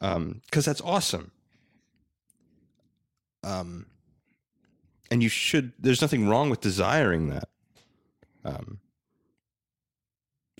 Um 0.00 0.40
because 0.46 0.64
that's 0.64 0.80
awesome. 0.80 1.32
Um, 3.42 3.86
and 5.10 5.22
you 5.22 5.28
should. 5.28 5.72
There's 5.78 6.00
nothing 6.00 6.28
wrong 6.28 6.50
with 6.50 6.60
desiring 6.60 7.28
that. 7.28 7.48
Um, 8.44 8.78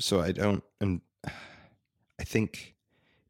so 0.01 0.21
I 0.21 0.33
don't, 0.33 0.65
and 0.81 1.01
I 1.25 2.25
think 2.25 2.75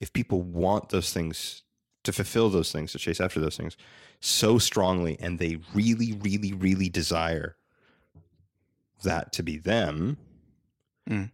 if 0.01 0.13
people 0.13 0.41
want 0.43 0.89
those 0.89 1.13
things 1.13 1.63
to 2.05 2.13
fulfill 2.13 2.49
those 2.49 2.73
things, 2.73 2.93
to 2.93 2.99
chase 2.99 3.21
after 3.21 3.41
those 3.41 3.57
things 3.57 3.77
so 4.21 4.59
strongly, 4.59 5.19
and 5.21 5.39
they 5.39 5.59
really, 5.75 6.13
really, 6.13 6.53
really 6.53 6.89
desire 6.89 7.57
that 9.03 9.33
to 9.35 9.43
be 9.43 9.57
them, 9.59 10.17
Mm. 11.09 11.31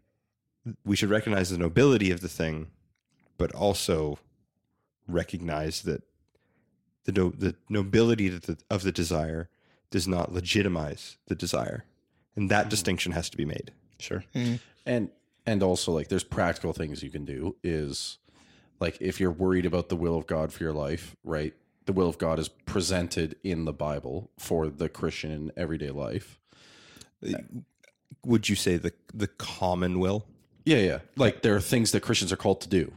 we 0.84 0.96
should 0.96 1.10
recognize 1.10 1.50
the 1.50 1.58
nobility 1.58 2.10
of 2.10 2.20
the 2.20 2.28
thing, 2.28 2.68
but 3.36 3.52
also 3.52 4.18
recognize 5.06 5.82
that 5.82 6.02
the 7.04 7.12
no, 7.12 7.30
the 7.30 7.54
nobility 7.68 8.28
of 8.28 8.42
the, 8.42 8.56
of 8.70 8.82
the 8.82 8.92
desire 8.92 9.48
does 9.90 10.08
not 10.08 10.32
legitimize 10.32 11.18
the 11.26 11.34
desire, 11.34 11.84
and 12.36 12.50
that 12.50 12.68
distinction 12.70 13.12
has 13.12 13.28
to 13.30 13.36
be 13.36 13.44
made. 13.44 13.72
sure 13.98 14.24
and 14.86 15.10
and 15.46 15.62
also 15.62 15.92
like 15.92 16.08
there's 16.08 16.24
practical 16.24 16.72
things 16.72 17.02
you 17.02 17.10
can 17.10 17.24
do 17.24 17.56
is 17.62 18.18
like 18.80 18.98
if 19.00 19.20
you're 19.20 19.30
worried 19.30 19.64
about 19.66 19.88
the 19.88 19.96
will 19.96 20.16
of 20.16 20.26
God 20.26 20.52
for 20.52 20.62
your 20.62 20.72
life, 20.72 21.16
right? 21.24 21.54
The 21.86 21.92
will 21.92 22.08
of 22.08 22.18
God 22.18 22.38
is 22.38 22.48
presented 22.48 23.36
in 23.44 23.64
the 23.64 23.72
Bible 23.72 24.30
for 24.38 24.68
the 24.68 24.88
Christian 24.88 25.30
in 25.30 25.52
everyday 25.56 25.90
life. 25.90 26.38
Would 28.24 28.48
you 28.48 28.56
say 28.56 28.76
the 28.76 28.92
the 29.14 29.28
common 29.28 30.00
will? 30.00 30.26
Yeah, 30.64 30.78
yeah. 30.78 30.98
Like 31.16 31.42
there 31.42 31.54
are 31.54 31.60
things 31.60 31.92
that 31.92 32.00
Christians 32.02 32.32
are 32.32 32.36
called 32.36 32.60
to 32.62 32.68
do. 32.68 32.92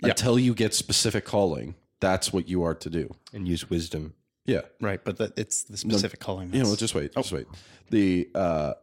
Yeah. 0.00 0.10
Until 0.10 0.38
you 0.38 0.54
get 0.54 0.74
specific 0.74 1.24
calling, 1.24 1.74
that's 1.98 2.32
what 2.32 2.48
you 2.48 2.62
are 2.62 2.74
to 2.76 2.88
do. 2.88 3.16
And 3.32 3.48
use 3.48 3.68
wisdom. 3.68 4.14
Yeah. 4.46 4.60
Right, 4.80 5.02
but 5.02 5.16
that 5.16 5.36
it's 5.36 5.64
the 5.64 5.76
specific 5.76 6.20
calling. 6.20 6.52
You 6.52 6.60
know, 6.60 6.64
that's- 6.66 6.78
just 6.78 6.94
wait, 6.94 7.12
just 7.14 7.32
wait. 7.32 7.46
The 7.90 8.28
uh 8.32 8.74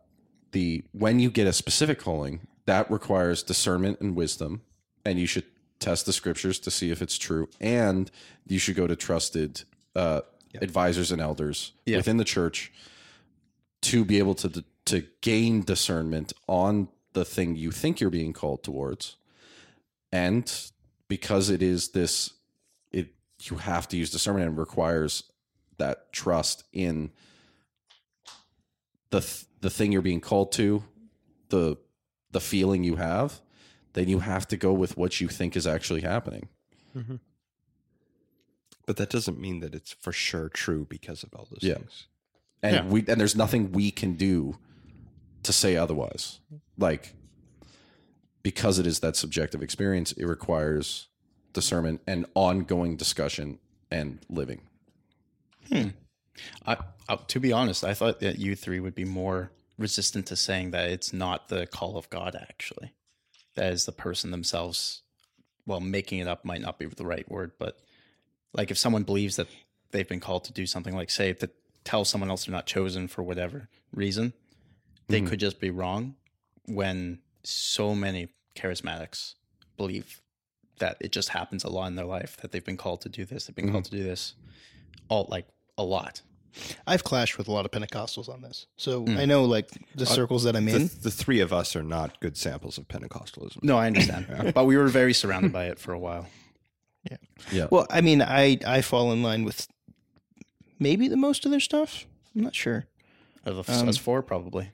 the 0.52 0.84
when 0.92 1.20
you 1.22 1.30
get 1.32 1.48
a 1.48 1.54
specific 1.54 2.00
calling, 2.00 2.42
that 2.66 2.90
requires 2.90 3.44
discernment 3.44 4.00
and 4.02 4.16
wisdom, 4.16 4.62
and 5.06 5.20
you 5.20 5.28
should 5.28 5.46
test 5.80 6.06
the 6.06 6.14
scriptures 6.14 6.58
to 6.60 6.72
see 6.72 6.90
if 6.92 7.02
it's 7.02 7.18
true, 7.18 7.48
and 7.60 8.10
you 8.48 8.60
should 8.60 8.76
go 8.76 8.88
to 8.88 8.96
trusted 8.96 9.64
uh 9.96 10.22
advisors 10.62 11.12
and 11.12 11.22
elders 11.22 11.74
Yeah. 11.86 11.98
within 11.98 12.16
the 12.18 12.24
church 12.24 12.72
to 13.82 14.06
be 14.06 14.18
able 14.20 14.36
to 14.36 14.64
to 14.86 15.04
gain 15.22 15.64
discernment 15.64 16.32
on 16.48 16.88
the 17.14 17.26
thing 17.26 17.56
you 17.56 17.72
think 17.72 18.00
you're 18.00 18.10
being 18.10 18.34
called 18.34 18.64
towards. 18.64 19.16
And 20.12 20.52
because 21.08 21.50
it 21.50 21.62
is 21.62 21.90
this 21.90 22.34
it 22.92 23.10
you 23.42 23.58
have 23.58 23.88
to 23.90 23.98
use 23.98 24.10
discernment 24.12 24.48
and 24.48 24.58
requires 24.58 25.24
that 25.78 26.12
trust 26.14 26.64
in 26.72 27.12
the 29.10 29.22
th- 29.22 29.46
the 29.62 29.70
thing 29.70 29.92
you're 29.92 30.02
being 30.02 30.22
called 30.22 30.52
to, 30.54 30.84
the 31.50 31.78
the 32.36 32.42
feeling 32.42 32.84
you 32.84 32.98
have, 32.98 33.40
then 33.94 34.10
you 34.10 34.20
have 34.20 34.46
to 34.46 34.58
go 34.58 34.74
with 34.74 34.98
what 34.98 35.22
you 35.22 35.30
think 35.30 35.56
is 35.56 35.66
actually 35.66 36.02
happening. 36.02 36.50
Mm-hmm. 36.94 37.16
But 38.86 38.98
that 38.98 39.10
doesn't 39.10 39.40
mean 39.40 39.62
that 39.62 39.74
it's 39.74 39.94
for 39.94 40.12
sure 40.12 40.50
true 40.50 40.86
because 40.90 41.24
of 41.24 41.34
all 41.34 41.48
those 41.50 41.64
Yeah. 41.64 41.76
things. 41.76 42.08
And 42.62 42.76
Yeah. 42.76 42.86
we 42.88 43.06
and 43.08 43.18
there's 43.22 43.38
nothing 43.38 43.72
we 43.72 43.90
can 43.90 44.16
do 44.16 44.58
to 45.44 45.54
say 45.54 45.78
otherwise. 45.78 46.42
Like 46.78 47.14
because 48.44 48.80
it 48.80 48.86
is 48.86 49.00
that 49.00 49.16
subjective 49.16 49.64
experience, 49.64 50.12
it 50.12 50.26
requires 50.26 51.08
discernment 51.54 52.02
and 52.06 52.26
ongoing 52.36 52.98
discussion 52.98 53.60
and 53.90 54.20
living. 54.30 54.62
Hmm. 55.70 55.88
I, 56.66 56.76
I, 57.08 57.16
to 57.16 57.40
be 57.40 57.54
honest, 57.54 57.86
I 57.86 57.94
thought 57.94 58.20
that 58.20 58.40
you 58.40 58.58
three 58.58 58.82
would 58.82 58.94
be 58.94 59.06
more 59.06 59.52
resistant 59.78 60.28
to 60.28 60.36
saying 60.36 60.72
that 60.72 60.90
it's 60.90 61.14
not 61.14 61.50
the 61.50 61.68
call 61.68 61.98
of 61.98 62.10
God. 62.10 62.36
Actually, 62.36 62.94
that 63.56 63.72
is 63.72 63.86
the 63.86 63.92
person 63.92 64.32
themselves. 64.32 65.02
Well, 65.66 65.80
making 65.80 66.20
it 66.20 66.28
up 66.28 66.46
might 66.46 66.62
not 66.62 66.78
be 66.78 66.86
the 66.86 67.06
right 67.06 67.30
word, 67.30 67.54
but 67.58 67.80
like 68.54 68.72
if 68.72 68.78
someone 68.78 69.04
believes 69.04 69.36
that 69.38 69.48
they've 69.92 70.08
been 70.08 70.20
called 70.20 70.44
to 70.46 70.54
do 70.54 70.66
something, 70.66 70.96
like 70.96 71.10
say 71.10 71.34
to 71.34 71.50
tell 71.84 72.06
someone 72.06 72.30
else 72.30 72.46
they're 72.46 72.54
not 72.54 72.66
chosen 72.66 73.08
for 73.08 73.24
whatever 73.24 73.70
reason, 73.94 74.34
they 75.08 75.20
mm-hmm. 75.20 75.28
could 75.28 75.40
just 75.40 75.60
be 75.60 75.70
wrong. 75.70 76.16
When 76.66 77.20
so 77.44 77.94
many 77.94 78.30
charismatics 78.56 79.36
believe 79.78 80.22
that 80.80 80.98
it 81.00 81.12
just 81.12 81.30
happens 81.30 81.64
a 81.64 81.70
lot 81.70 81.88
in 81.88 81.96
their 81.96 82.06
life 82.06 82.38
that 82.38 82.52
they've 82.52 82.66
been 82.66 82.78
called 82.78 83.02
to 83.02 83.10
do 83.10 83.26
this, 83.26 83.46
they've 83.46 83.56
been 83.56 83.66
mm-hmm. 83.66 83.74
called 83.74 83.86
to 83.86 83.92
do 83.92 84.04
this, 84.04 84.34
all 85.10 85.28
like 85.30 85.48
a 85.78 85.84
lot. 85.84 86.22
I've 86.88 87.04
clashed 87.04 87.38
with 87.38 87.48
a 87.48 87.52
lot 87.52 87.66
of 87.66 87.72
Pentecostals 87.72 88.30
on 88.30 88.42
this, 88.42 88.68
so 88.78 89.06
I 89.08 89.26
know 89.26 89.44
like 89.46 89.70
the 89.96 90.06
circles 90.06 90.44
that 90.44 90.56
I'm 90.56 90.66
The, 90.66 90.76
in. 90.76 90.90
the 91.02 91.12
three 91.12 91.40
of 91.42 91.52
us 91.52 91.76
are 91.76 91.84
not 91.84 92.20
good 92.20 92.38
samples 92.38 92.78
of 92.78 92.88
Pentecostalism. 92.88 93.64
No, 93.64 93.78
I 93.78 93.88
understand, 93.88 94.52
but 94.56 94.66
we 94.66 94.78
were 94.78 94.88
very 94.88 95.14
surrounded 95.14 95.52
by 95.52 95.66
it 95.66 95.80
for 95.80 95.94
a 95.94 96.00
while. 96.00 96.28
Yeah. 97.10 97.18
Yeah. 97.52 97.68
Well, 97.70 97.86
I 97.90 98.02
mean, 98.02 98.22
I 98.22 98.58
I 98.66 98.82
fall 98.82 99.12
in 99.12 99.22
line 99.22 99.44
with 99.44 99.68
maybe 100.80 101.08
the 101.08 101.18
most 101.18 101.46
of 101.46 101.52
their 101.52 101.60
stuff. 101.60 102.06
I'm 102.36 102.42
not 102.44 102.56
sure. 102.56 102.86
Out 103.46 103.54
of 103.54 103.70
us 103.70 103.98
four, 103.98 104.22
probably. 104.24 104.72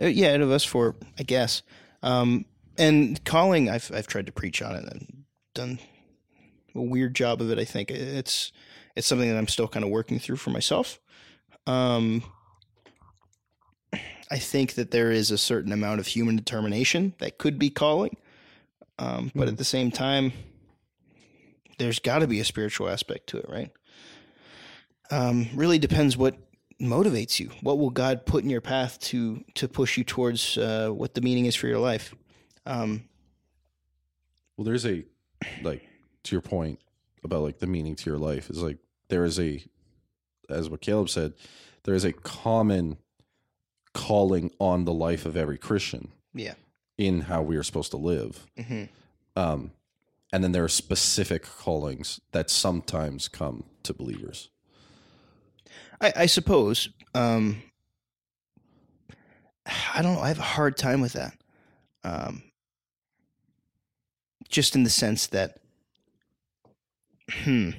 Uh, 0.00 0.06
yeah, 0.06 0.32
out 0.34 0.40
of 0.40 0.50
us 0.50 0.64
four, 0.64 0.94
I 1.18 1.22
guess. 1.24 1.62
Um, 2.02 2.44
and 2.78 3.22
calling, 3.24 3.68
I've 3.68 3.90
I've 3.94 4.06
tried 4.06 4.26
to 4.26 4.32
preach 4.32 4.62
on 4.62 4.74
it 4.76 4.84
and 4.84 5.24
done 5.54 5.78
a 6.74 6.82
weird 6.82 7.14
job 7.14 7.40
of 7.40 7.50
it. 7.50 7.58
I 7.58 7.64
think 7.64 7.90
it's 7.90 8.52
it's 8.96 9.06
something 9.06 9.28
that 9.28 9.36
I'm 9.36 9.48
still 9.48 9.66
kind 9.68 9.84
of 9.84 9.90
working 9.90 10.18
through 10.18 10.36
for 10.36 10.50
myself. 10.50 11.00
Um, 11.66 12.22
I 14.30 14.38
think 14.38 14.74
that 14.74 14.90
there 14.90 15.10
is 15.10 15.30
a 15.30 15.38
certain 15.38 15.72
amount 15.72 16.00
of 16.00 16.06
human 16.06 16.36
determination 16.36 17.14
that 17.18 17.38
could 17.38 17.58
be 17.58 17.70
calling, 17.70 18.16
um, 18.98 19.30
but 19.34 19.48
at 19.48 19.58
the 19.58 19.64
same 19.64 19.90
time, 19.90 20.32
there's 21.78 21.98
got 21.98 22.20
to 22.20 22.26
be 22.26 22.40
a 22.40 22.44
spiritual 22.44 22.88
aspect 22.88 23.28
to 23.28 23.38
it, 23.38 23.46
right? 23.48 23.70
Um, 25.10 25.48
really 25.54 25.78
depends 25.78 26.16
what 26.16 26.36
motivates 26.80 27.38
you. 27.38 27.50
What 27.60 27.78
will 27.78 27.90
God 27.90 28.26
put 28.26 28.42
in 28.42 28.50
your 28.50 28.60
path 28.60 28.98
to 29.00 29.44
to 29.54 29.68
push 29.68 29.96
you 29.96 30.04
towards 30.04 30.58
uh, 30.58 30.88
what 30.90 31.14
the 31.14 31.20
meaning 31.20 31.46
is 31.46 31.54
for 31.54 31.66
your 31.68 31.78
life? 31.78 32.14
Um, 32.66 33.04
Well, 34.56 34.64
there's 34.64 34.86
a 34.86 35.04
like 35.62 35.86
to 36.24 36.34
your 36.34 36.42
point 36.42 36.78
about 37.22 37.42
like 37.42 37.58
the 37.58 37.66
meaning 37.66 37.94
to 37.96 38.10
your 38.10 38.18
life 38.18 38.50
is 38.50 38.62
like 38.62 38.78
there 39.08 39.24
is 39.24 39.38
a 39.38 39.62
as 40.48 40.68
what 40.68 40.80
Caleb 40.80 41.08
said, 41.08 41.34
there 41.84 41.94
is 41.94 42.04
a 42.04 42.12
common 42.12 42.98
calling 43.92 44.50
on 44.58 44.84
the 44.84 44.92
life 44.92 45.24
of 45.26 45.36
every 45.36 45.58
Christian 45.58 46.08
yeah, 46.34 46.54
in 46.98 47.22
how 47.22 47.42
we 47.42 47.56
are 47.56 47.62
supposed 47.62 47.90
to 47.92 47.96
live. 47.96 48.46
Mhm. 48.58 48.88
Um, 49.36 49.72
and 50.32 50.42
then 50.42 50.52
there 50.52 50.64
are 50.64 50.68
specific 50.68 51.44
callings 51.44 52.20
that 52.32 52.50
sometimes 52.50 53.28
come 53.28 53.64
to 53.84 53.94
believers. 53.94 54.50
I, 56.00 56.12
I 56.16 56.26
suppose. 56.26 56.88
Um, 57.14 57.62
I 59.94 60.02
don't 60.02 60.14
know. 60.14 60.20
I 60.20 60.28
have 60.28 60.38
a 60.38 60.42
hard 60.42 60.76
time 60.76 61.00
with 61.00 61.12
that. 61.14 61.34
Um, 62.02 62.42
just 64.48 64.74
in 64.74 64.82
the 64.82 64.90
sense 64.90 65.28
that, 65.28 65.58
hmm, 67.30 67.70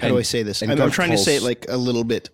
how 0.00 0.08
do 0.08 0.18
I 0.18 0.22
say 0.22 0.42
this? 0.42 0.62
I'm, 0.62 0.70
I'm 0.70 0.76
God 0.78 0.92
trying 0.92 1.10
to 1.10 1.18
say 1.18 1.36
it 1.36 1.42
like 1.42 1.66
a 1.68 1.76
little 1.76 2.04
bit. 2.04 2.30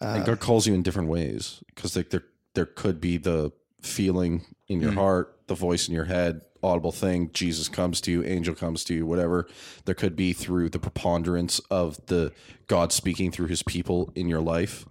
and 0.00 0.22
Uh, 0.22 0.24
God 0.26 0.40
calls 0.40 0.66
you 0.66 0.74
in 0.74 0.82
different 0.82 1.08
ways 1.08 1.62
because 1.74 1.96
like 1.96 2.10
there 2.10 2.24
there 2.54 2.66
could 2.66 3.00
be 3.00 3.16
the 3.16 3.52
feeling 3.82 4.44
in 4.68 4.80
your 4.80 4.92
heart, 4.92 5.38
the 5.46 5.54
voice 5.54 5.88
in 5.88 5.94
your 5.94 6.04
head, 6.04 6.42
audible 6.62 6.92
thing. 6.92 7.30
Jesus 7.32 7.68
comes 7.68 8.00
to 8.02 8.10
you, 8.10 8.24
angel 8.24 8.54
comes 8.54 8.84
to 8.84 8.94
you, 8.94 9.06
whatever. 9.06 9.48
There 9.84 9.94
could 9.94 10.14
be 10.16 10.32
through 10.32 10.68
the 10.70 10.78
preponderance 10.78 11.58
of 11.70 11.98
the 12.06 12.32
God 12.66 12.92
speaking 12.92 13.30
through 13.32 13.46
His 13.46 13.62
people 13.62 14.12
in 14.14 14.28
your 14.28 14.40
life. 14.40 14.84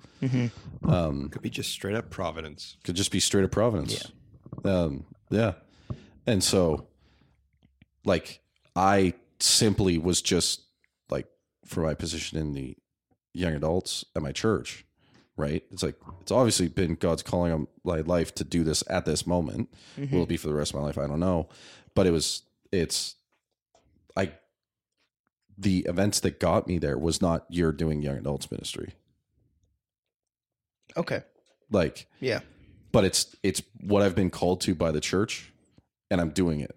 Um, 0.84 1.30
Could 1.30 1.42
be 1.42 1.50
just 1.50 1.72
straight 1.72 1.96
up 1.96 2.10
providence. 2.10 2.76
could 2.84 2.96
just 2.96 3.12
be 3.12 3.20
straight 3.22 3.46
up 3.46 3.52
providence. 3.52 4.12
Yeah. 4.66 4.72
Um, 4.72 5.06
yeah. 5.30 5.54
And 6.28 6.44
so, 6.44 6.88
like, 8.04 8.42
I 8.76 9.14
simply 9.40 9.98
was 9.98 10.22
just 10.22 10.62
like, 10.62 10.69
for 11.70 11.82
my 11.84 11.94
position 11.94 12.38
in 12.38 12.54
the 12.54 12.76
young 13.34 13.54
adults 13.54 14.04
at 14.16 14.22
my 14.22 14.32
church, 14.32 14.86
right? 15.38 15.64
It's 15.72 15.84
like, 15.84 15.96
it's 16.22 16.32
obviously 16.32 16.68
been 16.68 16.96
God's 16.96 17.22
calling 17.24 17.52
on 17.54 17.68
my 17.84 18.00
life 18.02 18.34
to 18.36 18.44
do 18.44 18.64
this 18.64 18.84
at 18.90 19.06
this 19.06 19.28
moment. 19.28 19.70
Mm-hmm. 19.98 20.16
Will 20.16 20.24
it 20.24 20.30
be 20.30 20.38
for 20.38 20.48
the 20.48 20.54
rest 20.56 20.74
of 20.74 20.80
my 20.80 20.86
life? 20.88 20.98
I 20.98 21.06
don't 21.08 21.20
know. 21.20 21.48
But 21.94 22.08
it 22.08 22.12
was, 22.12 22.42
it's, 22.72 23.16
I, 24.18 24.32
the 25.58 25.80
events 25.88 26.20
that 26.22 26.40
got 26.40 26.68
me 26.68 26.80
there 26.80 26.98
was 26.98 27.22
not 27.22 27.46
you're 27.50 27.72
doing 27.72 28.02
young 28.02 28.18
adults 28.18 28.50
ministry. 28.52 28.94
okay. 30.98 31.22
Like, 31.72 32.08
Yeah. 32.20 32.40
but 32.92 33.06
it's 33.06 33.36
it's 33.44 33.62
what 33.82 34.02
I've 34.02 34.16
been 34.16 34.32
called 34.32 34.62
to 34.62 34.74
by 34.74 34.92
the 34.92 35.00
church, 35.02 35.52
and 36.10 36.20
I'm 36.20 36.32
doing 36.32 36.62
it. 36.62 36.76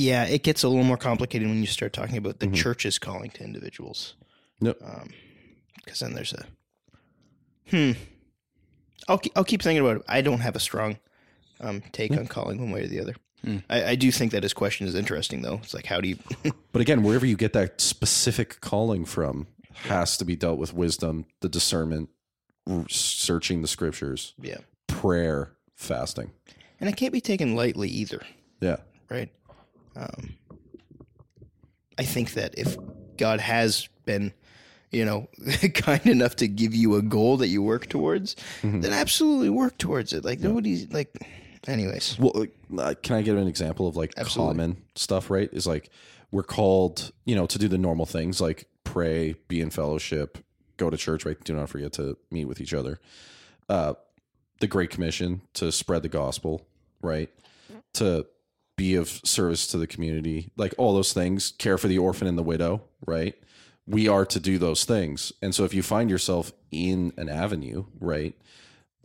Yeah, 0.00 0.24
it 0.24 0.42
gets 0.42 0.62
a 0.62 0.68
little 0.68 0.84
more 0.84 0.96
complicated 0.96 1.46
when 1.46 1.60
you 1.60 1.66
start 1.66 1.92
talking 1.92 2.16
about 2.16 2.38
the 2.40 2.46
church's 2.48 2.98
calling 2.98 3.30
to 3.32 3.44
individuals. 3.44 4.14
Yep. 4.60 4.78
Because 5.84 6.00
then 6.00 6.14
there's 6.14 6.32
a 6.32 6.46
hmm. 7.68 7.92
I'll 9.08 9.18
keep, 9.18 9.32
I'll 9.36 9.44
keep 9.44 9.60
thinking 9.60 9.84
about 9.84 9.98
it. 9.98 10.02
I 10.08 10.22
don't 10.22 10.40
have 10.40 10.56
a 10.56 10.60
strong 10.60 10.98
um, 11.60 11.82
take 11.92 12.12
on 12.12 12.26
calling 12.28 12.58
one 12.60 12.70
way 12.70 12.84
or 12.84 12.86
the 12.86 13.00
other. 13.00 13.14
I, 13.68 13.84
I 13.90 13.94
do 13.94 14.10
think 14.10 14.32
that 14.32 14.42
his 14.42 14.52
question 14.54 14.86
is 14.86 14.94
interesting, 14.94 15.42
though. 15.42 15.60
It's 15.62 15.74
like, 15.74 15.86
how 15.86 16.00
do 16.00 16.08
you? 16.08 16.16
But 16.72 16.80
again, 16.82 17.02
wherever 17.02 17.26
you 17.26 17.36
get 17.36 17.52
that 17.54 17.80
specific 17.80 18.60
calling 18.60 19.04
from 19.04 19.48
has 19.84 20.16
to 20.18 20.24
be 20.24 20.36
dealt 20.36 20.58
with 20.58 20.72
wisdom, 20.72 21.26
the 21.40 21.48
discernment, 21.48 22.08
searching 22.88 23.60
the 23.62 23.68
scriptures, 23.68 24.34
yeah, 24.40 24.58
prayer, 24.86 25.52
fasting. 25.74 26.30
and 26.80 26.88
it 26.88 26.96
can't 26.96 27.12
be 27.12 27.20
taken 27.20 27.54
lightly 27.56 27.88
either, 27.88 28.22
Yeah. 28.60 28.76
right? 29.10 29.30
Um, 29.96 30.36
I 31.98 32.04
think 32.04 32.32
that 32.34 32.54
if 32.58 32.76
God 33.16 33.40
has 33.40 33.88
been, 34.04 34.32
you 34.90 35.04
know, 35.04 35.28
kind 35.74 36.06
enough 36.06 36.36
to 36.36 36.48
give 36.48 36.74
you 36.74 36.96
a 36.96 37.02
goal 37.02 37.36
that 37.38 37.48
you 37.48 37.62
work 37.62 37.88
towards, 37.88 38.36
then 38.62 38.92
absolutely 38.92 39.50
work 39.50 39.78
towards 39.78 40.12
it. 40.12 40.24
Like 40.24 40.40
nobody's 40.40 40.90
like, 40.92 41.14
anyways. 41.66 42.18
Well, 42.18 42.46
uh, 42.78 42.94
can 43.02 43.16
I 43.16 43.22
give 43.22 43.36
an 43.36 43.46
example 43.46 43.86
of 43.86 43.96
like 43.96 44.14
Absolutely. 44.16 44.54
common 44.54 44.82
stuff? 44.94 45.30
Right? 45.30 45.50
Is 45.52 45.66
like 45.66 45.90
we're 46.30 46.42
called, 46.42 47.12
you 47.24 47.34
know, 47.34 47.46
to 47.46 47.58
do 47.58 47.68
the 47.68 47.78
normal 47.78 48.06
things 48.06 48.40
like 48.40 48.66
pray, 48.84 49.34
be 49.48 49.60
in 49.60 49.70
fellowship, 49.70 50.38
go 50.76 50.90
to 50.90 50.96
church, 50.96 51.24
right? 51.24 51.42
Do 51.44 51.54
not 51.54 51.68
forget 51.68 51.92
to 51.94 52.16
meet 52.30 52.46
with 52.46 52.60
each 52.60 52.72
other. 52.74 52.98
Uh, 53.68 53.94
the 54.60 54.66
Great 54.66 54.90
Commission 54.90 55.42
to 55.54 55.70
spread 55.72 56.02
the 56.02 56.08
gospel, 56.08 56.66
right? 57.02 57.30
To 57.94 58.26
be 58.80 58.94
of 58.94 59.20
service 59.24 59.66
to 59.66 59.76
the 59.76 59.86
community, 59.86 60.52
like 60.56 60.74
all 60.78 60.94
those 60.94 61.12
things, 61.12 61.52
care 61.58 61.76
for 61.76 61.86
the 61.86 61.98
orphan 61.98 62.26
and 62.26 62.38
the 62.38 62.42
widow, 62.42 62.80
right? 63.06 63.34
We 63.86 64.08
are 64.08 64.24
to 64.24 64.40
do 64.40 64.56
those 64.56 64.86
things. 64.86 65.34
And 65.42 65.54
so 65.54 65.64
if 65.64 65.74
you 65.74 65.82
find 65.82 66.08
yourself 66.08 66.50
in 66.70 67.12
an 67.18 67.28
avenue, 67.28 67.84
right? 68.00 68.34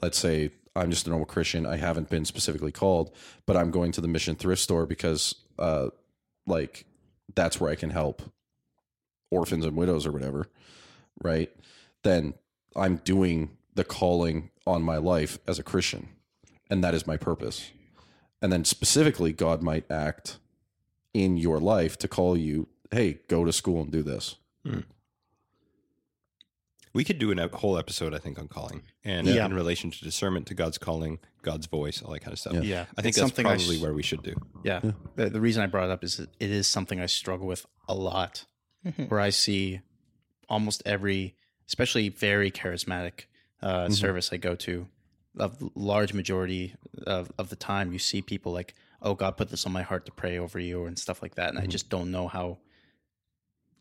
Let's 0.01 0.17
say 0.17 0.51
I'm 0.77 0.91
just 0.91 1.07
a 1.07 1.09
normal 1.09 1.25
Christian, 1.25 1.65
I 1.65 1.75
haven't 1.75 2.09
been 2.09 2.23
specifically 2.23 2.71
called, 2.71 3.11
but 3.45 3.57
I'm 3.57 3.69
going 3.69 3.91
to 3.91 3.99
the 4.01 4.07
mission 4.07 4.37
thrift 4.37 4.61
store 4.61 4.85
because 4.85 5.35
uh 5.59 5.89
like 6.47 6.85
that's 7.35 7.59
where 7.59 7.69
I 7.69 7.75
can 7.75 7.89
help 7.89 8.21
orphans 9.29 9.65
and 9.65 9.75
widows 9.75 10.05
or 10.05 10.13
whatever, 10.13 10.47
right? 11.21 11.51
Then 12.03 12.33
I'm 12.77 12.95
doing 13.03 13.57
the 13.73 13.83
calling 13.83 14.51
on 14.65 14.83
my 14.83 14.97
life 14.97 15.37
as 15.45 15.59
a 15.59 15.63
Christian, 15.63 16.07
and 16.69 16.81
that 16.81 16.93
is 16.93 17.05
my 17.05 17.17
purpose. 17.17 17.71
And 18.41 18.51
then 18.51 18.65
specifically, 18.65 19.33
God 19.33 19.61
might 19.61 19.89
act 19.89 20.37
in 21.13 21.37
your 21.37 21.59
life 21.59 21.97
to 21.99 22.07
call 22.07 22.37
you, 22.37 22.67
hey, 22.91 23.19
go 23.27 23.45
to 23.45 23.53
school 23.53 23.81
and 23.81 23.91
do 23.91 24.03
this. 24.03 24.35
Hmm. 24.65 24.81
We 26.93 27.03
could 27.03 27.19
do 27.19 27.31
an- 27.31 27.39
a 27.39 27.49
whole 27.49 27.77
episode, 27.77 28.13
I 28.13 28.19
think, 28.19 28.39
on 28.39 28.47
calling 28.47 28.83
and 29.03 29.27
Yeah. 29.27 29.45
in 29.45 29.53
relation 29.53 29.91
to 29.91 30.03
discernment, 30.03 30.47
to 30.47 30.53
God's 30.53 30.77
calling, 30.77 31.19
God's 31.41 31.67
voice, 31.67 32.01
all 32.01 32.13
that 32.13 32.21
kind 32.21 32.31
of 32.31 32.39
stuff. 32.39 32.63
Yeah. 32.63 32.85
I 32.97 33.01
think 33.01 33.07
It's 33.09 33.17
that's 33.17 33.17
something 33.17 33.43
probably 33.45 33.75
s- 33.75 33.81
where 33.81 33.93
we 33.93 34.01
should 34.03 34.23
do. 34.23 34.35
Yeah. 34.63 34.79
The, 35.15 35.29
the 35.29 35.41
reason 35.41 35.61
I 35.61 35.67
brought 35.67 35.85
it 35.85 35.91
up 35.91 36.03
is 36.05 36.17
that 36.17 36.29
it 36.39 36.51
is 36.51 36.67
something 36.67 37.01
I 37.01 37.05
struggle 37.07 37.47
with 37.47 37.65
a 37.89 37.93
lot, 37.93 38.45
mm-hmm. 38.85 39.03
where 39.03 39.19
I 39.19 39.29
see 39.29 39.81
almost 40.47 40.83
every, 40.85 41.35
especially 41.67 42.07
very 42.09 42.49
charismatic 42.49 43.25
uh, 43.61 43.85
mm-hmm. 43.85 43.93
service 43.93 44.31
I 44.31 44.37
go 44.37 44.55
to, 44.55 44.87
a 45.37 45.51
large 45.75 46.13
majority 46.13 46.75
of, 47.05 47.31
of 47.37 47.49
the 47.49 47.55
time, 47.55 47.91
you 47.91 47.99
see 47.99 48.21
people 48.21 48.51
like, 48.51 48.73
oh, 49.01 49.13
God 49.13 49.37
put 49.37 49.49
this 49.49 49.65
on 49.65 49.71
my 49.71 49.81
heart 49.81 50.05
to 50.05 50.11
pray 50.11 50.37
over 50.37 50.59
you 50.59 50.85
and 50.85 50.97
stuff 50.97 51.21
like 51.21 51.35
that. 51.35 51.49
And 51.49 51.57
I 51.57 51.63
mm-hmm. 51.63 51.71
just 51.71 51.89
don't 51.89 52.11
know 52.11 52.27
how, 52.27 52.57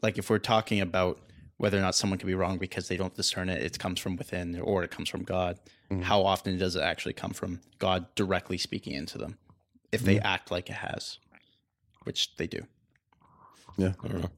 like, 0.02 0.18
if 0.18 0.30
we're 0.30 0.38
talking 0.38 0.80
about 0.80 1.20
whether 1.56 1.78
or 1.78 1.80
not 1.80 1.94
someone 1.94 2.18
can 2.18 2.26
be 2.26 2.34
wrong 2.34 2.58
because 2.58 2.88
they 2.88 2.96
don't 2.96 3.14
discern 3.14 3.48
it, 3.48 3.62
it 3.62 3.78
comes 3.78 4.00
from 4.00 4.16
within 4.16 4.58
or 4.60 4.82
it 4.82 4.90
comes 4.90 5.08
from 5.08 5.22
God. 5.22 5.58
Mm-hmm. 5.90 6.02
How 6.02 6.22
often 6.22 6.58
does 6.58 6.76
it 6.76 6.82
actually 6.82 7.14
come 7.14 7.30
from 7.30 7.60
God 7.78 8.12
directly 8.14 8.58
speaking 8.58 8.94
into 8.94 9.18
them? 9.18 9.38
If 9.92 10.02
they 10.02 10.16
mm-hmm. 10.16 10.26
act 10.26 10.50
like 10.50 10.68
it 10.68 10.74
has, 10.74 11.18
which 12.02 12.34
they 12.36 12.48
do. 12.48 12.62
Yeah. 13.76 13.92
I 14.02 14.08
don't 14.08 14.22
know. 14.22 14.30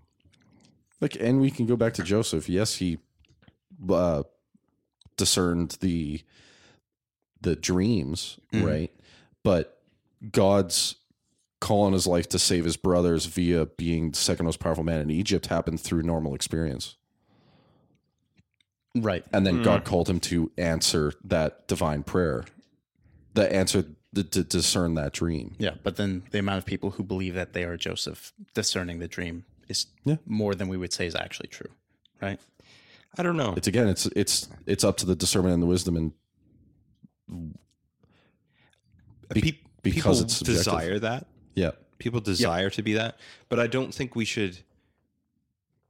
Like, 1.00 1.16
and 1.18 1.40
we 1.40 1.50
can 1.50 1.66
go 1.66 1.76
back 1.76 1.94
to 1.94 2.02
Joseph. 2.02 2.48
Yes, 2.48 2.76
he 2.76 2.98
uh, 3.90 4.22
discerned 5.16 5.78
the 5.80 6.22
the 7.46 7.54
dreams, 7.54 8.38
Mhm. 8.52 8.66
right? 8.66 8.92
But 9.44 9.80
God's 10.32 10.96
call 11.60 11.82
on 11.82 11.92
his 11.92 12.04
life 12.06 12.28
to 12.30 12.40
save 12.40 12.64
his 12.64 12.76
brothers 12.76 13.26
via 13.26 13.66
being 13.66 14.10
the 14.10 14.16
second 14.18 14.46
most 14.46 14.58
powerful 14.58 14.82
man 14.82 15.00
in 15.00 15.10
Egypt 15.10 15.46
happened 15.46 15.80
through 15.80 16.02
normal 16.02 16.34
experience. 16.34 16.96
Right. 18.96 19.24
And 19.32 19.46
then 19.46 19.62
God 19.62 19.84
called 19.84 20.08
him 20.08 20.18
to 20.20 20.50
answer 20.58 21.12
that 21.24 21.68
divine 21.68 22.02
prayer, 22.02 22.44
the 23.34 23.50
answer 23.52 23.84
the, 24.12 24.24
to 24.24 24.42
discern 24.42 24.94
that 24.94 25.12
dream. 25.12 25.54
Yeah. 25.58 25.74
But 25.82 25.96
then 25.96 26.24
the 26.32 26.38
amount 26.38 26.58
of 26.58 26.66
people 26.66 26.92
who 26.92 27.04
believe 27.04 27.34
that 27.34 27.52
they 27.52 27.62
are 27.64 27.76
Joseph 27.76 28.32
discerning 28.54 28.98
the 28.98 29.08
dream 29.08 29.44
is 29.68 29.86
Yeah. 30.04 30.16
more 30.26 30.54
than 30.54 30.68
we 30.68 30.76
would 30.76 30.92
say 30.92 31.06
is 31.06 31.14
actually 31.14 31.48
true. 31.48 31.70
Right. 32.20 32.40
I 33.18 33.22
don't 33.22 33.36
know. 33.36 33.54
It's 33.56 33.68
again, 33.68 33.86
it's 33.88 34.06
it's 34.16 34.48
it's 34.66 34.82
up 34.84 34.96
to 34.98 35.06
the 35.06 35.14
discernment 35.14 35.54
and 35.54 35.62
the 35.62 35.66
wisdom 35.66 35.96
and 35.96 36.12
be- 39.32 39.60
because 39.82 39.94
people 39.94 40.12
it's 40.22 40.36
subjective. 40.36 40.64
desire 40.64 40.98
that. 41.00 41.26
yeah. 41.54 41.70
People 41.98 42.20
desire 42.20 42.68
to 42.70 42.82
be 42.82 42.92
that, 42.92 43.18
but 43.48 43.58
I 43.58 43.66
don't 43.66 43.94
think 43.94 44.14
we 44.14 44.26
should 44.26 44.58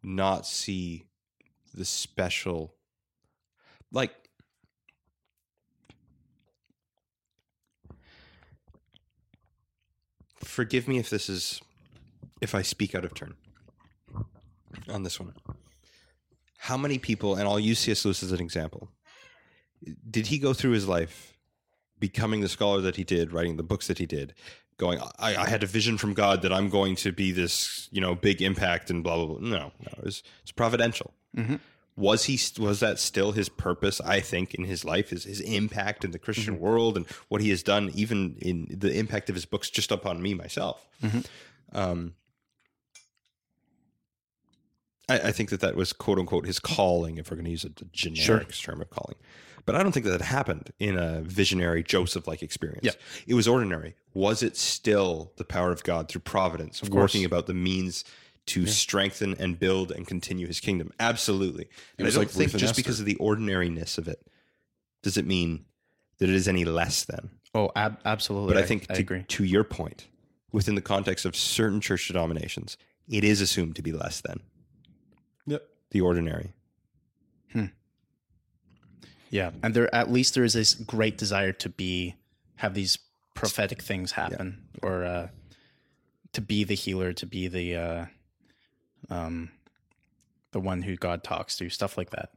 not 0.05 0.47
see 0.47 1.07
the 1.75 1.85
special. 1.85 2.75
Like, 3.91 4.15
forgive 10.45 10.87
me 10.89 10.99
if 10.99 11.11
this 11.11 11.29
is 11.29 11.61
if 12.41 12.55
I 12.55 12.63
speak 12.63 12.95
out 12.95 13.05
of 13.05 13.15
turn 13.15 13.35
on 14.89 15.03
this 15.03 15.19
one. 15.19 15.35
How 16.59 16.77
many 16.77 16.99
people, 16.99 17.37
and 17.37 17.49
I'll 17.49 17.61
use 17.61 17.79
C.S. 17.81 18.05
Lewis 18.05 18.23
as 18.23 18.33
an 18.33 18.41
example, 18.41 18.91
did 20.11 20.29
he 20.29 20.39
go 20.39 20.53
through 20.53 20.73
his 20.73 20.87
life 20.89 21.37
becoming 21.99 22.41
the 22.41 22.49
scholar 22.49 22.81
that 22.83 22.97
he 22.97 23.05
did, 23.05 23.33
writing 23.33 23.57
the 23.57 23.63
books 23.63 23.87
that 23.87 23.99
he 23.99 24.07
did, 24.07 24.35
going, 24.77 24.99
I, 25.19 25.37
I 25.37 25.49
had 25.49 25.63
a 25.63 25.67
vision 25.67 25.97
from 25.99 26.13
God 26.15 26.43
that 26.43 26.53
I'm 26.53 26.69
going 26.69 26.97
to 26.97 27.13
be 27.13 27.33
this, 27.33 27.89
you 27.91 28.01
know, 28.01 28.15
big 28.15 28.43
impact 28.43 28.91
and 28.91 29.03
blah 29.03 29.17
blah 29.17 29.27
blah. 29.27 29.39
No, 29.49 29.59
no, 29.81 29.93
it 29.99 30.05
was, 30.05 30.23
it's 30.43 30.53
providential. 30.53 31.15
Mhm. 31.37 31.61
Was 31.97 32.25
he? 32.25 32.39
Was 32.63 32.81
that 32.81 32.99
still 32.99 33.33
his 33.33 33.49
purpose? 33.49 34.03
I 34.03 34.21
think 34.21 34.53
in 34.55 34.65
his 34.65 34.85
life 34.85 35.15
is 35.15 35.25
his 35.25 35.41
impact 35.41 36.05
in 36.05 36.11
the 36.11 36.19
Christian 36.19 36.61
world 36.61 36.95
and 36.99 37.07
what 37.29 37.41
he 37.41 37.49
has 37.49 37.63
done, 37.63 37.91
even 37.95 38.37
in 38.43 38.67
the 38.71 38.93
impact 38.93 39.31
of 39.31 39.35
his 39.35 39.47
books, 39.47 39.71
just 39.71 39.91
upon 39.91 40.21
me 40.21 40.35
myself. 40.35 40.87
Um, 41.73 42.13
I, 45.09 45.21
I 45.21 45.33
think 45.33 45.49
that 45.49 45.61
that 45.61 45.75
was 45.75 45.95
quote 45.95 46.19
unquote 46.19 46.45
his 46.47 46.59
calling, 46.59 47.17
if 47.17 47.31
we're 47.31 47.37
going 47.39 47.47
to 47.47 47.51
use 47.51 47.65
a 47.65 47.71
generic 47.93 48.53
term 48.53 48.83
of 48.83 48.91
calling. 48.91 49.17
But 49.67 49.75
I 49.75 49.83
don't 49.83 49.93
think 49.93 50.07
that 50.07 50.13
that 50.19 50.23
happened 50.25 50.73
in 50.79 50.97
a 50.97 51.21
visionary 51.23 51.83
Joseph 51.83 52.27
like 52.29 52.43
experience. 52.43 52.85
Yeah. 52.85 52.93
It 53.27 53.35
was 53.35 53.47
ordinary. 53.49 53.97
Was 54.15 54.43
it 54.43 54.57
still 54.57 55.33
the 55.37 55.45
power 55.45 55.73
of 55.73 55.83
God 55.85 56.09
through 56.09 56.21
providence, 56.23 56.81
course. 56.81 56.91
working 56.93 57.25
about 57.25 57.47
the 57.47 57.55
means 57.55 58.05
to 58.47 58.65
strengthen 58.67 59.35
and 59.35 59.59
build 59.59 59.91
and 59.91 60.07
continue 60.07 60.47
his 60.47 60.61
kingdom? 60.61 60.93
Absolutely. 61.01 61.69
And 61.99 62.05
I 62.05 62.09
was 62.09 62.15
don't 62.15 62.23
like 62.23 62.31
think 62.31 62.53
just 62.53 62.63
Esther. 62.71 62.77
because 62.83 63.01
of 63.01 63.07
the 63.07 63.17
ordinariness 63.17 63.99
of 63.99 64.07
it 64.09 64.25
does 65.03 65.17
it 65.17 65.27
mean 65.27 65.65
that 66.19 66.29
it 66.29 66.35
is 66.35 66.47
any 66.49 66.65
less 66.65 67.05
than. 67.05 67.31
Oh, 67.55 67.71
ab- 67.75 67.99
absolutely. 68.05 68.55
But 68.55 68.63
I 68.63 68.67
think 68.67 68.87
I 68.89 68.95
to, 68.95 69.01
agree. 69.01 69.25
to 69.27 69.45
your 69.45 69.65
point, 69.65 70.07
within 70.53 70.77
the 70.77 70.81
context 70.81 71.25
of 71.25 71.35
certain 71.35 71.81
church 71.81 72.07
denominations, 72.07 72.77
it 73.09 73.25
is 73.25 73.41
assumed 73.41 73.75
to 73.77 73.83
be 73.83 73.93
less 73.93 74.21
than 74.21 74.41
Yep. 75.47 75.63
the 75.91 76.01
ordinary. 76.03 76.53
Yeah, 79.31 79.51
and 79.63 79.75
there 79.75 79.93
at 79.95 80.11
least 80.11 80.35
there 80.35 80.45
is 80.45 80.53
this 80.53 80.75
great 80.75 81.19
desire 81.19 81.53
to 81.53 81.69
be 81.69 82.15
have 82.57 82.75
these 82.75 82.99
prophetic 83.35 83.83
things 83.83 84.13
happen, 84.13 84.69
or 84.83 85.05
uh, 85.05 85.29
to 86.33 86.41
be 86.41 86.65
the 86.65 86.75
healer, 86.75 87.13
to 87.13 87.27
be 87.27 87.49
the 87.49 87.77
uh, 87.77 88.07
um, 89.11 89.51
the 90.53 90.61
one 90.61 90.83
who 90.83 90.97
God 90.97 91.23
talks 91.23 91.57
to, 91.57 91.69
stuff 91.69 91.99
like 91.99 92.11
that. 92.11 92.31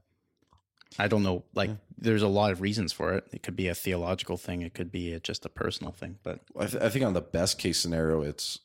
I 0.97 1.07
don't 1.07 1.23
know. 1.23 1.43
Like, 1.53 1.69
there's 1.97 2.23
a 2.23 2.27
lot 2.27 2.51
of 2.51 2.61
reasons 2.61 2.91
for 2.91 3.13
it. 3.13 3.25
It 3.31 3.43
could 3.43 3.55
be 3.55 3.67
a 3.67 3.75
theological 3.75 4.37
thing. 4.37 4.63
It 4.63 4.73
could 4.73 4.91
be 4.91 5.13
a, 5.13 5.19
just 5.19 5.45
a 5.45 5.49
personal 5.49 5.91
thing. 5.91 6.17
But 6.23 6.39
I, 6.59 6.65
th- 6.65 6.83
I 6.83 6.89
think 6.89 7.05
on 7.05 7.13
the 7.13 7.21
best 7.21 7.59
case 7.59 7.79
scenario, 7.79 8.21
it's 8.21 8.59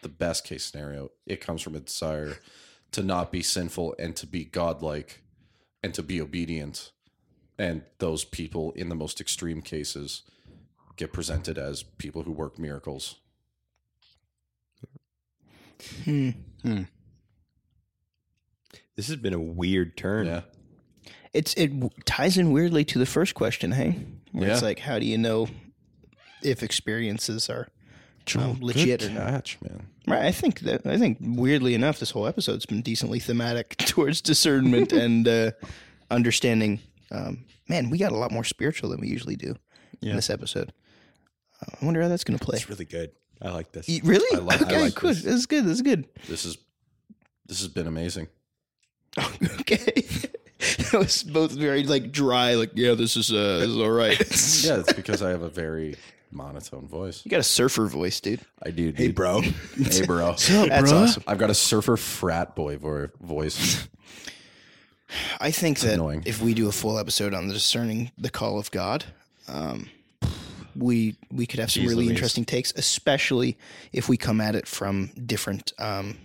the 0.00 0.08
best 0.08 0.44
case 0.44 0.64
scenario. 0.64 1.10
It 1.26 1.40
comes 1.40 1.60
from 1.60 1.74
a 1.74 1.80
desire 1.80 2.38
to 2.92 3.02
not 3.02 3.30
be 3.30 3.42
sinful 3.42 3.94
and 3.98 4.16
to 4.16 4.26
be 4.26 4.44
godlike 4.44 5.22
and 5.82 5.92
to 5.94 6.02
be 6.02 6.20
obedient. 6.20 6.90
And 7.62 7.82
those 7.98 8.24
people, 8.24 8.72
in 8.72 8.88
the 8.88 8.96
most 8.96 9.20
extreme 9.20 9.62
cases, 9.62 10.22
get 10.96 11.12
presented 11.12 11.58
as 11.58 11.84
people 11.84 12.24
who 12.24 12.32
work 12.32 12.58
miracles. 12.58 13.20
This 16.04 16.34
has 18.96 19.14
been 19.14 19.32
a 19.32 19.38
weird 19.38 19.96
turn. 19.96 20.26
Yeah. 20.26 20.40
It's 21.32 21.54
it 21.54 21.70
ties 22.04 22.36
in 22.36 22.50
weirdly 22.50 22.84
to 22.86 22.98
the 22.98 23.06
first 23.06 23.34
question, 23.34 23.70
hey? 23.70 24.06
Where 24.32 24.50
It's 24.50 24.62
like, 24.62 24.80
how 24.80 24.98
do 24.98 25.06
you 25.06 25.16
know 25.16 25.46
if 26.42 26.64
experiences 26.64 27.48
are 27.48 27.68
um, 28.36 28.58
legit 28.60 29.02
Good 29.02 29.10
or 29.10 29.14
not? 29.14 29.28
catch, 29.28 29.58
man. 29.62 29.86
Right. 30.08 30.22
I 30.22 30.32
think 30.32 30.60
that 30.60 30.84
I 30.84 30.98
think 30.98 31.18
weirdly 31.20 31.74
enough, 31.74 32.00
this 32.00 32.10
whole 32.10 32.26
episode's 32.26 32.66
been 32.66 32.82
decently 32.82 33.20
thematic 33.20 33.76
towards 33.78 34.20
discernment 34.20 34.92
and 34.92 35.28
uh, 35.28 35.52
understanding. 36.10 36.80
Um, 37.12 37.44
man, 37.68 37.90
we 37.90 37.98
got 37.98 38.10
a 38.12 38.16
lot 38.16 38.32
more 38.32 38.42
spiritual 38.44 38.90
than 38.90 39.00
we 39.00 39.08
usually 39.08 39.36
do 39.36 39.54
in 40.00 40.16
this 40.16 40.30
episode. 40.30 40.72
Uh, 41.60 41.76
I 41.80 41.84
wonder 41.84 42.00
how 42.02 42.08
that's 42.08 42.24
going 42.24 42.38
to 42.38 42.44
play. 42.44 42.56
It's 42.56 42.68
really 42.68 42.86
good. 42.86 43.10
I 43.40 43.50
like 43.50 43.70
this. 43.72 43.86
Y- 43.88 44.00
Really? 44.02 44.36
I 44.36 44.40
like- 44.40 44.62
I 44.62 44.64
okay, 44.66 44.80
like 44.82 44.94
good. 44.94 45.16
this. 45.16 45.24
is 45.24 45.46
good. 45.46 45.66
That's 45.66 45.82
good. 45.82 46.08
This 46.28 46.44
is 46.44 46.56
this 47.46 47.60
has 47.60 47.68
been 47.68 47.86
amazing. 47.86 48.28
okay. 49.60 49.84
that 50.58 50.94
was 50.94 51.22
both 51.22 51.52
very 51.52 51.82
like 51.84 52.12
dry. 52.12 52.54
Like, 52.54 52.70
yeah, 52.74 52.94
this 52.94 53.16
is 53.16 53.30
uh, 53.32 53.58
this 53.58 53.68
is 53.68 53.76
all 53.78 53.90
right. 53.90 54.18
Yeah, 54.64 54.78
it's 54.80 54.92
because 54.92 55.22
I 55.22 55.30
have 55.30 55.42
a 55.42 55.48
very 55.50 55.96
monotone 56.30 56.86
voice. 56.88 57.22
You 57.24 57.30
got 57.30 57.40
a 57.40 57.44
surfer 57.44 57.86
voice, 57.86 58.20
dude. 58.20 58.40
I 58.64 58.70
do. 58.70 58.86
Hey, 58.96 59.08
dude. 59.08 59.14
bro. 59.16 59.40
Hey, 59.42 60.06
bro. 60.06 60.28
That's 60.36 60.50
awesome. 60.92 61.24
I've 61.26 61.38
got 61.38 61.50
a 61.50 61.54
surfer 61.54 61.96
frat 61.96 62.54
boy 62.56 62.78
voice. 63.20 63.86
I 65.40 65.50
think 65.50 65.80
that 65.80 65.94
annoying. 65.94 66.22
if 66.26 66.40
we 66.42 66.54
do 66.54 66.68
a 66.68 66.72
full 66.72 66.98
episode 66.98 67.34
on 67.34 67.48
the 67.48 67.54
discerning 67.54 68.10
the 68.18 68.30
call 68.30 68.58
of 68.58 68.70
God, 68.70 69.04
um, 69.48 69.88
we 70.76 71.16
we 71.30 71.46
could 71.46 71.60
have 71.60 71.70
some 71.70 71.82
Jeez 71.82 71.88
really 71.88 72.04
Louise. 72.04 72.10
interesting 72.16 72.44
takes, 72.44 72.72
especially 72.76 73.58
if 73.92 74.08
we 74.08 74.16
come 74.16 74.40
at 74.40 74.54
it 74.54 74.66
from 74.66 75.10
different 75.26 75.72
um, 75.78 76.16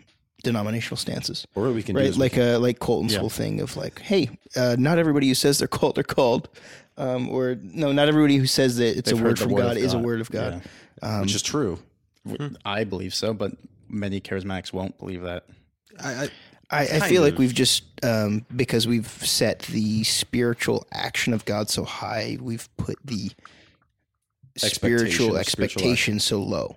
denominational 0.44 0.98
stances. 0.98 1.46
Or 1.56 1.72
we 1.72 1.84
can 1.84 1.96
do 1.96 2.02
Right, 2.02 2.10
is 2.10 2.18
we 2.18 2.22
like 2.22 2.38
a 2.38 2.58
like 2.58 2.80
Colton's 2.80 3.14
Yeah. 3.14 3.20
whole 3.20 3.30
thing 3.30 3.60
of 3.60 3.76
like, 3.76 4.00
hey, 4.02 4.30
uh, 4.56 4.76
not 4.80 4.98
everybody 5.00 5.28
who 5.28 5.34
says 5.34 5.60
they're 5.60 5.68
called 5.68 5.98
are 6.00 6.04
called, 6.04 6.48
um, 6.98 7.30
or 7.30 7.58
no, 7.62 7.92
not 7.92 8.08
everybody 8.08 8.38
who 8.38 8.48
says 8.48 8.78
that 8.78 8.98
it's 8.98 9.12
They've 9.12 9.20
a 9.20 9.24
word 9.24 9.38
from 9.40 9.52
word 9.52 9.62
God 9.64 9.78
of 9.78 9.84
is 9.84 9.94
a 9.94 10.00
word 10.00 10.22
of 10.22 10.32
God. 10.32 10.62
Yeah. 11.04 11.22
which 11.22 11.36
is 11.36 11.42
true. 11.42 11.80
I 12.66 12.84
believe 12.84 13.14
so, 13.14 13.34
but 13.34 13.52
many 13.90 14.20
charismatics 14.20 14.74
won't 14.74 14.98
believe 14.98 15.22
that. 15.24 15.46
I, 16.04 16.12
I, 16.26 16.30
I, 16.70 16.84
I 16.84 16.88
Kind 16.88 17.04
feel 17.06 17.22
like 17.22 17.38
we've 17.38 17.54
just 17.54 17.84
um, 18.04 18.46
because 18.56 18.86
we've 18.88 19.08
set 19.08 19.60
the 19.60 20.04
spiritual 20.04 20.86
action 20.92 21.34
of 21.34 21.46
God 21.46 21.70
so 21.70 21.84
high, 21.86 22.38
we've 22.42 22.68
put 22.78 22.98
the 23.06 23.32
Expectation 24.56 24.74
spiritual 24.76 25.36
of 25.38 25.46
spiritual 25.48 25.78
expectation 25.78 26.20
so 26.20 26.42
low. 26.42 26.76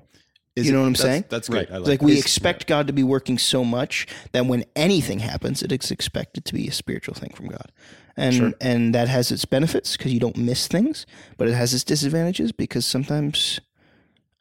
Is 0.54 0.66
you 0.66 0.72
know 0.72 0.78
it- 0.78 0.82
what 0.82 0.86
I'm 0.88 0.92
that's, 0.92 1.02
saying? 1.02 1.24
That's 1.30 1.48
great. 1.48 1.70
I 1.70 1.78
like, 1.78 1.86
like 1.88 2.02
we 2.02 2.12
that. 2.14 2.20
expect 2.20 2.66
God 2.66 2.86
to 2.88 2.92
be 2.92 3.02
working 3.02 3.38
so 3.38 3.64
much 3.64 4.06
that 4.32 4.44
when 4.46 4.64
anything 4.76 5.20
happens, 5.20 5.62
it 5.62 5.72
is 5.72 5.90
expected 5.90 6.44
to 6.44 6.54
be 6.54 6.68
a 6.68 6.72
spiritual 6.72 7.14
thing 7.14 7.32
from 7.34 7.46
God, 7.48 7.72
and 8.16 8.34
Sure. 8.34 8.52
and 8.60 8.94
that 8.94 9.08
has 9.08 9.32
its 9.32 9.44
benefits 9.46 9.96
because 9.96 10.12
you 10.12 10.20
don't 10.20 10.36
miss 10.36 10.68
things, 10.68 11.06
but 11.38 11.48
it 11.48 11.54
has 11.54 11.72
its 11.72 11.84
disadvantages 11.84 12.52
because 12.52 12.84
sometimes, 12.84 13.60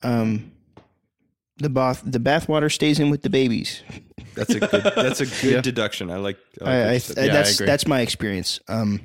um, 0.04 0.52
the 1.60 1.70
bath 1.70 2.02
the 2.06 2.20
bathwater 2.20 2.72
stays 2.72 3.00
in 3.00 3.10
with 3.10 3.22
the 3.22 3.30
babies. 3.30 3.84
That's 4.36 4.56
a 4.56 4.60
good. 4.60 4.94
That's 4.96 5.22
a 5.22 5.26
good 5.42 5.62
deduction. 5.64 6.10
I 6.10 6.18
like. 6.18 6.38
I, 6.62 6.64
like 6.94 7.08
what 7.08 7.18
I, 7.18 7.22
I. 7.22 7.26
Yeah, 7.26 7.34
that's 7.34 7.56
agree. 7.56 7.66
that's 7.68 7.88
my 7.88 8.02
experience. 8.02 8.60
Um, 8.68 9.02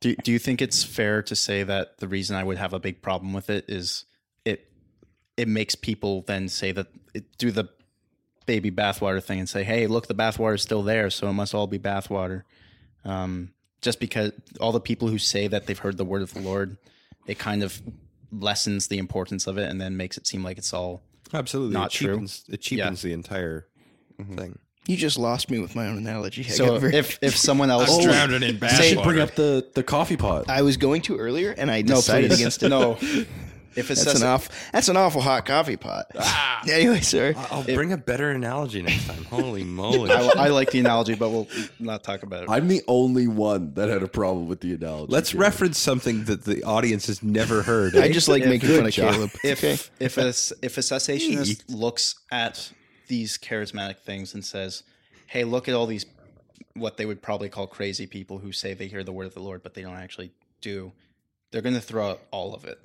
Do 0.00 0.14
Do 0.16 0.32
you 0.32 0.38
think 0.38 0.60
it's 0.60 0.82
fair 0.84 1.22
to 1.22 1.36
say 1.36 1.62
that 1.62 1.98
the 1.98 2.08
reason 2.08 2.36
I 2.36 2.44
would 2.44 2.58
have 2.58 2.72
a 2.72 2.80
big 2.80 3.02
problem 3.02 3.32
with 3.32 3.48
it 3.48 3.64
is 3.68 4.04
it 4.44 4.68
it 5.36 5.48
makes 5.48 5.74
people 5.74 6.22
then 6.22 6.48
say 6.48 6.72
that 6.72 6.88
it, 7.14 7.38
do 7.38 7.50
the 7.50 7.68
baby 8.46 8.70
bathwater 8.70 9.22
thing 9.22 9.38
and 9.38 9.48
say, 9.48 9.64
"Hey, 9.64 9.86
look, 9.86 10.08
the 10.08 10.14
bathwater 10.14 10.54
is 10.56 10.62
still 10.62 10.82
there, 10.82 11.10
so 11.10 11.28
it 11.28 11.32
must 11.32 11.54
all 11.54 11.66
be 11.66 11.78
bathwater." 11.78 12.42
Um, 13.04 13.52
just 13.82 14.00
because 14.00 14.32
all 14.60 14.72
the 14.72 14.80
people 14.80 15.08
who 15.08 15.18
say 15.18 15.46
that 15.46 15.66
they've 15.66 15.78
heard 15.78 15.96
the 15.96 16.04
word 16.04 16.22
of 16.22 16.34
the 16.34 16.40
Lord, 16.40 16.76
it 17.26 17.38
kind 17.38 17.62
of 17.62 17.80
lessens 18.32 18.88
the 18.88 18.98
importance 18.98 19.46
of 19.46 19.58
it 19.58 19.70
and 19.70 19.80
then 19.80 19.96
makes 19.96 20.16
it 20.16 20.26
seem 20.26 20.42
like 20.42 20.58
it's 20.58 20.72
all 20.72 21.02
Absolutely, 21.32 21.74
Not 21.74 21.94
it 21.94 21.98
true. 21.98 22.12
cheapens, 22.14 22.44
It 22.48 22.60
cheapens 22.60 23.02
the 23.02 23.12
entire 23.12 23.66
mm-hmm. 24.20 24.36
thing. 24.36 24.58
you 24.86 24.96
just 24.96 25.18
lost 25.18 25.50
me 25.50 25.58
with 25.58 25.74
my 25.74 25.86
own 25.86 25.96
analogy. 25.98 26.44
I 26.44 26.48
so 26.48 26.78
very- 26.78 26.94
if 26.94 27.18
if 27.22 27.36
someone 27.36 27.70
else 27.70 27.90
in 27.98 28.58
You 28.62 28.68
should 28.68 29.02
bring 29.02 29.18
up 29.20 29.34
the, 29.34 29.66
the 29.74 29.82
coffee 29.82 30.16
pot. 30.16 30.48
I 30.48 30.62
was 30.62 30.76
going 30.76 31.02
to 31.02 31.16
earlier, 31.16 31.50
and 31.52 31.70
I 31.70 31.82
no 31.82 31.96
decided 31.96 32.30
please. 32.30 32.40
against 32.40 32.62
it. 32.62 32.68
no 32.76 32.98
if 33.76 33.90
it's 33.90 34.04
That's 34.04 34.20
an 34.20 34.26
awful. 34.26 34.54
That's 34.72 34.88
an 34.88 34.96
awful 34.96 35.20
hot 35.20 35.44
coffee 35.46 35.76
pot. 35.76 36.06
Ah. 36.18 36.44
Anyway, 36.66 36.98
sir, 36.98 37.32
I'll 37.52 37.62
bring 37.62 37.92
a 37.92 37.96
better 37.96 38.30
analogy 38.30 38.82
next 38.82 39.06
time. 39.06 39.22
Holy 39.24 39.62
moly! 39.80 40.10
I, 40.10 40.46
I 40.46 40.48
like 40.48 40.72
the 40.72 40.80
analogy, 40.80 41.14
but 41.14 41.30
we'll 41.30 41.46
not 41.78 42.02
talk 42.02 42.24
about 42.24 42.42
it. 42.42 42.50
I'm 42.50 42.66
the 42.66 42.82
only 42.88 43.28
one 43.28 43.74
that 43.74 43.88
had 43.88 44.02
a 44.02 44.08
problem 44.08 44.48
with 44.48 44.62
the 44.62 44.74
analogy. 44.74 45.12
Let's 45.12 45.30
Jared. 45.30 45.42
reference 45.42 45.78
something 45.78 46.24
that 46.24 46.44
the 46.44 46.64
audience 46.64 47.06
has 47.06 47.22
never 47.22 47.62
heard. 47.62 47.96
I 47.96 48.08
eh? 48.08 48.12
just 48.12 48.26
like 48.28 48.42
If- 48.42 48.48
making 48.48 48.70
fun 48.70 48.86
of 48.86 48.92
job. 48.92 49.14
Caleb. 49.14 49.30
if 49.44 49.58
okay. 49.62 49.78
if 50.00 50.18
a 50.18 50.28
if 50.64 50.76
a 50.76 50.80
cessationist 50.80 51.62
looks 51.68 52.16
at 52.32 52.72
these 53.06 53.38
charismatic 53.38 53.98
things 53.98 54.34
and 54.34 54.44
says, 54.44 54.82
"Hey, 55.28 55.44
look 55.44 55.68
at 55.68 55.74
all 55.74 55.86
these 55.86 56.04
what 56.74 56.96
they 56.96 57.06
would 57.06 57.22
probably 57.22 57.48
call 57.48 57.68
crazy 57.68 58.08
people 58.08 58.38
who 58.38 58.50
say 58.50 58.74
they 58.74 58.88
hear 58.88 59.04
the 59.04 59.12
word 59.12 59.26
of 59.26 59.34
the 59.34 59.40
Lord 59.40 59.62
but 59.62 59.74
they 59.74 59.82
don't 59.82 59.94
actually 59.96 60.32
do," 60.60 60.90
they're 61.52 61.62
going 61.62 61.76
to 61.76 61.80
throw 61.80 62.10
out 62.10 62.22
all 62.32 62.54
of 62.54 62.64
it, 62.64 62.80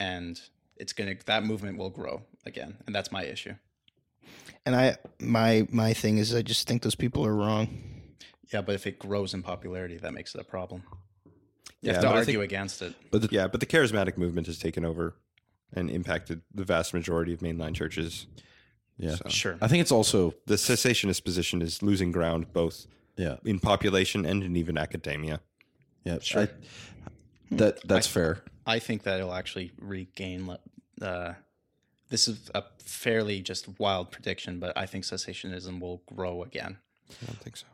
and 0.00 0.40
it's 0.76 0.92
going 0.92 1.16
to 1.16 1.26
that 1.26 1.44
movement 1.44 1.78
will 1.78 1.90
grow 1.90 2.22
again, 2.46 2.76
and 2.86 2.94
that's 2.94 3.12
my 3.12 3.22
issue. 3.24 3.54
And 4.66 4.74
I, 4.74 4.96
my 5.20 5.66
my 5.70 5.92
thing 5.92 6.18
is, 6.18 6.34
I 6.34 6.42
just 6.42 6.66
think 6.66 6.82
those 6.82 6.94
people 6.96 7.24
are 7.24 7.34
wrong. 7.34 7.68
Yeah, 8.52 8.62
but 8.62 8.74
if 8.74 8.86
it 8.86 8.98
grows 8.98 9.32
in 9.34 9.42
popularity, 9.42 9.96
that 9.98 10.12
makes 10.12 10.34
it 10.34 10.40
a 10.40 10.44
problem. 10.44 10.82
You 11.24 11.32
Yeah, 11.82 11.92
have 11.92 12.02
to 12.02 12.08
I 12.08 12.12
argue 12.16 12.32
think- 12.34 12.44
against 12.44 12.82
it. 12.82 12.94
But 13.12 13.22
the, 13.22 13.28
yeah, 13.30 13.46
but 13.46 13.60
the 13.60 13.66
charismatic 13.66 14.16
movement 14.18 14.46
has 14.48 14.58
taken 14.58 14.84
over 14.84 15.14
and 15.72 15.88
impacted 15.88 16.42
the 16.52 16.64
vast 16.64 16.92
majority 16.92 17.32
of 17.32 17.40
mainline 17.40 17.74
churches. 17.74 18.26
Yeah. 18.98 19.14
So 19.14 19.28
Sure. 19.28 19.58
I 19.62 19.68
think 19.68 19.80
it's 19.82 19.92
also 19.92 20.34
the 20.46 20.56
cessationist 20.56 21.24
position 21.24 21.62
is 21.62 21.80
losing 21.82 22.10
ground 22.12 22.52
both 22.52 22.86
yeah 23.16 23.36
in 23.44 23.60
population 23.60 24.26
and 24.26 24.42
in 24.42 24.56
even 24.56 24.76
academia. 24.76 25.40
yeah 26.04 26.18
I- 26.34 26.48
that 27.52 27.80
that's 27.88 28.06
fair. 28.08 28.42
I 28.66 28.78
think 28.78 29.02
that 29.04 29.18
it'll 29.18 29.34
actually 29.34 29.72
regain. 29.78 30.56
Uh, 31.00 31.34
this 32.08 32.28
is 32.28 32.50
a 32.54 32.64
fairly 32.78 33.40
just 33.40 33.78
wild 33.78 34.10
prediction, 34.10 34.58
but 34.58 34.76
I 34.76 34.86
think 34.86 35.04
cessationism 35.04 35.80
will 35.80 36.02
grow 36.06 36.42
again. 36.42 36.78
I 37.22 37.26
don't 37.26 37.38
think 37.40 37.56
so. 37.56 37.66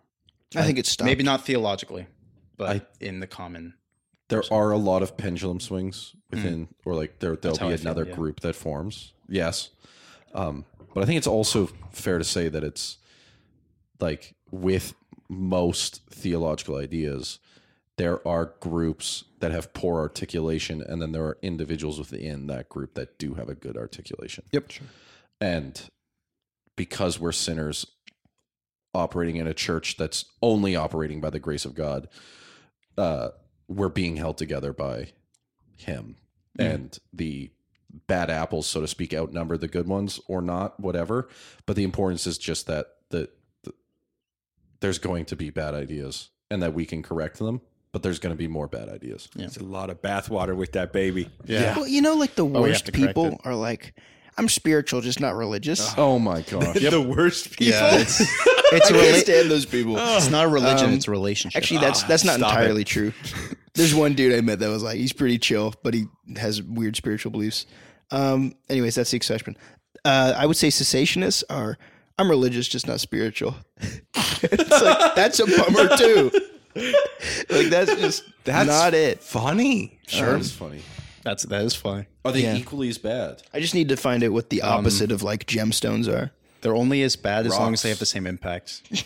I 0.54 0.62
think 0.62 0.78
it's 0.78 0.90
stopped. 0.90 1.06
Maybe 1.06 1.24
not 1.24 1.44
theologically, 1.44 2.06
but 2.56 2.76
I- 2.76 3.04
in 3.04 3.20
the 3.20 3.26
common. 3.26 3.74
There 4.28 4.42
are 4.50 4.72
a 4.72 4.76
lot 4.76 5.02
of 5.02 5.16
pendulum 5.16 5.60
swings 5.60 6.16
within, 6.30 6.66
or 6.84 6.94
like 6.94 7.20
there 7.20 7.36
there'll 7.36 7.56
That's 7.56 7.58
be 7.58 7.74
I 7.74 7.76
feel, 7.76 7.86
another 7.86 8.06
yeah. 8.06 8.14
group 8.16 8.40
that 8.40 8.56
forms. 8.56 9.12
Yes, 9.28 9.70
um, 10.34 10.64
but 10.92 11.02
I 11.04 11.06
think 11.06 11.18
it's 11.18 11.28
also 11.28 11.66
fair 11.92 12.18
to 12.18 12.24
say 12.24 12.48
that 12.48 12.64
it's 12.64 12.98
like 14.00 14.34
with 14.50 14.94
most 15.28 16.02
theological 16.10 16.74
ideas, 16.76 17.38
there 17.96 18.26
are 18.26 18.54
groups 18.60 19.24
that 19.40 19.52
have 19.52 19.72
poor 19.72 20.00
articulation, 20.00 20.82
and 20.82 21.00
then 21.00 21.12
there 21.12 21.24
are 21.24 21.38
individuals 21.42 21.98
within 21.98 22.46
that 22.48 22.68
group 22.68 22.94
that 22.94 23.18
do 23.18 23.34
have 23.34 23.48
a 23.48 23.54
good 23.54 23.76
articulation. 23.76 24.44
Yep. 24.52 24.70
Sure. 24.70 24.86
And 25.40 25.80
because 26.76 27.18
we're 27.18 27.32
sinners 27.32 27.86
operating 28.94 29.36
in 29.36 29.46
a 29.46 29.54
church 29.54 29.96
that's 29.96 30.24
only 30.42 30.76
operating 30.76 31.20
by 31.20 31.30
the 31.30 31.38
grace 31.38 31.64
of 31.64 31.74
God, 31.74 32.08
uh, 32.98 33.30
we're 33.68 33.88
being 33.88 34.16
held 34.16 34.38
together 34.38 34.72
by 34.72 35.12
Him. 35.76 36.16
And 36.58 36.98
the 37.12 37.50
bad 38.06 38.30
apples, 38.30 38.66
so 38.66 38.80
to 38.80 38.88
speak, 38.88 39.12
outnumber 39.12 39.56
the 39.56 39.68
good 39.68 39.86
ones 39.86 40.20
or 40.26 40.40
not, 40.40 40.80
whatever. 40.80 41.28
But 41.66 41.76
the 41.76 41.84
importance 41.84 42.26
is 42.26 42.38
just 42.38 42.66
that 42.66 42.86
the, 43.10 43.28
the 43.62 43.72
there's 44.80 44.98
going 44.98 45.26
to 45.26 45.36
be 45.36 45.50
bad 45.50 45.74
ideas 45.74 46.30
and 46.50 46.62
that 46.62 46.74
we 46.74 46.86
can 46.86 47.02
correct 47.02 47.38
them, 47.38 47.60
but 47.96 48.02
there's 48.02 48.18
going 48.18 48.34
to 48.34 48.36
be 48.36 48.46
more 48.46 48.66
bad 48.66 48.90
ideas. 48.90 49.26
Yeah. 49.34 49.46
It's 49.46 49.56
a 49.56 49.64
lot 49.64 49.88
of 49.88 50.02
bathwater 50.02 50.54
with 50.54 50.72
that 50.72 50.92
baby. 50.92 51.30
Yeah. 51.46 51.74
Well, 51.76 51.86
you 51.88 52.02
know, 52.02 52.12
like 52.12 52.34
the 52.34 52.44
we 52.44 52.60
worst 52.60 52.84
to 52.84 52.92
people 52.92 53.28
it. 53.28 53.40
are 53.46 53.54
like, 53.54 53.94
I'm 54.36 54.50
spiritual, 54.50 55.00
just 55.00 55.18
not 55.18 55.34
religious. 55.34 55.94
Oh 55.96 56.18
my 56.18 56.42
gosh. 56.42 56.76
The 56.90 57.00
worst 57.00 57.56
people. 57.56 57.68
Yeah, 57.78 57.96
it's 57.96 58.20
it's 58.20 58.30
a 58.90 58.94
I 58.96 59.00
can't 59.00 59.14
rela- 59.14 59.20
stand 59.22 59.50
those 59.50 59.64
people. 59.64 59.96
it's 59.98 60.28
not 60.28 60.44
a 60.44 60.48
religion; 60.48 60.88
Um, 60.88 60.92
it's 60.92 61.08
a 61.08 61.10
relationship. 61.10 61.56
Actually, 61.56 61.80
that's 61.80 62.02
that's 62.02 62.22
not 62.22 62.36
stop 62.36 62.50
entirely 62.50 62.84
true. 62.84 63.14
There's 63.74 63.94
one 63.94 64.12
dude 64.12 64.34
I 64.34 64.42
met 64.42 64.58
that 64.58 64.68
was 64.68 64.82
like, 64.82 64.98
he's 64.98 65.14
pretty 65.14 65.38
chill, 65.38 65.72
but 65.82 65.94
he 65.94 66.04
has 66.36 66.62
weird 66.62 66.96
spiritual 66.96 67.30
beliefs. 67.32 67.64
Um, 68.10 68.56
anyways, 68.68 68.94
that's 68.96 69.10
the 69.10 69.16
exception. 69.16 69.56
Uh, 70.04 70.34
I 70.36 70.44
would 70.44 70.58
say 70.58 70.68
cessationists 70.68 71.44
are. 71.48 71.78
I'm 72.18 72.28
religious, 72.28 72.68
just 72.68 72.86
not 72.86 73.00
spiritual. 73.00 73.54
it's 73.80 74.82
like 74.82 75.14
that's 75.14 75.40
a 75.40 75.46
bummer 75.46 75.96
too. 75.96 76.30
Like 77.50 77.68
that's 77.68 77.94
just 77.96 78.24
That's 78.44 78.66
not 78.68 78.94
it. 78.94 79.22
Funny. 79.22 79.98
Sure. 80.06 80.34
Um, 80.34 80.40
it's 80.40 80.50
funny. 80.52 80.82
that's 81.22 81.44
that 81.44 81.62
is 81.62 81.74
fine. 81.74 82.06
Are 82.24 82.32
they 82.32 82.42
Yeah. 82.42 82.54
equally 82.56 82.88
as 82.88 82.98
bad? 82.98 83.42
I 83.54 83.60
just 83.60 83.74
need 83.74 83.88
to 83.88 83.96
find 83.96 84.22
out 84.24 84.32
what 84.32 84.50
the 84.50 84.62
um, 84.62 84.80
opposite 84.80 85.10
of 85.12 85.22
like 85.22 85.46
gemstones 85.46 86.08
are. 86.08 86.32
They're 86.62 86.74
only 86.76 87.02
as 87.02 87.14
bad 87.16 87.46
as 87.46 87.56
long 87.56 87.74
as 87.74 87.82
they 87.82 87.88
have 87.90 87.98
the 87.98 88.06
same 88.06 88.26
impact. 88.26 88.82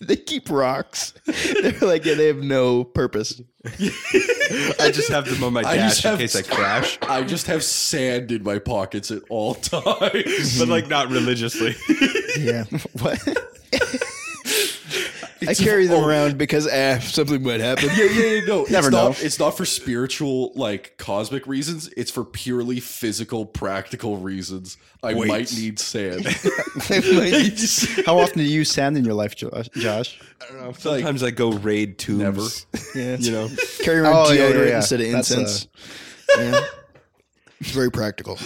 They 0.00 0.16
keep 0.16 0.50
rocks. 0.50 1.14
They're 1.24 1.72
like 1.80 2.04
yeah, 2.04 2.12
they 2.12 2.26
have 2.26 2.36
no 2.42 2.84
purpose. 2.84 3.40
I 3.64 4.90
just 4.92 5.08
have 5.08 5.24
them 5.24 5.42
on 5.42 5.54
my 5.54 5.60
I 5.64 5.76
just 5.78 6.02
dash 6.02 6.04
in 6.04 6.10
have- 6.10 6.18
case 6.18 6.36
I 6.36 6.42
crash, 6.42 6.98
I 7.08 7.22
just 7.22 7.46
have 7.46 7.64
sand 7.64 8.30
in 8.30 8.42
my 8.42 8.58
pockets 8.58 9.10
at 9.10 9.22
all 9.30 9.54
times. 9.54 10.58
but 10.58 10.68
like 10.68 10.88
not 10.88 11.08
religiously. 11.08 11.74
Yeah. 12.38 12.64
what? 13.00 13.18
I 15.48 15.54
carry 15.54 15.86
them 15.86 16.04
around 16.04 16.38
because 16.38 16.66
eh, 16.66 16.98
something 17.00 17.42
might 17.42 17.60
happen. 17.60 17.88
yeah, 17.96 18.04
yeah, 18.04 18.22
yeah, 18.32 18.44
no. 18.46 18.62
Never 18.70 18.88
it's 18.88 18.90
know. 18.90 19.08
Not, 19.08 19.22
it's 19.22 19.38
not 19.38 19.56
for 19.56 19.64
spiritual, 19.64 20.52
like 20.54 20.96
cosmic 20.98 21.46
reasons. 21.46 21.88
It's 21.96 22.10
for 22.10 22.24
purely 22.24 22.80
physical, 22.80 23.46
practical 23.46 24.16
reasons. 24.18 24.76
I 25.02 25.14
Weights. 25.14 25.28
might 25.28 25.54
need 25.60 25.78
sand. 25.78 26.26
How 28.06 28.18
often 28.18 28.38
do 28.38 28.44
you 28.44 28.50
use 28.50 28.70
sand 28.70 28.96
in 28.96 29.04
your 29.04 29.14
life, 29.14 29.36
Josh? 29.36 29.68
Josh? 29.74 30.18
I 30.42 30.46
don't 30.52 30.62
know. 30.62 30.72
Sometimes 30.72 31.22
I 31.22 31.30
go 31.30 31.52
raid 31.52 31.98
tombs. 31.98 32.18
Never. 32.18 32.42
Yeah. 32.94 33.16
You 33.18 33.30
know, 33.32 33.48
Carry 33.82 33.98
around 34.00 34.14
Oh, 34.14 34.30
deodorant 34.30 34.54
yeah, 34.54 34.64
yeah. 34.70 34.76
instead 34.76 35.00
of 35.00 35.12
That's, 35.12 35.30
uh, 35.30 35.40
incense. 35.40 35.68
yeah. 36.38 36.64
It's 37.60 37.70
very 37.70 37.90
practical. 37.90 38.38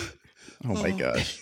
Oh 0.65 0.75
my 0.75 0.91
gosh. 0.91 1.41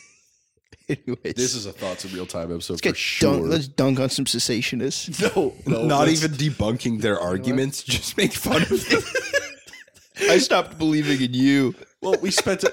Anyways, 0.89 1.35
This 1.35 1.55
is 1.55 1.67
a 1.67 1.73
thoughts 1.73 2.05
in 2.05 2.13
real 2.13 2.27
time 2.27 2.53
episode 2.53 2.75
let's 2.75 2.81
for 2.83 2.89
get 2.89 2.97
sure. 2.97 3.33
dunk, 3.35 3.47
let's 3.47 3.67
dunk 3.69 3.99
on 4.01 4.09
some 4.09 4.25
cessationists. 4.25 5.21
no, 5.37 5.55
no, 5.67 5.85
Not 5.87 6.07
let's- 6.07 6.23
even 6.25 6.37
debunking 6.37 7.01
their 7.01 7.19
arguments, 7.19 7.83
just 7.83 8.17
make 8.17 8.33
fun 8.33 8.63
of 8.63 8.89
them. 8.89 9.03
I 10.31 10.39
stopped 10.39 10.79
believing 10.79 11.21
in 11.21 11.35
you. 11.35 11.75
Well, 12.01 12.17
we 12.23 12.31
spent. 12.31 12.65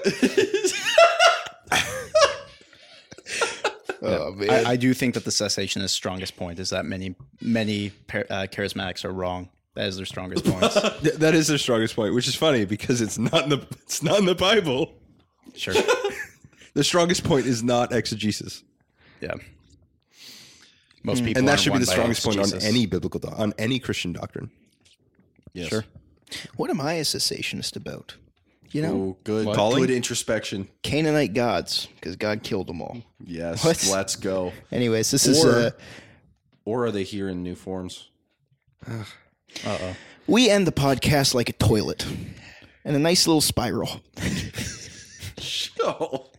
Oh 4.06 4.32
man. 4.32 4.50
I, 4.66 4.70
I 4.72 4.76
do 4.76 4.92
think 4.92 5.14
that 5.14 5.24
the 5.24 5.30
cessationist 5.30 5.90
strongest 5.90 6.36
point 6.36 6.58
is 6.58 6.70
that 6.70 6.84
many 6.84 7.14
many 7.40 7.90
par- 8.06 8.26
uh, 8.28 8.46
charismatics 8.50 9.04
are 9.04 9.12
wrong. 9.12 9.48
That 9.76 9.88
is 9.88 9.96
their 9.96 10.04
strongest 10.06 10.44
point. 10.44 10.72
Th- 11.02 11.14
that 11.16 11.34
is 11.34 11.48
their 11.48 11.58
strongest 11.58 11.96
point, 11.96 12.14
which 12.14 12.28
is 12.28 12.34
funny 12.34 12.64
because 12.64 13.00
it's 13.00 13.18
not 13.18 13.44
in 13.44 13.48
the 13.50 13.66
it's 13.82 14.02
not 14.02 14.18
in 14.18 14.26
the 14.26 14.34
Bible. 14.34 14.92
Sure. 15.54 15.74
The 16.74 16.84
strongest 16.84 17.24
point 17.24 17.46
is 17.46 17.62
not 17.62 17.92
exegesis, 17.92 18.62
Yeah. 19.20 19.34
Most 21.02 21.18
people, 21.24 21.32
Hmm. 21.34 21.38
and 21.40 21.48
that 21.48 21.60
should 21.60 21.72
be 21.72 21.78
the 21.78 21.86
strongest 21.86 22.24
point 22.24 22.38
on 22.38 22.62
any 22.62 22.86
biblical 22.86 23.20
do- 23.20 23.28
on 23.28 23.52
any 23.58 23.78
Christian 23.78 24.12
doctrine. 24.12 24.50
yes. 25.52 25.68
Sure. 25.68 25.84
what 26.56 26.68
am 26.70 26.80
I 26.80 26.94
a 26.94 27.02
cessationist 27.02 27.76
about? 27.76 28.16
You 28.72 28.82
know, 28.82 28.92
Oh, 28.94 29.16
good. 29.22 29.54
Calling? 29.54 29.82
Good 29.86 29.90
introspection. 29.94 30.66
Canaanite 30.82 31.32
gods, 31.32 31.86
because 31.94 32.16
God 32.16 32.42
killed 32.42 32.66
them 32.66 32.82
all. 32.82 33.02
Yes. 33.24 33.62
What? 33.64 33.86
Let's 33.88 34.16
go. 34.16 34.52
Anyways, 34.72 35.10
this 35.12 35.26
is 35.26 35.44
Or- 35.44 35.50
uh, 35.66 35.70
Or 36.64 36.86
are 36.86 36.90
they 36.90 37.04
here 37.04 37.28
in 37.28 37.42
new 37.44 37.54
forms? 37.54 38.08
Uh 38.86 39.04
oh. 39.66 39.96
we 40.26 40.48
end 40.50 40.66
the 40.66 40.72
podcast 40.72 41.34
like 41.34 41.48
a 41.50 41.52
toilet, 41.52 42.04
in 42.84 42.94
a 42.94 42.98
nice 42.98 43.26
little 43.28 43.42
spiral. 43.42 44.00
Oh. 45.80 46.30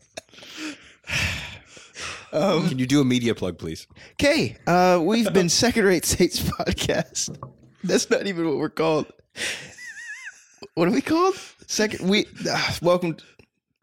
Can 2.32 2.77
you 2.80 2.86
do 2.86 2.99
a 3.02 3.06
media 3.06 3.34
plug, 3.34 3.57
please? 3.57 3.88
Okay, 4.14 4.57
uh, 4.68 5.02
we've 5.02 5.32
been 5.32 5.49
Second 5.64 5.86
Rate 5.86 6.06
Saints 6.06 6.40
podcast. 6.40 7.38
That's 7.84 8.10
not 8.10 8.27
even 8.27 8.48
what 8.48 8.57
we're 8.57 8.69
called. 8.69 9.07
What 10.73 10.88
are 10.88 10.91
we 10.91 11.02
called? 11.02 11.36
Second. 11.68 12.10
We 12.10 12.26
ah, 12.49 12.77
welcome. 12.82 13.18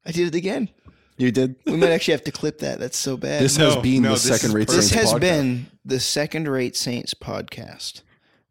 I 0.04 0.10
did 0.12 0.28
it 0.28 0.34
again. 0.34 0.68
You 1.16 1.30
did. 1.30 1.56
We 1.66 1.76
might 1.76 1.90
actually 1.90 2.12
have 2.12 2.24
to 2.24 2.32
clip 2.32 2.58
that. 2.58 2.78
That's 2.80 2.98
so 2.98 3.16
bad. 3.16 3.42
This 3.42 3.56
No, 3.56 3.66
has 3.66 3.76
been 3.76 4.02
no, 4.02 4.08
the 4.10 4.14
this 4.14 4.24
is 4.24 4.40
second 4.40 4.54
rate 4.54 4.68
This 4.68 4.90
Saints 4.90 4.94
has 4.94 5.12
podcast. 5.14 5.20
been 5.20 5.66
the 5.84 6.00
Second 6.00 6.48
Rate 6.48 6.74
Saints 6.76 7.14
podcast. 7.14 8.02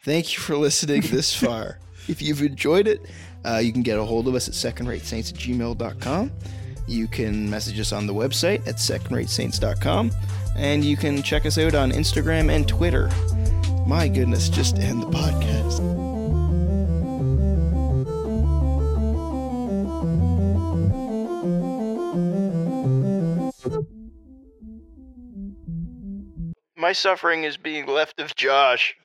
Thank 0.04 0.34
you 0.34 0.40
for 0.40 0.56
listening 0.56 1.02
this 1.02 1.36
far. 1.40 1.80
if 2.08 2.22
you've 2.22 2.42
enjoyed 2.42 2.88
it, 2.88 3.02
uh, 3.46 3.58
you 3.58 3.74
can 3.74 3.82
get 3.84 3.98
a 4.00 4.04
hold 4.06 4.28
of 4.28 4.36
us 4.36 4.48
at 4.48 4.54
secondratesaints 4.54 5.32
at 5.34 5.40
gmail.com. 5.40 6.32
You 6.92 7.08
can 7.08 7.50
message 7.50 7.80
us 7.80 7.94
on 7.94 8.06
the 8.06 8.14
website 8.14 8.68
at 8.68 8.76
secondratesaints.com. 8.76 10.12
And 10.58 10.84
you 10.84 10.98
can 10.98 11.24
check 11.24 11.46
us 11.46 11.58
out 11.58 11.74
on 11.74 11.92
Instagram 11.92 12.52
and 12.52 12.68
Twitter. 12.68 13.10
My 13.88 14.10
goodness, 14.10 14.50
just 14.50 14.78
end 14.78 15.02
the 15.02 15.08
podcast. 15.08 15.80
My 26.76 26.92
suffering 26.92 27.46
is 27.46 27.56
being 27.56 27.86
left 27.86 28.20
of 28.20 28.36
Josh. 28.36 28.96